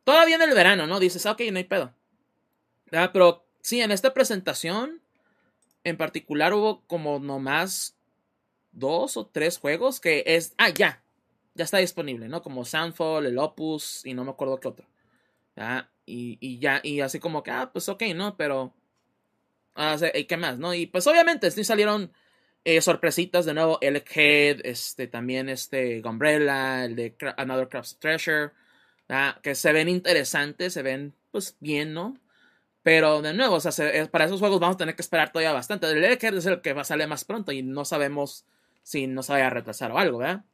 todavía 0.04 0.36
en 0.36 0.42
el 0.42 0.54
verano, 0.54 0.86
¿no? 0.86 0.98
Dices, 0.98 1.26
ok, 1.26 1.42
no 1.52 1.58
hay 1.58 1.64
pedo. 1.64 1.92
Pero 2.90 3.44
sí, 3.60 3.82
en 3.82 3.92
esta 3.92 4.14
presentación 4.14 5.02
en 5.84 5.96
particular 5.96 6.54
hubo 6.54 6.80
como 6.86 7.18
nomás 7.18 7.96
dos 8.72 9.16
o 9.16 9.26
tres 9.26 9.58
juegos 9.58 10.00
que 10.00 10.24
es, 10.26 10.54
ah, 10.56 10.70
ya, 10.70 11.02
ya 11.54 11.64
está 11.64 11.78
disponible, 11.78 12.28
¿no? 12.28 12.42
Como 12.42 12.64
Soundfall, 12.64 13.26
el 13.26 13.38
Opus 13.38 14.04
y 14.04 14.14
no 14.14 14.24
me 14.24 14.30
acuerdo 14.30 14.58
qué 14.60 14.68
otro. 14.68 14.86
Y, 16.06 16.58
ya, 16.58 16.80
y 16.82 17.00
así 17.00 17.20
como 17.20 17.42
que, 17.42 17.50
ah, 17.50 17.70
pues 17.72 17.88
ok, 17.88 18.02
¿no? 18.14 18.36
Pero, 18.36 18.74
ah, 19.74 19.96
¿y 20.14 20.24
qué 20.24 20.36
más, 20.36 20.58
no? 20.58 20.74
Y 20.74 20.86
pues 20.86 21.06
obviamente 21.06 21.50
sí 21.50 21.64
salieron 21.64 22.12
eh, 22.68 22.80
sorpresitas 22.80 23.44
de 23.44 23.54
nuevo, 23.54 23.78
el 23.80 24.02
Head, 24.12 24.62
este, 24.64 25.06
también 25.06 25.48
este, 25.48 26.00
Gumbrella, 26.00 26.84
el 26.84 26.96
de 26.96 27.14
Another 27.36 27.68
Craft's 27.68 27.96
Treasure, 28.00 28.50
que 29.40 29.54
se 29.54 29.72
ven 29.72 29.88
interesantes, 29.88 30.72
se 30.72 30.82
ven, 30.82 31.14
pues, 31.30 31.56
bien, 31.60 31.94
¿no? 31.94 32.18
Pero 32.82 33.22
de 33.22 33.34
nuevo, 33.34 33.54
o 33.54 33.60
sea, 33.60 33.72
para 34.10 34.24
esos 34.24 34.40
juegos 34.40 34.58
vamos 34.58 34.74
a 34.74 34.78
tener 34.78 34.96
que 34.96 35.02
esperar 35.02 35.30
todavía 35.30 35.52
bastante. 35.52 35.88
El 35.88 36.02
Head 36.02 36.34
es 36.34 36.46
el 36.46 36.60
que 36.60 36.72
va 36.72 36.80
a 36.80 36.84
salir 36.84 37.06
más 37.06 37.24
pronto 37.24 37.52
y 37.52 37.62
no 37.62 37.84
sabemos 37.84 38.44
si 38.82 39.06
no 39.06 39.22
se 39.22 39.30
vaya 39.30 39.46
a 39.46 39.50
retrasar 39.50 39.92
o 39.92 39.98
algo, 39.98 40.18
¿verdad? 40.18 40.44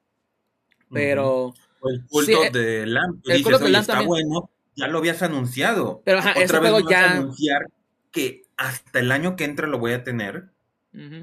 Pero... 0.92 1.54
El 1.82 2.04
culto 2.06 2.44
eh, 2.44 2.50
de 2.50 2.86
Lamp. 2.86 3.24
El 3.26 3.42
culto 3.42 3.58
de 3.58 3.70
Lamp 3.70 3.88
está 3.88 4.02
bueno, 4.02 4.50
ya 4.76 4.86
lo 4.86 4.98
habías 4.98 5.22
anunciado. 5.22 6.02
Pero 6.04 6.18
ajá, 6.18 6.34
Otra 6.44 6.60
vez 6.60 6.72
ya. 6.90 7.12
anunciar 7.12 7.68
que 8.10 8.42
hasta 8.58 8.98
el 8.98 9.10
año 9.12 9.34
que 9.34 9.44
entra 9.44 9.66
lo 9.66 9.78
voy 9.78 9.92
a 9.92 10.04
tener. 10.04 10.52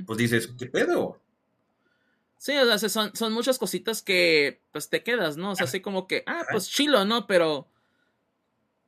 Pues 0.06 0.18
dices, 0.18 0.50
¿qué 0.58 0.66
pedo? 0.66 1.20
Sí, 2.38 2.56
o 2.58 2.78
sea, 2.78 2.90
son, 2.90 3.16
son 3.16 3.34
muchas 3.34 3.60
cositas 3.60 4.02
que 4.02 4.62
pues 4.72 4.90
te 4.90 5.04
quedas, 5.04 5.38
¿no? 5.38 5.52
O 5.52 5.56
sea, 5.56 5.66
así 5.66 5.82
como 5.82 6.08
que, 6.08 6.24
ah, 6.26 6.46
pues 6.52 6.70
chilo, 6.70 7.06
¿no? 7.06 7.28
Pero 7.28 7.68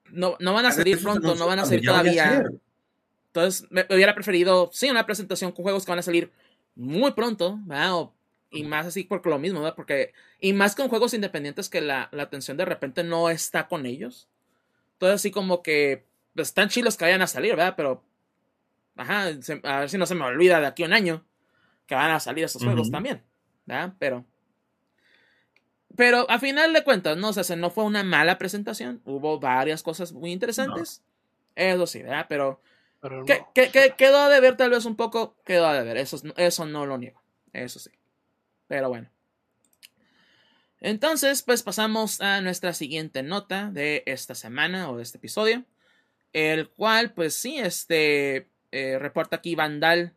no, 0.10 0.38
no 0.40 0.53
van 0.53 0.66
a 0.66 0.72
salir 0.72 1.02
pronto, 1.02 1.36
no 1.36 1.48
van 1.48 1.60
a 1.60 1.66
salir 1.66 1.86
todavía. 1.86 2.44
Entonces, 3.28 3.68
me 3.70 3.86
hubiera 3.90 4.16
preferido, 4.16 4.70
sí, 4.74 4.90
una 4.90 5.06
presentación 5.06 5.52
con 5.52 5.64
juegos 5.64 5.86
que 5.86 5.91
van 5.91 5.99
a 5.99 6.03
salir 6.03 6.32
muy 6.76 7.12
pronto, 7.12 7.60
¿verdad? 7.66 8.10
y 8.52 8.64
más 8.64 8.86
así 8.86 9.06
porque 9.06 9.30
lo 9.30 9.40
mismo, 9.40 9.62
¿verdad? 9.62 9.76
Porque, 9.76 10.14
y 10.40 10.52
más 10.53 10.76
con 10.76 10.90
juegos 10.90 11.14
independientes 11.14 11.70
que 11.70 11.80
la, 11.80 12.10
la 12.12 12.24
atención 12.24 12.58
de 12.58 12.66
repente 12.66 13.03
no 13.03 13.30
está 13.30 13.68
con 13.68 13.86
ellos. 13.86 14.28
Entonces, 14.94 15.16
así 15.16 15.32
como 15.32 15.64
que 15.64 16.06
pues, 16.36 16.49
están 16.49 16.70
chilos 16.70 16.98
que 16.98 17.06
vayan 17.06 17.22
a 17.22 17.28
salir, 17.28 17.56
¿verdad? 17.56 17.76
Pero, 17.78 18.03
ajá, 18.95 19.27
a 19.63 19.80
ver 19.80 19.89
si 19.89 19.97
no 19.97 20.05
se 20.05 20.15
me 20.15 20.26
olvida 20.26 20.59
de 20.59 20.68
aquí 20.68 20.84
a 20.84 20.88
un 20.88 20.93
año 20.93 21.26
que 21.85 21.95
van 21.95 22.11
a 22.11 22.19
salir 22.19 22.45
esos 22.45 22.63
juegos 22.63 22.91
también, 22.91 23.23
¿verdad? 23.65 23.93
Pero, 23.99 24.26
pero 25.95 26.30
a 26.30 26.39
final 26.39 26.73
de 26.73 26.84
cuentas, 26.84 27.18
no, 27.18 27.30
o 27.30 27.34
sea, 27.34 27.55
no 27.55 27.69
fue 27.69 27.84
una 27.84 28.03
mala 28.03 28.38
presentación. 28.38 29.01
Hubo 29.05 29.39
varias 29.39 29.84
cosas 29.84 30.13
muy 30.13 30.31
interesantes. 30.31 31.03
Eso 31.55 31.85
sí, 31.85 32.01
¿verdad? 32.01 32.26
Pero, 32.30 32.61
quedó 33.97 34.30
de 34.30 34.39
ver 34.39 34.55
tal 34.55 34.69
vez 34.69 34.85
un 34.85 34.95
poco, 34.95 35.35
quedó 35.43 35.72
de 35.73 35.84
ver. 35.84 35.97
Eso, 35.97 36.22
eso 36.38 36.65
no 36.65 36.85
lo 36.85 36.97
niego. 36.97 37.22
Eso 37.53 37.80
sí. 37.80 37.91
Pero 38.68 38.89
bueno. 38.89 39.09
Entonces, 40.80 41.43
pues 41.43 41.61
pasamos 41.61 42.22
a 42.22 42.41
nuestra 42.41 42.73
siguiente 42.73 43.22
nota 43.22 43.69
de 43.69 44.03
esta 44.05 44.34
semana 44.34 44.89
o 44.89 44.97
de 44.97 45.03
este 45.03 45.18
episodio, 45.18 45.63
el 46.34 46.69
cual, 46.69 47.13
pues 47.13 47.35
sí, 47.35 47.59
este 47.59 48.49
eh, 48.72 48.98
reporta 48.99 49.38
aquí 49.38 49.56
Vandal, 49.56 50.14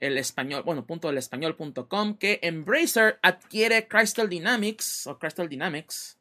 el 0.00 0.18
español, 0.18 0.62
bueno, 0.64 0.86
punto 0.86 1.10
español.com, 1.10 2.18
que 2.18 2.38
Embracer 2.42 3.18
adquiere 3.22 3.88
Crystal 3.88 4.28
Dynamics 4.28 5.06
o 5.06 5.18
Crystal 5.18 5.48
Dynamics, 5.48 6.18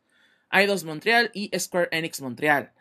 Eidos 0.52 0.84
Montreal 0.84 1.32
y 1.34 1.52
Square 1.57 1.90
Enix 1.91 2.22
Montreal. 2.22 2.72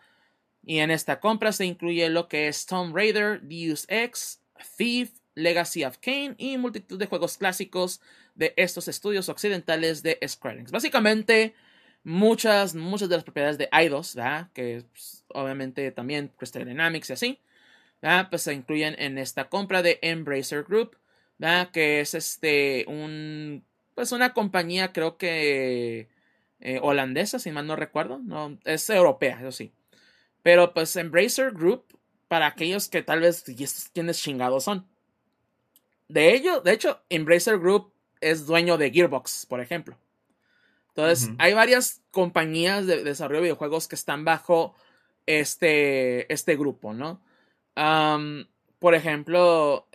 Y 0.65 0.79
en 0.79 0.91
esta 0.91 1.21
compra 1.21 1.53
se 1.53 1.67
incluye 1.67 2.09
lo 2.09 2.29
que 2.29 2.49
es 2.49 2.65
Tomb 2.67 2.95
Raider, 2.95 3.41
Deus 3.43 3.85
Ex, 3.89 4.41
Thief, 4.77 5.11
Legacy 5.35 5.85
of 5.85 5.99
Kane 5.99 6.37
y 6.39 6.57
multitud 6.59 6.99
de 6.99 7.07
juegos 7.07 7.37
clásicos 7.37 8.01
de 8.35 8.55
estos 8.57 8.89
estudios 8.89 9.29
occidentales 9.29 10.03
de 10.03 10.19
Square 10.27 10.57
Enix. 10.57 10.71
Básicamente, 10.71 11.55
muchas, 12.05 12.75
muchas 12.75 13.09
de 13.09 13.17
las 13.17 13.25
propiedades 13.25 13.59
de 13.59 13.69
Eidos, 13.73 14.17
que 14.55 14.85
pues, 14.93 15.25
obviamente 15.29 15.91
también 15.91 16.33
Crystal 16.37 16.65
Dynamics 16.65 17.11
y 17.11 17.13
así, 17.13 17.41
pues 18.31 18.43
se 18.43 18.53
incluyen 18.53 18.95
en 18.99 19.19
esta 19.19 19.49
compra 19.49 19.83
de 19.83 19.99
Embracer 20.03 20.65
Group, 20.65 20.97
que 21.73 22.01
es 22.01 22.15
este 22.15 22.85
un 22.89 23.65
pues 23.95 24.13
una 24.13 24.33
compañía 24.33 24.93
creo 24.93 25.17
que 25.17 26.09
eh, 26.61 26.81
holandesa, 26.83 27.39
si 27.39 27.51
mal 27.51 27.67
no 27.67 27.77
recuerdo, 27.77 28.19
no 28.19 28.59
es 28.65 28.89
europea, 28.91 29.39
eso 29.41 29.53
sí. 29.53 29.73
Pero 30.43 30.75
pues 30.75 30.97
Embracer 30.97 31.53
Group 31.53 31.99
para 32.29 32.47
aquellos 32.47 32.89
que 32.89 33.03
tal 33.03 33.21
vez 33.21 33.45
quienes 33.93 34.21
chingados 34.21 34.65
son. 34.65 34.87
De 36.09 36.35
ello, 36.35 36.61
de 36.61 36.73
hecho, 36.73 37.01
Embracer 37.09 37.59
Group 37.59 37.93
es 38.21 38.47
dueño 38.47 38.77
de 38.77 38.91
Gearbox, 38.91 39.47
por 39.47 39.61
ejemplo. 39.61 39.97
Entonces, 40.89 41.31
hay 41.39 41.55
varias 41.55 42.03
compañías 42.13 42.87
de 42.87 43.03
desarrollo 43.03 43.41
de 43.41 43.45
videojuegos 43.45 43.89
que 43.89 43.97
están 43.97 44.25
bajo 44.25 44.77
este, 45.27 46.33
este 46.33 46.57
grupo, 46.57 46.95
¿no? 46.95 47.21
Por 47.75 48.95
ejemplo, 48.95 49.89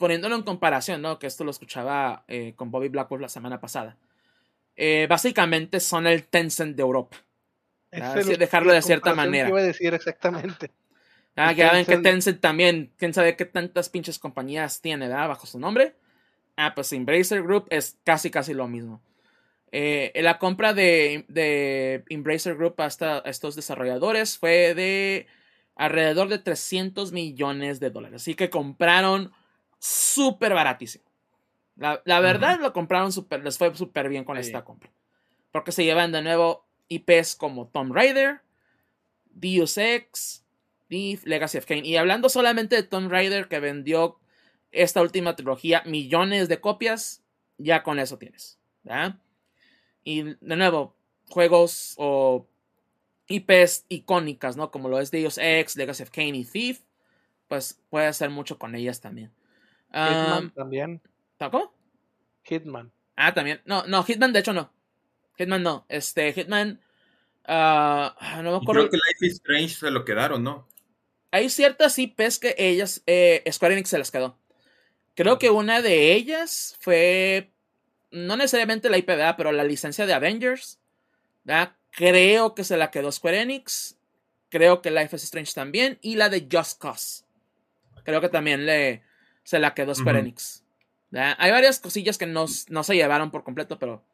poniéndolo 0.00 0.34
en 0.34 0.42
comparación, 0.42 1.02
¿no? 1.02 1.18
Que 1.18 1.26
esto 1.26 1.44
lo 1.44 1.50
escuchaba 1.50 2.24
eh, 2.26 2.54
con 2.56 2.70
Bobby 2.70 2.88
Blackwell 2.88 3.20
la 3.20 3.28
semana 3.28 3.60
pasada. 3.60 3.98
Eh, 4.74 5.06
básicamente 5.08 5.78
son 5.78 6.06
el 6.06 6.24
Tencent 6.24 6.74
de 6.74 6.82
Europa. 6.82 7.18
dejarlo 7.92 8.72
de 8.72 8.80
cierta 8.80 9.14
manera. 9.14 9.50
iba 9.50 9.60
a 9.60 9.62
decir 9.62 9.94
exactamente. 9.94 10.72
Ah, 11.36 11.52
ya 11.52 11.72
ven 11.72 11.86
que 11.86 11.96
Tencent 11.96 12.40
también, 12.40 12.92
quién 12.98 13.14
sabe 13.14 13.36
qué 13.36 13.44
tantas 13.44 13.88
pinches 13.88 14.18
compañías 14.18 14.82
tiene, 14.82 15.08
¿verdad? 15.08 15.28
Bajo 15.28 15.46
su 15.46 15.60
nombre. 15.60 15.94
Ah, 16.56 16.74
pues 16.74 16.92
Embracer 16.92 17.42
Group 17.42 17.66
es 17.70 17.96
casi 18.04 18.30
casi 18.30 18.52
lo 18.52 18.66
mismo. 18.66 19.00
Eh, 19.70 20.12
la 20.16 20.38
compra 20.38 20.74
de, 20.74 21.24
de, 21.28 22.04
Embracer 22.08 22.56
Group 22.56 22.74
hasta 22.78 23.20
estos 23.20 23.54
desarrolladores 23.54 24.38
fue 24.38 24.74
de 24.74 25.28
alrededor 25.80 26.28
de 26.28 26.38
300 26.38 27.10
millones 27.10 27.80
de 27.80 27.88
dólares. 27.88 28.20
Así 28.20 28.34
que 28.34 28.50
compraron 28.50 29.32
súper 29.78 30.52
baratísimo. 30.52 31.06
La, 31.74 32.20
verdad 32.20 32.60
lo 32.60 32.74
compraron 32.74 33.12
súper, 33.12 33.42
les 33.42 33.56
fue 33.56 33.74
súper 33.74 34.10
bien 34.10 34.24
con 34.24 34.36
esta 34.36 34.62
compra. 34.62 34.90
Porque 35.50 35.72
se 35.72 35.82
llevan 35.82 36.12
de 36.12 36.20
nuevo 36.20 36.66
IPs 36.88 37.34
como 37.34 37.68
Tomb 37.68 37.94
Raider, 37.94 38.42
Deus 39.30 39.78
Ex, 39.78 40.44
Thief, 40.88 41.24
Legacy 41.24 41.56
of 41.56 41.64
Kane. 41.64 41.86
Y 41.86 41.96
hablando 41.96 42.28
solamente 42.28 42.76
de 42.76 42.82
Tomb 42.82 43.10
Raider 43.10 43.48
que 43.48 43.58
vendió 43.58 44.20
esta 44.72 45.00
última 45.00 45.34
trilogía 45.34 45.82
millones 45.86 46.50
de 46.50 46.60
copias, 46.60 47.22
ya 47.56 47.82
con 47.82 47.98
eso 47.98 48.18
tienes. 48.18 48.58
Y 50.04 50.24
de 50.24 50.56
nuevo, 50.56 50.94
juegos 51.30 51.94
o 51.96 52.49
IPs 53.30 53.86
icónicas, 53.88 54.56
¿no? 54.56 54.70
Como 54.70 54.88
lo 54.90 55.00
es 55.00 55.10
Deus 55.10 55.38
Ex, 55.38 55.76
Legacy 55.76 56.02
of 56.02 56.10
Kain 56.10 56.34
y 56.34 56.44
Thief, 56.44 56.80
pues 57.48 57.80
puede 57.90 58.06
hacer 58.06 58.30
mucho 58.30 58.58
con 58.58 58.74
ellas 58.74 59.00
también. 59.00 59.32
Hitman 59.92 60.44
Um, 60.44 60.50
también. 60.50 61.00
¿Cómo? 61.38 61.72
Hitman. 62.44 62.92
Ah, 63.16 63.34
también. 63.34 63.60
No, 63.64 63.84
no, 63.86 64.02
Hitman, 64.04 64.32
de 64.32 64.40
hecho, 64.40 64.52
no. 64.52 64.72
Hitman 65.38 65.62
no. 65.62 65.86
Este, 65.88 66.32
Hitman. 66.32 66.80
ah, 67.46 68.40
no 68.42 68.50
me 68.52 68.58
Y 68.58 68.60
acuerdo. 68.62 68.88
creo 68.88 68.90
que 68.90 68.96
Life 68.96 69.26
is 69.26 69.32
Strange 69.34 69.68
se 69.74 69.90
lo 69.90 70.04
quedaron, 70.04 70.42
¿no? 70.44 70.68
Hay 71.32 71.48
ciertas 71.50 71.98
IPs 71.98 72.38
que 72.40 72.54
ellas, 72.58 73.02
eh, 73.06 73.44
Square 73.50 73.74
Enix 73.74 73.88
se 73.90 73.98
las 73.98 74.10
quedó. 74.10 74.38
Creo 75.14 75.38
que 75.38 75.50
una 75.50 75.82
de 75.82 76.12
ellas 76.14 76.76
fue, 76.80 77.52
no 78.10 78.36
necesariamente 78.36 78.90
la 78.90 78.98
IP, 78.98 79.06
¿verdad? 79.06 79.34
pero 79.36 79.52
la 79.52 79.64
licencia 79.64 80.06
de 80.06 80.14
Avengers. 80.14 80.80
¿verdad? 81.44 81.76
Creo 81.90 82.54
que 82.54 82.64
se 82.64 82.76
la 82.76 82.90
quedó 82.90 83.10
Square 83.10 83.42
Enix. 83.42 83.96
Creo 84.48 84.82
que 84.82 84.90
Life 84.90 85.16
is 85.16 85.24
Strange 85.24 85.52
también. 85.52 85.98
Y 86.02 86.16
la 86.16 86.28
de 86.28 86.48
Just 86.50 86.80
Cause. 86.80 87.24
Creo 88.04 88.20
que 88.20 88.28
también 88.28 88.66
le, 88.66 89.02
se 89.44 89.58
la 89.58 89.74
quedó 89.74 89.94
Square. 89.94 90.20
Enix. 90.20 90.64
Hay 91.12 91.50
varias 91.50 91.80
cosillas 91.80 92.18
que 92.18 92.26
no, 92.26 92.46
no 92.68 92.84
se 92.84 92.94
llevaron 92.94 93.30
por 93.30 93.42
completo, 93.42 93.78
pero 93.78 94.04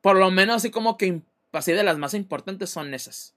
por 0.00 0.16
lo 0.16 0.30
menos 0.30 0.56
así 0.56 0.70
como 0.70 0.98
que 0.98 1.22
así 1.52 1.72
de 1.72 1.82
las 1.82 1.98
más 1.98 2.14
importantes 2.14 2.70
son 2.70 2.92
esas. 2.92 3.34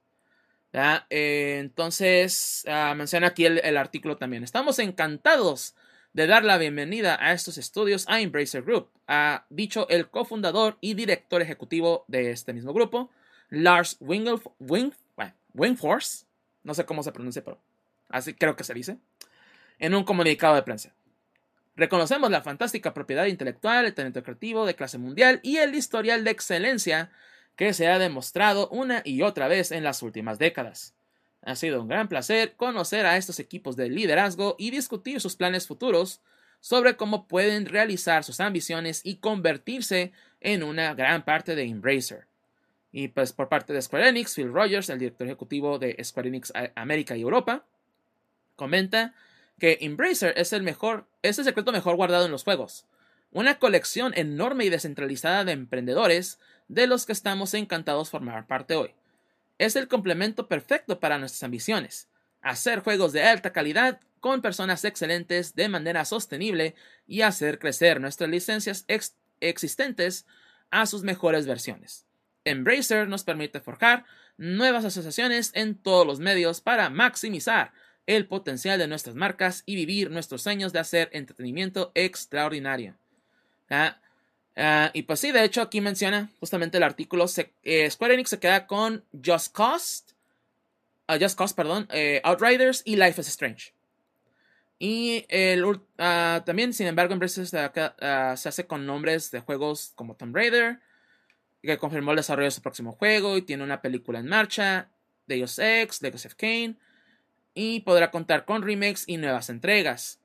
Eh, 1.09 1.57
entonces, 1.61 2.65
ah, 2.67 2.93
menciona 2.95 3.27
aquí 3.27 3.45
el, 3.45 3.59
el 3.59 3.77
artículo 3.77 4.17
también. 4.17 4.43
Estamos 4.43 4.77
encantados 4.79 5.73
de 6.15 6.27
dar 6.27 6.45
la 6.45 6.57
bienvenida 6.57 7.17
a 7.19 7.33
estos 7.33 7.57
estudios 7.57 8.05
a 8.07 8.21
Embracer 8.21 8.63
Group, 8.63 8.89
ha 9.05 9.45
dicho 9.49 9.85
el 9.89 10.09
cofundador 10.09 10.77
y 10.79 10.93
director 10.93 11.41
ejecutivo 11.41 12.05
de 12.07 12.31
este 12.31 12.53
mismo 12.53 12.71
grupo, 12.71 13.11
Lars 13.49 13.99
Wingelf- 13.99 14.51
Wing, 14.59 14.91
bueno, 15.15 15.33
Wingforce, 15.53 16.25
no 16.63 16.73
sé 16.73 16.85
cómo 16.85 17.03
se 17.03 17.11
pronuncia, 17.11 17.43
pero 17.43 17.59
así 18.09 18.33
creo 18.33 18.55
que 18.55 18.63
se 18.63 18.73
dice, 18.73 18.97
en 19.79 19.95
un 19.95 20.03
comunicado 20.03 20.55
de 20.55 20.63
prensa. 20.63 20.93
Reconocemos 21.75 22.31
la 22.31 22.41
fantástica 22.41 22.93
propiedad 22.93 23.25
intelectual, 23.25 23.85
el 23.85 23.93
talento 23.93 24.23
creativo 24.23 24.65
de 24.65 24.75
clase 24.75 24.97
mundial 24.97 25.41
y 25.43 25.57
el 25.57 25.75
historial 25.75 26.23
de 26.23 26.31
excelencia 26.31 27.11
que 27.55 27.73
se 27.73 27.87
ha 27.87 27.99
demostrado 27.99 28.69
una 28.69 29.01
y 29.03 29.21
otra 29.21 29.47
vez 29.47 29.71
en 29.71 29.83
las 29.83 30.01
últimas 30.01 30.39
décadas. 30.39 30.93
Ha 31.41 31.55
sido 31.55 31.81
un 31.81 31.87
gran 31.87 32.07
placer 32.07 32.55
conocer 32.55 33.05
a 33.05 33.17
estos 33.17 33.39
equipos 33.39 33.75
de 33.75 33.89
liderazgo 33.89 34.55
y 34.57 34.71
discutir 34.71 35.21
sus 35.21 35.35
planes 35.35 35.67
futuros 35.67 36.21
sobre 36.59 36.95
cómo 36.95 37.27
pueden 37.27 37.65
realizar 37.65 38.23
sus 38.23 38.39
ambiciones 38.39 39.01
y 39.03 39.17
convertirse 39.17 40.11
en 40.41 40.63
una 40.63 40.95
gran 40.95 41.23
parte 41.23 41.55
de 41.55 41.63
Embracer. 41.63 42.27
Y 42.97 43.09
pues 43.09 43.33
por 43.33 43.49
parte 43.49 43.73
de 43.73 43.81
Square 43.81 44.07
Enix, 44.07 44.35
Phil 44.35 44.53
Rogers, 44.53 44.89
el 44.89 44.99
director 44.99 45.27
ejecutivo 45.27 45.79
de 45.79 46.01
Square 46.01 46.29
Enix 46.29 46.53
América 46.75 47.17
y 47.17 47.23
Europa, 47.23 47.65
comenta 48.55 49.13
que 49.59 49.79
Embracer 49.81 50.33
es 50.37 50.53
el 50.53 50.63
mejor, 50.63 51.05
es 51.21 51.37
el 51.37 51.43
secreto 51.43 51.73
mejor 51.73 51.97
guardado 51.97 52.25
en 52.25 52.31
los 52.31 52.45
juegos. 52.45 52.85
Una 53.33 53.59
colección 53.59 54.13
enorme 54.15 54.63
y 54.63 54.69
descentralizada 54.69 55.43
de 55.43 55.51
emprendedores 55.51 56.39
de 56.69 56.87
los 56.87 57.05
que 57.05 57.11
estamos 57.11 57.53
encantados 57.53 58.11
formar 58.11 58.47
parte 58.47 58.77
hoy. 58.77 58.91
Es 59.57 59.75
el 59.75 59.89
complemento 59.89 60.47
perfecto 60.47 61.01
para 61.01 61.17
nuestras 61.17 61.43
ambiciones. 61.43 62.07
Hacer 62.41 62.79
juegos 62.79 63.11
de 63.11 63.23
alta 63.23 63.51
calidad 63.51 63.99
con 64.21 64.41
personas 64.41 64.85
excelentes 64.85 65.53
de 65.53 65.67
manera 65.67 66.05
sostenible 66.05 66.75
y 67.07 67.23
hacer 67.23 67.59
crecer 67.59 67.99
nuestras 67.99 68.29
licencias 68.29 68.85
ex- 68.87 69.17
existentes 69.41 70.25
a 70.71 70.85
sus 70.85 71.03
mejores 71.03 71.45
versiones. 71.45 72.05
Embracer 72.45 73.07
nos 73.07 73.23
permite 73.23 73.59
forjar 73.59 74.05
nuevas 74.37 74.85
asociaciones 74.85 75.51
en 75.53 75.75
todos 75.75 76.05
los 76.05 76.19
medios 76.19 76.61
para 76.61 76.89
maximizar 76.89 77.73
el 78.05 78.27
potencial 78.27 78.77
de 78.77 78.87
nuestras 78.87 79.15
marcas 79.15 79.63
y 79.65 79.75
vivir 79.75 80.11
nuestros 80.11 80.43
sueños 80.43 80.71
de 80.71 80.79
hacer 80.79 81.09
entretenimiento 81.11 81.91
extraordinario. 81.95 82.95
Ah, 83.69 83.97
ah, 84.55 84.91
y 84.93 85.03
pues 85.03 85.19
sí, 85.19 85.31
de 85.31 85.43
hecho 85.43 85.61
aquí 85.61 85.81
menciona 85.81 86.29
justamente 86.39 86.77
el 86.77 86.83
artículo, 86.83 87.25
eh, 87.63 87.89
Square 87.89 88.13
Enix 88.13 88.29
se 88.29 88.39
queda 88.39 88.67
con 88.67 89.03
Just 89.25 89.55
Cause, 89.55 90.03
ah, 91.07 91.17
Just 91.19 91.37
Cause, 91.37 91.55
perdón, 91.55 91.87
eh, 91.91 92.21
Outriders 92.23 92.83
y 92.85 92.95
Life 92.95 93.19
is 93.21 93.27
Strange. 93.27 93.73
Y 94.77 95.25
también, 96.45 96.73
sin 96.73 96.87
embargo, 96.87 97.17
queda- 97.17 97.95
ah, 98.01 98.35
se 98.37 98.49
hace 98.49 98.67
con 98.67 98.85
nombres 98.85 99.31
de 99.31 99.39
juegos 99.39 99.93
como 99.95 100.15
Tomb 100.15 100.35
Raider, 100.35 100.79
que 101.65 101.77
confirmó 101.77 102.11
el 102.11 102.17
desarrollo 102.17 102.45
de 102.47 102.51
su 102.51 102.61
próximo 102.61 102.91
juego 102.93 103.37
y 103.37 103.41
tiene 103.41 103.63
una 103.63 103.81
película 103.81 104.19
en 104.19 104.27
marcha, 104.27 104.89
Deus 105.27 105.59
Ex, 105.59 106.01
Legacy 106.01 106.27
of 106.27 106.35
Kain, 106.35 106.77
y 107.53 107.81
podrá 107.81 108.11
contar 108.11 108.45
con 108.45 108.61
remakes 108.61 109.03
y 109.07 109.17
nuevas 109.17 109.49
entregas. 109.49 110.19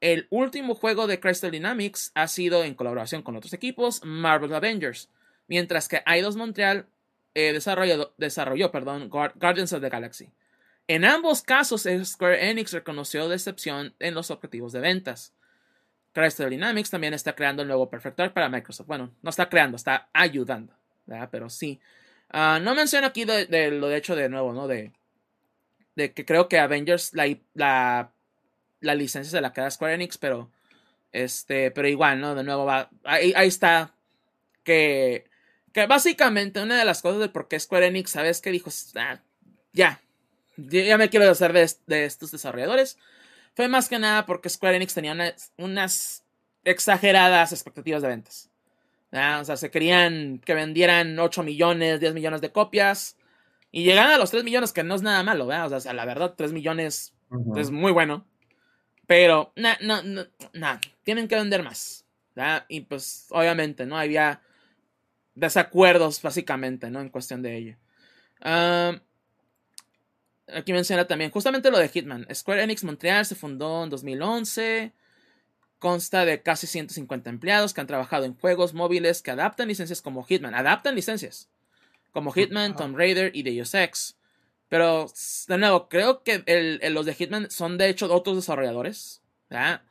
El 0.00 0.26
último 0.30 0.74
juego 0.74 1.06
de 1.06 1.20
Crystal 1.20 1.50
Dynamics 1.50 2.12
ha 2.14 2.28
sido 2.28 2.64
en 2.64 2.74
colaboración 2.74 3.22
con 3.22 3.34
otros 3.36 3.52
equipos, 3.54 4.02
Marvel 4.04 4.54
Avengers, 4.54 5.08
mientras 5.48 5.88
que 5.88 6.02
Eidos 6.06 6.36
Montreal 6.36 6.86
eh, 7.34 7.52
desarrollado- 7.52 8.12
desarrolló 8.18 8.70
perdón, 8.70 9.10
Guar- 9.10 9.32
Guardians 9.36 9.72
of 9.72 9.80
the 9.80 9.88
Galaxy. 9.88 10.30
En 10.86 11.04
ambos 11.04 11.42
casos, 11.42 11.86
Square 12.04 12.50
Enix 12.50 12.72
reconoció 12.72 13.28
decepción 13.28 13.94
en 13.98 14.14
los 14.14 14.30
objetivos 14.30 14.72
de 14.72 14.80
ventas. 14.80 15.32
Crystal 16.12 16.48
Dynamics 16.48 16.90
también 16.90 17.12
está 17.12 17.34
creando 17.34 17.62
el 17.62 17.68
nuevo 17.68 17.90
Perfect 17.90 18.16
Dark 18.18 18.32
para 18.32 18.48
Microsoft. 18.48 18.86
Bueno, 18.86 19.12
no 19.20 19.30
está 19.30 19.48
creando, 19.48 19.76
está 19.76 20.08
ayudando, 20.12 20.72
Pero 21.30 21.50
sí. 21.50 21.80
Ah, 22.30 22.58
no 22.60 22.74
menciono 22.74 23.06
aquí 23.06 23.24
de, 23.24 23.70
lo 23.70 23.88
de 23.88 23.96
hecho 23.96 24.16
de 24.16 24.28
nuevo, 24.28 24.52
¿no? 24.52 24.66
De, 24.68 24.92
de 25.94 26.12
que 26.12 26.24
creo 26.24 26.48
que 26.48 26.58
Avengers, 26.58 27.14
la, 27.14 27.26
la, 27.54 28.12
la 28.80 28.94
licencia 28.94 29.30
se 29.30 29.40
la 29.40 29.52
queda 29.52 29.70
Square 29.70 29.94
Enix, 29.94 30.18
pero 30.18 30.50
este, 31.12 31.70
pero 31.70 31.88
igual, 31.88 32.20
¿no? 32.20 32.34
De 32.34 32.44
nuevo 32.44 32.64
va, 32.64 32.90
ahí, 33.04 33.32
ahí 33.36 33.48
está 33.48 33.94
que, 34.64 35.24
que 35.72 35.86
básicamente 35.86 36.62
una 36.62 36.78
de 36.78 36.84
las 36.84 37.02
cosas 37.02 37.20
de 37.20 37.28
por 37.28 37.48
qué 37.48 37.58
Square 37.60 37.86
Enix, 37.86 38.10
¿sabes 38.10 38.40
qué 38.40 38.50
dijo? 38.50 38.70
Ah, 38.96 39.20
ya, 39.72 40.00
ya 40.56 40.98
me 40.98 41.08
quiero 41.10 41.26
deshacer 41.26 41.52
de, 41.52 41.70
de 41.86 42.04
estos 42.04 42.32
desarrolladores. 42.32 42.98
Fue 43.54 43.68
más 43.68 43.88
que 43.88 43.98
nada 43.98 44.26
porque 44.26 44.50
Square 44.50 44.76
Enix 44.76 44.94
tenía 44.94 45.34
unas 45.56 46.24
exageradas 46.64 47.52
expectativas 47.52 48.02
de 48.02 48.08
ventas. 48.08 48.50
Ah, 49.12 49.38
O 49.40 49.44
sea, 49.44 49.56
se 49.56 49.70
querían 49.70 50.40
que 50.44 50.54
vendieran 50.54 51.18
8 51.18 51.42
millones, 51.42 52.00
10 52.00 52.14
millones 52.14 52.40
de 52.40 52.52
copias. 52.52 53.16
Y 53.70 53.84
llegaron 53.84 54.12
a 54.12 54.18
los 54.18 54.30
3 54.30 54.44
millones, 54.44 54.72
que 54.72 54.82
no 54.82 54.94
es 54.94 55.02
nada 55.02 55.22
malo, 55.22 55.46
¿verdad? 55.46 55.72
O 55.72 55.80
sea, 55.80 55.92
la 55.92 56.04
verdad, 56.04 56.34
3 56.36 56.52
millones 56.52 57.14
es 57.56 57.70
muy 57.70 57.92
bueno. 57.92 58.26
Pero, 59.06 59.52
no, 59.56 59.70
no, 59.82 60.26
no, 60.52 60.80
tienen 61.04 61.28
que 61.28 61.36
vender 61.36 61.62
más. 61.62 62.04
¿verdad? 62.34 62.66
Y 62.68 62.82
pues, 62.82 63.26
obviamente, 63.30 63.86
¿no? 63.86 63.98
Había 63.98 64.40
desacuerdos, 65.34 66.20
básicamente, 66.22 66.90
¿no? 66.90 67.00
En 67.00 67.08
cuestión 67.08 67.42
de 67.42 67.56
ello. 67.56 67.76
Ah, 68.40 69.00
aquí 70.52 70.72
menciona 70.72 71.06
también 71.06 71.30
justamente 71.30 71.70
lo 71.70 71.78
de 71.78 71.88
Hitman. 71.88 72.26
Square 72.32 72.62
Enix 72.62 72.84
Montreal 72.84 73.24
se 73.24 73.34
fundó 73.34 73.84
en 73.84 73.90
2011. 73.90 74.92
Consta 75.78 76.24
de 76.24 76.42
casi 76.42 76.66
150 76.66 77.28
empleados 77.30 77.74
que 77.74 77.80
han 77.80 77.86
trabajado 77.86 78.24
en 78.24 78.34
juegos 78.34 78.72
móviles 78.74 79.22
que 79.22 79.30
adaptan 79.30 79.68
licencias 79.68 80.00
como 80.02 80.24
Hitman. 80.24 80.54
Adaptan 80.54 80.94
licencias. 80.94 81.48
Como 82.12 82.32
Hitman. 82.32 82.74
Tomb 82.76 82.96
Raider 82.96 83.30
y 83.36 83.42
Deus 83.42 83.74
Ex. 83.74 84.16
Pero, 84.68 85.06
de 85.48 85.58
nuevo, 85.58 85.88
creo 85.88 86.22
que 86.22 86.42
el- 86.46 86.80
el- 86.82 86.94
los 86.94 87.06
de 87.06 87.14
Hitman 87.14 87.50
son 87.50 87.78
de 87.78 87.88
hecho 87.88 88.12
otros 88.12 88.36
desarrolladores. 88.36 89.22
¿verdad? 89.50 89.82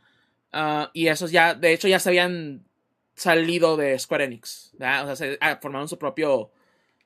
Ah, 0.52 0.90
y 0.94 1.07
esos 1.07 1.32
ya, 1.32 1.53
de 1.53 1.72
hecho, 1.74 1.88
ya 1.88 1.99
se 1.99 2.10
habían 2.10 2.66
salido 3.16 3.78
de 3.78 3.98
Square 3.99 4.26
Enix. 4.26 4.72
¿verdad? 4.74 5.03
O 5.03 5.06
sea, 5.07 5.16
se, 5.16 5.38
ah, 5.40 5.60
formaron 5.62 5.88
su 5.88 5.98
propio 5.98 6.52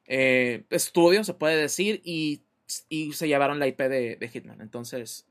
eh, 0.08 0.64
estudio, 0.72 1.24
se 1.24 1.36
puede 1.36 1.56
decir, 1.58 2.02
y, 2.04 2.42
y 2.90 3.14
se 3.14 3.28
llevaron 3.28 3.60
la 3.60 3.68
IP 3.68 3.88
de, 3.90 4.16
de 4.16 4.28
Hitman. 4.30 4.62
Entonces, 4.62 5.28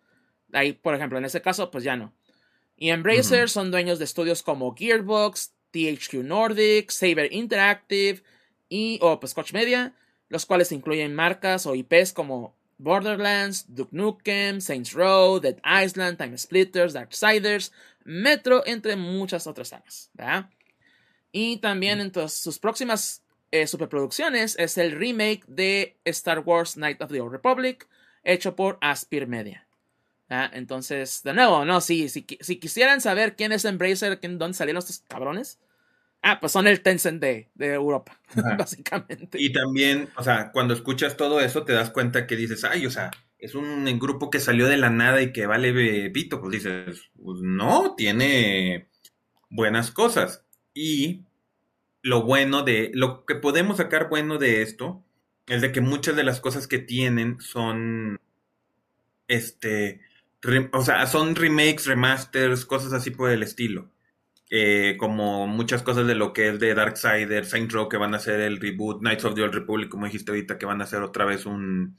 ahí, 0.52 0.72
por 0.72 0.94
ejemplo, 0.94 1.18
en 1.18 1.24
ese 1.24 1.42
caso, 1.42 1.70
pues 1.72 1.82
ya 1.82 1.96
no. 1.96 2.12
Y 2.80 2.90
Embracer 2.90 3.50
son 3.50 3.72
dueños 3.72 3.98
de 3.98 4.04
estudios 4.04 4.44
como 4.44 4.74
Gearbox, 4.74 5.52
THQ 5.72 6.22
Nordic, 6.22 6.90
Saber 6.90 7.32
Interactive 7.32 8.22
y 8.68 9.00
o 9.02 9.18
pues 9.18 9.34
Media, 9.52 9.94
los 10.28 10.46
cuales 10.46 10.70
incluyen 10.70 11.12
marcas 11.12 11.66
o 11.66 11.74
IPs 11.74 12.12
como 12.12 12.56
Borderlands, 12.78 13.66
Duke 13.74 13.90
Nukem, 13.92 14.60
Saints 14.60 14.92
Row, 14.92 15.40
Dead 15.40 15.56
Island, 15.64 16.18
Time 16.18 16.38
Splitters, 16.38 16.92
Darksiders, 16.92 17.72
Metro, 18.04 18.64
entre 18.64 18.94
muchas 18.94 19.48
otras 19.48 19.68
sagas. 19.68 20.10
¿verdad? 20.14 20.48
Y 21.32 21.56
también 21.56 22.00
entre 22.00 22.28
sus 22.28 22.60
próximas 22.60 23.24
eh, 23.50 23.66
superproducciones 23.66 24.56
es 24.56 24.78
el 24.78 24.92
remake 24.92 25.44
de 25.48 25.98
Star 26.04 26.40
Wars 26.40 26.74
Knight 26.74 27.02
of 27.02 27.10
the 27.10 27.20
Old 27.20 27.32
Republic, 27.32 27.88
hecho 28.22 28.54
por 28.54 28.78
Aspir 28.80 29.26
Media. 29.26 29.67
¿Verdad? 30.28 30.50
Entonces, 30.54 31.22
de 31.22 31.32
nuevo, 31.34 31.64
no, 31.64 31.80
sí, 31.80 32.08
si, 32.08 32.26
si 32.40 32.56
quisieran 32.56 33.00
saber 33.00 33.36
quién 33.36 33.52
es 33.52 33.64
Embracer, 33.64 34.20
quién, 34.20 34.38
dónde 34.38 34.56
salieron 34.56 34.80
estos 34.80 35.00
cabrones, 35.08 35.58
Ah, 36.22 36.40
pues 36.40 36.52
son 36.52 36.66
el 36.66 36.82
Tencent 36.82 37.20
de, 37.20 37.48
de 37.54 37.74
Europa, 37.74 38.18
Ajá. 38.36 38.56
básicamente. 38.56 39.40
Y 39.40 39.52
también, 39.52 40.08
o 40.16 40.22
sea, 40.22 40.50
cuando 40.52 40.74
escuchas 40.74 41.16
todo 41.16 41.40
eso, 41.40 41.64
te 41.64 41.72
das 41.72 41.90
cuenta 41.90 42.26
que 42.26 42.36
dices, 42.36 42.64
ay, 42.64 42.86
o 42.86 42.90
sea, 42.90 43.10
es 43.38 43.54
un 43.54 43.84
grupo 43.98 44.30
que 44.30 44.40
salió 44.40 44.66
de 44.66 44.78
la 44.78 44.90
nada 44.90 45.22
y 45.22 45.32
que 45.32 45.46
vale 45.46 46.10
pito. 46.10 46.40
Pues 46.40 46.52
dices, 46.52 47.02
pues 47.22 47.40
no, 47.40 47.94
tiene 47.96 48.88
buenas 49.48 49.92
cosas. 49.92 50.44
Y 50.74 51.22
lo 52.02 52.22
bueno 52.22 52.62
de, 52.62 52.90
lo 52.94 53.24
que 53.24 53.36
podemos 53.36 53.76
sacar 53.76 54.08
bueno 54.08 54.38
de 54.38 54.62
esto 54.62 55.04
es 55.46 55.62
de 55.62 55.70
que 55.72 55.80
muchas 55.80 56.16
de 56.16 56.24
las 56.24 56.40
cosas 56.40 56.66
que 56.66 56.78
tienen 56.78 57.40
son, 57.40 58.20
este, 59.28 60.00
o 60.72 60.82
sea, 60.82 61.06
son 61.06 61.34
remakes, 61.34 61.86
remasters, 61.86 62.64
cosas 62.64 62.92
así 62.92 63.10
por 63.10 63.30
el 63.30 63.42
estilo. 63.42 63.90
Eh, 64.50 64.96
como 64.98 65.46
muchas 65.46 65.82
cosas 65.82 66.06
de 66.06 66.14
lo 66.14 66.32
que 66.32 66.48
es 66.48 66.58
de 66.58 66.74
Darksider, 66.74 67.44
Saint 67.44 67.70
Row, 67.70 67.88
que 67.88 67.98
van 67.98 68.14
a 68.14 68.16
hacer 68.16 68.40
el 68.40 68.58
reboot, 68.58 69.00
Knights 69.00 69.24
of 69.24 69.34
the 69.34 69.42
Old 69.42 69.54
Republic, 69.54 69.90
como 69.90 70.06
dijiste 70.06 70.30
ahorita, 70.30 70.58
que 70.58 70.66
van 70.66 70.80
a 70.80 70.84
hacer 70.84 71.02
otra 71.02 71.26
vez 71.26 71.44
un, 71.44 71.96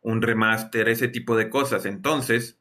un 0.00 0.22
remaster, 0.22 0.88
ese 0.88 1.08
tipo 1.08 1.36
de 1.36 1.50
cosas. 1.50 1.84
Entonces, 1.86 2.60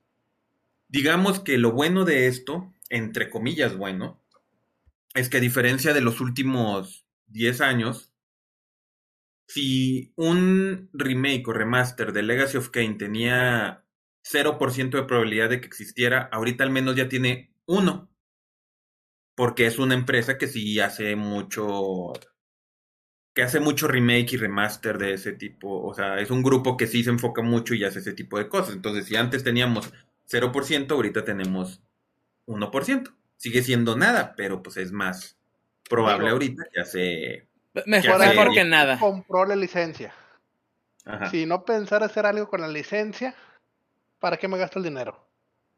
digamos 0.87 1.39
que 1.39 1.57
lo 1.57 1.71
bueno 1.71 2.03
de 2.05 2.27
esto, 2.27 2.73
entre 2.89 3.29
comillas 3.29 3.77
bueno, 3.77 4.21
es 5.13 5.29
que 5.29 5.37
a 5.37 5.41
diferencia 5.41 5.93
de 5.93 6.01
los 6.01 6.21
últimos 6.21 7.05
10 7.27 7.61
años, 7.61 8.11
si 9.47 10.13
un 10.15 10.89
remake 10.93 11.47
o 11.47 11.53
remaster 11.53 12.13
de 12.13 12.23
Legacy 12.23 12.57
of 12.57 12.69
Kain 12.69 12.97
tenía 12.97 13.80
0% 14.23 14.97
de 14.97 15.03
probabilidad 15.03 15.49
de 15.49 15.61
que 15.61 15.67
existiera, 15.67 16.29
ahorita 16.31 16.63
al 16.63 16.69
menos 16.71 16.95
ya 16.95 17.09
tiene 17.09 17.53
uno. 17.65 18.09
Porque 19.35 19.65
es 19.65 19.79
una 19.79 19.93
empresa 19.95 20.37
que 20.37 20.47
sí 20.47 20.79
hace 20.79 21.15
mucho. 21.15 22.13
que 23.33 23.43
hace 23.43 23.59
mucho 23.61 23.87
remake 23.87 24.33
y 24.33 24.37
remaster 24.37 24.97
de 24.97 25.13
ese 25.13 25.31
tipo. 25.33 25.81
O 25.85 25.93
sea, 25.93 26.19
es 26.19 26.29
un 26.31 26.43
grupo 26.43 26.75
que 26.77 26.87
sí 26.87 27.03
se 27.03 27.09
enfoca 27.11 27.41
mucho 27.41 27.73
y 27.73 27.83
hace 27.85 27.99
ese 27.99 28.13
tipo 28.13 28.37
de 28.37 28.49
cosas. 28.49 28.75
Entonces, 28.75 29.05
si 29.05 29.15
antes 29.15 29.43
teníamos 29.43 29.93
0%, 30.29 30.91
ahorita 30.91 31.23
tenemos 31.23 31.81
1%. 32.45 33.15
Sigue 33.37 33.63
siendo 33.63 33.95
nada, 33.97 34.35
pero 34.35 34.61
pues 34.61 34.77
es 34.77 34.91
más 34.91 35.37
probable 35.89 36.25
Digo, 36.25 36.33
ahorita 36.33 36.63
que 36.73 36.79
hace. 36.81 37.47
Mejor, 37.85 38.19
Ya 38.19 38.19
sé. 38.19 38.27
mejor 38.29 38.53
que 38.53 38.63
nada. 38.65 38.99
Compró 38.99 39.45
la 39.45 39.55
licencia. 39.55 40.13
Ajá. 41.05 41.29
Si 41.31 41.45
no 41.45 41.63
pensara 41.65 42.05
hacer 42.07 42.25
algo 42.25 42.47
con 42.49 42.61
la 42.61 42.67
licencia, 42.67 43.35
¿para 44.21 44.37
qué 44.37 44.47
me 44.47 44.57
gasto 44.57 44.79
el 44.79 44.85
dinero? 44.85 45.27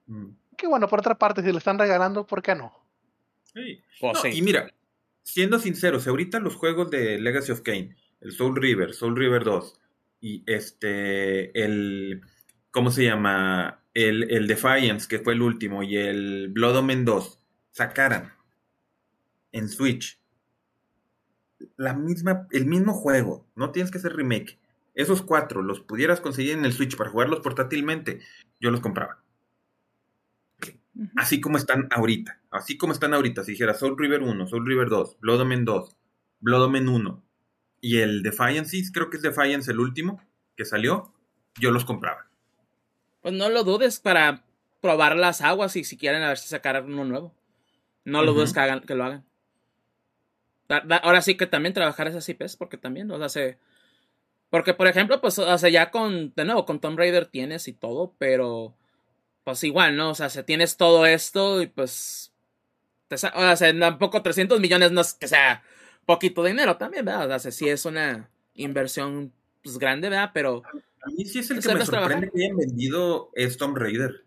Mm. 0.06 0.28
Que 0.56 0.68
bueno, 0.68 0.88
por 0.88 1.00
otra 1.00 1.18
parte, 1.18 1.42
si 1.42 1.52
le 1.52 1.58
están 1.58 1.80
regalando, 1.80 2.28
¿por 2.28 2.44
qué 2.44 2.54
no? 2.54 2.72
Sí. 3.46 3.84
Pues 4.00 4.14
No, 4.14 4.22
sí. 4.22 4.38
Y 4.38 4.44
mira, 4.44 4.72
siendo 5.24 5.58
sinceros, 5.58 6.08
ahorita 6.08 6.40
los 6.40 6.56
juegos 6.56 6.92
de 6.92 7.18
Legacy 7.18 7.52
of 7.52 7.62
Kain, 7.62 7.96
el 8.22 8.32
Soul 8.34 8.56
River, 8.56 8.94
Soul 8.94 9.16
River 9.16 9.44
2 9.44 9.80
y 10.22 10.44
este, 10.46 11.60
el, 11.60 12.22
¿cómo 12.70 12.92
se 12.92 13.06
llama? 13.06 13.80
El, 13.96 14.32
el 14.32 14.48
Defiance, 14.48 15.08
que 15.08 15.20
fue 15.20 15.34
el 15.34 15.42
último, 15.42 15.84
y 15.84 15.98
el 15.98 16.50
Blood 16.50 16.78
Omen 16.78 17.06
2, 17.06 17.40
sacaran 17.72 18.34
en 19.52 19.70
Switch 19.70 20.20
la 21.78 21.94
misma, 21.94 22.48
el 22.52 22.66
mismo 22.66 22.94
juego, 22.94 23.48
no 23.56 23.72
tienes 23.72 23.92
que 23.92 23.98
hacer 23.98 24.16
remake. 24.16 24.60
Esos 24.96 25.22
cuatro 25.22 25.62
los 25.62 25.80
pudieras 25.80 26.22
conseguir 26.22 26.54
en 26.54 26.66
el 26.66 26.74
Switch 26.74 26.96
para 26.98 27.10
jugarlos 27.10 27.40
portátilmente, 27.40 28.22
yo 28.60 28.72
los 28.72 28.82
compraba 28.82 29.20
así 31.16 31.42
como 31.42 31.58
están 31.58 31.88
ahorita. 31.92 32.40
Así 32.52 32.78
como 32.78 32.94
están 32.94 33.14
ahorita. 33.14 33.44
Si 33.44 33.52
dijera 33.54 33.74
Soul 33.74 33.98
River 33.98 34.22
1, 34.22 34.48
Soul 34.48 34.66
River 34.66 34.90
2, 34.90 35.18
Blood 35.20 35.42
Omen 35.42 35.66
2, 35.66 35.96
Blood 36.40 36.64
Omen 36.66 36.88
1 36.88 37.24
y 37.82 38.00
el 38.00 38.22
Defiance, 38.22 38.78
creo 38.94 39.10
que 39.10 39.18
es 39.18 39.24
Defiance 39.24 39.72
el 39.72 39.80
último 39.80 40.22
que 40.56 40.66
salió, 40.66 41.12
yo 41.60 41.72
los 41.72 41.84
compraba. 41.86 42.28
Pues 43.22 43.34
no 43.34 43.50
lo 43.50 43.64
dudes 43.64 44.00
para 44.00 44.44
probar 44.82 45.16
las 45.16 45.42
aguas 45.42 45.76
y 45.76 45.84
si 45.84 45.98
quieren 45.98 46.22
a 46.22 46.28
ver 46.28 46.38
si 46.38 46.48
sacar 46.48 46.84
uno 46.84 47.06
nuevo. 47.06 47.34
No 48.06 48.22
lo 48.22 48.34
dudes 48.34 48.54
que, 48.54 48.60
hagan, 48.60 48.82
que 48.82 48.96
lo 48.96 49.06
hagan. 49.06 49.26
Da- 50.70 50.82
da- 50.86 50.98
ahora 50.98 51.22
sí 51.22 51.36
que 51.36 51.48
también 51.48 51.74
trabajar 51.74 52.08
esas 52.08 52.28
IPs, 52.30 52.56
porque 52.58 52.78
también, 52.78 53.10
o 53.10 53.18
sea, 53.18 53.30
se... 53.30 53.58
Porque, 54.54 54.76
por 54.76 54.86
ejemplo, 54.86 55.20
pues, 55.20 55.40
o 55.40 55.58
sea, 55.58 55.70
ya 55.72 55.90
con, 55.90 56.32
de 56.36 56.46
nuevo, 56.46 56.64
con 56.64 56.80
Tomb 56.80 56.96
Raider 56.96 57.26
tienes 57.26 57.68
y 57.68 57.74
todo, 57.74 58.14
pero, 58.20 58.76
pues 59.44 59.64
igual, 59.64 59.98
¿no? 59.98 60.12
O 60.12 60.14
sea, 60.14 60.30
si 60.30 60.44
tienes 60.44 60.78
todo 60.78 61.08
esto 61.08 61.60
y 61.64 61.66
pues, 61.66 62.32
te 63.08 63.16
o 63.16 63.56
sea, 63.56 63.80
tampoco 63.80 64.22
300 64.22 64.60
millones 64.60 64.92
no 64.92 65.02
es 65.02 65.16
que 65.16 65.28
sea 65.28 65.64
poquito 66.06 66.44
dinero 66.44 66.78
también, 66.78 67.04
¿verdad? 67.04 67.32
O 67.32 67.40
sea, 67.40 67.50
sí 67.52 67.68
es 67.68 67.84
una 67.86 68.30
inversión, 68.54 69.34
pues, 69.64 69.80
grande, 69.80 70.10
¿verdad? 70.10 70.30
Pero, 70.36 70.62
A 71.02 71.10
mí 71.10 71.26
sí 71.26 71.40
es 71.40 71.50
el 71.50 71.60
que 71.60 71.74
me 71.74 71.84
sorprende 71.84 71.86
trabajar. 71.88 72.32
que 72.32 72.44
hayan 72.44 72.56
vendido 72.56 73.32
es 73.34 73.58
Tomb 73.58 73.76
Raider. 73.76 74.24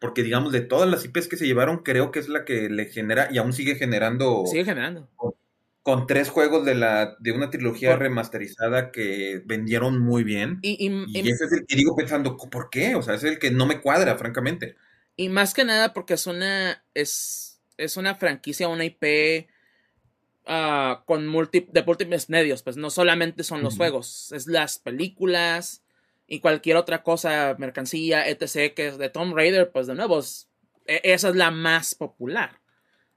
Porque 0.00 0.22
digamos, 0.22 0.52
de 0.52 0.60
todas 0.60 0.86
las 0.86 1.02
IPs 1.06 1.28
que 1.28 1.38
se 1.38 1.46
llevaron, 1.46 1.78
creo 1.78 2.10
que 2.10 2.18
es 2.18 2.28
la 2.28 2.44
que 2.44 2.68
le 2.68 2.90
genera 2.90 3.28
y 3.32 3.38
aún 3.38 3.54
sigue 3.54 3.76
generando 3.76 4.44
sigue 4.44 4.66
generando. 4.66 5.08
Con 5.86 6.08
tres 6.08 6.30
juegos 6.30 6.64
de 6.66 6.74
la 6.74 7.14
de 7.20 7.30
una 7.30 7.48
trilogía 7.48 7.90
Por- 7.92 8.00
remasterizada 8.00 8.90
que 8.90 9.40
vendieron 9.44 10.00
muy 10.00 10.24
bien. 10.24 10.58
Y, 10.60 10.70
y- 10.84 11.04
Y 11.16 11.20
y- 11.20 11.30
ese 11.30 11.44
es 11.44 11.52
el 11.52 11.64
que 11.64 11.76
digo 11.76 11.94
pensando, 11.94 12.36
¿por 12.36 12.70
qué? 12.70 12.96
O 12.96 13.02
sea, 13.02 13.14
es 13.14 13.22
el 13.22 13.38
que 13.38 13.52
no 13.52 13.66
me 13.66 13.80
cuadra, 13.80 14.18
francamente. 14.18 14.74
Y 15.14 15.28
más 15.28 15.54
que 15.54 15.64
nada 15.64 15.92
porque 15.92 16.14
es 16.14 16.26
una. 16.26 16.82
Es, 16.92 17.60
es 17.76 17.96
una 17.96 18.16
franquicia, 18.16 18.66
una 18.66 18.84
IP 18.84 19.46
ah, 20.44 21.04
con 21.06 21.28
multi, 21.28 21.68
de 21.70 21.84
múltiples 21.84 22.28
medios. 22.30 22.64
Pues 22.64 22.76
no 22.76 22.90
solamente 22.90 23.44
son 23.44 23.62
los 23.62 23.76
juegos, 23.76 24.32
es 24.32 24.48
las 24.48 24.80
películas 24.80 25.82
y 26.26 26.40
cualquier 26.40 26.78
otra 26.78 27.04
cosa, 27.04 27.54
mercancía, 27.60 28.28
etc. 28.28 28.74
que 28.74 28.88
es 28.88 28.98
de 28.98 29.08
Tomb 29.08 29.36
Raider, 29.36 29.70
pues 29.70 29.86
de 29.86 29.94
nuevo, 29.94 30.18
es- 30.18 30.48
e- 30.86 31.00
esa 31.04 31.28
es 31.28 31.36
la 31.36 31.52
más 31.52 31.94
popular. 31.94 32.58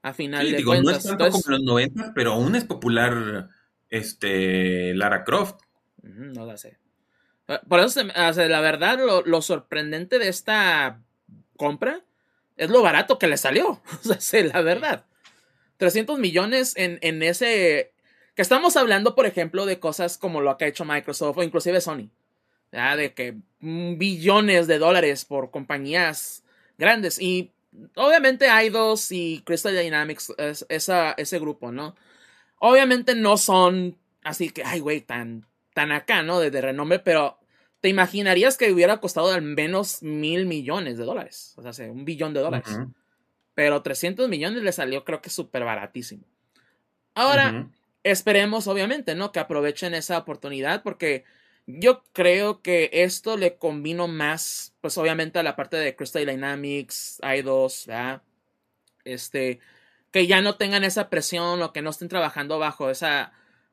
A 0.02 0.12
final 0.14 0.46
Sí, 0.46 0.52
de 0.52 0.56
digo, 0.58 0.74
no 0.74 0.82
cuentas. 0.82 1.04
es 1.04 1.08
tanto 1.10 1.24
Entonces- 1.26 1.44
como 1.44 1.56
los 1.56 1.64
90, 1.64 2.12
pero 2.14 2.32
aún 2.32 2.54
es 2.56 2.64
popular 2.64 3.48
este 3.90 4.94
Lara 4.94 5.24
Croft. 5.24 5.60
No 6.02 6.46
la 6.46 6.56
sé. 6.56 6.78
Eh, 7.48 7.58
Por 7.68 7.80
eso, 7.80 8.00
o 8.00 8.32
sea, 8.32 8.48
la 8.48 8.60
verdad, 8.60 8.98
lo, 8.98 9.22
lo 9.22 9.42
sorprendente 9.42 10.18
de 10.18 10.28
esta 10.28 11.00
compra 11.56 12.00
es 12.56 12.70
lo 12.70 12.82
barato 12.82 13.18
que 13.18 13.26
le 13.26 13.36
salió. 13.36 13.82
O 14.10 14.14
sea, 14.20 14.44
la 14.44 14.62
verdad. 14.62 15.04
300 15.76 16.18
millones 16.18 16.74
en, 16.76 16.98
en 17.02 17.22
ese... 17.22 17.92
Que 18.34 18.42
estamos 18.42 18.76
hablando, 18.76 19.14
por 19.14 19.26
ejemplo, 19.26 19.66
de 19.66 19.80
cosas 19.80 20.16
como 20.18 20.40
lo 20.40 20.56
que 20.56 20.64
ha 20.66 20.68
hecho 20.68 20.84
Microsoft 20.84 21.38
o 21.38 21.42
inclusive 21.42 21.80
Sony. 21.80 22.10
¿ya? 22.72 22.96
De 22.96 23.12
que 23.14 23.36
mm, 23.60 23.98
billones 23.98 24.66
de 24.66 24.78
dólares 24.78 25.24
por 25.24 25.50
compañías 25.50 26.44
grandes. 26.78 27.18
Y 27.20 27.50
obviamente 27.96 28.46
Eidos 28.46 29.12
y 29.12 29.42
Crystal 29.44 29.76
Dynamics, 29.76 30.32
es- 30.38 30.66
esa, 30.68 31.12
ese 31.12 31.38
grupo, 31.38 31.72
¿no? 31.72 31.94
Obviamente 32.58 33.14
no 33.14 33.36
son 33.36 33.96
así 34.22 34.50
que, 34.50 34.62
ay, 34.64 34.80
güey, 34.80 35.00
tan, 35.00 35.46
tan 35.74 35.92
acá, 35.92 36.22
¿no? 36.22 36.40
De, 36.40 36.50
de 36.50 36.60
renombre, 36.60 36.98
pero 36.98 37.38
te 37.80 37.88
imaginarías 37.88 38.58
que 38.58 38.70
hubiera 38.72 38.98
costado 38.98 39.32
al 39.32 39.40
menos 39.42 40.02
mil 40.02 40.44
millones 40.46 40.98
de 40.98 41.04
dólares. 41.04 41.54
O 41.56 41.72
sea, 41.72 41.90
un 41.90 42.04
billón 42.04 42.34
de 42.34 42.40
dólares. 42.40 42.68
Pero 43.54 43.82
300 43.82 44.28
millones 44.28 44.62
le 44.62 44.72
salió, 44.72 45.04
creo 45.04 45.22
que 45.22 45.30
súper 45.30 45.64
baratísimo. 45.64 46.24
Ahora, 47.14 47.68
esperemos, 48.04 48.66
obviamente, 48.66 49.14
¿no? 49.14 49.32
Que 49.32 49.40
aprovechen 49.40 49.94
esa 49.94 50.18
oportunidad 50.18 50.82
porque 50.82 51.24
yo 51.78 52.02
creo 52.12 52.62
que 52.62 52.90
esto 52.92 53.36
le 53.36 53.56
combino 53.56 54.08
más, 54.08 54.74
pues 54.80 54.98
obviamente 54.98 55.38
a 55.38 55.42
la 55.42 55.56
parte 55.56 55.76
de 55.76 55.94
Crystal 55.96 56.26
Dynamics, 56.26 57.20
i2, 57.22 57.86
¿verdad? 57.86 58.22
Este, 59.04 59.60
que 60.10 60.26
ya 60.26 60.40
no 60.42 60.56
tengan 60.56 60.84
esa 60.84 61.10
presión 61.10 61.62
o 61.62 61.72
que 61.72 61.82
no 61.82 61.90
estén 61.90 62.08
trabajando 62.08 62.58
bajo 62.58 62.90
esa 62.90 63.32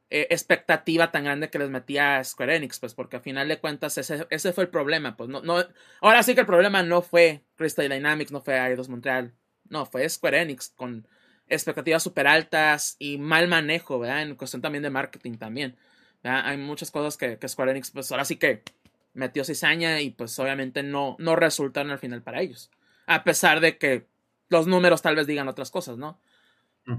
eh, 0.09 0.27
expectativa 0.29 1.11
tan 1.11 1.25
grande 1.25 1.49
que 1.49 1.59
les 1.59 1.69
metía 1.69 2.23
Square 2.23 2.55
Enix, 2.55 2.79
pues 2.79 2.93
porque 2.93 3.17
al 3.17 3.21
final 3.23 3.47
de 3.47 3.59
cuentas 3.59 3.97
ese, 3.97 4.53
fue 4.53 4.63
el 4.63 4.69
problema, 4.69 5.17
pues 5.17 5.29
no, 5.29 5.41
no, 5.41 5.57
ahora 6.01 6.23
sí 6.23 6.33
que 6.33 6.41
el 6.41 6.45
problema 6.47 6.83
no 6.83 7.01
fue 7.01 7.43
Crystal 7.55 7.89
Dynamics, 7.89 8.31
no 8.31 8.41
fue 8.41 8.55
i2 8.55 8.87
Montreal, 8.87 9.33
no, 9.69 9.85
fue 9.85 10.07
Square 10.07 10.41
Enix 10.41 10.69
con 10.75 11.07
expectativas 11.47 12.03
súper 12.03 12.27
altas 12.27 12.95
y 12.99 13.17
mal 13.17 13.47
manejo, 13.47 13.99
¿verdad? 13.99 14.21
En 14.21 14.35
cuestión 14.35 14.61
también 14.61 14.83
de 14.83 14.89
marketing 14.89 15.37
también. 15.37 15.77
¿Verdad? 16.23 16.43
Hay 16.45 16.57
muchas 16.57 16.91
cosas 16.91 17.17
que, 17.17 17.37
que 17.37 17.47
Square 17.47 17.71
Enix, 17.71 17.91
pues 17.91 18.11
ahora 18.11 18.25
sí 18.25 18.35
que 18.37 18.63
metió 19.13 19.43
cizaña 19.43 19.99
y 20.01 20.11
pues 20.11 20.37
obviamente 20.39 20.83
no, 20.83 21.15
no 21.19 21.35
resultaron 21.35 21.91
al 21.91 21.99
final 21.99 22.21
para 22.21 22.41
ellos. 22.41 22.69
A 23.07 23.23
pesar 23.23 23.59
de 23.61 23.77
que 23.77 24.05
los 24.49 24.67
números 24.67 25.01
tal 25.01 25.15
vez 25.15 25.27
digan 25.27 25.47
otras 25.47 25.71
cosas, 25.71 25.97
¿no? 25.97 26.19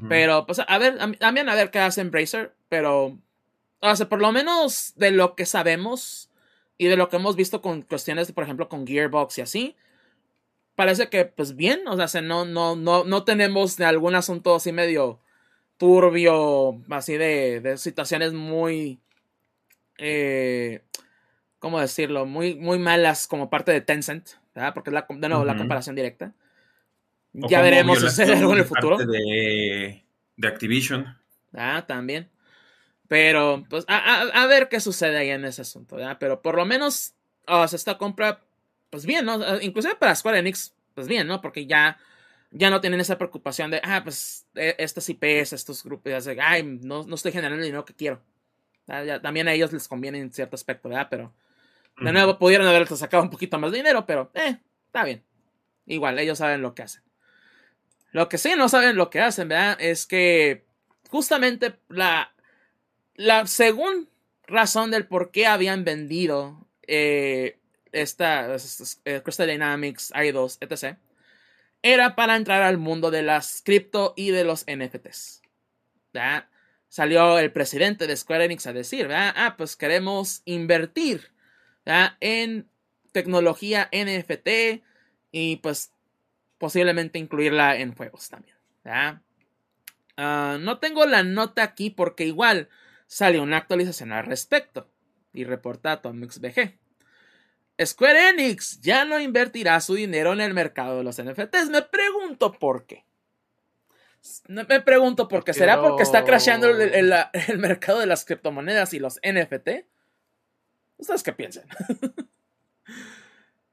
Pero, 0.08 0.44
pues, 0.44 0.60
a 0.66 0.78
ver, 0.78 0.98
también 1.18 1.48
a 1.48 1.54
ver 1.54 1.70
qué 1.70 1.78
hace 1.78 2.02
Embracer, 2.02 2.54
pero, 2.68 3.18
o 3.80 3.96
sea, 3.96 4.08
por 4.08 4.20
lo 4.20 4.32
menos 4.32 4.92
de 4.96 5.10
lo 5.12 5.34
que 5.34 5.46
sabemos 5.46 6.28
y 6.76 6.88
de 6.88 6.96
lo 6.96 7.08
que 7.08 7.16
hemos 7.16 7.36
visto 7.36 7.62
con 7.62 7.80
cuestiones, 7.82 8.30
por 8.32 8.44
ejemplo, 8.44 8.68
con 8.68 8.86
Gearbox 8.86 9.38
y 9.38 9.40
así, 9.40 9.76
parece 10.74 11.08
que, 11.08 11.24
pues, 11.24 11.56
bien, 11.56 11.86
o 11.88 11.96
sea, 11.96 12.06
se- 12.08 12.20
no, 12.22 12.44
no, 12.44 12.76
no, 12.76 13.04
no 13.04 13.24
tenemos 13.24 13.76
de 13.76 13.84
algún 13.86 14.14
asunto 14.14 14.54
así 14.56 14.72
medio 14.72 15.20
turbio, 15.78 16.80
así 16.90 17.16
de, 17.16 17.60
de 17.60 17.78
situaciones 17.78 18.32
muy, 18.32 19.00
eh, 19.98 20.82
¿cómo 21.58 21.80
decirlo? 21.80 22.26
Muy, 22.26 22.54
muy 22.54 22.78
malas 22.78 23.26
como 23.26 23.50
parte 23.50 23.72
de 23.72 23.80
Tencent, 23.80 24.30
¿verdad? 24.54 24.74
Porque 24.74 24.90
es 24.90 24.94
la, 24.94 25.06
de 25.08 25.28
nuevo 25.28 25.44
la 25.44 25.56
comparación 25.56 25.96
directa. 25.96 26.32
O 27.40 27.48
Ya 27.48 27.60
veremos 27.60 27.98
si 28.00 28.22
algo 28.22 28.52
en 28.52 28.58
el 28.58 28.64
de 28.64 28.68
futuro. 28.68 28.98
De, 28.98 30.04
de 30.36 30.48
Activision. 30.48 31.18
Ah, 31.52 31.84
también. 31.86 32.28
Pero, 33.08 33.64
pues, 33.70 33.84
a, 33.88 33.96
a- 33.96 34.42
a 34.42 34.46
ver 34.46 34.68
qué 34.68 34.80
sucede 34.80 35.16
ahí 35.18 35.30
en 35.30 35.44
ese 35.44 35.62
asunto, 35.62 35.96
¿verdad? 35.96 36.16
Pero 36.20 36.42
por 36.42 36.56
lo 36.56 36.64
menos, 36.66 37.14
o 37.46 37.66
sea, 37.66 37.76
esta 37.76 37.96
compra, 37.98 38.42
pues 38.90 39.06
bien, 39.06 39.24
¿no? 39.24 39.42
Eh, 39.42 39.60
Inclusive 39.62 39.96
para 39.96 40.14
Square 40.14 40.38
Enix, 40.38 40.74
pues 40.94 41.08
bien, 41.08 41.26
¿no? 41.26 41.40
Porque 41.40 41.66
ya, 41.66 41.98
ya 42.50 42.68
no 42.70 42.80
tienen 42.80 43.00
esa 43.00 43.16
preocupación 43.16 43.70
de, 43.70 43.80
ah, 43.82 44.02
pues, 44.04 44.46
eh, 44.54 44.74
estas 44.78 45.08
IPs, 45.08 45.52
estos 45.54 45.82
grupos, 45.84 46.24
sé, 46.24 46.36
ay, 46.40 46.62
no, 46.82 47.04
no 47.04 47.14
estoy 47.14 47.32
generando 47.32 47.60
el 47.62 47.66
dinero 47.66 47.84
que 47.84 47.94
quiero. 47.94 48.20
Ah, 48.88 49.20
también 49.20 49.48
a 49.48 49.52
ellos 49.52 49.72
les 49.72 49.86
conviene 49.88 50.18
en 50.18 50.32
cierto 50.32 50.56
aspecto, 50.56 50.88
¿verdad? 50.88 51.08
Pero, 51.10 51.32
de 52.00 52.12
nuevo, 52.12 52.38
pudieron 52.38 52.66
haber 52.66 52.86
sacado 52.88 53.22
un 53.22 53.30
poquito 53.30 53.58
más 53.58 53.70
de 53.72 53.78
dinero, 53.78 54.06
pero, 54.06 54.30
eh, 54.34 54.58
está 54.86 55.04
bien. 55.04 55.22
Igual, 55.86 56.18
ellos 56.18 56.38
saben 56.38 56.62
lo 56.62 56.74
que 56.74 56.82
hacen. 56.82 57.02
Lo 58.12 58.28
que 58.28 58.38
sí 58.38 58.52
no 58.56 58.68
saben 58.68 58.96
lo 58.96 59.10
que 59.10 59.20
hacen, 59.20 59.48
¿verdad? 59.48 59.76
Es 59.80 60.06
que 60.06 60.64
justamente 61.10 61.78
la, 61.88 62.32
la 63.14 63.46
según 63.46 64.08
razón 64.46 64.90
del 64.90 65.06
por 65.06 65.30
qué 65.30 65.46
habían 65.46 65.84
vendido 65.84 66.66
eh, 66.86 67.58
esta 67.92 68.54
es- 68.54 69.00
eh, 69.04 69.20
Crystal 69.22 69.46
Dynamics, 69.48 70.10
i2, 70.14 70.58
etc. 70.60 70.98
Era 71.82 72.16
para 72.16 72.36
entrar 72.36 72.62
al 72.62 72.78
mundo 72.78 73.10
de 73.10 73.22
las 73.22 73.62
cripto 73.62 74.14
y 74.16 74.30
de 74.30 74.44
los 74.44 74.64
NFTs. 74.66 75.42
¿verdad? 76.12 76.48
Salió 76.88 77.38
el 77.38 77.52
presidente 77.52 78.06
de 78.06 78.16
Square 78.16 78.46
Enix 78.46 78.66
a 78.66 78.72
decir, 78.72 79.08
ah, 79.12 79.54
pues 79.58 79.76
queremos 79.76 80.42
invertir 80.46 81.30
en 82.20 82.68
tecnología 83.12 83.88
NFT 83.92 84.82
y 85.30 85.56
pues 85.56 85.92
posiblemente 86.58 87.18
incluirla 87.18 87.76
en 87.76 87.94
juegos 87.94 88.28
también. 88.28 88.56
Ah, 90.16 90.58
no 90.60 90.78
tengo 90.78 91.06
la 91.06 91.22
nota 91.22 91.62
aquí 91.62 91.90
porque 91.90 92.24
igual 92.24 92.68
salió 93.06 93.42
una 93.42 93.58
actualización 93.58 94.12
al 94.12 94.26
respecto 94.26 94.90
y 95.32 95.44
reporta 95.44 95.92
Atomics 95.92 96.40
BG. 96.40 96.78
Square 97.84 98.30
Enix 98.30 98.80
ya 98.80 99.04
no 99.04 99.20
invertirá 99.20 99.80
su 99.80 99.94
dinero 99.94 100.32
en 100.32 100.40
el 100.40 100.52
mercado 100.52 100.98
de 100.98 101.04
los 101.04 101.22
NFTs. 101.22 101.70
Me 101.70 101.82
pregunto 101.82 102.52
por 102.52 102.86
qué. 102.86 103.04
Me 104.48 104.64
pregunto 104.80 105.28
por 105.28 105.44
qué. 105.44 105.52
¿Será 105.54 105.76
Pero- 105.76 105.88
porque 105.88 106.02
está 106.02 106.24
crasheando 106.24 106.68
el, 106.68 106.80
el- 106.80 107.14
el 107.48 107.58
mercado 107.58 107.98
de 108.00 108.06
las 108.06 108.24
criptomonedas 108.24 108.92
y 108.94 108.98
los 108.98 109.18
NFT? 109.22 109.86
¿Ustedes 110.98 111.22
qué 111.22 111.32
piensan? 111.32 111.64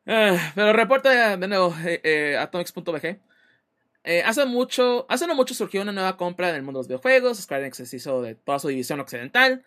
Ah, 0.08 0.52
pero 0.54 0.72
reporta 0.74 1.36
de 1.36 1.48
nuevo 1.48 1.76
eh, 1.84 2.00
eh, 2.04 2.38
Atomics.bg. 2.38 3.20
Eh, 4.04 4.22
hace 4.24 4.46
mucho, 4.46 5.08
hace 5.10 5.26
no 5.26 5.34
mucho 5.34 5.56
surgió 5.56 5.82
una 5.82 5.92
nueva 5.92 6.16
compra 6.16 6.50
en 6.50 6.56
el 6.56 6.62
mundo 6.62 6.78
de 6.78 6.82
los 6.82 6.88
videojuegos. 6.88 7.40
Square 7.40 7.64
Enix 7.64 7.78
se 7.90 7.96
hizo 7.96 8.22
de 8.22 8.36
toda 8.36 8.60
su 8.60 8.68
división 8.68 9.00
occidental. 9.00 9.64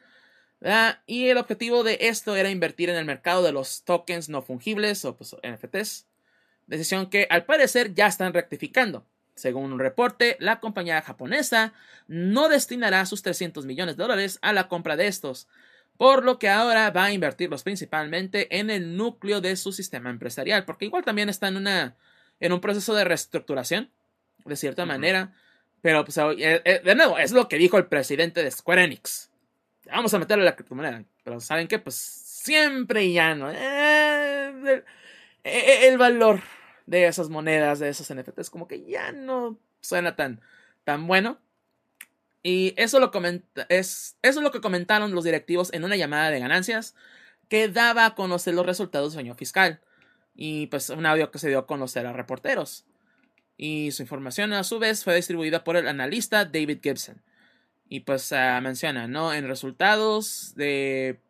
¿verdad? 0.60 1.00
Y 1.06 1.28
el 1.28 1.38
objetivo 1.38 1.82
de 1.82 1.98
esto 2.02 2.36
era 2.36 2.50
invertir 2.50 2.88
en 2.88 2.96
el 2.96 3.04
mercado 3.04 3.42
de 3.42 3.50
los 3.52 3.82
tokens 3.82 4.28
no 4.28 4.42
fungibles 4.42 5.04
o 5.04 5.16
pues, 5.16 5.34
NFTs. 5.42 6.06
Decisión 6.68 7.10
que 7.10 7.26
al 7.30 7.44
parecer 7.44 7.94
ya 7.94 8.06
están 8.06 8.32
rectificando. 8.32 9.04
Según 9.38 9.72
un 9.72 9.78
reporte, 9.78 10.36
la 10.40 10.58
compañía 10.58 11.00
japonesa 11.00 11.72
no 12.08 12.48
destinará 12.48 13.06
sus 13.06 13.22
300 13.22 13.66
millones 13.66 13.96
de 13.96 14.02
dólares 14.02 14.40
a 14.42 14.52
la 14.52 14.66
compra 14.66 14.96
de 14.96 15.06
estos, 15.06 15.46
por 15.96 16.24
lo 16.24 16.40
que 16.40 16.48
ahora 16.48 16.90
va 16.90 17.04
a 17.04 17.12
invertirlos 17.12 17.62
principalmente 17.62 18.58
en 18.58 18.68
el 18.68 18.96
núcleo 18.96 19.40
de 19.40 19.54
su 19.54 19.72
sistema 19.72 20.10
empresarial, 20.10 20.64
porque 20.64 20.86
igual 20.86 21.04
también 21.04 21.28
está 21.28 21.46
en, 21.46 21.56
una, 21.56 21.96
en 22.40 22.52
un 22.52 22.60
proceso 22.60 22.94
de 22.96 23.04
reestructuración, 23.04 23.90
de 24.44 24.56
cierta 24.56 24.84
manera, 24.84 25.32
pero 25.82 26.04
pues, 26.04 26.18
eh, 26.18 26.60
eh, 26.64 26.80
de 26.84 26.94
nuevo, 26.96 27.16
es 27.16 27.30
lo 27.30 27.46
que 27.46 27.58
dijo 27.58 27.78
el 27.78 27.86
presidente 27.86 28.42
de 28.42 28.50
Square 28.50 28.84
Enix. 28.84 29.30
Vamos 29.86 30.12
a 30.14 30.18
meterle 30.18 30.44
la 30.44 30.56
criptomoneda, 30.56 31.04
pero 31.22 31.38
¿saben 31.38 31.68
qué? 31.68 31.78
Pues 31.78 31.94
siempre 31.94 33.12
ya 33.12 33.36
no. 33.36 33.52
eh, 33.52 34.48
el, 34.48 34.84
eh, 35.44 35.88
el 35.88 35.96
valor 35.96 36.40
de 36.88 37.06
esas 37.06 37.28
monedas, 37.28 37.78
de 37.78 37.90
esos 37.90 38.12
NFTs, 38.12 38.50
como 38.50 38.66
que 38.66 38.82
ya 38.84 39.12
no 39.12 39.58
suena 39.80 40.16
tan, 40.16 40.40
tan 40.84 41.06
bueno. 41.06 41.38
Y 42.42 42.72
eso 42.76 42.98
lo, 42.98 43.12
es, 43.68 44.16
eso 44.22 44.40
es 44.40 44.42
lo 44.42 44.50
que 44.50 44.62
comentaron 44.62 45.14
los 45.14 45.24
directivos 45.24 45.72
en 45.74 45.84
una 45.84 45.96
llamada 45.96 46.30
de 46.30 46.40
ganancias 46.40 46.94
que 47.48 47.68
daba 47.68 48.06
a 48.06 48.14
conocer 48.14 48.54
los 48.54 48.64
resultados 48.64 49.12
del 49.12 49.26
año 49.26 49.34
fiscal. 49.34 49.80
Y 50.34 50.68
pues 50.68 50.88
un 50.88 51.04
audio 51.04 51.30
que 51.30 51.38
se 51.38 51.48
dio 51.48 51.58
a 51.58 51.66
conocer 51.66 52.06
a 52.06 52.12
reporteros. 52.12 52.86
Y 53.58 53.90
su 53.92 54.02
información 54.02 54.52
a 54.54 54.64
su 54.64 54.78
vez 54.78 55.04
fue 55.04 55.16
distribuida 55.16 55.64
por 55.64 55.76
el 55.76 55.88
analista 55.88 56.46
David 56.46 56.78
Gibson. 56.82 57.22
Y 57.88 58.00
pues 58.00 58.32
uh, 58.32 58.62
menciona, 58.62 59.08
¿no? 59.08 59.34
En 59.34 59.46
resultados 59.46 60.54
de... 60.54 61.20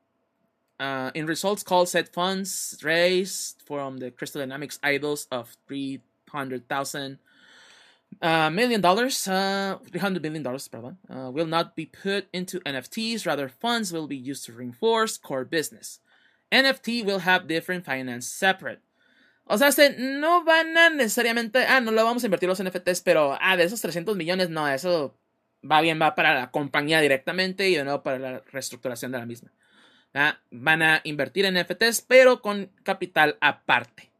Uh, 0.79 1.11
in 1.15 1.27
results, 1.27 1.63
call 1.63 1.87
set 1.87 2.13
funds 2.13 2.79
raised 2.83 3.63
from 3.67 3.99
the 3.99 4.11
Crystal 4.11 4.41
Dynamics 4.41 4.79
idols 4.83 5.27
of 5.31 5.57
300,000 5.67 7.19
uh, 8.23 8.51
million 8.51 8.81
dollars, 8.81 9.29
uh, 9.29 9.79
300 9.91 10.23
billion 10.23 10.43
dollars, 10.43 10.69
pardon, 10.69 10.97
uh, 11.11 11.31
will 11.31 11.47
not 11.47 11.77
be 11.77 11.87
put 11.87 12.27
into 12.33 12.61
NFTs. 12.61 13.27
Rather, 13.27 13.49
funds 13.49 13.93
will 13.93 14.07
be 14.07 14.17
used 14.17 14.45
to 14.47 14.53
reinforce 14.53 15.19
core 15.19 15.45
business. 15.45 16.01
NFT 16.51 17.05
will 17.05 17.21
have 17.21 17.47
different 17.47 17.85
finance 17.85 18.27
separate. 18.27 18.81
O 19.47 19.57
sea, 19.57 19.73
se, 19.73 19.97
no 19.99 20.45
van 20.45 20.77
a 20.77 20.91
necesariamente, 20.91 21.65
ah, 21.67 21.81
no 21.81 21.91
lo 21.91 22.05
vamos 22.05 22.23
a 22.23 22.27
invertir 22.27 22.49
los 22.49 22.63
NFTs, 22.63 23.01
pero, 23.01 23.37
ah, 23.41 23.57
de 23.57 23.65
esos 23.65 23.81
300 23.81 24.15
millones, 24.17 24.51
no, 24.51 24.69
eso 24.69 25.17
va 25.69 25.81
bien, 25.81 25.99
va 26.01 26.15
para 26.15 26.35
la 26.35 26.51
compañía 26.51 27.01
directamente 27.01 27.69
y 27.69 27.75
de 27.75 27.85
nuevo 27.85 28.03
para 28.03 28.19
la 28.19 28.43
reestructuración 28.53 29.11
de 29.13 29.19
la 29.19 29.27
misma. 29.27 29.51
Van 30.13 30.83
a 30.83 31.01
invertir 31.05 31.45
en 31.45 31.55
NFTs, 31.55 32.03
pero 32.03 32.41
con 32.43 32.71
capital 32.83 33.37
aparte. 33.41 34.11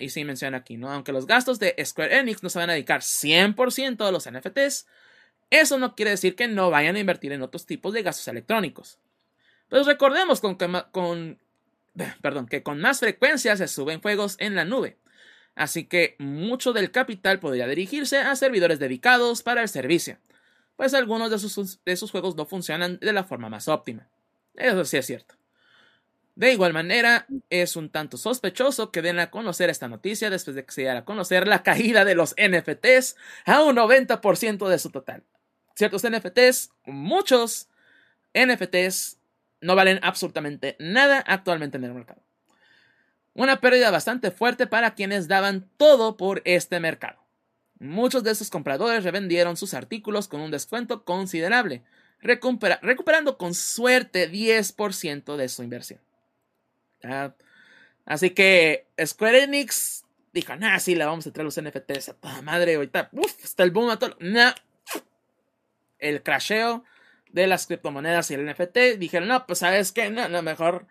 Y 0.00 0.08
sí 0.08 0.24
menciona 0.24 0.58
aquí, 0.58 0.76
¿no? 0.76 0.90
Aunque 0.90 1.12
los 1.12 1.26
gastos 1.26 1.58
de 1.58 1.74
Square 1.84 2.18
Enix 2.18 2.42
no 2.42 2.48
se 2.48 2.58
van 2.58 2.70
a 2.70 2.72
dedicar 2.72 3.02
100% 3.02 4.06
a 4.06 4.10
los 4.10 4.30
NFTs, 4.30 4.86
eso 5.50 5.78
no 5.78 5.94
quiere 5.94 6.12
decir 6.12 6.36
que 6.36 6.48
no 6.48 6.70
vayan 6.70 6.96
a 6.96 7.00
invertir 7.00 7.32
en 7.32 7.42
otros 7.42 7.66
tipos 7.66 7.92
de 7.92 8.02
gastos 8.02 8.26
electrónicos. 8.28 8.98
Pues 9.68 9.86
recordemos 9.86 10.40
con 10.40 10.56
que, 10.56 10.68
con, 10.90 11.38
perdón, 12.22 12.46
que 12.46 12.62
con 12.62 12.80
más 12.80 13.00
frecuencia 13.00 13.56
se 13.56 13.68
suben 13.68 14.00
juegos 14.00 14.36
en 14.38 14.54
la 14.54 14.64
nube. 14.64 14.96
Así 15.54 15.84
que 15.84 16.16
mucho 16.18 16.72
del 16.72 16.90
capital 16.90 17.38
podría 17.38 17.66
dirigirse 17.66 18.18
a 18.18 18.34
servidores 18.34 18.78
dedicados 18.78 19.42
para 19.42 19.62
el 19.62 19.68
servicio, 19.68 20.18
pues 20.76 20.94
algunos 20.94 21.30
de 21.30 21.38
sus, 21.38 21.84
de 21.84 21.96
sus 21.96 22.10
juegos 22.10 22.34
no 22.34 22.46
funcionan 22.46 22.98
de 22.98 23.12
la 23.12 23.22
forma 23.22 23.48
más 23.48 23.68
óptima. 23.68 24.08
Eso 24.54 24.84
sí 24.84 24.96
es 24.96 25.06
cierto. 25.06 25.34
De 26.36 26.52
igual 26.52 26.72
manera, 26.72 27.26
es 27.48 27.76
un 27.76 27.90
tanto 27.90 28.16
sospechoso 28.16 28.90
que 28.90 29.02
den 29.02 29.20
a 29.20 29.30
conocer 29.30 29.70
esta 29.70 29.86
noticia 29.86 30.30
después 30.30 30.56
de 30.56 30.64
que 30.64 30.72
se 30.72 30.80
diera 30.80 31.00
a 31.00 31.04
conocer 31.04 31.46
la 31.46 31.62
caída 31.62 32.04
de 32.04 32.16
los 32.16 32.34
NFTs 32.36 33.16
a 33.44 33.62
un 33.62 33.76
90% 33.76 34.68
de 34.68 34.78
su 34.78 34.90
total. 34.90 35.22
Ciertos 35.76 36.02
NFTs, 36.08 36.70
muchos 36.86 37.68
NFTs, 38.34 39.18
no 39.60 39.76
valen 39.76 40.00
absolutamente 40.02 40.76
nada 40.78 41.22
actualmente 41.26 41.78
en 41.78 41.84
el 41.84 41.94
mercado. 41.94 42.22
Una 43.32 43.60
pérdida 43.60 43.90
bastante 43.90 44.30
fuerte 44.30 44.66
para 44.66 44.94
quienes 44.94 45.26
daban 45.26 45.68
todo 45.76 46.16
por 46.16 46.42
este 46.44 46.78
mercado. 46.80 47.20
Muchos 47.80 48.22
de 48.22 48.30
esos 48.30 48.50
compradores 48.50 49.04
revendieron 49.04 49.56
sus 49.56 49.74
artículos 49.74 50.28
con 50.28 50.40
un 50.40 50.50
descuento 50.50 51.04
considerable, 51.04 51.82
recupera 52.24 52.80
recuperando 52.82 53.38
con 53.38 53.54
suerte 53.54 54.28
10% 54.28 55.36
de 55.36 55.48
su 55.48 55.62
inversión. 55.62 56.00
Así 58.04 58.30
que 58.30 58.88
Square 59.04 59.44
Enix 59.44 60.04
dijo, 60.32 60.56
nah, 60.56 60.78
sí, 60.80 60.96
le 60.96 61.04
vamos 61.04 61.26
a 61.26 61.32
traer 61.32 61.44
los 61.44 61.60
NFTs 61.60 62.08
a 62.08 62.14
toda 62.14 62.42
madre, 62.42 62.74
ahorita, 62.74 63.10
está 63.42 63.62
el 63.62 63.70
boom 63.70 63.90
a 63.90 63.98
todo. 63.98 64.16
Nah. 64.18 64.52
El 65.98 66.22
crasheo 66.22 66.82
de 67.30 67.46
las 67.46 67.66
criptomonedas 67.66 68.30
y 68.30 68.34
el 68.34 68.46
NFT, 68.46 68.98
dijeron, 68.98 69.28
no, 69.28 69.46
pues 69.46 69.60
sabes 69.60 69.92
qué, 69.92 70.10
no, 70.10 70.28
no, 70.28 70.42
mejor 70.42 70.86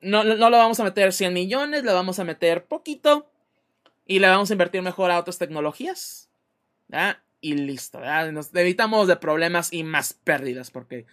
no, 0.00 0.24
no, 0.24 0.50
le 0.50 0.56
vamos 0.56 0.78
a 0.80 0.84
meter 0.84 1.12
100 1.12 1.32
millones, 1.32 1.82
le 1.82 1.92
vamos 1.92 2.18
a 2.18 2.24
meter 2.24 2.64
poquito 2.64 3.30
y 4.06 4.18
le 4.20 4.28
vamos 4.28 4.50
a 4.50 4.54
invertir 4.54 4.82
mejor 4.82 5.10
a 5.10 5.18
otras 5.18 5.38
tecnologías. 5.38 6.30
¿verdad? 6.88 7.18
Y 7.40 7.54
listo, 7.54 8.00
¿verdad? 8.00 8.32
nos 8.32 8.54
evitamos 8.54 9.06
de 9.06 9.16
problemas 9.16 9.72
y 9.72 9.84
más 9.84 10.12
pérdidas 10.12 10.72
porque 10.72 11.06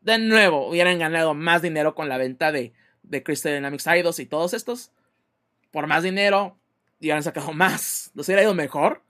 de 0.00 0.18
nuevo 0.18 0.68
hubieran 0.68 0.98
ganado 0.98 1.34
más 1.34 1.60
dinero 1.60 1.94
con 1.94 2.08
la 2.08 2.16
venta 2.16 2.50
de, 2.52 2.72
de 3.02 3.22
Crystal 3.22 3.52
Dynamics 3.52 3.86
Idols 3.86 4.18
y 4.20 4.26
todos 4.26 4.54
estos. 4.54 4.92
Por 5.70 5.86
más 5.86 6.02
dinero, 6.02 6.58
y 7.00 7.06
hubieran 7.06 7.22
sacado 7.22 7.52
más. 7.52 8.10
Nos 8.14 8.26
hubiera 8.28 8.42
ido 8.42 8.54
mejor. 8.54 9.02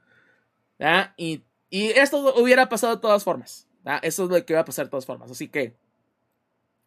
¿verdad? 0.79 1.15
Y 1.17 1.45
Y 1.71 1.89
esto 1.91 2.35
hubiera 2.41 2.69
pasado 2.69 2.97
de 2.97 3.03
todas 3.03 3.25
formas. 3.25 3.69
¿verdad? 3.85 4.01
Eso 4.03 4.25
es 4.25 4.31
lo 4.31 4.45
que 4.45 4.53
iba 4.53 4.61
a 4.61 4.65
pasar 4.65 4.87
de 4.87 4.91
todas 4.91 5.07
formas. 5.07 5.31
Así 5.31 5.49
que 5.49 5.77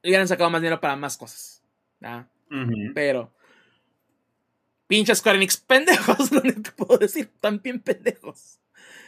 hubieran 0.04 0.28
sacado 0.28 0.50
más 0.50 0.62
dinero 0.62 0.80
para 0.80 0.96
más 0.96 1.18
cosas. 1.18 1.64
Pero. 2.94 3.34
Pinches 4.88 5.20
Square 5.20 5.38
Enix 5.38 5.58
pendejos, 5.58 6.32
único 6.44 6.64
que 6.64 6.72
puedo 6.72 6.98
decir. 6.98 7.32
También 7.40 7.80
pendejos. 7.80 8.59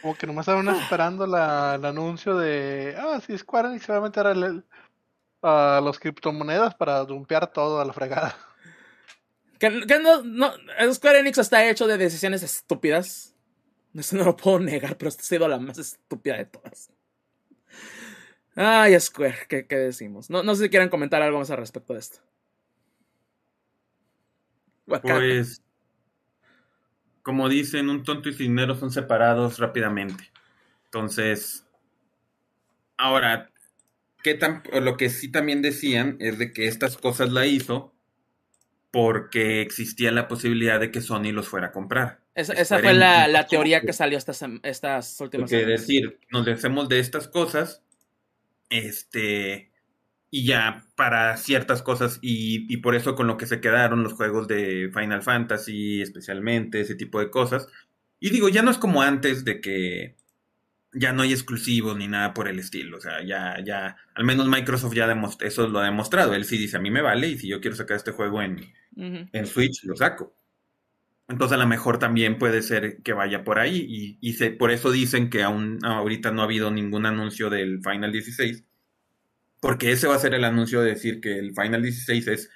Como 0.02 0.16
que 0.16 0.26
nomás 0.26 0.48
estaban 0.48 0.68
esperando 0.68 1.26
la, 1.26 1.76
el 1.76 1.84
anuncio 1.84 2.36
de. 2.36 2.94
Ah, 2.98 3.20
sí, 3.24 3.38
Square 3.38 3.68
Enix 3.68 3.84
se 3.84 3.92
va 3.92 3.98
a 3.98 4.02
meter 4.02 4.26
el- 4.26 4.64
a 5.42 5.80
los 5.82 5.98
criptomonedas 5.98 6.74
para 6.74 7.04
dumpear 7.04 7.52
todo 7.52 7.80
a 7.80 7.84
la 7.84 7.92
fregada. 7.92 8.36
Que, 9.58 9.86
que 9.86 9.98
no, 10.00 10.22
no, 10.22 10.52
Square 10.92 11.20
Enix 11.20 11.38
está 11.38 11.64
hecho 11.68 11.86
de 11.86 11.96
decisiones 11.98 12.42
estúpidas. 12.42 13.34
Eso 13.94 14.16
no 14.16 14.24
lo 14.24 14.36
puedo 14.36 14.58
negar, 14.58 14.96
pero 14.96 15.08
esta 15.08 15.22
ha 15.22 15.26
sido 15.26 15.46
la 15.46 15.58
más 15.58 15.78
estúpida 15.78 16.36
de 16.36 16.46
todas. 16.46 16.90
Ay, 18.56 18.98
Square, 18.98 19.46
¿qué, 19.48 19.66
qué 19.66 19.76
decimos? 19.76 20.30
No, 20.30 20.42
no 20.42 20.54
sé 20.56 20.64
si 20.64 20.70
quieren 20.70 20.88
comentar 20.88 21.22
algo 21.22 21.38
más 21.38 21.50
al 21.50 21.58
respecto 21.58 21.92
de 21.92 22.00
esto. 22.00 22.18
Guacata. 24.86 25.14
Pues, 25.14 25.62
como 27.22 27.48
dicen, 27.48 27.88
un 27.88 28.02
tonto 28.02 28.28
y 28.28 28.32
su 28.32 28.42
dinero 28.42 28.74
son 28.74 28.90
separados 28.90 29.58
rápidamente. 29.58 30.30
Entonces, 30.86 31.66
ahora, 32.96 33.50
¿qué 34.22 34.34
tan, 34.34 34.62
lo 34.72 34.96
que 34.96 35.10
sí 35.10 35.30
también 35.30 35.62
decían 35.62 36.16
es 36.20 36.38
de 36.38 36.52
que 36.52 36.66
estas 36.66 36.96
cosas 36.96 37.32
la 37.32 37.46
hizo 37.46 37.92
porque 38.92 39.62
existía 39.62 40.12
la 40.12 40.28
posibilidad 40.28 40.78
de 40.78 40.90
que 40.90 41.00
Sony 41.00 41.32
los 41.32 41.48
fuera 41.48 41.68
a 41.68 41.72
comprar. 41.72 42.20
esa, 42.34 42.78
fue 42.78 42.92
la, 42.92 43.26
la 43.26 43.46
teoría 43.46 43.80
que 43.80 43.94
salió 43.94 44.18
estas, 44.18 44.44
estas 44.62 45.18
últimas 45.20 45.48
semanas. 45.48 45.80
decir, 45.80 46.20
nos 46.30 46.44
deshacemos 46.44 46.90
de 46.90 47.00
estas 47.00 47.26
cosas, 47.26 47.82
este, 48.68 49.71
y 50.32 50.46
ya 50.46 50.86
para 50.96 51.36
ciertas 51.38 51.82
cosas, 51.82 52.18
y, 52.22 52.66
y 52.74 52.78
por 52.78 52.96
eso 52.96 53.16
con 53.16 53.28
lo 53.28 53.38
que 53.38 53.46
se 53.46 53.60
quedaron 53.62 54.02
los 54.04 54.14
juegos 54.14 54.48
de 54.48 54.90
Final 54.94 55.22
Fantasy, 55.22 56.02
especialmente, 56.02 56.80
ese 56.82 56.96
tipo 56.96 57.20
de 57.20 57.30
cosas. 57.30 57.68
Y 58.20 58.30
digo, 58.30 58.50
ya 58.50 58.62
no 58.62 58.72
es 58.72 58.78
como 58.78 59.02
antes 59.02 59.44
de 59.44 59.60
que 59.62 60.16
ya 60.94 61.12
no 61.12 61.22
hay 61.22 61.32
exclusivos 61.32 61.96
ni 61.96 62.08
nada 62.08 62.34
por 62.34 62.48
el 62.48 62.58
estilo. 62.58 62.98
O 62.98 63.00
sea, 63.00 63.24
ya, 63.24 63.56
ya, 63.64 63.96
al 64.14 64.24
menos 64.24 64.46
Microsoft 64.48 64.94
ya 64.94 65.06
eso 65.40 65.68
lo 65.68 65.80
ha 65.80 65.84
demostrado. 65.86 66.34
Él 66.34 66.44
sí 66.44 66.58
dice, 66.58 66.76
a 66.76 66.80
mí 66.80 66.90
me 66.90 67.02
vale, 67.02 67.28
y 67.28 67.38
si 67.38 67.48
yo 67.48 67.60
quiero 67.60 67.76
sacar 67.76 67.96
este 67.98 68.12
juego 68.12 68.42
en, 68.42 68.60
Switch 69.46 69.84
lo 69.84 69.96
saco. 69.96 70.34
Entonces 71.28 71.56
a 71.56 71.60
lo 71.60 71.66
mejor 71.66 71.98
también 71.98 72.38
puede 72.38 72.62
ser 72.62 73.02
que 73.02 73.12
vaya 73.14 73.44
por 73.44 73.58
ahí 73.58 73.84
y, 73.88 74.18
y 74.20 74.34
se- 74.34 74.50
por 74.50 74.70
eso 74.70 74.90
dicen 74.90 75.30
que 75.30 75.42
aún 75.42 75.78
ahorita 75.84 76.30
no 76.30 76.42
ha 76.42 76.44
habido 76.44 76.70
ningún 76.70 77.06
anuncio 77.06 77.48
del 77.50 77.80
Final 77.82 78.12
16, 78.12 78.64
porque 79.62 79.92
ese 79.92 80.08
va 80.08 80.16
a 80.16 80.18
ser 80.18 80.34
el 80.34 80.42
anuncio 80.42 80.80
de 80.82 80.90
decir 80.90 81.20
que 81.20 81.38
el 81.38 81.54
Final 81.54 81.82
16 81.82 82.26
es 82.26 82.50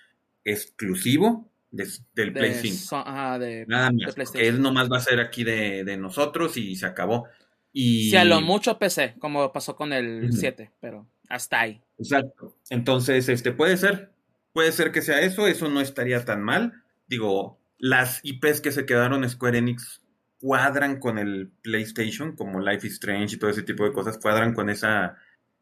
exclusivo 0.44 1.48
de- 1.70 1.84
del 2.14 2.32
De 2.34 2.40
Play 2.40 2.54
5. 2.54 2.76
so- 2.76 2.96
ajá, 2.96 3.38
de- 3.38 3.64
Nada 3.68 3.90
más, 3.92 4.16
él 4.34 4.60
nomás 4.60 4.90
va 4.90 4.98
a 4.98 5.00
ser 5.00 5.20
aquí 5.20 5.44
de, 5.44 5.84
de 5.84 5.96
nosotros 5.96 6.56
y 6.56 6.74
se 6.74 6.86
acabó. 6.86 7.28
Y, 7.72 8.10
Si 8.10 8.16
a 8.16 8.24
lo 8.24 8.40
mucho 8.40 8.78
PC, 8.78 9.14
como 9.20 9.52
pasó 9.52 9.76
con 9.76 9.92
el 9.92 10.24
Ujú. 10.24 10.32
7, 10.36 10.72
pero 10.80 11.06
hasta 11.28 11.60
ahí. 11.60 11.80
Exacto. 11.98 12.56
Entonces, 12.70 13.28
este 13.28 13.52
puede 13.52 13.76
ser, 13.76 14.10
puede 14.52 14.72
ser 14.72 14.90
que 14.92 15.02
sea 15.02 15.20
eso, 15.20 15.46
eso 15.46 15.68
no 15.68 15.80
estaría 15.80 16.24
tan 16.24 16.42
mal. 16.42 16.82
Digo, 17.06 17.58
las 17.78 18.20
IPs 18.24 18.60
que 18.62 18.72
se 18.72 18.84
quedaron 18.86 19.28
Square 19.28 19.58
Enix 19.58 20.00
cuadran 20.40 20.98
con 20.98 21.18
el 21.18 21.50
PlayStation, 21.62 22.34
como 22.34 22.60
Life 22.60 22.86
is 22.86 22.94
Strange 22.94 23.36
y 23.36 23.38
todo 23.38 23.50
ese 23.50 23.62
tipo 23.62 23.84
de 23.84 23.92
cosas, 23.92 24.18
cuadran 24.18 24.54
con 24.54 24.70
esa 24.70 25.16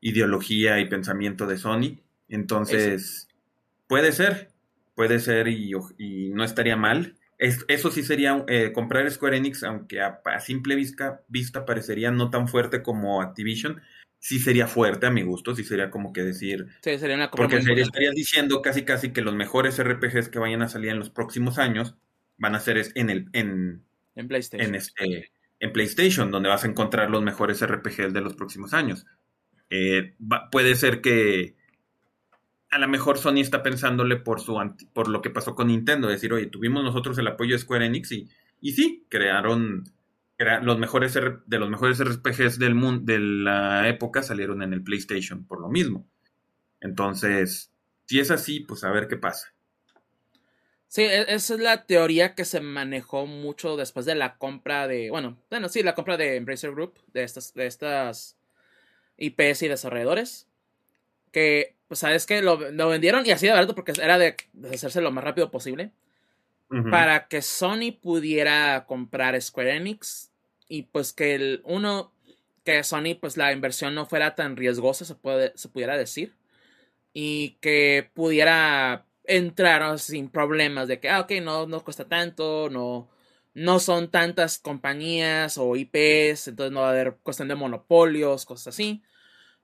ideología 0.04 0.78
y 0.80 0.84
pensamiento 0.88 1.46
de 1.46 1.56
Sony. 1.56 1.98
Entonces, 2.28 3.26
puede 3.88 4.12
ser, 4.12 4.50
puede 4.94 5.18
ser 5.18 5.48
y, 5.48 5.72
y 5.98 6.28
no 6.30 6.44
estaría 6.44 6.76
mal. 6.76 7.14
Es- 7.38 7.64
eso 7.68 7.90
sí 7.90 8.02
sería 8.04 8.44
eh, 8.48 8.72
comprar 8.72 9.10
Square 9.10 9.38
Enix, 9.38 9.64
aunque 9.64 10.00
a, 10.00 10.20
a 10.24 10.40
simple 10.40 10.76
vista, 10.76 11.22
vista 11.28 11.64
parecería 11.64 12.10
no 12.10 12.30
tan 12.30 12.46
fuerte 12.48 12.82
como 12.82 13.22
Activision, 13.22 13.80
sí 14.18 14.38
sería 14.38 14.66
fuerte 14.66 15.06
a 15.06 15.10
mi 15.10 15.22
gusto, 15.22 15.54
sí 15.54 15.64
sería 15.64 15.90
como 15.90 16.12
que 16.12 16.22
decir, 16.22 16.66
Sí, 16.82 16.98
sería 16.98 17.16
una 17.16 17.30
compra 17.30 17.48
porque 17.48 17.62
sería- 17.62 17.82
estarías 17.84 18.14
diciendo 18.14 18.62
casi 18.62 18.82
casi 18.82 19.10
que 19.12 19.22
los 19.22 19.34
mejores 19.34 19.78
RPGs 19.78 20.28
que 20.28 20.38
vayan 20.38 20.62
a 20.62 20.68
salir 20.68 20.90
en 20.90 20.98
los 20.98 21.10
próximos 21.10 21.58
años 21.58 21.96
van 22.36 22.54
a 22.54 22.60
ser 22.60 22.82
en 22.94 23.10
el 23.10 23.28
en, 23.32 23.82
en 24.14 24.28
PlayStation. 24.28 24.68
en 24.68 24.74
este 24.74 25.30
en 25.60 25.72
PlayStation, 25.72 26.30
donde 26.30 26.48
vas 26.50 26.64
a 26.64 26.68
encontrar 26.68 27.10
los 27.10 27.22
mejores 27.22 27.62
RPGs 27.62 28.12
de 28.12 28.20
los 28.20 28.34
próximos 28.34 28.74
años. 28.74 29.06
Eh, 29.70 30.14
puede 30.50 30.74
ser 30.76 31.00
que 31.00 31.56
a 32.70 32.78
lo 32.78 32.88
mejor 32.88 33.18
Sony 33.18 33.38
está 33.40 33.62
pensándole 33.62 34.16
por 34.16 34.40
su 34.40 34.58
por 34.92 35.08
lo 35.08 35.22
que 35.22 35.30
pasó 35.30 35.54
con 35.54 35.68
Nintendo, 35.68 36.08
decir, 36.08 36.32
oye, 36.32 36.46
tuvimos 36.46 36.82
nosotros 36.82 37.16
el 37.18 37.28
apoyo 37.28 37.54
de 37.54 37.60
Square 37.60 37.86
Enix 37.86 38.12
y, 38.12 38.28
y 38.60 38.72
sí, 38.72 39.06
crearon 39.08 39.84
crea- 40.36 40.60
los 40.60 40.78
mejores 40.78 41.14
de 41.14 41.58
los 41.58 41.70
mejores 41.70 42.00
RPGs 42.00 42.58
del 42.58 42.74
mundo 42.74 43.12
de 43.12 43.20
la 43.20 43.88
época 43.88 44.22
salieron 44.22 44.62
en 44.62 44.72
el 44.72 44.82
PlayStation 44.82 45.44
por 45.46 45.60
lo 45.60 45.68
mismo. 45.68 46.06
Entonces, 46.80 47.72
si 48.06 48.20
es 48.20 48.30
así, 48.30 48.60
pues 48.60 48.84
a 48.84 48.90
ver 48.90 49.08
qué 49.08 49.16
pasa. 49.16 49.54
Sí, 50.88 51.02
e- 51.02 51.34
esa 51.34 51.54
es 51.54 51.60
la 51.60 51.86
teoría 51.86 52.34
que 52.34 52.44
se 52.44 52.60
manejó 52.60 53.26
mucho 53.26 53.76
después 53.76 54.06
de 54.06 54.14
la 54.14 54.36
compra 54.38 54.86
de, 54.86 55.10
bueno, 55.10 55.38
bueno, 55.50 55.68
sí, 55.68 55.82
la 55.82 55.94
compra 55.94 56.16
de 56.16 56.36
Embracer 56.36 56.70
Group, 56.72 56.94
de 57.12 57.24
estas, 57.24 57.52
de 57.54 57.66
estas 57.66 58.36
IPs 59.18 59.62
y 59.62 59.68
desarrolladores, 59.68 60.46
que, 61.32 61.76
pues, 61.88 62.00
sabes 62.00 62.26
que 62.26 62.42
lo, 62.42 62.70
lo 62.70 62.88
vendieron 62.88 63.26
y 63.26 63.30
así 63.30 63.46
de 63.46 63.52
barato 63.52 63.74
porque 63.74 63.92
era 64.00 64.18
de 64.18 64.36
deshacerse 64.52 65.00
lo 65.00 65.12
más 65.12 65.24
rápido 65.24 65.50
posible, 65.50 65.92
para 66.90 67.28
que 67.28 67.40
Sony 67.40 67.92
pudiera 68.02 68.84
comprar 68.86 69.40
Square 69.40 69.76
Enix 69.76 70.32
y 70.68 70.82
pues 70.82 71.12
que 71.12 71.36
el 71.36 71.60
uno, 71.64 72.12
que 72.64 72.82
Sony, 72.82 73.14
pues 73.20 73.36
la 73.36 73.52
inversión 73.52 73.94
no 73.94 74.06
fuera 74.06 74.34
tan 74.34 74.56
riesgosa, 74.56 75.04
se, 75.04 75.14
puede, 75.14 75.52
se 75.56 75.68
pudiera 75.68 75.96
decir, 75.96 76.34
y 77.12 77.58
que 77.60 78.10
pudiera 78.12 79.06
entrar 79.24 79.98
sin 80.00 80.28
problemas 80.28 80.88
de 80.88 80.98
que, 80.98 81.08
ah, 81.08 81.20
ok, 81.20 81.32
no, 81.42 81.66
no 81.66 81.84
cuesta 81.84 82.08
tanto, 82.08 82.68
no, 82.70 83.08
no 83.54 83.78
son 83.78 84.10
tantas 84.10 84.58
compañías 84.58 85.58
o 85.58 85.76
IPs, 85.76 86.48
entonces 86.48 86.72
no 86.72 86.80
va 86.80 86.88
a 86.88 86.90
haber 86.90 87.18
cuestión 87.22 87.48
de 87.48 87.54
monopolios, 87.54 88.44
cosas 88.44 88.74
así. 88.74 89.02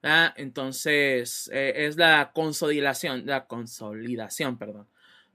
¿verdad? 0.02 0.32
Entonces, 0.36 1.50
eh, 1.52 1.86
es 1.86 1.96
la 1.96 2.32
consolidación, 2.32 3.24
la 3.26 3.46
consolidación, 3.46 4.58
perdón, 4.58 4.88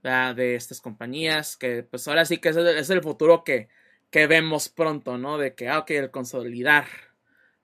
¿verdad? 0.04 0.36
de 0.36 0.56
estas 0.56 0.82
compañías, 0.82 1.58
que 1.58 1.84
pues 1.84 2.08
ahora 2.08 2.26
sí 2.26 2.38
que 2.40 2.50
es 2.50 2.56
el, 2.56 2.68
es 2.68 2.90
el 2.90 3.02
futuro 3.02 3.44
que, 3.44 3.70
que 4.10 4.28
vemos 4.28 4.70
pronto, 4.70 5.18
¿no? 5.18 5.38
De 5.38 5.56
que, 5.56 5.70
ah, 5.70 5.80
ok, 5.80 5.92
el 5.92 6.12
consolidar, 6.12 6.86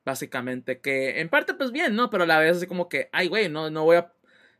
básicamente, 0.05 0.79
que 0.81 1.21
en 1.21 1.29
parte 1.29 1.53
pues 1.53 1.71
bien, 1.71 1.95
¿no? 1.95 2.09
Pero 2.09 2.23
a 2.23 2.27
la 2.27 2.39
vez 2.39 2.57
así 2.57 2.67
como 2.67 2.89
que, 2.89 3.09
ay, 3.11 3.27
güey, 3.27 3.49
no, 3.49 3.69
no 3.69 3.83
voy 3.83 3.97
a 3.97 4.13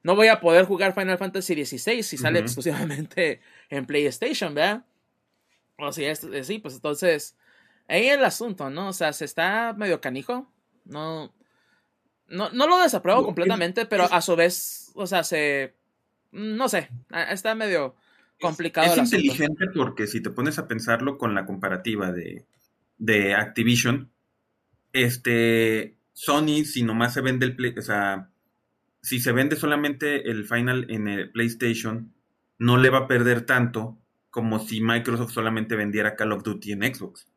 no 0.04 0.16
voy 0.16 0.30
a 0.30 0.40
poder 0.40 0.66
jugar 0.66 0.96
Final 0.96 1.20
Fantasy 1.20 1.64
XVI 1.64 2.02
si 2.02 2.18
sale 2.18 2.40
exclusivamente 2.40 3.40
en 3.70 3.86
PlayStation, 3.86 4.56
¿verdad? 4.56 4.84
O 5.82 5.92
si 5.92 6.06
es, 6.06 6.28
sí, 6.44 6.60
pues 6.60 6.76
entonces, 6.76 7.38
ahí 7.88 8.08
el 8.08 8.24
asunto, 8.24 8.70
¿no? 8.70 8.90
O 8.90 8.94
sea, 8.94 9.14
se 9.14 9.26
está 9.26 9.74
medio 9.74 10.02
canijo, 10.02 10.52
no, 10.86 11.34
no, 12.28 12.50
no 12.52 12.68
lo 12.68 12.80
desapruebo 12.80 13.20
No, 13.20 13.24
es- 13.24 13.28
completamente, 13.28 13.86
pero 13.86 14.06
a 14.06 14.22
su 14.22 14.36
vez, 14.36 14.92
o 14.96 15.08
sea, 15.08 15.24
se, 15.24 15.76
no 16.32 16.70
sé, 16.70 16.90
está 17.30 17.56
medio 17.56 17.96
complicado 18.40 18.88
Es 18.88 18.94
el 18.94 19.00
asunto. 19.02 19.34
inteligente 19.34 19.66
porque 19.76 20.08
si 20.08 20.22
te 20.22 20.30
pones 20.30 20.58
a 20.60 20.68
pensarlo 20.68 21.18
con 21.18 21.36
la 21.36 21.46
comparativa 21.46 22.12
de, 22.12 22.46
de 22.98 23.36
Activision, 23.36 24.12
este 24.94 25.98
Sony, 26.14 26.66
si 26.66 26.84
nomás 26.84 27.14
se 27.14 27.22
vende 27.22 27.46
el 27.46 27.56
Play, 27.56 27.76
o 27.78 27.82
sea, 27.82 28.30
si 29.02 29.20
se 29.20 29.32
vende 29.32 29.56
solamente 29.56 30.30
el 30.32 30.46
Final 30.46 30.88
en 30.90 31.08
el 31.08 31.32
PlayStation, 31.32 32.14
no 32.60 32.78
le 32.78 32.90
va 32.90 33.00
a 33.00 33.08
perder 33.08 33.42
tanto 33.46 33.98
como 34.32 34.60
si 34.60 34.82
Microsoft 34.82 35.34
solamente 35.34 35.76
vendiera 35.76 36.16
Call 36.16 36.32
of 36.32 36.44
Duty 36.44 36.72
en 36.72 36.84
Xbox. 36.96 37.28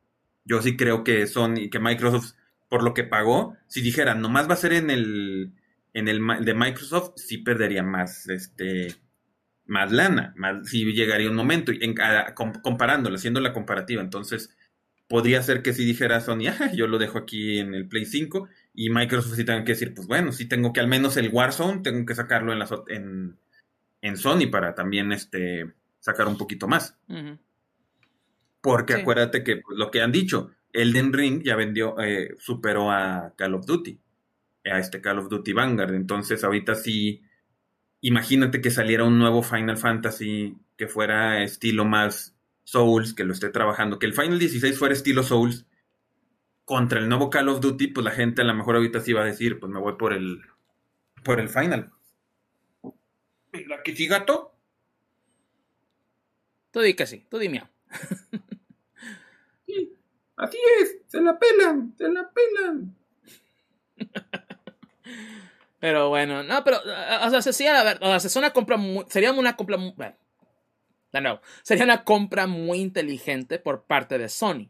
Yo 0.44 0.62
sí 0.62 0.76
creo 0.76 1.04
que 1.04 1.26
Sony, 1.26 1.68
que 1.70 1.80
Microsoft, 1.80 2.32
por 2.68 2.82
lo 2.82 2.94
que 2.94 3.04
pagó, 3.04 3.56
si 3.66 3.82
dijera 3.82 4.14
nomás 4.14 4.48
va 4.48 4.54
a 4.54 4.58
ser 4.58 4.72
en 4.72 4.90
el 4.90 5.52
en 5.94 6.08
el 6.08 6.20
de 6.44 6.54
Microsoft, 6.54 7.12
sí 7.16 7.38
perdería 7.38 7.82
más, 7.84 8.28
este, 8.28 8.94
más 9.66 9.92
lana, 9.92 10.34
más, 10.36 10.68
sí 10.68 10.84
llegaría 10.92 11.30
un 11.30 11.36
momento, 11.36 11.72
en, 11.72 11.94
haciendo 13.14 13.40
la 13.40 13.52
comparativa. 13.52 14.02
Entonces, 14.02 14.50
podría 15.08 15.42
ser 15.42 15.62
que 15.62 15.72
si 15.72 15.84
dijera 15.84 16.20
Sony, 16.20 16.48
"Ah, 16.48 16.72
yo 16.74 16.88
lo 16.88 16.98
dejo 16.98 17.18
aquí 17.18 17.58
en 17.60 17.74
el 17.74 17.88
Play 17.88 18.06
5, 18.06 18.48
y 18.74 18.90
Microsoft 18.90 19.36
sí 19.36 19.44
tenga 19.44 19.64
que 19.64 19.72
decir, 19.72 19.94
pues 19.94 20.08
bueno, 20.08 20.32
sí 20.32 20.46
tengo 20.46 20.72
que 20.72 20.80
al 20.80 20.88
menos 20.88 21.16
el 21.16 21.28
Warzone, 21.30 21.82
tengo 21.82 22.04
que 22.06 22.14
sacarlo 22.16 22.52
en, 22.52 22.58
las, 22.58 22.72
en, 22.88 23.38
en 24.02 24.16
Sony 24.16 24.48
para 24.50 24.74
también 24.74 25.12
este, 25.12 25.72
sacar 26.04 26.28
un 26.28 26.36
poquito 26.36 26.68
más. 26.68 26.98
Porque 28.60 28.92
Sí. 28.94 29.00
acuérdate 29.00 29.42
que 29.42 29.56
pues, 29.56 29.78
lo 29.78 29.90
que 29.90 30.02
han 30.02 30.12
dicho, 30.12 30.50
Elden 30.70 31.12
Ring 31.14 31.42
ya 31.42 31.56
vendió, 31.56 31.98
eh, 31.98 32.34
superó 32.38 32.90
a 32.90 33.32
Call 33.36 33.54
of 33.54 33.64
Duty, 33.64 33.98
a 34.66 34.78
este 34.78 35.00
Call 35.00 35.18
of 35.20 35.30
Duty 35.30 35.52
Vanguard. 35.54 35.94
Entonces, 35.94 36.44
ahorita 36.44 36.74
sí, 36.74 37.22
imagínate 38.02 38.60
que 38.60 38.70
saliera 38.70 39.04
un 39.04 39.18
nuevo 39.18 39.42
Final 39.42 39.78
Fantasy 39.78 40.54
que 40.76 40.88
fuera 40.88 41.42
estilo 41.42 41.86
más 41.86 42.36
Souls, 42.64 43.14
que 43.14 43.24
lo 43.24 43.32
esté 43.32 43.48
trabajando, 43.48 43.98
que 43.98 44.06
el 44.06 44.12
Final 44.14 44.38
16 44.38 44.78
fuera 44.78 44.92
estilo 44.94 45.22
Souls 45.22 45.66
contra 46.66 46.98
el 46.98 47.08
nuevo 47.08 47.30
Call 47.30 47.48
of 47.48 47.60
Duty, 47.60 47.88
pues 47.88 48.04
la 48.04 48.10
gente 48.10 48.42
a 48.42 48.44
lo 48.44 48.54
mejor 48.54 48.76
ahorita 48.76 49.00
sí 49.00 49.12
va 49.14 49.22
a 49.22 49.26
decir, 49.26 49.58
pues 49.58 49.72
me 49.72 49.80
voy 49.80 49.94
por 49.96 50.12
el 50.12 50.42
por 51.22 51.40
el 51.40 51.48
Final. 51.48 51.90
¿La 53.68 53.82
que 53.82 53.94
sí, 53.96 54.06
gato? 54.06 54.53
Tú 56.74 56.80
di 56.80 56.94
que 56.94 57.06
sí, 57.06 57.24
tú 57.30 57.38
di 57.38 57.48
miau. 57.48 57.68
sí, 59.64 59.94
así 60.34 60.58
es, 60.80 60.96
se 61.06 61.20
la 61.20 61.38
pelan, 61.38 61.94
se 61.96 62.08
la 62.08 62.28
pelan. 62.28 62.96
pero 65.78 66.08
bueno, 66.08 66.42
no, 66.42 66.64
pero, 66.64 66.78
o 66.78 67.30
sea, 67.30 67.52
sí, 67.52 67.64
a 67.68 67.84
ver, 67.84 67.98
o 68.00 68.06
sea, 68.06 68.16
es 68.16 68.34
una 68.34 68.52
compra 68.52 68.76
muy, 68.76 69.04
sería 69.08 69.30
una 69.30 69.54
compra 69.54 69.76
muy, 69.76 69.92
bueno, 69.92 70.16
no, 71.12 71.40
sería 71.62 71.84
una 71.84 72.02
compra 72.02 72.48
muy 72.48 72.80
inteligente 72.80 73.60
por 73.60 73.84
parte 73.84 74.18
de 74.18 74.28
Sony. 74.28 74.68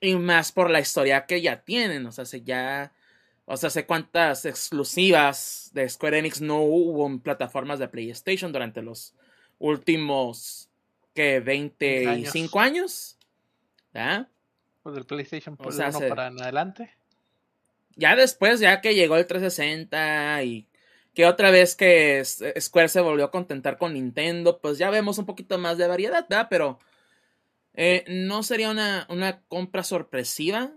Y 0.00 0.14
más 0.14 0.52
por 0.52 0.70
la 0.70 0.78
historia 0.78 1.26
que 1.26 1.42
ya 1.42 1.64
tienen, 1.64 2.06
o 2.06 2.12
sea, 2.12 2.24
se 2.24 2.42
ya, 2.42 2.92
o 3.46 3.56
sea, 3.56 3.70
sé 3.70 3.84
cuántas 3.84 4.44
exclusivas 4.44 5.72
de 5.74 5.88
Square 5.88 6.20
Enix 6.20 6.40
no 6.40 6.60
hubo 6.60 7.04
en 7.08 7.18
plataformas 7.18 7.80
de 7.80 7.88
PlayStation 7.88 8.52
durante 8.52 8.80
los 8.80 9.16
últimos 9.58 10.65
que 11.16 11.40
25 11.40 12.60
años. 12.60 13.16
¿Ya? 13.92 14.28
Pues 14.84 14.94
del 14.94 15.04
PlayStation 15.04 15.56
por 15.56 15.74
o 15.74 16.08
para 16.08 16.28
en 16.28 16.40
adelante. 16.40 16.90
Ya 17.96 18.14
después, 18.14 18.60
ya 18.60 18.80
que 18.80 18.94
llegó 18.94 19.16
el 19.16 19.26
360 19.26 20.44
y 20.44 20.68
que 21.14 21.26
otra 21.26 21.50
vez 21.50 21.74
que 21.74 22.22
Square 22.24 22.88
se 22.88 23.00
volvió 23.00 23.24
a 23.24 23.30
contentar 23.30 23.78
con 23.78 23.94
Nintendo, 23.94 24.60
pues 24.60 24.76
ya 24.76 24.90
vemos 24.90 25.16
un 25.18 25.24
poquito 25.24 25.58
más 25.58 25.78
de 25.78 25.88
variedad, 25.88 26.26
¿verdad? 26.28 26.46
Pero 26.50 26.78
eh, 27.72 28.04
no 28.06 28.42
sería 28.42 28.70
una, 28.70 29.06
una, 29.08 29.40
compra 29.48 29.82
sorpresiva, 29.82 30.72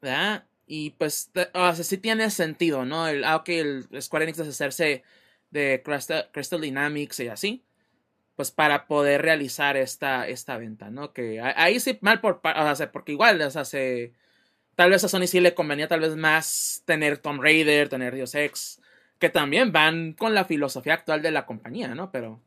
¿verdad? 0.00 0.46
Y 0.66 0.90
pues, 0.90 1.30
o 1.52 1.74
sea, 1.74 1.84
sí 1.84 1.98
tiene 1.98 2.30
sentido, 2.30 2.86
¿no? 2.86 3.06
El, 3.06 3.24
ah, 3.24 3.44
el 3.46 3.86
Square 4.00 4.24
Enix 4.24 4.38
deshacerse 4.38 5.04
de 5.50 5.82
Crystal 6.32 6.60
Dynamics 6.62 7.20
y 7.20 7.28
así 7.28 7.63
pues 8.36 8.50
para 8.50 8.86
poder 8.86 9.22
realizar 9.22 9.76
esta, 9.76 10.26
esta 10.26 10.56
venta, 10.58 10.90
¿no? 10.90 11.12
Que 11.12 11.40
ahí 11.40 11.78
sí 11.80 11.98
mal 12.00 12.20
por, 12.20 12.40
o 12.44 12.74
sea, 12.74 12.90
porque 12.92 13.12
igual, 13.12 13.40
o 13.40 13.50
sea, 13.50 13.64
se, 13.64 14.12
tal 14.74 14.90
vez 14.90 15.04
a 15.04 15.08
Sony 15.08 15.26
sí 15.26 15.40
le 15.40 15.54
convenía 15.54 15.88
tal 15.88 16.00
vez 16.00 16.16
más 16.16 16.82
tener 16.84 17.18
Tomb 17.18 17.40
Raider, 17.40 17.88
tener 17.88 18.14
Dios 18.14 18.34
Ex, 18.34 18.80
que 19.18 19.30
también 19.30 19.72
van 19.72 20.14
con 20.14 20.34
la 20.34 20.44
filosofía 20.44 20.94
actual 20.94 21.22
de 21.22 21.30
la 21.30 21.46
compañía, 21.46 21.94
¿no? 21.94 22.10
Pero 22.10 22.40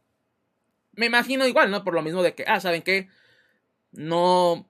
me 0.94 1.06
imagino 1.06 1.48
igual, 1.48 1.72
¿no? 1.72 1.84
Por 1.84 1.94
lo 1.94 2.02
mismo 2.02 2.24
de 2.24 2.36
que, 2.36 2.44
ah, 2.48 2.60
¿saben 2.60 2.82
qué? 2.82 3.08
No, 3.92 4.70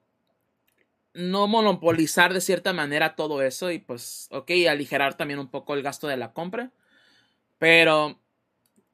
no 1.14 1.48
monopolizar 1.48 2.32
de 2.32 2.40
cierta 2.40 2.72
manera 2.72 3.16
todo 3.16 3.42
eso 3.42 3.72
y 3.72 3.80
pues, 3.80 4.28
ok, 4.30 4.50
aligerar 4.70 5.16
también 5.16 5.40
un 5.40 5.48
poco 5.48 5.74
el 5.74 5.82
gasto 5.82 6.06
de 6.06 6.16
la 6.16 6.32
compra, 6.32 6.70
pero 7.58 8.20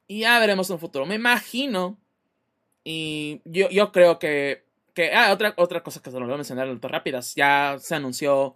ya 0.07 0.39
veremos 0.39 0.69
en 0.69 0.75
un 0.75 0.79
futuro. 0.79 1.05
Me 1.05 1.15
imagino 1.15 1.99
y 2.85 3.41
yo, 3.45 3.67
yo 3.69 3.91
creo 3.91 4.19
que, 4.19 4.63
que 4.93 5.11
ah, 5.11 5.33
otra, 5.33 5.55
otra 5.57 5.83
cosa 5.83 6.01
que 6.01 6.11
se 6.11 6.19
nos 6.19 6.27
voy 6.27 6.35
a 6.35 6.37
mencionar 6.37 6.67
en 6.67 6.79
rápidas, 6.81 7.33
ya 7.35 7.77
se 7.79 7.95
anunció 7.95 8.55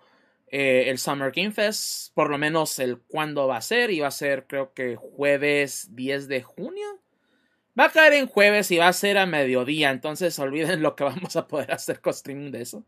eh, 0.52 0.86
el 0.88 1.00
Summer 1.00 1.32
Game 1.32 1.52
Fest, 1.52 2.14
por 2.14 2.30
lo 2.30 2.38
menos 2.38 2.78
el 2.80 3.00
cuándo 3.00 3.48
va 3.48 3.58
a 3.58 3.62
ser, 3.62 3.90
y 3.90 4.00
va 4.02 4.08
a 4.08 4.12
ser 4.12 4.46
creo 4.48 4.74
que 4.74 4.96
jueves 4.96 5.96
10 5.96 6.28
de 6.28 6.44
junio. 6.44 7.00
Va 7.78 7.86
a 7.86 7.92
caer 7.92 8.14
en 8.14 8.28
jueves 8.28 8.70
y 8.72 8.78
va 8.78 8.88
a 8.88 8.94
ser 8.94 9.18
a 9.18 9.26
mediodía, 9.26 9.90
entonces 9.90 10.38
olviden 10.38 10.82
lo 10.84 10.96
que 10.96 11.04
vamos 11.04 11.36
a 11.36 11.48
poder 11.48 11.72
hacer 11.72 12.00
con 12.00 12.12
streaming 12.12 12.52
de 12.52 12.62
eso. 12.62 12.86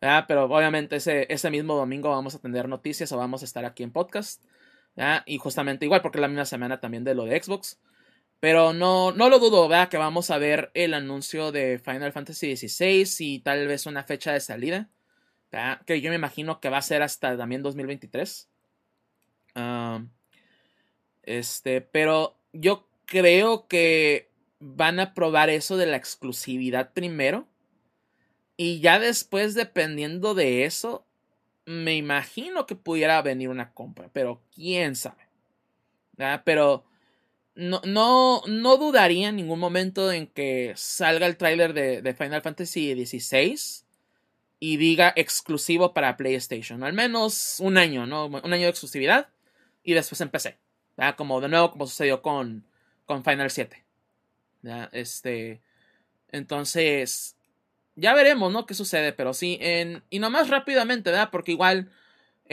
Pero 0.00 0.44
obviamente 0.44 0.96
ese, 0.96 1.26
ese 1.30 1.50
mismo 1.50 1.76
domingo 1.76 2.10
vamos 2.10 2.34
a 2.34 2.38
tener 2.38 2.68
noticias 2.68 3.12
o 3.12 3.18
vamos 3.18 3.42
a 3.42 3.44
estar 3.44 3.64
aquí 3.64 3.82
en 3.82 3.92
podcast. 3.92 4.42
Y 5.26 5.38
justamente 5.38 5.84
igual, 5.84 6.02
porque 6.02 6.18
es 6.18 6.22
la 6.22 6.28
misma 6.28 6.44
semana 6.44 6.80
también 6.80 7.04
de 7.04 7.14
lo 7.14 7.24
de 7.24 7.42
Xbox. 7.42 7.78
Pero 8.40 8.72
no, 8.72 9.12
no 9.12 9.28
lo 9.28 9.38
dudo, 9.38 9.68
¿verdad? 9.68 9.90
Que 9.90 9.98
vamos 9.98 10.30
a 10.30 10.38
ver 10.38 10.70
el 10.72 10.94
anuncio 10.94 11.52
de 11.52 11.78
Final 11.78 12.12
Fantasy 12.12 12.56
XVI 12.56 13.06
y 13.18 13.38
tal 13.40 13.66
vez 13.66 13.84
una 13.84 14.02
fecha 14.02 14.32
de 14.32 14.40
salida. 14.40 14.88
Que 15.86 16.00
yo 16.00 16.10
me 16.10 16.16
imagino 16.16 16.58
que 16.60 16.70
va 16.70 16.78
a 16.78 16.82
ser 16.82 17.02
hasta 17.02 17.36
también 17.36 17.62
2023. 17.62 18.48
este, 21.22 21.80
pero 21.82 22.36
yo 22.52 22.88
creo 23.04 23.66
que 23.68 24.30
van 24.58 25.00
a 25.00 25.12
probar 25.12 25.50
eso 25.50 25.76
de 25.76 25.86
la 25.86 25.96
exclusividad 25.96 26.92
primero. 26.94 27.46
Y 28.56 28.80
ya 28.80 28.98
después, 28.98 29.54
dependiendo 29.54 30.34
de 30.34 30.64
eso, 30.64 31.06
me 31.66 31.96
imagino 31.96 32.66
que 32.66 32.74
pudiera 32.74 33.20
venir 33.20 33.48
una 33.50 33.72
compra. 33.72 34.08
Pero 34.12 34.40
quién 34.54 34.96
sabe. 34.96 35.28
Pero 36.44 36.84
no, 37.60 37.82
no, 37.84 38.42
no 38.46 38.76
dudaría 38.78 39.28
en 39.28 39.36
ningún 39.36 39.60
momento 39.60 40.10
en 40.10 40.26
que 40.26 40.72
salga 40.76 41.26
el 41.26 41.36
tráiler 41.36 41.74
de, 41.74 42.14
Final 42.14 42.40
Fantasy 42.40 42.94
XVI 43.04 43.84
y 44.58 44.78
diga 44.78 45.12
exclusivo 45.14 45.92
para 45.92 46.16
PlayStation. 46.16 46.82
Al 46.82 46.94
menos 46.94 47.60
un 47.60 47.76
año, 47.76 48.06
¿no? 48.06 48.26
Un 48.26 48.52
año 48.52 48.64
de 48.64 48.70
exclusividad 48.70 49.28
y 49.84 49.92
después 49.92 50.20
empecé. 50.20 50.56
Como 51.16 51.40
de 51.40 51.48
nuevo, 51.48 51.70
como 51.70 51.86
sucedió 51.86 52.20
con, 52.22 52.64
con 53.04 53.24
Final 53.24 53.50
7. 53.50 53.84
Este. 54.92 55.60
Entonces. 56.32 57.36
Ya 57.96 58.14
veremos, 58.14 58.50
¿no? 58.52 58.64
¿Qué 58.64 58.74
sucede? 58.74 59.12
Pero 59.12 59.34
sí. 59.34 59.58
En, 59.60 60.02
y 60.10 60.18
nomás 60.18 60.48
rápidamente, 60.48 61.10
¿verdad? 61.10 61.28
Porque 61.30 61.52
igual. 61.52 61.90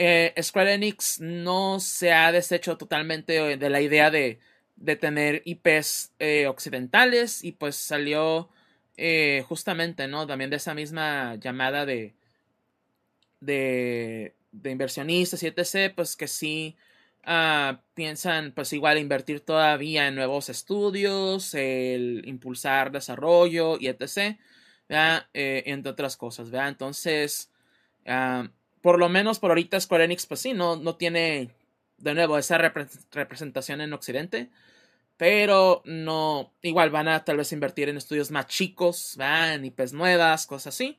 Eh, 0.00 0.32
Square 0.40 0.74
Enix 0.74 1.18
no 1.20 1.80
se 1.80 2.12
ha 2.12 2.30
deshecho 2.30 2.78
totalmente 2.78 3.56
de 3.56 3.70
la 3.70 3.80
idea 3.80 4.12
de 4.12 4.38
de 4.80 4.96
tener 4.96 5.42
IPs 5.44 6.12
eh, 6.18 6.46
occidentales 6.46 7.44
y 7.44 7.52
pues 7.52 7.76
salió 7.76 8.48
eh, 8.96 9.44
justamente, 9.48 10.08
¿no? 10.08 10.26
También 10.26 10.50
de 10.50 10.56
esa 10.56 10.74
misma 10.74 11.36
llamada 11.36 11.84
de, 11.86 12.14
de, 13.40 14.34
de 14.52 14.70
inversionistas 14.70 15.42
y 15.42 15.46
etc., 15.46 15.92
pues 15.94 16.16
que 16.16 16.28
sí 16.28 16.76
ah, 17.24 17.82
piensan 17.94 18.52
pues 18.52 18.72
igual 18.72 18.98
invertir 18.98 19.40
todavía 19.40 20.08
en 20.08 20.14
nuevos 20.14 20.48
estudios, 20.48 21.54
el 21.54 22.22
impulsar 22.26 22.92
desarrollo 22.92 23.78
y 23.80 23.88
etc., 23.88 24.38
eh, 25.34 25.62
entre 25.66 25.92
otras 25.92 26.16
cosas, 26.16 26.50
¿verdad? 26.50 26.68
Entonces, 26.68 27.52
ah, 28.06 28.48
por 28.80 28.98
lo 28.98 29.08
menos 29.08 29.38
por 29.38 29.50
ahorita 29.50 29.80
Square 29.80 30.04
Enix, 30.04 30.26
pues 30.26 30.40
sí, 30.40 30.54
no, 30.54 30.76
no 30.76 30.96
tiene 30.96 31.50
de 31.98 32.14
nuevo 32.14 32.38
esa 32.38 32.58
representación 32.58 33.80
en 33.80 33.92
Occidente. 33.92 34.50
Pero 35.16 35.82
no, 35.84 36.54
igual 36.62 36.90
van 36.90 37.08
a 37.08 37.24
tal 37.24 37.38
vez 37.38 37.52
invertir 37.52 37.88
en 37.88 37.96
estudios 37.96 38.30
más 38.30 38.46
chicos, 38.46 39.18
en 39.18 39.64
IPs 39.64 39.92
nuevas, 39.92 40.46
cosas 40.46 40.74
así, 40.74 40.98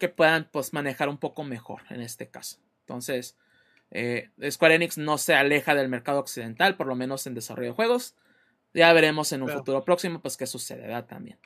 que 0.00 0.08
puedan 0.08 0.48
pues 0.50 0.72
manejar 0.72 1.08
un 1.08 1.18
poco 1.18 1.44
mejor 1.44 1.82
en 1.90 2.00
este 2.00 2.28
caso. 2.28 2.58
Entonces, 2.80 3.36
eh, 3.90 4.30
Square 4.50 4.74
Enix 4.74 4.98
no 4.98 5.18
se 5.18 5.34
aleja 5.34 5.74
del 5.76 5.88
mercado 5.88 6.18
occidental, 6.18 6.76
por 6.76 6.88
lo 6.88 6.96
menos 6.96 7.26
en 7.26 7.34
desarrollo 7.34 7.68
de 7.68 7.74
juegos. 7.74 8.16
Ya 8.74 8.92
veremos 8.92 9.32
en 9.32 9.42
un 9.42 9.48
futuro 9.48 9.84
próximo 9.84 10.20
pues 10.20 10.36
qué 10.36 10.46
sucederá 10.46 11.06
también. 11.06 11.38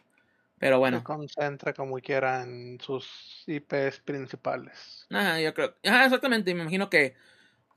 Pero 0.59 0.79
bueno. 0.79 0.99
Se 0.99 1.05
concentra 1.05 1.73
como 1.73 1.99
quiera 1.99 2.43
en 2.43 2.81
sus 2.81 3.45
IPs 3.47 4.01
principales. 4.01 5.07
Ajá, 5.11 5.41
yo 5.41 5.53
creo. 5.53 5.75
Ajá, 5.85 6.05
exactamente. 6.05 6.55
Me 6.55 6.63
imagino 6.63 6.89
que 6.89 7.15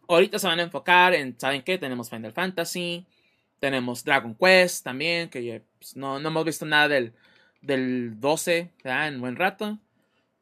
ahorita 0.08 0.40
se 0.40 0.48
van 0.48 0.60
a 0.60 0.64
enfocar 0.64 1.14
en, 1.14 1.40
¿saben 1.40 1.62
qué? 1.64 1.78
Tenemos 1.78 2.10
Final 2.10 2.34
Fantasy, 2.34 3.06
tenemos 3.60 4.04
Dragon 4.04 4.36
Quest 4.36 4.84
también, 4.84 5.30
que 5.30 5.64
pues, 5.80 5.96
no, 5.96 6.20
no, 6.20 6.30
hemos 6.30 6.46
visto 6.46 6.66
nada 6.66 6.88
del, 6.88 7.14
del 7.62 8.20
12, 8.20 8.72
¿verdad? 8.84 9.08
En 9.08 9.22
buen 9.22 9.36
rato. 9.36 9.80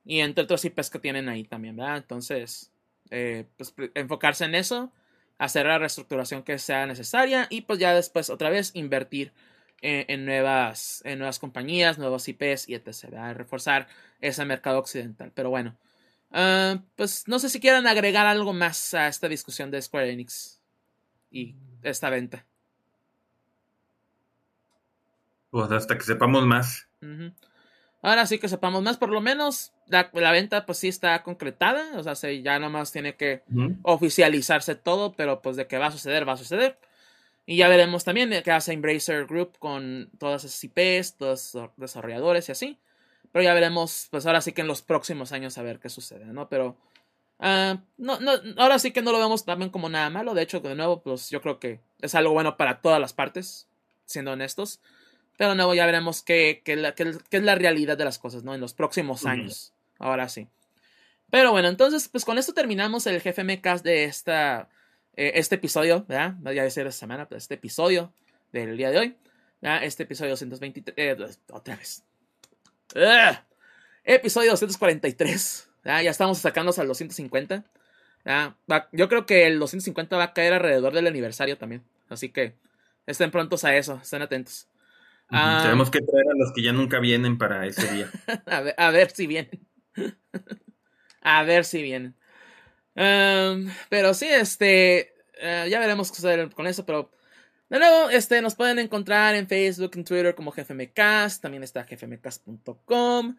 Y 0.06 0.20
entre 0.20 0.44
otros 0.44 0.66
IPs 0.66 0.90
que 0.90 1.00
tienen 1.00 1.30
ahí 1.30 1.44
también, 1.44 1.76
¿verdad? 1.76 1.98
Entonces, 1.98 2.72
eh, 3.12 3.46
pues 3.58 3.74
enfocarse 3.96 4.46
en 4.46 4.56
eso, 4.56 4.92
hacer 5.38 5.66
la 5.66 5.78
reestructuración 5.78 6.44
que 6.44 6.60
sea 6.60 6.86
necesaria 6.86 7.48
y 7.50 7.62
pues 7.62 7.80
ya 7.80 7.94
después 7.94 8.30
otra 8.30 8.50
vez 8.50 8.72
invertir 8.76 9.32
en, 9.84 10.26
nuevas, 10.26 11.02
en 11.06 11.20
nuevas 11.20 11.40
compañías, 11.40 11.98
nuevos 11.98 12.28
IPs 12.28 12.70
y 12.70 12.76
etc. 12.76 13.12
¿verdad? 13.12 13.36
Reforzar 13.36 13.88
ese 14.22 14.46
mercado 14.46 14.80
occidental. 14.80 15.32
Pero 15.36 15.50
bueno, 15.50 15.76
ah, 16.34 16.82
pues 16.96 17.28
no 17.28 17.40
sé 17.40 17.50
si 17.50 17.60
quieran 17.60 17.88
agregar 17.88 18.26
algo 18.26 18.54
más 18.54 18.94
a 18.94 19.08
esta 19.08 19.30
discusión 19.30 19.72
de 19.72 19.82
Square 19.82 20.12
Enix 20.12 20.60
y 21.32 21.56
esta 21.82 22.10
venta. 22.10 22.46
Pues 25.50 25.72
hasta 25.72 25.98
que 25.98 26.04
sepamos 26.04 26.46
más. 26.46 26.88
ahora 28.02 28.26
sí 28.26 28.40
que 28.40 28.50
sepamos 28.50 28.82
más, 28.82 28.98
por 28.98 29.10
lo 29.10 29.22
menos 29.22 29.72
la, 29.88 30.10
la 30.14 30.32
venta 30.32 30.66
pues 30.66 30.80
sí 30.80 30.88
está 30.88 31.22
concretada, 31.24 31.98
o 31.98 32.04
sea, 32.04 32.16
se, 32.16 32.42
ya 32.42 32.60
nomás 32.60 32.92
tiene 32.92 33.16
que 33.16 33.44
oficializarse 33.84 34.76
todo, 34.76 35.14
pero 35.14 35.42
pues 35.42 35.56
de 35.56 35.68
que 35.68 35.78
va 35.78 35.88
a 35.88 35.92
suceder, 35.92 36.28
va 36.28 36.34
a 36.34 36.38
suceder. 36.38 36.80
Y 37.46 37.58
ya 37.58 37.68
veremos 37.68 38.04
también 38.04 38.32
qué 38.44 38.52
hace 38.52 38.74
Embracer 38.74 39.26
Group 39.26 39.58
con 39.60 40.10
todas 40.18 40.46
esas 40.46 40.64
IPs, 40.64 41.18
todos 41.18 41.54
los 41.54 41.70
desarrolladores 41.78 42.48
y 42.48 42.52
así. 42.54 42.80
Pero 43.34 43.44
ya 43.44 43.54
veremos, 43.54 44.08
pues 44.12 44.26
ahora 44.26 44.40
sí 44.42 44.54
que 44.54 44.62
en 44.62 44.68
los 44.68 44.82
próximos 44.82 45.34
años 45.34 45.58
a 45.58 45.62
ver 45.64 45.80
qué 45.80 45.90
sucede, 45.90 46.24
¿no? 46.26 46.48
Pero 46.48 46.78
ah, 47.40 47.80
no, 47.98 48.20
no, 48.22 48.32
ahora 48.58 48.80
sí 48.80 48.92
que 48.92 49.02
no 49.02 49.12
lo 49.12 49.20
vemos 49.20 49.44
también 49.44 49.70
como 49.72 49.90
nada 49.90 50.10
malo. 50.10 50.34
De 50.34 50.44
hecho, 50.44 50.62
de 50.62 50.76
nuevo, 50.76 51.02
pues 51.02 51.30
yo 51.30 51.42
creo 51.42 51.60
que 51.60 51.82
es 52.02 52.16
algo 52.16 52.32
bueno 52.34 52.56
para 52.56 52.80
todas 52.82 53.02
las 53.02 53.12
partes, 53.12 53.68
siendo 54.06 54.32
honestos. 54.32 54.80
Pero 55.36 55.50
de 55.50 55.56
nuevo 55.58 55.74
ya 55.74 55.86
veremos 55.88 56.22
qué, 56.22 56.62
qué, 56.64 56.76
la- 56.78 56.94
qué- 56.96 57.18
qué 57.30 57.38
es 57.38 57.44
la 57.44 57.56
realidad 57.56 57.98
de 57.98 58.06
las 58.06 58.20
cosas, 58.20 58.44
¿no? 58.44 58.54
En 58.54 58.62
los 58.62 58.74
próximos 58.76 59.26
años. 59.26 59.74
Ahora 59.98 60.30
sí. 60.30 60.48
Pero 61.32 61.52
bueno, 61.52 61.68
entonces, 61.70 62.08
pues 62.08 62.24
con 62.26 62.38
esto 62.38 62.54
terminamos 62.54 63.08
el 63.08 63.20
GFM 63.20 63.60
Cast 63.60 63.84
de 63.84 64.04
esta, 64.04 64.70
eh, 65.16 65.32
este 65.36 65.56
episodio, 65.56 66.06
¿verdad? 66.08 66.36
Ya 66.54 66.62
decir 66.64 66.86
esta 66.86 67.00
semana, 67.00 67.28
pero 67.28 67.40
este 67.40 67.56
episodio 67.56 68.14
del 68.52 68.78
día 68.78 68.92
de 68.92 69.00
hoy. 69.00 69.18
¿verdad? 69.60 69.84
Este 69.84 70.04
episodio 70.04 70.32
223. 70.32 70.94
eh, 70.96 71.18
otra 71.52 71.76
vez. 71.78 72.04
¡Ugh! 72.96 73.38
Episodio 74.04 74.52
243. 74.52 75.70
¿verdad? 75.84 76.02
Ya 76.02 76.12
estamos 76.12 76.38
sacándonos 76.40 76.80
al 76.80 76.88
250. 76.88 77.64
¿verdad? 78.26 78.54
Va- 78.72 78.90
yo 78.92 79.10
creo 79.10 79.26
que 79.26 79.48
el 79.48 79.60
250 79.60 80.18
va 80.18 80.24
a 80.26 80.34
caer 80.34 80.54
alrededor 80.54 80.94
del 80.94 81.08
aniversario 81.08 81.58
también. 81.58 81.84
Así 82.10 82.30
que 82.30 82.56
estén 83.08 83.32
prontos 83.32 83.64
a 83.64 83.76
eso, 83.76 84.00
estén 84.02 84.22
atentos. 84.22 84.68
Ah. 85.30 85.62
Tenemos 85.64 85.90
que 85.90 86.00
traer 86.02 86.26
a 86.30 86.38
los 86.38 86.54
que 86.54 86.62
ya 86.62 86.74
nunca 86.74 87.00
vienen 87.00 87.38
para 87.38 87.66
ese 87.66 87.88
día. 87.94 88.12
A 88.46 88.62
ver, 88.62 88.76
a 88.78 88.92
ver 88.92 89.10
si 89.12 89.26
vienen. 89.26 89.66
a 91.22 91.44
ver 91.44 91.66
si 91.66 91.82
vienen. 91.82 92.16
Pero 93.90 94.14
sí, 94.14 94.28
este. 94.28 95.14
eh, 95.40 95.68
ya 95.70 95.80
veremos 95.80 96.12
qué 96.12 96.18
sucede 96.18 96.50
con 96.52 96.68
eso, 96.68 96.86
pero. 96.86 97.10
De 97.74 97.80
nuevo, 97.80 98.12
este, 98.12 98.40
nos 98.44 98.54
pueden 98.54 98.78
encontrar 98.78 99.34
en 99.34 99.48
Facebook, 99.48 99.94
en 99.96 100.04
Twitter 100.04 100.36
como 100.36 100.52
GFMcast. 100.52 101.42
También 101.42 101.64
está 101.64 101.84
gfmcast.com. 101.86 103.36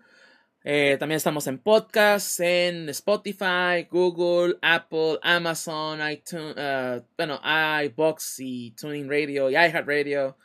Eh, 0.65 0.97
también 0.99 1.19
estamos 1.19 1.47
en 1.47 1.61
podcasts, 1.61 2.41
en 2.41 2.89
Spotify, 2.89 3.87
Google, 3.89 4.57
Apple, 4.61 5.21
Amazon, 5.23 6.01
iTunes, 6.11 6.55
eh, 6.57 7.01
bueno, 7.17 7.41
iBox 7.85 8.41
y 8.41 8.73
Tuning 8.73 9.09
Radio 9.09 9.51
y 9.51 9.53
iHeartRadio. 9.55 10.37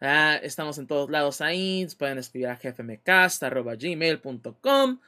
Ah, 0.00 0.40
estamos 0.42 0.78
en 0.78 0.86
todos 0.86 1.10
lados 1.10 1.42
ahí. 1.42 1.86
Pueden 1.98 2.16
escribir 2.16 2.48
a 2.48 2.56
gfmcast.gmail.com. 2.56 5.00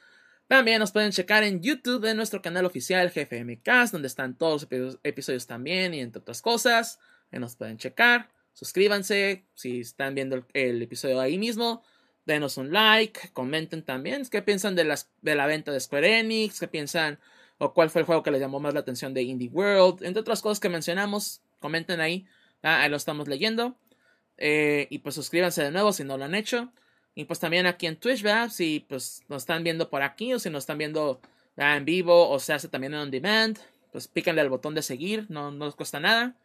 También 0.47 0.77
nos 0.79 0.91
pueden 0.91 1.11
checar 1.11 1.41
en 1.43 1.61
YouTube 1.63 2.05
en 2.05 2.17
nuestro 2.17 2.43
canal 2.43 2.65
oficial 2.65 3.09
GFMcast, 3.09 3.91
donde 3.91 4.07
están 4.07 4.37
todos 4.37 4.61
los 4.61 4.69
epi- 4.69 4.99
episodios 5.03 5.47
también 5.47 5.95
y 5.95 6.01
entre 6.01 6.21
otras 6.21 6.43
cosas. 6.43 6.99
Nos 7.31 7.55
pueden 7.55 7.77
checar. 7.77 8.29
Suscríbanse 8.53 9.45
si 9.53 9.81
están 9.81 10.15
viendo 10.15 10.35
el, 10.35 10.45
el 10.53 10.81
episodio 10.81 11.19
ahí 11.19 11.37
mismo. 11.37 11.83
Denos 12.25 12.57
un 12.57 12.71
like, 12.71 13.29
comenten 13.33 13.83
también 13.83 14.25
qué 14.29 14.41
piensan 14.41 14.75
de, 14.75 14.83
las, 14.83 15.09
de 15.21 15.35
la 15.35 15.47
venta 15.47 15.71
de 15.71 15.79
Square 15.79 16.19
Enix, 16.19 16.59
qué 16.59 16.67
piensan 16.67 17.19
o 17.59 17.73
cuál 17.73 17.89
fue 17.89 18.01
el 18.01 18.05
juego 18.05 18.23
que 18.23 18.31
les 18.31 18.39
llamó 18.39 18.59
más 18.59 18.73
la 18.73 18.79
atención 18.79 19.13
de 19.13 19.21
Indie 19.21 19.49
World, 19.49 20.03
entre 20.03 20.21
otras 20.21 20.41
cosas 20.41 20.59
que 20.59 20.69
mencionamos. 20.69 21.41
Comenten 21.59 21.99
ahí, 21.99 22.25
ah, 22.63 22.81
ahí 22.81 22.89
lo 22.89 22.97
estamos 22.97 23.27
leyendo. 23.27 23.77
Eh, 24.37 24.87
y 24.89 24.99
pues 24.99 25.15
suscríbanse 25.15 25.63
de 25.63 25.71
nuevo 25.71 25.91
si 25.91 26.03
no 26.03 26.17
lo 26.17 26.25
han 26.25 26.35
hecho. 26.35 26.71
Y 27.15 27.25
pues 27.25 27.39
también 27.39 27.65
aquí 27.65 27.85
en 27.85 27.97
Twitch, 27.97 28.23
¿verdad? 28.23 28.49
Si 28.49 28.85
pues 28.87 29.23
nos 29.27 29.43
están 29.43 29.63
viendo 29.63 29.89
por 29.89 30.01
aquí 30.01 30.33
o 30.33 30.39
si 30.39 30.49
nos 30.49 30.63
están 30.63 30.77
viendo 30.77 31.19
¿verdad? 31.57 31.77
en 31.77 31.85
vivo 31.85 32.29
o 32.29 32.39
se 32.39 32.53
hace 32.53 32.69
también 32.69 32.93
en 32.93 33.01
on 33.01 33.11
demand, 33.11 33.59
pues 33.91 34.07
píquenle 34.07 34.39
al 34.39 34.49
botón 34.49 34.73
de 34.73 34.81
seguir, 34.81 35.25
no, 35.29 35.51
no 35.51 35.65
nos 35.65 35.75
cuesta 35.75 35.99
nada. 35.99 36.35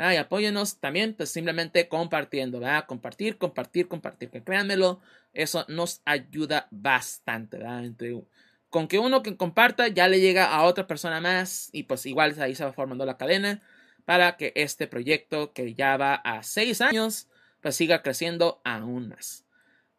Y 0.00 0.16
apóyenos 0.16 0.78
también, 0.78 1.12
pues 1.14 1.30
simplemente 1.30 1.88
compartiendo, 1.88 2.58
¿verdad? 2.58 2.86
Compartir, 2.86 3.36
compartir, 3.36 3.86
compartir. 3.86 4.30
Que 4.30 4.42
créanmelo, 4.42 5.00
eso 5.34 5.66
nos 5.68 6.00
ayuda 6.06 6.68
bastante, 6.70 7.58
¿verdad? 7.58 7.84
Entre- 7.84 8.22
con 8.70 8.88
que 8.88 8.98
uno 8.98 9.22
que 9.22 9.36
comparta 9.36 9.88
ya 9.88 10.08
le 10.08 10.20
llega 10.20 10.54
a 10.54 10.62
otra 10.62 10.86
persona 10.86 11.20
más 11.20 11.68
y 11.72 11.82
pues 11.82 12.06
igual 12.06 12.34
ahí 12.40 12.54
se 12.54 12.64
va 12.64 12.72
formando 12.72 13.04
la 13.04 13.18
cadena 13.18 13.60
para 14.06 14.36
que 14.36 14.52
este 14.54 14.86
proyecto 14.86 15.52
que 15.52 15.74
ya 15.74 15.96
va 15.96 16.14
a 16.14 16.42
seis 16.44 16.80
años 16.80 17.28
pues 17.60 17.76
siga 17.76 18.02
creciendo 18.02 18.62
aún 18.64 19.08
más. 19.08 19.44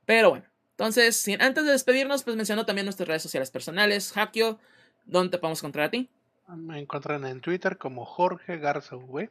Pero 0.06 0.32
bueno, 0.32 0.46
entonces, 0.72 1.16
sin, 1.16 1.42
antes 1.42 1.64
de 1.66 1.72
despedirnos, 1.74 2.24
pues 2.24 2.36
menciono 2.36 2.66
también 2.66 2.86
nuestras 2.86 3.08
redes 3.08 3.22
sociales 3.22 3.52
personales. 3.52 4.18
Hakio, 4.18 4.58
¿dónde 5.06 5.32
te 5.32 5.38
podemos 5.38 5.60
encontrar 5.60 5.88
a 5.88 5.92
ti? 5.92 6.10
Me 6.48 6.80
encuentran 6.80 7.24
en 7.26 7.40
Twitter 7.40 7.78
como 7.78 8.06
Jorge 8.06 8.58
Garza 8.58 8.96
V. 8.96 9.30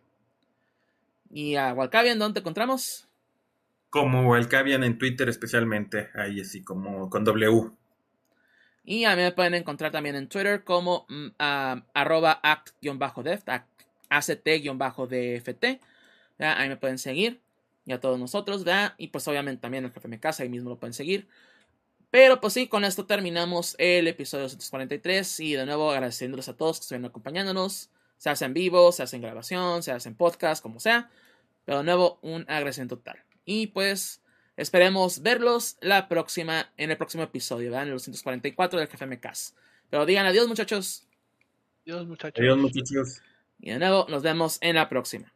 Y 1.30 1.54
a 1.54 1.72
Walcavian, 1.72 2.18
¿dónde 2.18 2.34
te 2.34 2.40
encontramos? 2.40 3.06
Como 3.88 4.36
el 4.36 4.48
Cavian 4.48 4.84
en 4.84 4.98
Twitter 4.98 5.28
especialmente, 5.28 6.10
ahí 6.14 6.40
así 6.40 6.62
como 6.62 7.10
con 7.10 7.24
W. 7.24 7.70
Y 8.84 9.04
a 9.04 9.14
mí 9.16 9.22
me 9.22 9.32
pueden 9.32 9.54
encontrar 9.54 9.92
también 9.92 10.16
en 10.16 10.28
Twitter 10.28 10.64
como 10.64 11.06
mm, 11.08 11.28
ah, 11.38 11.82
arroba 11.94 12.40
act-deft, 12.42 13.48
act-dft. 14.08 15.80
Ahí 16.38 16.68
me 16.68 16.76
pueden 16.76 16.98
seguir. 16.98 17.40
Y 17.84 17.92
a 17.92 18.00
todos 18.00 18.18
nosotros, 18.18 18.64
¿verdad? 18.64 18.94
Y 18.98 19.08
pues 19.08 19.26
obviamente 19.28 19.60
también 19.60 19.84
el 19.84 19.92
jefe 19.92 20.08
de 20.08 20.16
mi 20.16 20.18
casa, 20.18 20.42
ahí 20.42 20.48
mismo 20.48 20.70
lo 20.70 20.78
pueden 20.78 20.94
seguir. 20.94 21.28
Pero 22.10 22.40
pues 22.40 22.52
sí, 22.54 22.68
con 22.68 22.84
esto 22.84 23.06
terminamos 23.06 23.74
el 23.78 24.08
episodio 24.08 24.44
243. 24.44 25.40
Y 25.40 25.54
de 25.54 25.66
nuevo 25.66 25.90
agradeciéndoles 25.90 26.48
a 26.48 26.56
todos 26.56 26.78
que 26.78 26.82
estuvieron 26.82 27.06
acompañándonos. 27.06 27.90
Se 28.20 28.28
hace 28.28 28.44
en 28.44 28.52
vivo, 28.52 28.92
se 28.92 29.02
hace 29.02 29.16
en 29.16 29.22
grabación, 29.22 29.82
se 29.82 29.92
hace 29.92 30.10
en 30.10 30.14
podcast, 30.14 30.62
como 30.62 30.78
sea. 30.78 31.08
Pero 31.64 31.78
de 31.78 31.84
nuevo, 31.84 32.18
un 32.20 32.42
agradecimiento 32.42 32.98
total. 32.98 33.24
Y 33.46 33.68
pues 33.68 34.20
esperemos 34.58 35.22
verlos 35.22 35.78
la 35.80 36.06
próxima, 36.06 36.70
en 36.76 36.90
el 36.90 36.98
próximo 36.98 37.22
episodio, 37.22 37.70
¿verdad? 37.70 37.84
En 37.84 37.88
el 37.88 37.94
244 37.94 38.78
del 38.78 38.88
Jefe 38.88 39.06
MCAS. 39.06 39.54
Pero 39.88 40.04
digan 40.04 40.26
adiós, 40.26 40.48
muchachos. 40.48 41.06
Adiós, 41.86 42.06
muchachos. 42.06 42.38
Adiós, 42.38 42.58
muchachos. 42.58 43.22
Y 43.58 43.70
de 43.70 43.78
nuevo, 43.78 44.04
nos 44.10 44.22
vemos 44.22 44.58
en 44.60 44.76
la 44.76 44.90
próxima. 44.90 45.32